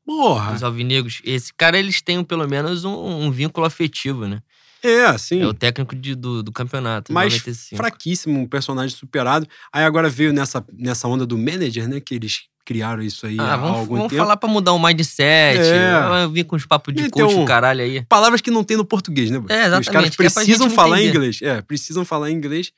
Porra. 0.06 0.54
Os 0.54 0.62
alvinegros. 0.62 1.20
Esse 1.24 1.52
cara, 1.52 1.76
eles 1.76 2.00
têm 2.00 2.22
pelo 2.22 2.48
menos 2.48 2.84
um, 2.84 2.94
um 2.94 3.32
vínculo 3.32 3.66
afetivo, 3.66 4.28
né? 4.28 4.40
É, 4.80 5.18
sim. 5.18 5.42
É 5.42 5.46
o 5.46 5.52
técnico 5.52 5.96
de, 5.96 6.14
do, 6.14 6.40
do 6.40 6.52
campeonato. 6.52 7.12
Mas 7.12 7.32
95. 7.32 7.76
fraquíssimo, 7.76 8.38
um 8.38 8.46
personagem 8.46 8.96
superado. 8.96 9.44
Aí 9.72 9.82
agora 9.82 10.08
veio 10.08 10.32
nessa, 10.32 10.64
nessa 10.72 11.08
onda 11.08 11.26
do 11.26 11.36
manager, 11.36 11.88
né? 11.88 11.98
Que 11.98 12.14
eles 12.14 12.44
criaram 12.71 13.03
isso 13.03 13.27
aí 13.27 13.35
ah, 13.37 13.55
há 13.55 13.57
vamos, 13.57 13.79
algum 13.79 13.97
vamos 13.97 14.11
tempo. 14.11 14.23
falar 14.23 14.37
pra 14.37 14.49
mudar 14.49 14.73
o 14.73 14.79
mindset. 14.79 15.59
É. 15.59 16.23
Eu 16.23 16.31
vim 16.31 16.45
com 16.45 16.55
os 16.55 16.64
papos 16.64 16.95
de 16.95 17.11
coach, 17.11 17.35
um, 17.35 17.45
caralho 17.45 17.83
aí. 17.83 18.05
Palavras 18.09 18.41
que 18.41 18.49
não 18.49 18.62
tem 18.62 18.77
no 18.77 18.85
português, 18.85 19.29
né? 19.29 19.43
É, 19.49 19.66
exatamente. 19.66 19.89
Os 19.89 19.89
caras 19.89 20.16
precisam 20.16 20.68
é 20.68 20.71
falar 20.71 21.03
inglês. 21.03 21.41
É, 21.43 21.61
precisam 21.62 22.05
falar 22.05 22.31
inglês. 22.31 22.71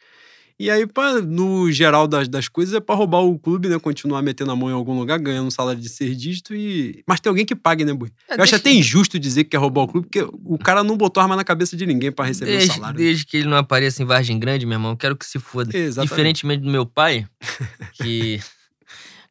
E 0.58 0.70
aí, 0.70 0.86
pra, 0.86 1.20
no 1.20 1.70
geral 1.70 2.08
das, 2.08 2.26
das 2.26 2.48
coisas, 2.48 2.72
é 2.74 2.80
pra 2.80 2.94
roubar 2.94 3.20
o 3.20 3.38
clube, 3.38 3.68
né? 3.68 3.78
Continuar 3.78 4.22
metendo 4.22 4.50
a 4.50 4.56
mão 4.56 4.70
em 4.70 4.72
algum 4.72 4.98
lugar, 4.98 5.18
ganhando 5.18 5.48
um 5.48 5.50
salário 5.50 5.78
de 5.78 5.90
ser 5.90 6.14
dígito 6.14 6.54
e. 6.54 7.02
Mas 7.06 7.20
tem 7.20 7.28
alguém 7.28 7.44
que 7.44 7.54
pague, 7.54 7.84
né, 7.84 7.92
Bui? 7.92 8.10
É, 8.30 8.38
Eu 8.38 8.42
acho 8.42 8.54
até 8.54 8.70
injusto 8.70 9.18
dizer 9.18 9.44
que 9.44 9.50
quer 9.50 9.58
roubar 9.58 9.82
o 9.82 9.88
clube, 9.88 10.06
porque 10.06 10.26
o 10.42 10.56
cara 10.56 10.82
não 10.82 10.96
botou 10.96 11.22
arma 11.22 11.36
na 11.36 11.44
cabeça 11.44 11.76
de 11.76 11.84
ninguém 11.84 12.10
para 12.10 12.24
receber 12.24 12.52
desde, 12.52 12.70
o 12.70 12.74
salário. 12.74 12.96
Desde 12.96 13.26
que 13.26 13.36
ele 13.36 13.48
não 13.48 13.58
apareça 13.58 14.02
em 14.02 14.06
Vargem 14.06 14.38
Grande, 14.38 14.64
meu 14.64 14.76
irmão, 14.76 14.96
quero 14.96 15.14
que 15.14 15.26
se 15.26 15.38
foda. 15.38 15.76
Exatamente. 15.76 16.08
Diferentemente 16.08 16.62
do 16.62 16.70
meu 16.70 16.86
pai, 16.86 17.26
que. 17.92 18.40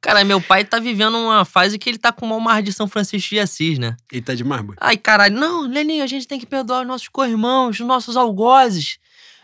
Cara, 0.02 0.24
meu 0.24 0.42
pai 0.42 0.66
tá 0.66 0.80
vivendo 0.80 1.16
uma 1.16 1.46
fase 1.46 1.78
que 1.78 1.88
ele 1.88 2.00
tá 2.00 2.12
com 2.12 2.26
uma 2.26 2.40
mar 2.40 2.64
de 2.64 2.74
São 2.74 2.88
Francisco 2.88 3.30
de 3.30 3.40
Assis, 3.40 3.78
né? 3.78 3.96
Ele 4.12 4.22
tá 4.22 4.34
demais, 4.34 4.62
Bui. 4.64 4.76
Ai, 4.82 4.98
caralho. 4.98 5.36
Não, 5.36 5.62
Leninho, 5.68 6.04
a 6.04 6.08
gente 6.08 6.28
tem 6.28 6.40
que 6.40 6.46
perdoar 6.48 6.82
os 6.82 6.88
nossos 6.88 7.08
co-irmãos, 7.08 7.80
os 7.80 7.86
nossos 7.86 8.18
algozes. 8.18 8.98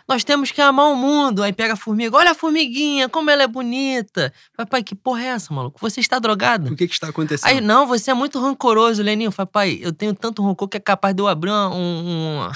Nós 0.08 0.24
temos 0.24 0.52
que 0.52 0.62
amar 0.62 0.88
o 0.88 0.96
mundo. 0.96 1.44
Aí 1.44 1.52
pega 1.52 1.74
a 1.74 1.76
formiga. 1.76 2.16
Olha 2.16 2.32
a 2.32 2.36
formiguinha, 2.36 3.10
como 3.10 3.30
ela 3.30 3.44
é 3.44 3.48
bonita. 3.48 4.32
Papai, 4.56 4.82
que 4.82 4.96
porra 4.96 5.24
é 5.24 5.28
essa, 5.28 5.54
maluco? 5.54 5.80
Você 5.82 6.00
está 6.00 6.18
drogado? 6.18 6.72
O 6.72 6.76
que 6.76 6.88
que 6.88 6.94
está 6.94 7.10
acontecendo? 7.10 7.50
Aí, 7.50 7.60
não, 7.60 7.86
você 7.86 8.12
é 8.12 8.14
muito 8.14 8.40
rancoroso, 8.40 9.04
Leninho. 9.04 9.32
Papai, 9.32 9.80
eu 9.82 9.92
tenho 9.92 10.14
tanto 10.14 10.42
rancor 10.46 10.68
que 10.68 10.78
é 10.78 10.80
capaz 10.80 11.14
de 11.14 11.22
eu 11.22 11.28
abrir 11.28 11.52
um, 11.52 11.72
um, 11.74 12.50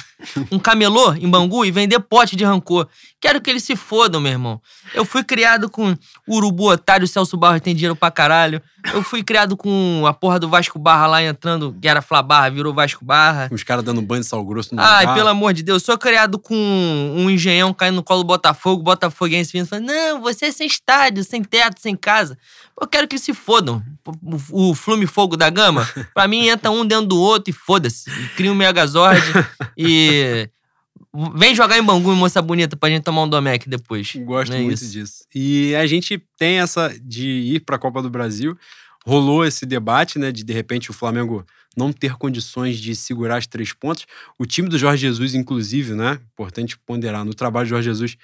um 0.54 0.60
camelô 0.60 1.14
em 1.14 1.30
Bangu 1.30 1.66
e 1.66 1.72
vender 1.72 2.00
pote 2.00 2.36
de 2.36 2.46
rancor. 2.46 2.88
Quero 3.20 3.42
que 3.42 3.50
eles 3.50 3.64
se 3.64 3.76
fodam, 3.76 4.22
meu 4.22 4.32
irmão. 4.32 4.62
Eu 4.94 5.06
fui 5.06 5.24
criado 5.24 5.70
com 5.70 5.96
urubu 6.28 6.72
otário, 6.72 7.08
Celso 7.08 7.38
Barra 7.38 7.60
tem 7.60 7.76
dinheiro 7.76 7.96
pra 7.96 8.10
caralho. 8.10 8.62
Eu 8.94 9.04
fui 9.04 9.24
criado 9.24 9.56
com 9.56 10.04
a 10.08 10.14
porra 10.14 10.40
do 10.40 10.50
Vasco 10.50 10.80
Barra 10.80 11.06
lá 11.06 11.24
entrando, 11.24 11.76
que 11.80 11.88
era 11.88 12.02
Flá 12.02 12.24
Barra, 12.24 12.50
virou 12.50 12.74
Vasco 12.74 13.06
Barra. 13.06 13.48
Os 13.52 13.64
caras 13.64 13.84
dando 13.84 14.02
banho 14.02 14.22
de 14.22 14.28
sal 14.28 14.44
grosso 14.44 14.74
no 14.74 14.82
Ai, 14.82 15.02
lugar. 15.02 15.16
pelo 15.16 15.30
amor 15.30 15.54
de 15.54 15.62
Deus. 15.62 15.84
Sou 15.84 15.98
criado 15.98 16.40
com 16.40 16.56
um 16.56 17.30
engenhão 17.42 17.74
caindo 17.74 17.96
no 17.96 18.04
colo 18.04 18.24
do 18.24 18.28
Botafogo, 18.28 18.84
Botafoguense 18.84 19.52
vindo 19.52 19.68
falando: 19.68 19.88
Não, 19.88 20.22
você 20.22 20.46
é 20.46 20.52
sem 20.52 20.68
estádio, 20.68 21.24
sem 21.24 21.44
teto, 21.44 21.82
sem 21.82 21.96
casa. 21.96 22.38
Eu 22.80 22.88
quero 22.88 23.08
que 23.08 23.18
se 23.18 23.34
fodam. 23.34 23.84
O 24.52 24.74
Flume 24.74 25.06
Fogo 25.06 25.36
da 25.36 25.50
Gama, 25.50 25.88
pra 26.14 26.28
mim 26.28 26.48
entra 26.48 26.72
um 26.72 26.86
dentro 26.86 27.08
do 27.08 27.20
outro 27.20 27.50
e 27.50 27.54
foda-se. 27.54 28.10
Cria 28.36 28.52
um 28.52 28.56
Megazord 28.56 29.22
e. 29.78 30.50
Vem 31.36 31.54
jogar 31.54 31.78
em 31.78 31.84
Bangu, 31.84 32.16
moça 32.16 32.42
bonita, 32.42 32.78
pra 32.78 32.90
gente 32.90 33.04
tomar 33.04 33.24
um 33.24 33.28
Domec 33.28 33.68
depois. 33.68 34.14
Gosto 34.16 34.54
é 34.54 34.60
muito 34.60 34.82
isso. 34.82 34.92
disso. 34.92 35.26
E 35.36 35.76
a 35.76 35.86
gente 35.86 36.24
tem 36.38 36.60
essa 36.60 36.94
de 37.02 37.28
ir 37.28 37.60
pra 37.66 37.78
Copa 37.78 38.02
do 38.02 38.10
Brasil. 38.10 38.58
Rolou 39.06 39.44
esse 39.44 39.66
debate, 39.66 40.18
né, 40.18 40.32
de 40.32 40.42
de 40.44 40.54
repente 40.54 40.90
o 40.90 40.94
Flamengo 40.94 41.46
não 41.76 41.94
ter 41.94 42.16
condições 42.16 42.80
de 42.80 42.96
segurar 42.96 43.38
as 43.38 43.48
três 43.48 43.74
pontos. 43.74 44.06
O 44.38 44.46
time 44.46 44.68
do 44.68 44.78
Jorge 44.78 45.02
Jesus, 45.02 45.34
inclusive, 45.34 45.94
né, 45.94 46.20
importante 46.34 46.78
ponderar, 46.78 47.24
no 47.24 47.34
trabalho 47.34 47.66
do 47.66 47.70
Jorge 47.70 47.90
Jesus, 47.90 48.18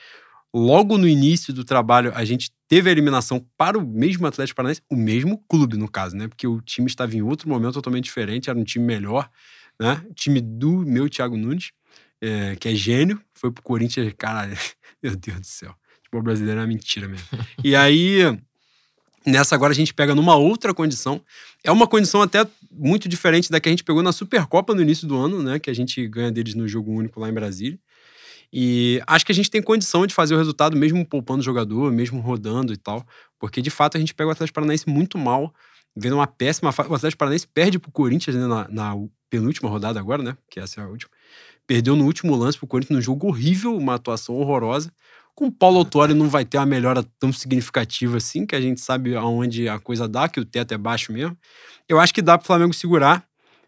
logo 0.54 0.98
no 0.98 1.08
início 1.08 1.54
do 1.54 1.64
trabalho, 1.64 2.12
a 2.16 2.26
gente 2.26 2.52
teve 2.68 2.90
a 2.90 2.92
eliminação 2.92 3.46
para 3.58 3.78
o 3.78 3.86
mesmo 3.86 4.28
Atlético 4.28 4.58
Paranaense, 4.58 4.82
o 4.90 4.96
mesmo 4.96 5.44
clube, 5.48 5.78
no 5.78 5.90
caso, 5.90 6.16
né, 6.16 6.28
porque 6.28 6.48
o 6.48 6.62
time 6.62 6.88
estava 6.88 7.16
em 7.16 7.22
outro 7.22 7.48
momento 7.48 7.74
totalmente 7.74 8.06
diferente, 8.06 8.50
era 8.50 8.60
um 8.60 8.64
time 8.64 8.86
melhor, 8.86 9.30
né, 9.80 10.04
time 10.16 10.42
do 10.42 10.86
meu 10.86 11.10
Thiago 11.10 11.38
Nunes 11.38 11.72
é, 12.22 12.56
que 12.56 12.70
é 12.70 12.76
gênio, 12.76 13.22
foi 13.34 13.52
pro 13.52 13.64
Corinthians, 13.64 14.12
cara, 14.18 14.50
meu 15.02 15.16
Deus 15.16 15.40
do 15.40 15.46
céu. 15.46 15.76
Tipo, 16.04 16.18
o 16.18 16.22
brasileiro 16.22 16.60
é 16.60 16.64
uma 16.64 16.68
mentira 16.68 17.08
mesmo. 17.08 17.28
e 17.64 17.76
aí, 17.76 18.20
nessa 19.26 19.56
agora 19.56 19.72
a 19.72 19.76
gente 19.76 19.94
pega 19.94 20.16
numa 20.16 20.36
outra 20.36 20.74
condição. 20.74 21.22
É 21.68 21.72
uma 21.72 21.86
condição 21.86 22.22
até 22.22 22.48
muito 22.72 23.10
diferente 23.10 23.52
da 23.52 23.60
que 23.60 23.68
a 23.68 23.72
gente 23.72 23.84
pegou 23.84 24.02
na 24.02 24.14
Supercopa 24.14 24.74
no 24.74 24.82
início 24.82 25.06
do 25.06 25.18
ano, 25.18 25.44
né? 25.44 25.60
Que 25.60 25.70
a 25.70 25.74
gente 25.74 26.08
ganha 26.08 26.32
deles 26.32 26.56
no 26.56 26.66
jogo 26.66 26.94
único 26.94 27.20
lá 27.20 27.28
em 27.28 27.34
Brasília. 27.34 27.78
E 28.54 29.02
acho 29.06 29.26
que 29.26 29.34
a 29.34 29.36
gente 29.36 29.52
tem 29.52 29.62
condição 29.62 30.08
de 30.08 30.14
fazer 30.14 30.34
o 30.34 30.38
resultado, 30.38 30.78
mesmo 30.78 31.06
poupando 31.06 31.42
o 31.42 31.44
jogador, 31.44 31.92
mesmo 31.92 32.22
rodando 32.22 32.72
e 32.72 32.78
tal. 32.78 33.06
Porque, 33.38 33.62
de 33.62 33.70
fato, 33.70 33.98
a 33.98 34.00
gente 34.00 34.14
pega 34.14 34.30
o 34.30 34.32
Atlético 34.32 34.56
Paranaense 34.56 34.88
muito 34.88 35.18
mal, 35.18 35.54
vendo 35.94 36.16
uma 36.16 36.26
péssima 36.26 36.72
fase. 36.72 36.90
O 36.90 36.96
Atlético 36.96 37.20
Paranaense 37.20 37.46
perde 37.46 37.78
pro 37.78 37.92
Corinthians 37.92 38.38
né, 38.38 38.48
na, 38.48 38.66
na 38.70 38.94
penúltima 39.30 39.70
rodada 39.70 40.00
agora, 40.00 40.24
né? 40.24 40.38
Que 40.50 40.62
essa 40.62 40.80
é 40.80 40.86
a 40.86 40.88
última. 40.88 41.12
Perdeu 41.68 41.98
no 41.98 42.06
último 42.06 42.34
lance 42.34 42.58
pro 42.58 42.66
Corinthians 42.66 42.96
num 42.96 43.02
jogo 43.02 43.28
horrível, 43.28 43.76
uma 43.76 43.96
atuação 43.96 44.36
horrorosa. 44.36 44.90
Com 45.38 45.46
o 45.46 45.52
Paulo 45.52 45.78
Autuori 45.78 46.16
não 46.16 46.28
vai 46.28 46.44
ter 46.44 46.58
uma 46.58 46.66
melhora 46.66 47.04
tão 47.20 47.32
significativa 47.32 48.18
assim, 48.18 48.44
que 48.44 48.56
a 48.56 48.60
gente 48.60 48.82
sabe 48.82 49.16
aonde 49.16 49.70
a 49.70 49.78
coisa 49.78 50.08
dá, 50.08 50.28
que 50.28 50.40
o 50.40 50.46
teto 50.46 50.74
é 50.74 50.78
baixo 50.80 51.14
mesmo. 51.14 51.38
Eu 51.88 52.00
acho 52.00 52.12
que 52.12 52.24
dá 52.24 52.40
pro 52.40 52.48
Flamengo 52.48 52.74
segurar. 52.74 53.24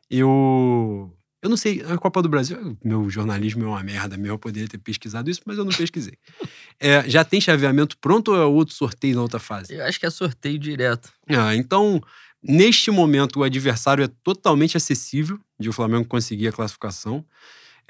Eu. 0.09 1.15
Eu 1.43 1.49
não 1.49 1.55
sei, 1.55 1.83
a 1.83 1.95
Copa 1.95 2.23
do 2.23 2.27
Brasil, 2.27 2.75
meu 2.83 3.07
jornalismo 3.07 3.63
é 3.63 3.67
uma 3.67 3.83
merda 3.83 4.17
mesmo, 4.17 4.33
eu 4.33 4.39
poderia 4.39 4.67
ter 4.67 4.79
pesquisado 4.79 5.29
isso, 5.29 5.41
mas 5.45 5.59
eu 5.59 5.63
não 5.63 5.71
pesquisei. 5.71 6.17
É, 6.81 7.03
já 7.09 7.25
tem 7.25 7.41
chaveamento 7.41 7.97
pronto 7.97 8.31
ou 8.31 8.37
é 8.37 8.45
outro 8.45 8.73
sorteio 8.73 9.17
na 9.17 9.21
outra 9.21 9.37
fase? 9.37 9.73
Eu 9.73 9.83
acho 9.83 9.99
que 9.99 10.05
é 10.05 10.09
sorteio 10.09 10.57
direto. 10.57 11.11
Ah, 11.27 11.53
então, 11.53 12.01
neste 12.41 12.89
momento, 12.89 13.39
o 13.39 13.43
adversário 13.43 14.01
é 14.01 14.09
totalmente 14.23 14.77
acessível 14.77 15.37
de 15.59 15.67
o 15.67 15.73
Flamengo 15.73 16.07
conseguir 16.07 16.47
a 16.47 16.53
classificação. 16.53 17.25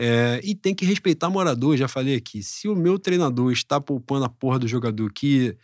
É, 0.02 0.40
e 0.46 0.56
tem 0.56 0.74
que 0.74 0.86
respeitar 0.86 1.30
morador, 1.30 1.76
já 1.76 1.86
falei 1.86 2.16
aqui. 2.16 2.42
Se 2.42 2.70
o 2.70 2.76
meu 2.76 2.98
treinador 2.98 3.52
está 3.52 3.82
poupando 3.82 4.24
a 4.24 4.30
porra 4.30 4.58
do 4.58 4.66
jogador 4.66 5.12
que 5.12 5.58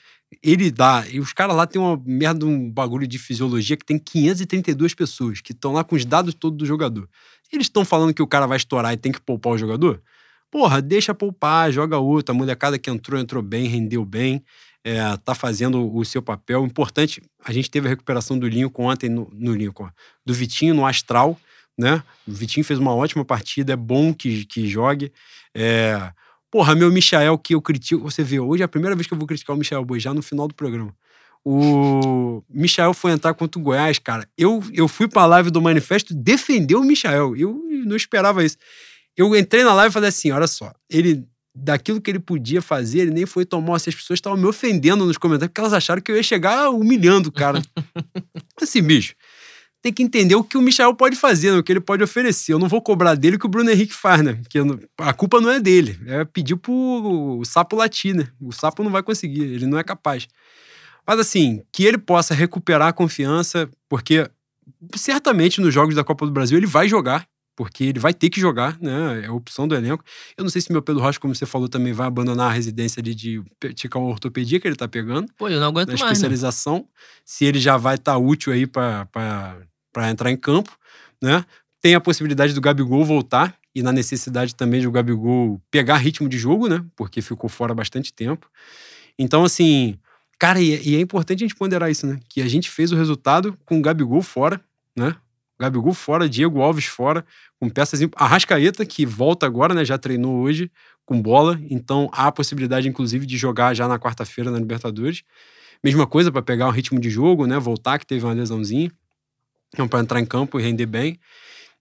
ele 0.44 0.70
dá, 0.70 1.06
e 1.10 1.22
os 1.22 1.32
caras 1.32 1.56
lá 1.56 1.66
tem 1.66 1.82
uma 1.82 1.96
merda, 2.06 2.46
um 2.46 2.70
bagulho 2.70 3.08
de 3.08 3.18
fisiologia 3.18 3.78
que 3.78 3.86
tem 3.86 3.98
532 3.98 4.94
pessoas 4.94 5.40
que 5.40 5.54
estão 5.54 5.72
lá 5.72 5.86
com 5.86 5.96
os 5.96 6.04
dados 6.04 6.34
todos 6.34 6.58
do 6.58 6.66
jogador. 6.66 7.08
Eles 7.50 7.68
estão 7.68 7.86
falando 7.86 8.14
que 8.14 8.22
o 8.22 8.28
cara 8.28 8.46
vai 8.46 8.58
estourar 8.58 8.92
e 8.92 8.98
tem 8.98 9.10
que 9.10 9.22
poupar 9.22 9.54
o 9.54 9.58
jogador? 9.58 10.02
Porra, 10.52 10.82
deixa 10.82 11.16
poupar, 11.16 11.72
joga 11.72 11.98
outro. 11.98 12.36
A 12.36 12.38
molecada 12.38 12.78
que 12.78 12.90
entrou, 12.90 13.18
entrou 13.18 13.42
bem, 13.42 13.70
rendeu 13.70 14.04
bem, 14.04 14.44
é, 14.84 15.16
tá 15.16 15.34
fazendo 15.34 15.96
o 15.96 16.04
seu 16.04 16.22
papel. 16.22 16.66
Importante, 16.66 17.22
a 17.42 17.54
gente 17.54 17.72
teve 17.72 17.88
a 17.88 17.90
recuperação 17.90 18.38
do 18.38 18.50
Lincoln 18.50 18.88
ontem 18.88 19.08
no, 19.08 19.32
no 19.34 19.56
Lincoln, 19.56 19.90
do 20.26 20.34
Vitinho 20.34 20.74
no 20.74 20.86
Astral 20.86 21.40
né? 21.78 22.04
O 22.28 22.32
Vitinho 22.32 22.66
fez 22.66 22.80
uma 22.80 22.94
ótima 22.94 23.26
partida, 23.26 23.74
é 23.74 23.76
bom 23.76 24.14
que, 24.14 24.46
que 24.46 24.68
jogue. 24.68 25.12
É... 25.54 26.12
Porra, 26.52 26.74
meu 26.74 26.92
Michael, 26.92 27.38
que 27.38 27.54
eu 27.54 27.62
critico. 27.62 28.04
Você 28.04 28.24
vê, 28.24 28.40
hoje 28.40 28.62
é 28.62 28.66
a 28.66 28.70
primeira 28.70 28.96
vez 28.96 29.08
que 29.08 29.14
eu 29.14 29.18
vou 29.18 29.28
criticar 29.28 29.56
o 29.56 29.60
Michael 29.60 29.84
Boi, 29.84 30.00
já 30.00 30.14
no 30.14 30.22
final 30.22 30.48
do 30.48 30.54
programa. 30.54 30.96
O 31.44 32.42
Michael 32.50 32.94
foi 32.94 33.12
entrar 33.12 33.34
contra 33.34 33.60
o 33.60 33.64
Goiás, 33.64 34.00
cara. 34.00 34.28
Eu, 34.38 34.64
eu 34.74 34.88
fui 34.88 35.08
pra 35.08 35.26
live 35.28 35.52
do 35.52 35.62
Manifesto 35.62 36.14
defender 36.14 36.76
o 36.76 36.84
Michael. 36.84 37.36
Eu 37.36 37.62
não 37.86 37.96
esperava 37.96 38.44
isso. 38.44 38.58
Eu 39.16 39.36
entrei 39.36 39.64
na 39.64 39.74
live 39.74 39.92
e 39.92 39.94
falei 39.94 40.10
assim: 40.10 40.32
olha 40.32 40.48
só, 40.48 40.74
ele 40.90 41.28
daquilo 41.56 42.02
que 42.02 42.12
ele 42.12 42.20
podia 42.20 42.62
fazer, 42.62 43.00
ele 43.02 43.12
nem 43.12 43.26
foi 43.26 43.46
tomar. 43.46 43.76
Assim, 43.76 43.92
as 43.92 43.96
pessoas 43.96 44.18
estavam 44.18 44.38
me 44.38 44.46
ofendendo 44.46 45.06
nos 45.06 45.18
comentários 45.18 45.50
porque 45.50 45.62
elas 45.62 45.74
acharam 45.74 46.02
que 46.02 46.12
eu 46.12 46.16
ia 46.16 46.24
chegar 46.24 46.70
humilhando 46.70 47.30
o 47.30 47.32
cara. 47.32 47.62
assim, 48.60 48.82
bicho, 48.82 49.16
tem 49.86 49.94
que 49.94 50.02
entender 50.02 50.34
o 50.34 50.44
que 50.44 50.58
o 50.58 50.62
Michel 50.64 50.96
pode 50.96 51.16
fazer, 51.16 51.52
o 51.52 51.64
que 51.64 51.72
ele 51.72 51.80
pode 51.80 52.02
oferecer. 52.02 52.54
Eu 52.54 52.58
não 52.58 52.68
vou 52.68 52.82
cobrar 52.82 53.14
dele 53.14 53.36
o 53.36 53.40
que 53.40 53.46
o 53.46 53.50
Bruno 53.50 53.70
Henrique 53.70 53.94
faz, 53.94 54.24
né? 54.24 54.34
Porque 54.34 54.58
a 54.98 55.14
culpa 55.14 55.40
não 55.40 55.52
é 55.52 55.60
dele. 55.60 56.00
É 56.08 56.26
pedir 56.26 56.56
pro 56.56 57.40
sapo 57.46 57.76
latir, 57.76 58.16
né? 58.16 58.28
O 58.42 58.52
sapo 58.52 58.84
não 58.84 58.90
vai 58.90 59.04
conseguir, 59.04 59.44
ele 59.44 59.68
não 59.68 59.78
é 59.78 59.84
capaz. 59.84 60.28
Mas 61.06 61.20
assim, 61.20 61.62
que 61.72 61.86
ele 61.86 62.00
possa 62.00 62.34
recuperar 62.34 62.88
a 62.88 62.94
confiança, 62.94 63.70
porque 63.88 64.28
certamente 64.96 65.62
nos 65.62 65.72
jogos 65.72 65.94
da 65.94 66.04
Copa 66.04 66.26
do 66.26 66.32
Brasil 66.32 66.58
ele 66.58 66.66
vai 66.66 66.90
jogar, 66.90 67.28
porque 67.56 67.84
ele 67.84 68.00
vai 68.00 68.12
ter 68.12 68.32
que 68.32 68.42
jogar, 68.42 68.80
né? 68.82 69.22
É 69.24 69.28
a 69.28 69.34
opção 69.34 69.68
do 69.68 69.76
elenco. 69.76 70.04
Eu 70.36 70.44
não 70.44 70.50
sei 70.50 70.62
se 70.62 70.72
meu 70.72 70.82
Pedro 70.82 71.04
Rocha, 71.04 71.20
como 71.20 71.36
você 71.36 71.46
falou, 71.46 71.70
também 71.70 71.94
vai 71.94 72.08
abandonar 72.08 72.50
a 72.50 72.54
residência 72.54 73.04
de, 73.04 73.14
de 73.14 73.44
praticar 73.60 74.02
uma 74.02 74.10
ortopedia 74.10 74.60
que 74.60 74.68
ele 74.68 74.76
tá 74.76 74.88
pegando. 74.88 75.32
Pô, 75.38 75.48
eu 75.48 75.60
não 75.60 75.68
aguento 75.68 75.90
na 75.90 75.94
mais. 75.94 76.02
Né? 76.02 76.12
especialização. 76.12 76.78
Né? 76.78 76.86
Se 77.24 77.46
ele 77.46 77.60
já 77.60 77.78
vai 77.78 77.94
estar 77.94 78.14
tá 78.14 78.18
útil 78.18 78.52
aí 78.52 78.66
para 78.66 79.08
para 79.96 80.10
entrar 80.10 80.30
em 80.30 80.36
campo, 80.36 80.78
né? 81.24 81.46
Tem 81.82 81.96
a 81.96 82.02
possibilidade 82.02 82.54
do 82.54 82.60
Gabigol 82.60 83.06
voltar 83.06 83.56
e 83.74 83.82
na 83.82 83.94
necessidade 83.94 84.54
também 84.54 84.82
de 84.82 84.88
o 84.90 84.92
Gabigol 84.92 85.62
pegar 85.72 85.96
ritmo 85.96 86.28
de 86.28 86.38
jogo, 86.38 86.68
né? 86.68 86.84
Porque 86.98 87.22
ficou 87.22 87.50
fora 87.50 87.74
bastante 87.74 88.12
tempo. 88.12 88.46
Então, 89.18 89.46
assim, 89.46 89.98
cara, 90.38 90.60
e, 90.60 90.86
e 90.86 90.98
é 90.98 91.00
importante 91.00 91.46
a 91.46 91.48
gente 91.48 91.56
ponderar 91.56 91.90
isso, 91.90 92.06
né? 92.06 92.20
Que 92.28 92.42
a 92.42 92.48
gente 92.50 92.70
fez 92.70 92.92
o 92.92 92.96
resultado 92.98 93.58
com 93.66 93.78
o 93.80 93.82
Gabigol 93.82 94.22
fora, 94.22 94.60
né? 94.98 95.16
Gabigol 95.58 95.94
fora, 95.94 96.28
Diego 96.28 96.60
Alves 96.60 96.88
fora, 96.88 97.26
com 97.58 97.70
peças. 97.70 98.02
Arrascaeta, 98.18 98.86
que 98.86 99.06
volta 99.06 99.46
agora, 99.46 99.74
né? 99.74 99.86
Já 99.86 99.98
treinou 99.98 100.42
hoje 100.42 100.70
com 101.06 101.22
bola, 101.22 101.58
então 101.70 102.10
há 102.12 102.28
a 102.28 102.32
possibilidade, 102.34 102.90
inclusive, 102.90 103.26
de 103.26 103.38
jogar 103.38 103.74
já 103.74 103.88
na 103.88 103.98
quarta-feira 103.98 104.52
na 104.52 104.60
Libertadores. 104.60 105.24
Mesma 105.82 106.06
coisa 106.06 106.34
para 106.34 106.42
pegar 106.42 106.68
o 106.68 106.72
ritmo 106.72 107.00
de 107.00 107.10
jogo, 107.10 107.48
né? 107.48 107.58
Voltar, 107.58 107.98
que 107.98 108.06
teve 108.06 108.26
uma 108.26 108.34
lesãozinha. 108.34 108.92
Então, 109.74 109.88
para 109.88 110.00
entrar 110.00 110.20
em 110.20 110.26
campo 110.26 110.60
e 110.60 110.64
render 110.64 110.86
bem. 110.86 111.20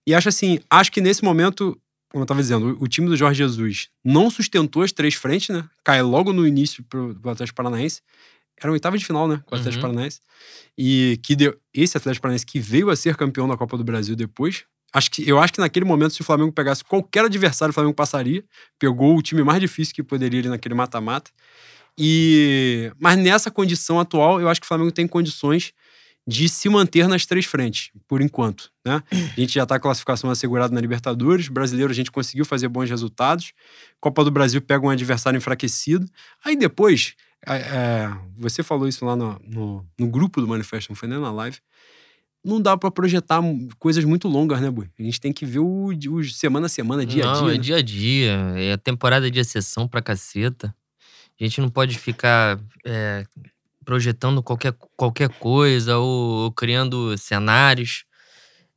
E 0.07 0.13
acho 0.13 0.29
assim, 0.29 0.59
acho 0.69 0.91
que 0.91 1.01
nesse 1.01 1.23
momento, 1.23 1.79
como 2.09 2.21
eu 2.21 2.25
estava 2.25 2.41
dizendo, 2.41 2.77
o 2.79 2.87
time 2.87 3.07
do 3.07 3.17
Jorge 3.17 3.37
Jesus 3.37 3.89
não 4.03 4.29
sustentou 4.29 4.83
as 4.83 4.91
três 4.91 5.15
frentes, 5.15 5.49
né? 5.49 5.67
Cai 5.83 6.01
logo 6.01 6.31
no 6.31 6.47
início 6.47 6.83
pro, 6.83 7.15
pro 7.15 7.31
Atlético 7.31 7.55
Paranaense. 7.55 8.01
Era 8.57 8.69
uma 8.69 8.73
oitava 8.73 8.97
de 8.97 9.05
final, 9.05 9.27
né? 9.27 9.41
Com 9.45 9.55
o 9.55 9.57
Atlético 9.57 9.83
uhum. 9.83 9.91
Paranaense. 9.91 10.19
E 10.77 11.19
que 11.23 11.35
deu, 11.35 11.57
esse 11.73 11.97
Atlético 11.97 12.21
Paranaense 12.21 12.45
que 12.45 12.59
veio 12.59 12.89
a 12.89 12.95
ser 12.95 13.15
campeão 13.15 13.47
da 13.47 13.57
Copa 13.57 13.77
do 13.77 13.83
Brasil 13.83 14.15
depois. 14.15 14.63
Acho 14.93 15.11
que, 15.11 15.27
eu 15.27 15.39
acho 15.39 15.51
que 15.51 15.59
naquele 15.59 15.85
momento, 15.85 16.13
se 16.13 16.21
o 16.21 16.23
Flamengo 16.23 16.53
pegasse 16.53 16.83
qualquer 16.83 17.25
adversário, 17.25 17.71
o 17.71 17.73
Flamengo 17.73 17.95
passaria. 17.95 18.43
Pegou 18.79 19.17
o 19.17 19.21
time 19.21 19.43
mais 19.43 19.59
difícil 19.59 19.93
que 19.93 20.03
poderia 20.03 20.39
ali 20.39 20.49
naquele 20.49 20.75
mata-mata. 20.75 21.31
E 21.97 22.91
mas 22.99 23.17
nessa 23.17 23.49
condição 23.49 23.99
atual, 23.99 24.39
eu 24.39 24.47
acho 24.47 24.61
que 24.61 24.65
o 24.65 24.67
Flamengo 24.67 24.91
tem 24.91 25.07
condições 25.07 25.73
de 26.27 26.49
se 26.49 26.67
manter 26.69 27.07
nas 27.07 27.25
três 27.25 27.45
frentes, 27.45 27.91
por 28.07 28.21
enquanto. 28.21 28.71
Né? 28.83 29.03
A 29.11 29.39
gente 29.39 29.53
já 29.53 29.63
está 29.63 29.79
com 29.79 29.87
a 29.87 29.89
classificação 29.89 30.29
assegurada 30.29 30.73
na 30.73 30.81
Libertadores, 30.81 31.47
brasileiro 31.47 31.91
a 31.91 31.95
gente 31.95 32.11
conseguiu 32.11 32.45
fazer 32.45 32.67
bons 32.67 32.89
resultados, 32.89 33.53
Copa 33.99 34.23
do 34.23 34.31
Brasil 34.31 34.61
pega 34.61 34.85
um 34.85 34.89
adversário 34.89 35.37
enfraquecido. 35.37 36.07
Aí 36.43 36.55
depois, 36.55 37.15
é, 37.45 37.55
é, 37.55 38.17
você 38.37 38.63
falou 38.63 38.87
isso 38.87 39.05
lá 39.05 39.15
no, 39.15 39.39
no, 39.45 39.85
no, 39.99 40.07
grupo 40.07 40.41
do 40.41 40.47
Manifesto, 40.47 40.91
não 40.91 40.95
foi 40.95 41.07
nem 41.07 41.19
na 41.19 41.31
live. 41.31 41.57
Não 42.43 42.61
dá 42.61 42.77
para 42.77 42.91
projetar 42.91 43.41
coisas 43.79 44.03
muito 44.03 44.27
longas, 44.27 44.61
né, 44.61 44.69
Bui? 44.69 44.87
A 44.99 45.03
gente 45.03 45.19
tem 45.19 45.33
que 45.33 45.45
ver 45.45 45.59
o, 45.59 45.87
o 45.87 46.23
semana 46.23 46.67
a 46.67 46.69
semana, 46.69 47.05
dia 47.05 47.23
não, 47.23 47.31
a 47.31 47.33
dia. 47.33 47.41
Não, 47.41 47.49
é 47.49 47.53
né? 47.53 47.57
dia 47.59 47.75
a 47.77 47.81
dia. 47.81 48.31
É 48.55 48.73
a 48.73 48.77
temporada 48.77 49.29
de 49.31 49.39
exceção 49.39 49.87
pra 49.87 50.01
caceta. 50.01 50.75
A 51.39 51.43
gente 51.43 51.59
não 51.59 51.69
pode 51.69 51.97
ficar 51.97 52.59
é, 52.85 53.25
projetando 53.85 54.41
qualquer, 54.41 54.73
qualquer 54.97 55.29
coisa 55.29 55.97
ou, 55.97 56.43
ou 56.43 56.51
criando 56.51 57.17
cenários. 57.17 58.03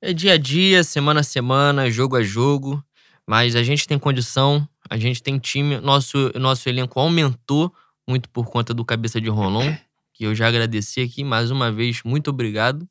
É 0.01 0.13
dia 0.13 0.35
a 0.35 0.39
dia, 0.39 0.85
semana 0.85 1.21
a 1.21 1.25
semana, 1.25 1.91
jogo 1.91 2.15
a 2.15 2.23
jogo. 2.23 2.85
Mas 3.27 3.57
a 3.57 3.63
gente 3.63 3.87
tem 3.87 3.99
condição, 3.99 4.67
a 4.89 4.97
gente 4.97 5.23
tem 5.23 5.39
time. 5.39 5.81
Nosso, 5.81 6.31
nosso 6.39 6.69
elenco 6.69 7.01
aumentou 7.01 7.73
muito 8.07 8.29
por 8.29 8.47
conta 8.47 8.73
do 8.73 8.85
cabeça 8.85 9.21
de 9.21 9.29
Rolon, 9.29 9.75
que 10.15 10.25
eu 10.25 10.35
já 10.35 10.47
agradeci 10.49 11.01
aqui 11.01 11.25
mais 11.25 11.51
uma 11.51 11.73
vez. 11.73 12.03
Muito 12.05 12.31
obrigado. 12.31 12.89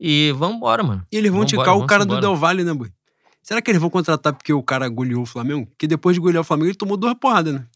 E 0.00 0.32
vambora, 0.32 0.82
mano. 0.82 1.06
E 1.10 1.16
eles 1.16 1.30
vão 1.30 1.40
vambora, 1.40 1.58
ticar 1.58 1.76
o 1.76 1.86
cara 1.86 2.04
embora. 2.04 2.20
do 2.20 2.26
Del 2.26 2.36
Valle, 2.36 2.64
né, 2.64 2.72
boy? 2.72 2.90
Será 3.42 3.62
que 3.62 3.70
eles 3.70 3.80
vão 3.80 3.90
contratar 3.90 4.32
porque 4.32 4.52
o 4.52 4.62
cara 4.62 4.88
goleou 4.88 5.22
o 5.22 5.26
Flamengo? 5.26 5.66
Porque 5.66 5.86
depois 5.86 6.14
de 6.14 6.20
golear 6.20 6.42
o 6.42 6.44
Flamengo, 6.44 6.68
ele 6.68 6.76
tomou 6.76 6.96
duas 6.96 7.14
porradas, 7.14 7.54
né? 7.54 7.66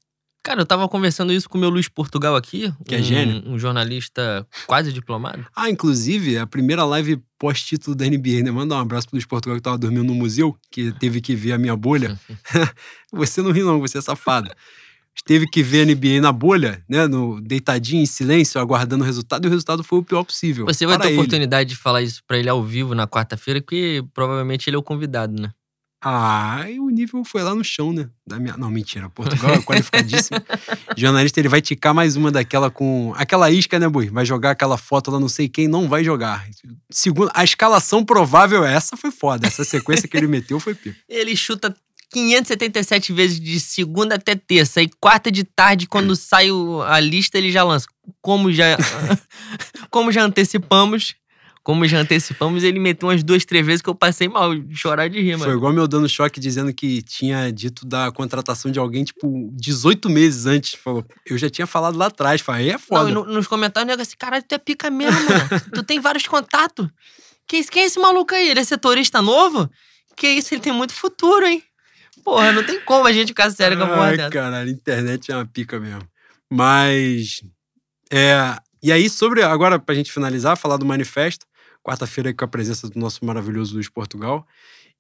Cara, 0.43 0.61
eu 0.61 0.67
tava 0.67 0.89
conversando 0.89 1.33
isso 1.33 1.49
com 1.49 1.57
o 1.57 1.61
meu 1.61 1.71
Luiz 1.71 1.89
Portugal 1.89 2.35
aqui. 2.35 2.73
Que 2.85 2.97
um, 2.97 2.99
é 2.99 3.03
gênio. 3.03 3.43
Um 3.47 3.59
jornalista 3.59 4.47
quase 4.67 4.93
diplomado. 4.93 5.47
Ah, 5.55 5.71
inclusive, 5.71 6.37
a 6.37 6.47
primeira 6.47 6.85
live 6.85 7.23
pós-título 7.39 7.95
da 7.95 8.05
NBA, 8.05 8.43
né? 8.43 8.51
Manda 8.51 8.75
um 8.75 8.79
abraço 8.79 9.07
pro 9.07 9.17
Luiz 9.17 9.25
Portugal 9.25 9.57
que 9.57 9.63
tava 9.63 9.79
dormindo 9.79 10.05
no 10.05 10.15
museu, 10.15 10.57
que 10.71 10.91
teve 10.93 11.21
que 11.21 11.37
ver 11.37 11.53
a 11.53 11.59
minha 11.59 11.77
bolha. 11.77 12.19
você 13.13 13.41
não 13.41 13.53
ri 13.53 13.63
não, 13.63 13.79
você 13.79 13.99
é 13.99 14.01
safado. 14.01 14.51
Teve 15.25 15.47
que 15.47 15.63
ver 15.63 15.83
a 15.83 15.95
NBA 15.95 16.21
na 16.21 16.33
bolha, 16.33 16.83
né? 16.89 17.07
No, 17.07 17.41
deitadinho, 17.41 18.03
em 18.03 18.07
silêncio, 18.07 18.61
aguardando 18.61 19.05
o 19.05 19.07
resultado, 19.07 19.45
e 19.45 19.47
o 19.47 19.51
resultado 19.51 19.85
foi 19.85 20.01
o 20.01 20.03
pior 20.03 20.25
possível. 20.25 20.65
Você 20.65 20.87
vai 20.87 20.99
ter 20.99 21.09
ele. 21.09 21.19
oportunidade 21.19 21.69
de 21.69 21.77
falar 21.77 22.03
isso 22.03 22.23
pra 22.27 22.39
ele 22.39 22.49
ao 22.49 22.65
vivo 22.65 22.95
na 22.95 23.07
quarta-feira, 23.07 23.61
porque 23.61 24.03
provavelmente 24.13 24.69
ele 24.69 24.75
é 24.75 24.79
o 24.79 24.83
convidado, 24.83 25.41
né? 25.41 25.53
Ah, 26.05 26.65
e 26.69 26.81
o 26.81 26.89
nível 26.89 27.25
foi 27.25 27.45
lá 27.45 27.55
no 27.55 27.63
chão, 27.63 27.93
né? 27.93 28.09
Da 28.27 28.37
minha... 28.37 28.57
Não, 28.57 28.69
mentira. 28.69 29.09
Portugal 29.09 29.55
é 29.55 29.63
qualificadíssimo. 29.63 30.37
jornalista, 30.99 31.39
ele 31.39 31.49
vai 31.49 31.61
ticar 31.61 31.95
mais 31.95 32.17
uma 32.17 32.33
daquela 32.33 32.71
com. 32.71 33.15
Aquela 33.17 33.49
isca, 33.53 33.79
né, 33.79 33.89
Bui? 33.89 34.11
Vai 34.11 34.27
jogar 34.27 34.51
aquela 34.51 34.77
foto 34.77 35.13
lá, 35.13 35.21
não 35.21 35.29
sei 35.29 35.49
quem, 35.49 35.69
não 35.69 35.89
vai 35.89 36.03
jogar. 36.03 36.45
Segundo, 36.91 37.31
a 37.33 37.45
escalação 37.45 38.05
provável, 38.05 38.65
essa 38.65 38.97
foi 38.97 39.13
foda. 39.13 39.47
Essa 39.47 39.63
sequência 39.63 40.09
que 40.09 40.17
ele 40.17 40.27
meteu 40.27 40.59
foi 40.59 40.75
pico. 40.75 40.99
Ele 41.09 41.37
chuta 41.37 41.73
577 42.13 43.13
vezes 43.13 43.41
de 43.41 43.59
segunda 43.61 44.17
até 44.17 44.35
terça. 44.35 44.83
E 44.83 44.89
quarta 45.01 45.31
de 45.31 45.45
tarde, 45.45 45.87
quando 45.87 46.17
sai 46.17 46.49
a 46.87 47.01
lista, 47.01 47.39
ele 47.39 47.51
já 47.51 47.63
lança. 47.63 47.87
Como 48.21 48.53
já, 48.53 48.77
como 49.89 50.13
já 50.13 50.25
antecipamos, 50.25 51.15
como 51.63 51.87
já 51.87 52.01
antecipamos, 52.01 52.65
ele 52.65 52.81
meteu 52.81 53.09
umas 53.09 53.23
duas, 53.23 53.45
três 53.45 53.65
vezes 53.65 53.81
que 53.81 53.89
eu 53.89 53.95
passei 53.95 54.29
mal, 54.29 54.51
chorar 54.73 55.09
de 55.09 55.21
rir, 55.21 55.33
mano. 55.33 55.45
Foi 55.45 55.55
igual 55.55 55.73
meu 55.73 55.87
dando 55.87 56.09
choque 56.09 56.41
dizendo 56.41 56.75
que 56.75 57.03
tinha 57.03 57.53
dito 57.53 57.87
da 57.87 58.11
contratação 58.11 58.69
de 58.71 58.81
alguém, 58.81 59.05
tipo, 59.05 59.49
18 59.53 60.11
meses 60.11 60.47
antes. 60.47 60.75
Falou, 60.75 61.05
eu 61.25 61.39
já 61.39 61.49
tinha 61.49 61.67
falado 61.67 61.97
lá 61.97 62.07
atrás. 62.07 62.41
Falei, 62.41 62.71
é 62.71 62.79
foda. 62.79 63.11
Não, 63.11 63.25
no, 63.25 63.33
nos 63.33 63.47
comentários, 63.47 63.89
nego 63.89 64.03
assim, 64.03 64.17
caralho, 64.19 64.43
tu 64.43 64.55
é 64.55 64.59
pica 64.59 64.91
mesmo, 64.91 65.21
mano. 65.25 65.49
tu 65.73 65.85
tem 65.85 66.01
vários 66.01 66.27
contatos. 66.27 66.89
Quem, 67.47 67.63
quem 67.65 67.85
é 67.85 67.87
esse 67.87 68.01
maluco 68.01 68.35
aí? 68.35 68.49
Ele 68.49 68.61
é 68.61 68.65
setorista 68.65 69.23
novo? 69.23 69.71
Que 70.17 70.27
isso, 70.29 70.53
ele 70.53 70.61
tem 70.61 70.73
muito 70.73 70.93
futuro, 70.93 71.47
hein? 71.47 71.63
Porra, 72.25 72.51
não 72.51 72.65
tem 72.65 72.81
como 72.81 73.07
a 73.07 73.13
gente 73.13 73.29
ficar 73.29 73.51
sério 73.51 73.79
com 73.79 73.85
a 73.85 73.89
porra 73.89 74.17
dessa. 74.17 74.31
Caralho, 74.31 74.69
a 74.69 74.73
internet 74.73 75.31
é 75.31 75.37
uma 75.37 75.47
pica 75.47 75.79
mesmo. 75.79 76.03
Mas. 76.51 77.41
É. 78.11 78.57
E 78.83 78.91
aí, 78.91 79.09
sobre. 79.09 79.43
Agora, 79.43 79.79
pra 79.79 79.95
gente 79.95 80.13
finalizar, 80.13 80.57
falar 80.57 80.77
do 80.77 80.85
manifesto 80.85 81.47
quarta-feira 81.83 82.33
com 82.33 82.45
a 82.45 82.49
presença 82.49 82.89
do 82.89 82.99
nosso 82.99 83.25
maravilhoso 83.25 83.75
Luiz 83.75 83.89
Portugal. 83.89 84.47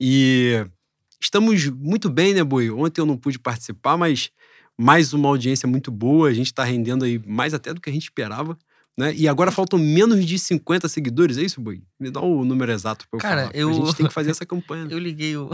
E 0.00 0.66
estamos 1.20 1.68
muito 1.68 2.10
bem, 2.10 2.34
né, 2.34 2.42
Boi? 2.42 2.70
Ontem 2.70 3.00
eu 3.00 3.06
não 3.06 3.16
pude 3.16 3.38
participar, 3.38 3.96
mas 3.96 4.30
mais 4.76 5.12
uma 5.12 5.28
audiência 5.28 5.68
muito 5.68 5.90
boa. 5.90 6.28
A 6.28 6.32
gente 6.32 6.46
está 6.46 6.64
rendendo 6.64 7.04
aí 7.04 7.20
mais 7.26 7.54
até 7.54 7.72
do 7.72 7.80
que 7.80 7.88
a 7.88 7.92
gente 7.92 8.04
esperava. 8.04 8.58
Né? 8.96 9.14
E 9.14 9.26
agora 9.26 9.50
faltam 9.50 9.78
menos 9.78 10.24
de 10.26 10.38
50 10.38 10.86
seguidores, 10.88 11.38
é 11.38 11.42
isso, 11.42 11.60
Boi? 11.60 11.82
Me 11.98 12.10
dá 12.10 12.20
o 12.20 12.44
número 12.44 12.70
exato 12.72 13.08
para 13.08 13.16
eu 13.16 13.20
Cara, 13.22 13.42
falar. 13.42 13.56
Eu... 13.56 13.70
A 13.70 13.72
gente 13.72 13.96
tem 13.96 14.06
que 14.06 14.12
fazer 14.12 14.30
essa 14.32 14.44
campanha. 14.44 14.84
Né? 14.84 14.92
Eu 14.92 14.98
liguei 14.98 15.36
o. 15.36 15.50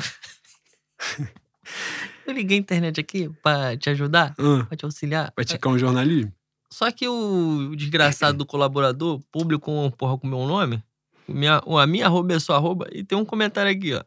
eu 2.26 2.32
liguei 2.32 2.56
a 2.56 2.60
internet 2.60 2.98
aqui 2.98 3.30
para 3.42 3.76
te 3.76 3.90
ajudar, 3.90 4.34
ah, 4.38 4.64
para 4.64 4.76
te 4.76 4.84
auxiliar. 4.84 5.30
Pra 5.32 5.44
ticar 5.44 5.72
um 5.72 5.78
jornalismo. 5.78 6.32
Só 6.70 6.90
que 6.90 7.08
o 7.08 7.74
desgraçado 7.76 8.38
do 8.38 8.44
colaborador 8.44 9.20
publicou 9.32 9.84
um 9.84 9.90
porra 9.90 10.18
com 10.18 10.26
o 10.26 10.30
meu 10.30 10.46
nome. 10.46 10.82
Minha, 11.28 11.60
a 11.66 11.86
minha 11.86 12.06
arroba 12.06 12.34
é 12.34 12.38
sua 12.38 12.56
arroba. 12.56 12.86
E 12.92 13.04
tem 13.04 13.16
um 13.18 13.24
comentário 13.24 13.70
aqui, 13.70 13.92
ó. 13.94 14.02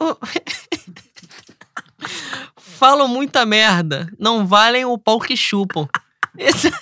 Falam 2.56 3.06
muita 3.08 3.44
merda. 3.46 4.10
Não 4.18 4.46
valem 4.46 4.84
o 4.84 4.98
pau 4.98 5.20
que 5.20 5.36
chupam. 5.36 5.86
Esse... 6.36 6.70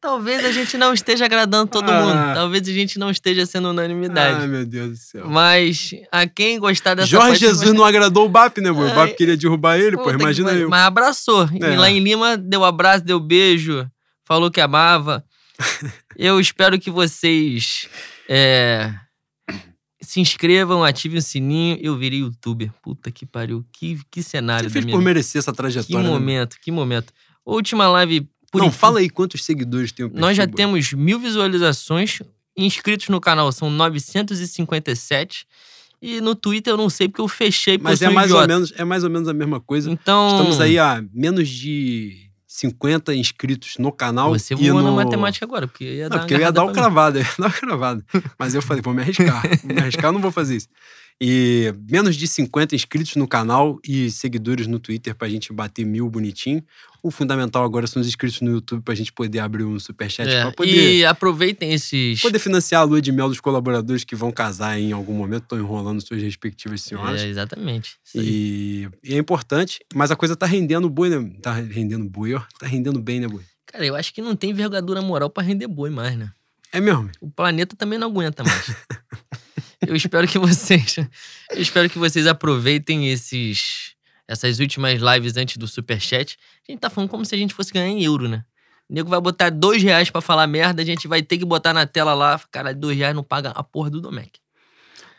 Talvez 0.00 0.44
a 0.44 0.52
gente 0.52 0.76
não 0.76 0.92
esteja 0.94 1.24
agradando 1.24 1.68
todo 1.68 1.90
Ah. 1.90 2.00
mundo. 2.00 2.34
Talvez 2.34 2.68
a 2.68 2.72
gente 2.72 2.96
não 2.98 3.10
esteja 3.10 3.44
sendo 3.46 3.70
unanimidade. 3.70 4.40
Ai, 4.42 4.46
meu 4.46 4.64
Deus 4.64 4.90
do 4.90 4.96
céu. 4.96 5.26
Mas 5.28 5.90
a 6.12 6.26
quem 6.28 6.60
gostar 6.60 6.94
dessa 6.94 7.08
Jorge 7.08 7.28
parte, 7.30 7.40
Jesus 7.40 7.72
não 7.72 7.84
agradou 7.84 8.26
o 8.26 8.28
BAP, 8.28 8.58
né, 8.58 8.70
boy? 8.70 8.88
O. 8.88 8.94
BAP 8.94 9.16
queria 9.16 9.36
derrubar 9.36 9.78
ele, 9.78 9.96
pô. 9.96 10.04
Puta 10.04 10.16
que 10.16 10.22
Imagina 10.22 10.48
pariu. 10.50 10.62
eu. 10.64 10.68
Mas 10.70 10.82
abraçou. 10.82 11.48
É. 11.60 11.72
E 11.74 11.76
lá 11.76 11.90
em 11.90 11.98
Lima 11.98 12.36
deu 12.36 12.64
abraço, 12.64 13.04
deu 13.04 13.18
beijo, 13.18 13.84
falou 14.24 14.48
que 14.50 14.60
amava. 14.60 15.24
Eu 16.18 16.40
espero 16.40 16.78
que 16.78 16.90
vocês 16.90 17.88
é, 18.28 18.94
se 20.00 20.20
inscrevam, 20.20 20.82
ativem 20.82 21.18
o 21.18 21.22
sininho. 21.22 21.78
Eu 21.80 21.96
virei 21.96 22.20
youtuber. 22.20 22.72
Puta 22.82 23.10
que 23.10 23.26
pariu. 23.26 23.64
Que, 23.72 23.98
que 24.10 24.22
cenário 24.22 24.68
Você 24.68 24.72
fez 24.72 24.84
por 24.86 24.92
vida. 24.92 25.04
merecer 25.04 25.38
essa 25.40 25.50
Que 25.52 25.56
trajetória. 25.56 26.02
né? 26.02 26.08
momento, 26.10 26.56
que 26.60 26.70
momento. 26.70 27.12
Última 27.44 27.86
live. 27.88 28.28
Por 28.50 28.58
Não, 28.58 28.66
enquanto, 28.66 28.78
fala 28.78 29.00
aí 29.00 29.10
quantos 29.10 29.44
seguidores 29.44 29.92
tem 29.92 30.06
o 30.06 30.08
perfil, 30.08 30.20
Nós 30.20 30.36
já 30.36 30.46
temos 30.46 30.92
mil 30.92 31.18
visualizações. 31.18 32.20
Inscritos 32.56 33.08
no 33.08 33.20
canal 33.20 33.52
são 33.52 33.68
957. 33.68 35.46
E 36.00 36.20
no 36.20 36.34
Twitter 36.34 36.72
eu 36.72 36.76
não 36.76 36.88
sei 36.88 37.08
porque 37.08 37.20
eu 37.20 37.28
fechei 37.28 37.78
Mas 37.78 38.00
é 38.00 38.08
mais, 38.08 38.30
ou 38.30 38.46
menos, 38.46 38.72
é 38.76 38.84
mais 38.84 39.02
ou 39.04 39.10
menos 39.10 39.28
a 39.28 39.34
mesma 39.34 39.60
coisa. 39.60 39.90
Então. 39.90 40.28
Estamos 40.28 40.60
aí 40.60 40.78
a 40.78 41.04
menos 41.12 41.48
de 41.48 42.25
50 42.56 43.14
inscritos 43.14 43.74
no 43.78 43.92
canal. 43.92 44.30
Você 44.30 44.54
e 44.54 44.70
voou 44.70 44.82
no... 44.82 44.90
na 44.90 45.04
matemática 45.04 45.44
agora, 45.44 45.68
porque 45.68 45.84
ia 45.84 46.08
dar 46.08 46.16
Não, 46.16 46.22
porque 46.22 46.34
eu 46.34 46.40
ia 46.40 46.50
dar 46.50 46.64
um 46.64 46.72
cravado, 46.72 47.18
eu 47.18 47.22
ia 47.22 47.28
dar 47.38 47.46
uma 47.46 47.52
cravada. 47.52 48.04
Mas 48.38 48.54
eu 48.54 48.62
falei, 48.62 48.82
vou 48.82 48.94
me 48.94 49.02
arriscar. 49.02 49.42
Vou 49.62 49.74
me 49.74 49.80
arriscar, 49.80 50.06
eu 50.06 50.12
não 50.12 50.20
vou 50.20 50.32
fazer 50.32 50.56
isso. 50.56 50.68
E 51.20 51.74
menos 51.90 52.16
de 52.16 52.26
50 52.26 52.74
inscritos 52.74 53.14
no 53.16 53.28
canal 53.28 53.78
e 53.86 54.10
seguidores 54.10 54.66
no 54.66 54.78
Twitter 54.78 55.14
pra 55.14 55.28
gente 55.28 55.52
bater 55.52 55.84
mil 55.84 56.08
bonitinho. 56.08 56.62
O 57.06 57.10
fundamental 57.12 57.62
agora 57.64 57.86
são 57.86 58.02
os 58.02 58.08
inscritos 58.08 58.40
no 58.40 58.50
YouTube 58.50 58.82
pra 58.82 58.92
gente 58.92 59.12
poder 59.12 59.38
abrir 59.38 59.62
um 59.62 59.78
superchat 59.78 60.28
É, 60.28 60.42
pra 60.42 60.50
poder, 60.50 60.96
E 60.96 61.04
aproveitem 61.04 61.72
esses. 61.72 62.20
poder 62.20 62.40
financiar 62.40 62.80
a 62.80 62.84
lua 62.84 63.00
de 63.00 63.12
mel 63.12 63.28
dos 63.28 63.38
colaboradores 63.38 64.02
que 64.02 64.16
vão 64.16 64.32
casar 64.32 64.76
em 64.76 64.90
algum 64.90 65.12
momento, 65.14 65.44
estão 65.44 65.56
enrolando 65.56 66.04
suas 66.04 66.20
respectivas 66.20 66.80
senhoras. 66.80 67.20
É, 67.22 67.28
exatamente. 67.28 67.94
E, 68.12 68.88
e 69.04 69.14
é 69.14 69.18
importante, 69.18 69.78
mas 69.94 70.10
a 70.10 70.16
coisa 70.16 70.34
tá 70.34 70.46
rendendo 70.46 70.90
boi, 70.90 71.08
né? 71.08 71.30
Tá 71.40 71.52
rendendo 71.52 72.04
boi, 72.10 72.34
ó. 72.34 72.42
Tá 72.58 72.66
rendendo 72.66 73.00
bem, 73.00 73.20
né, 73.20 73.28
boi? 73.28 73.44
Cara, 73.66 73.86
eu 73.86 73.94
acho 73.94 74.12
que 74.12 74.20
não 74.20 74.34
tem 74.34 74.50
envergadura 74.50 75.00
moral 75.00 75.30
pra 75.30 75.44
render 75.44 75.68
boi 75.68 75.90
mais, 75.90 76.16
né? 76.16 76.32
É 76.72 76.80
mesmo. 76.80 77.08
O 77.20 77.30
planeta 77.30 77.76
também 77.76 78.00
não 78.00 78.08
aguenta 78.08 78.42
mais. 78.42 78.74
eu 79.86 79.94
espero 79.94 80.26
que 80.26 80.40
vocês. 80.40 80.96
Eu 81.50 81.62
espero 81.62 81.88
que 81.88 81.98
vocês 82.00 82.26
aproveitem 82.26 83.08
esses. 83.12 83.94
Essas 84.28 84.58
últimas 84.58 85.00
lives 85.00 85.36
antes 85.36 85.56
do 85.56 85.68
Superchat. 85.68 86.36
A 86.68 86.72
gente 86.72 86.80
tá 86.80 86.90
falando 86.90 87.10
como 87.10 87.24
se 87.24 87.34
a 87.34 87.38
gente 87.38 87.54
fosse 87.54 87.72
ganhar 87.72 87.88
em 87.88 88.02
euro, 88.02 88.28
né? 88.28 88.44
O 88.88 88.94
nego 88.94 89.08
vai 89.08 89.20
botar 89.20 89.50
dois 89.50 89.82
reais 89.82 90.10
pra 90.10 90.20
falar 90.20 90.46
merda, 90.46 90.82
a 90.82 90.84
gente 90.84 91.08
vai 91.08 91.22
ter 91.22 91.38
que 91.38 91.44
botar 91.44 91.72
na 91.72 91.86
tela 91.86 92.14
lá. 92.14 92.40
Cara, 92.50 92.74
dois 92.74 92.96
reais 92.96 93.14
não 93.14 93.22
paga 93.22 93.50
a 93.50 93.62
porra 93.62 93.90
do 93.90 94.00
Domec. 94.00 94.40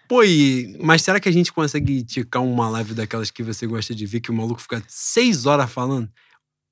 Pô, 0.08 0.24
e, 0.24 0.78
mas 0.82 1.02
será 1.02 1.20
que 1.20 1.28
a 1.28 1.32
gente 1.32 1.52
consegue 1.52 2.02
ticar 2.04 2.42
uma 2.42 2.70
live 2.70 2.94
daquelas 2.94 3.30
que 3.30 3.44
você 3.44 3.68
gosta 3.68 3.94
de 3.94 4.06
ver 4.06 4.22
que 4.22 4.32
o 4.32 4.34
maluco 4.34 4.62
fica 4.62 4.82
seis 4.88 5.46
horas 5.46 5.70
falando? 5.70 6.10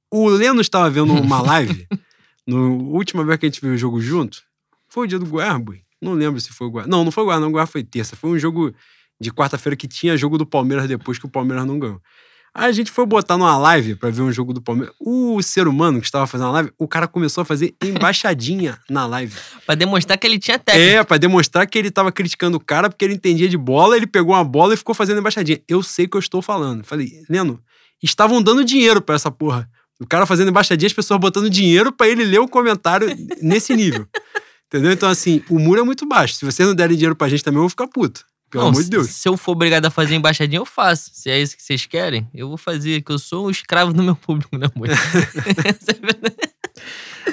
O 0.09 0.29
Leno 0.29 0.61
estava 0.61 0.89
vendo 0.89 1.13
uma 1.13 1.41
live, 1.43 1.85
no 2.47 2.93
última 2.93 3.25
vez 3.25 3.37
que 3.37 3.45
a 3.45 3.49
gente 3.49 3.59
viu 3.59 3.73
o 3.73 3.77
jogo 3.77 3.99
junto, 3.99 4.41
foi 4.87 5.05
o 5.05 5.07
dia 5.07 5.19
do 5.19 5.25
boi? 5.25 5.81
Não 6.01 6.13
lembro 6.13 6.39
se 6.39 6.51
foi 6.51 6.67
o 6.67 6.69
Goiás. 6.69 6.89
Não, 6.89 7.03
não 7.03 7.11
foi 7.11 7.23
o 7.23 7.25
Goiás, 7.25 7.41
não. 7.41 7.51
O 7.51 7.67
foi 7.67 7.83
terça. 7.83 8.15
Foi 8.15 8.29
um 8.29 8.39
jogo 8.39 8.73
de 9.19 9.31
quarta-feira 9.31 9.75
que 9.75 9.87
tinha 9.87 10.15
jogo 10.15 10.37
do 10.37 10.45
Palmeiras 10.45 10.87
depois 10.87 11.17
que 11.17 11.25
o 11.25 11.29
Palmeiras 11.29 11.65
não 11.65 11.79
ganhou. 11.79 12.01
Aí 12.57 12.69
a 12.69 12.71
gente 12.71 12.89
foi 12.89 13.05
botar 13.05 13.37
numa 13.37 13.57
live 13.57 13.95
pra 13.95 14.09
ver 14.09 14.21
um 14.21 14.31
jogo 14.31 14.53
do 14.53 14.61
Palmeiras. 14.61 14.95
O 14.97 15.41
ser 15.43 15.67
humano 15.67 15.99
que 15.99 16.05
estava 16.05 16.25
fazendo 16.25 16.47
a 16.47 16.51
live, 16.51 16.71
o 16.77 16.87
cara 16.87 17.05
começou 17.05 17.41
a 17.41 17.45
fazer 17.45 17.75
embaixadinha 17.83 18.79
na 18.89 19.05
live. 19.05 19.35
Pra 19.65 19.75
demonstrar 19.75 20.17
que 20.17 20.25
ele 20.25 20.39
tinha 20.39 20.57
técnica. 20.57 20.89
É, 20.89 21.03
pra 21.03 21.17
demonstrar 21.17 21.67
que 21.67 21.77
ele 21.77 21.91
tava 21.91 22.13
criticando 22.13 22.55
o 22.55 22.59
cara 22.61 22.89
porque 22.89 23.03
ele 23.03 23.15
entendia 23.15 23.49
de 23.49 23.57
bola, 23.57 23.97
ele 23.97 24.07
pegou 24.07 24.33
uma 24.33 24.43
bola 24.43 24.73
e 24.73 24.77
ficou 24.77 24.95
fazendo 24.95 25.19
embaixadinha. 25.19 25.59
Eu 25.67 25.83
sei 25.83 26.05
o 26.05 26.09
que 26.09 26.15
eu 26.15 26.19
estou 26.21 26.41
falando. 26.41 26.85
Falei, 26.85 27.11
Leno, 27.29 27.59
estavam 28.01 28.41
dando 28.41 28.63
dinheiro 28.63 29.01
pra 29.01 29.15
essa 29.15 29.29
porra. 29.29 29.69
O 29.99 30.07
cara 30.07 30.25
fazendo 30.25 30.47
embaixadinha, 30.47 30.87
as 30.87 30.93
pessoas 30.93 31.19
botando 31.19 31.49
dinheiro 31.49 31.91
pra 31.91 32.07
ele 32.07 32.23
ler 32.23 32.39
o 32.39 32.47
comentário 32.47 33.09
nesse 33.41 33.75
nível. 33.75 34.07
Entendeu? 34.67 34.93
Então, 34.93 35.09
assim, 35.09 35.43
o 35.49 35.59
muro 35.59 35.81
é 35.81 35.83
muito 35.83 36.07
baixo. 36.07 36.35
Se 36.35 36.45
vocês 36.45 36.65
não 36.65 36.73
derem 36.73 36.95
dinheiro 36.95 37.15
pra 37.17 37.27
gente 37.27 37.43
também, 37.43 37.57
eu 37.57 37.63
vou 37.63 37.69
ficar 37.69 37.87
puto. 37.87 38.25
Pelo 38.55 38.63
Não, 38.63 38.69
amor 38.69 38.79
de 38.79 38.85
se- 38.85 38.89
Deus. 38.89 39.09
Se 39.09 39.27
eu 39.27 39.35
for 39.35 39.51
obrigado 39.51 39.85
a 39.85 39.89
fazer 39.89 40.15
embaixadinha, 40.15 40.59
eu 40.59 40.65
faço. 40.65 41.09
Se 41.13 41.29
é 41.29 41.37
isso 41.39 41.57
que 41.57 41.61
vocês 41.63 41.85
querem, 41.85 42.25
eu 42.33 42.47
vou 42.47 42.57
fazer, 42.57 43.01
que 43.01 43.11
eu 43.11 43.19
sou 43.19 43.47
um 43.47 43.49
escravo 43.49 43.91
do 43.93 44.01
meu 44.01 44.15
público, 44.15 44.55
né, 44.57 44.67
amor? 44.73 44.87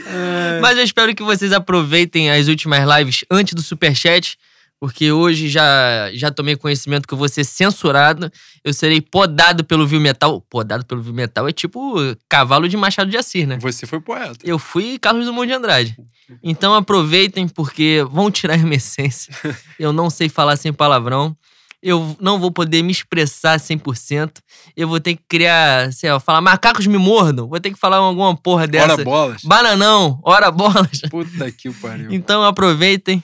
É, 0.07 0.61
Mas 0.61 0.79
eu 0.79 0.85
espero 0.85 1.15
que 1.15 1.23
vocês 1.23 1.53
aproveitem 1.53 2.31
as 2.31 2.49
últimas 2.49 2.81
lives 2.99 3.25
antes 3.31 3.55
do 3.55 3.63
Superchat, 3.63 4.39
porque 4.83 5.13
hoje 5.13 5.49
já, 5.49 6.11
já 6.13 6.33
tomei 6.33 6.57
conhecimento 6.57 7.07
que 7.07 7.15
eu 7.15 7.19
vou 7.19 7.29
ser 7.29 7.45
censurado. 7.45 8.29
Eu 8.65 8.75
serei 8.75 9.01
podado 9.01 9.63
pelo 9.63 9.87
Viu 9.87 10.01
Metal. 10.01 10.41
Podado 10.51 10.85
pelo 10.85 11.01
Viu 11.01 11.15
Metal 11.15 11.47
é 11.47 11.53
tipo 11.53 11.95
cavalo 12.29 12.69
de 12.69 12.77
Machado 12.77 13.09
de 13.09 13.17
Assis, 13.17 13.47
né? 13.47 13.59
Você 13.61 13.87
foi 13.87 14.01
poeta. 14.01 14.41
Eu 14.43 14.59
fui 14.59 14.99
Carlos 14.99 15.25
Drummond 15.25 15.47
de 15.47 15.53
Andrade. 15.53 15.97
Então 16.43 16.75
aproveitem, 16.75 17.47
porque 17.47 18.05
vão 18.11 18.29
tirar 18.29 18.55
a 18.55 18.59
minha 18.59 18.75
essência. 18.75 19.33
Eu 19.79 19.93
não 19.93 20.11
sei 20.11 20.29
falar 20.29 20.57
sem 20.57 20.73
palavrão. 20.73 21.37
Eu 21.81 22.17
não 22.21 22.41
vou 22.41 22.51
poder 22.51 22.83
me 22.83 22.91
expressar 22.91 23.61
100%. 23.61 24.33
Eu 24.77 24.89
vou 24.89 24.99
ter 24.99 25.15
que 25.15 25.23
criar, 25.29 25.93
sei 25.93 26.11
lá, 26.11 26.19
falar 26.19 26.41
macacos 26.41 26.89
me 26.89 26.99
mordam. 26.99 27.47
Vou 27.47 27.61
ter 27.61 27.71
que 27.71 27.79
falar 27.79 27.99
alguma 27.99 28.37
porra 28.37 28.67
dessa. 28.67 28.95
Ora 28.95 29.05
bolas. 29.05 29.43
Bananão, 29.45 30.19
ora 30.25 30.51
bolas. 30.51 31.03
Puta 31.09 31.53
que 31.53 31.69
o 31.69 31.75
pariu. 31.75 32.09
Então 32.11 32.43
aproveitem 32.43 33.23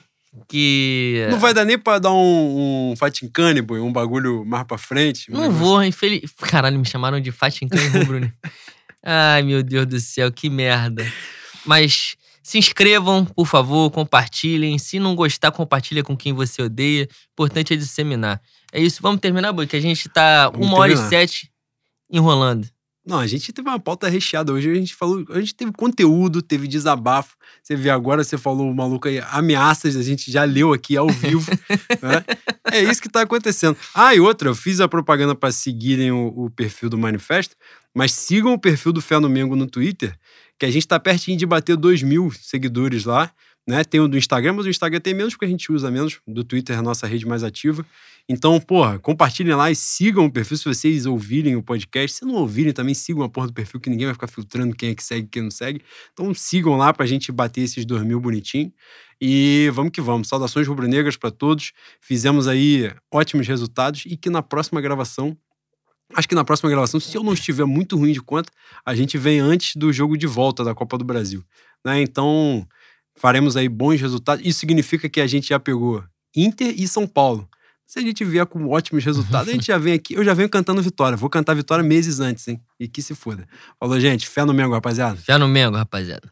que. 0.48 1.26
Não 1.30 1.38
vai 1.38 1.52
dar 1.54 1.64
nem 1.64 1.78
pra 1.78 1.98
dar 1.98 2.12
um, 2.12 2.90
um 2.92 2.94
fighting 2.96 3.28
cane, 3.28 3.60
boy, 3.62 3.80
um 3.80 3.92
bagulho 3.92 4.44
mais 4.44 4.64
pra 4.64 4.78
frente. 4.78 5.30
Não 5.30 5.40
negócio- 5.42 5.58
vou, 5.64 5.82
infeliz. 5.84 6.30
Caralho, 6.38 6.78
me 6.78 6.86
chamaram 6.86 7.20
de 7.20 7.30
e 7.30 7.98
Rubro, 7.98 8.20
né? 8.20 8.32
Ai, 9.04 9.42
meu 9.42 9.62
Deus 9.62 9.86
do 9.86 9.98
céu, 10.00 10.30
que 10.30 10.50
merda. 10.50 11.06
Mas 11.64 12.16
se 12.42 12.58
inscrevam, 12.58 13.24
por 13.24 13.46
favor, 13.46 13.90
compartilhem. 13.90 14.78
Se 14.78 14.98
não 14.98 15.14
gostar, 15.14 15.50
compartilha 15.50 16.02
com 16.02 16.16
quem 16.16 16.32
você 16.32 16.62
odeia. 16.62 17.08
Importante 17.32 17.72
é 17.74 17.76
disseminar. 17.76 18.40
É 18.72 18.80
isso, 18.80 19.00
vamos 19.02 19.20
terminar, 19.20 19.52
Boi, 19.52 19.66
que 19.66 19.76
a 19.76 19.80
gente 19.80 20.08
tá 20.08 20.50
Vamos 20.50 20.66
uma 20.66 20.78
hora 20.78 20.92
e 20.92 20.94
terminar. 20.94 21.10
sete 21.10 21.50
enrolando. 22.10 22.68
Não, 23.08 23.18
a 23.18 23.26
gente 23.26 23.54
teve 23.54 23.66
uma 23.66 23.80
pauta 23.80 24.06
recheada 24.06 24.52
hoje. 24.52 24.70
A 24.70 24.74
gente 24.74 24.94
falou, 24.94 25.24
a 25.30 25.40
gente 25.40 25.54
teve 25.54 25.72
conteúdo, 25.72 26.42
teve 26.42 26.68
desabafo. 26.68 27.38
Você 27.62 27.74
vê 27.74 27.88
agora, 27.88 28.22
você 28.22 28.36
falou 28.36 28.72
maluco 28.74 29.08
aí, 29.08 29.18
ameaças, 29.30 29.96
a 29.96 30.02
gente 30.02 30.30
já 30.30 30.44
leu 30.44 30.74
aqui 30.74 30.94
ao 30.94 31.08
vivo. 31.08 31.50
né? 32.02 32.22
É 32.70 32.82
isso 32.82 33.00
que 33.00 33.08
tá 33.08 33.22
acontecendo. 33.22 33.78
Ah, 33.94 34.14
e 34.14 34.20
outra, 34.20 34.50
eu 34.50 34.54
fiz 34.54 34.78
a 34.78 34.86
propaganda 34.86 35.34
para 35.34 35.50
seguirem 35.50 36.12
o, 36.12 36.26
o 36.36 36.50
perfil 36.50 36.90
do 36.90 36.98
Manifesto, 36.98 37.56
mas 37.94 38.12
sigam 38.12 38.52
o 38.52 38.58
perfil 38.58 38.92
do 38.92 39.00
Fé 39.00 39.18
no 39.18 39.30
Mengo 39.30 39.56
no 39.56 39.66
Twitter, 39.66 40.14
que 40.58 40.66
a 40.66 40.70
gente 40.70 40.86
tá 40.86 41.00
pertinho 41.00 41.38
de 41.38 41.46
bater 41.46 41.78
2 41.78 42.02
mil 42.02 42.30
seguidores 42.30 43.06
lá. 43.06 43.32
Né? 43.68 43.84
Tem 43.84 44.00
o 44.00 44.08
do 44.08 44.16
Instagram, 44.16 44.54
mas 44.54 44.64
o 44.64 44.70
Instagram 44.70 44.98
tem 44.98 45.12
menos 45.12 45.34
porque 45.34 45.44
a 45.44 45.48
gente 45.48 45.70
usa 45.70 45.90
menos. 45.90 46.20
Do 46.26 46.42
Twitter 46.42 46.74
é 46.74 46.78
a 46.78 46.82
nossa 46.82 47.06
rede 47.06 47.26
mais 47.26 47.44
ativa. 47.44 47.84
Então, 48.26 48.58
porra, 48.58 48.98
compartilhem 48.98 49.54
lá 49.54 49.70
e 49.70 49.76
sigam 49.76 50.24
o 50.24 50.32
perfil 50.32 50.56
se 50.56 50.64
vocês 50.64 51.04
ouvirem 51.04 51.54
o 51.54 51.62
podcast. 51.62 52.16
Se 52.16 52.24
não 52.24 52.36
ouvirem, 52.36 52.72
também 52.72 52.94
sigam 52.94 53.22
a 53.22 53.28
porra 53.28 53.48
do 53.48 53.52
perfil, 53.52 53.78
que 53.78 53.90
ninguém 53.90 54.06
vai 54.06 54.14
ficar 54.14 54.26
filtrando 54.26 54.74
quem 54.74 54.88
é 54.88 54.94
que 54.94 55.04
segue 55.04 55.26
e 55.26 55.28
quem 55.28 55.42
não 55.42 55.50
segue. 55.50 55.82
Então 56.14 56.32
sigam 56.32 56.78
lá 56.78 56.94
pra 56.94 57.04
gente 57.04 57.30
bater 57.30 57.60
esses 57.60 57.84
2 57.84 58.04
mil 58.04 58.18
bonitinho. 58.18 58.72
E 59.20 59.70
vamos 59.74 59.92
que 59.92 60.00
vamos. 60.00 60.28
Saudações 60.28 60.66
rubro-negras 60.66 61.18
pra 61.18 61.30
todos. 61.30 61.72
Fizemos 62.00 62.48
aí 62.48 62.90
ótimos 63.12 63.46
resultados 63.46 64.04
e 64.06 64.16
que 64.16 64.30
na 64.30 64.42
próxima 64.42 64.80
gravação. 64.80 65.36
Acho 66.14 66.26
que 66.26 66.34
na 66.34 66.44
próxima 66.44 66.70
gravação, 66.70 66.98
se 66.98 67.14
eu 67.14 67.22
não 67.22 67.34
estiver 67.34 67.66
muito 67.66 67.98
ruim 67.98 68.12
de 68.12 68.22
conta, 68.22 68.50
a 68.82 68.94
gente 68.94 69.18
vem 69.18 69.40
antes 69.40 69.76
do 69.76 69.92
jogo 69.92 70.16
de 70.16 70.26
volta 70.26 70.64
da 70.64 70.74
Copa 70.74 70.96
do 70.96 71.04
Brasil. 71.04 71.44
Né? 71.84 72.00
Então, 72.00 72.66
faremos 73.18 73.56
aí 73.56 73.68
bons 73.68 74.00
resultados. 74.00 74.44
Isso 74.46 74.60
significa 74.60 75.08
que 75.08 75.20
a 75.20 75.26
gente 75.26 75.48
já 75.48 75.58
pegou 75.58 76.02
Inter 76.34 76.74
e 76.76 76.86
São 76.86 77.06
Paulo. 77.06 77.48
Se 77.86 77.98
a 77.98 78.02
gente 78.02 78.22
vier 78.22 78.44
com 78.44 78.68
ótimos 78.68 79.02
resultados, 79.02 79.48
a 79.48 79.52
gente 79.52 79.66
já 79.66 79.78
vem 79.78 79.94
aqui. 79.94 80.12
Eu 80.12 80.22
já 80.22 80.34
venho 80.34 80.48
cantando 80.48 80.82
vitória. 80.82 81.16
Vou 81.16 81.30
cantar 81.30 81.54
vitória 81.54 81.82
meses 81.82 82.20
antes, 82.20 82.46
hein? 82.46 82.60
E 82.78 82.86
que 82.86 83.00
se 83.00 83.14
foda. 83.14 83.48
Falou, 83.80 83.98
gente. 83.98 84.28
Fé 84.28 84.44
no 84.44 84.52
Mengo, 84.52 84.74
rapaziada. 84.74 85.16
Fé 85.16 85.38
no 85.38 85.48
Mengo, 85.48 85.74
rapaziada. 85.74 86.30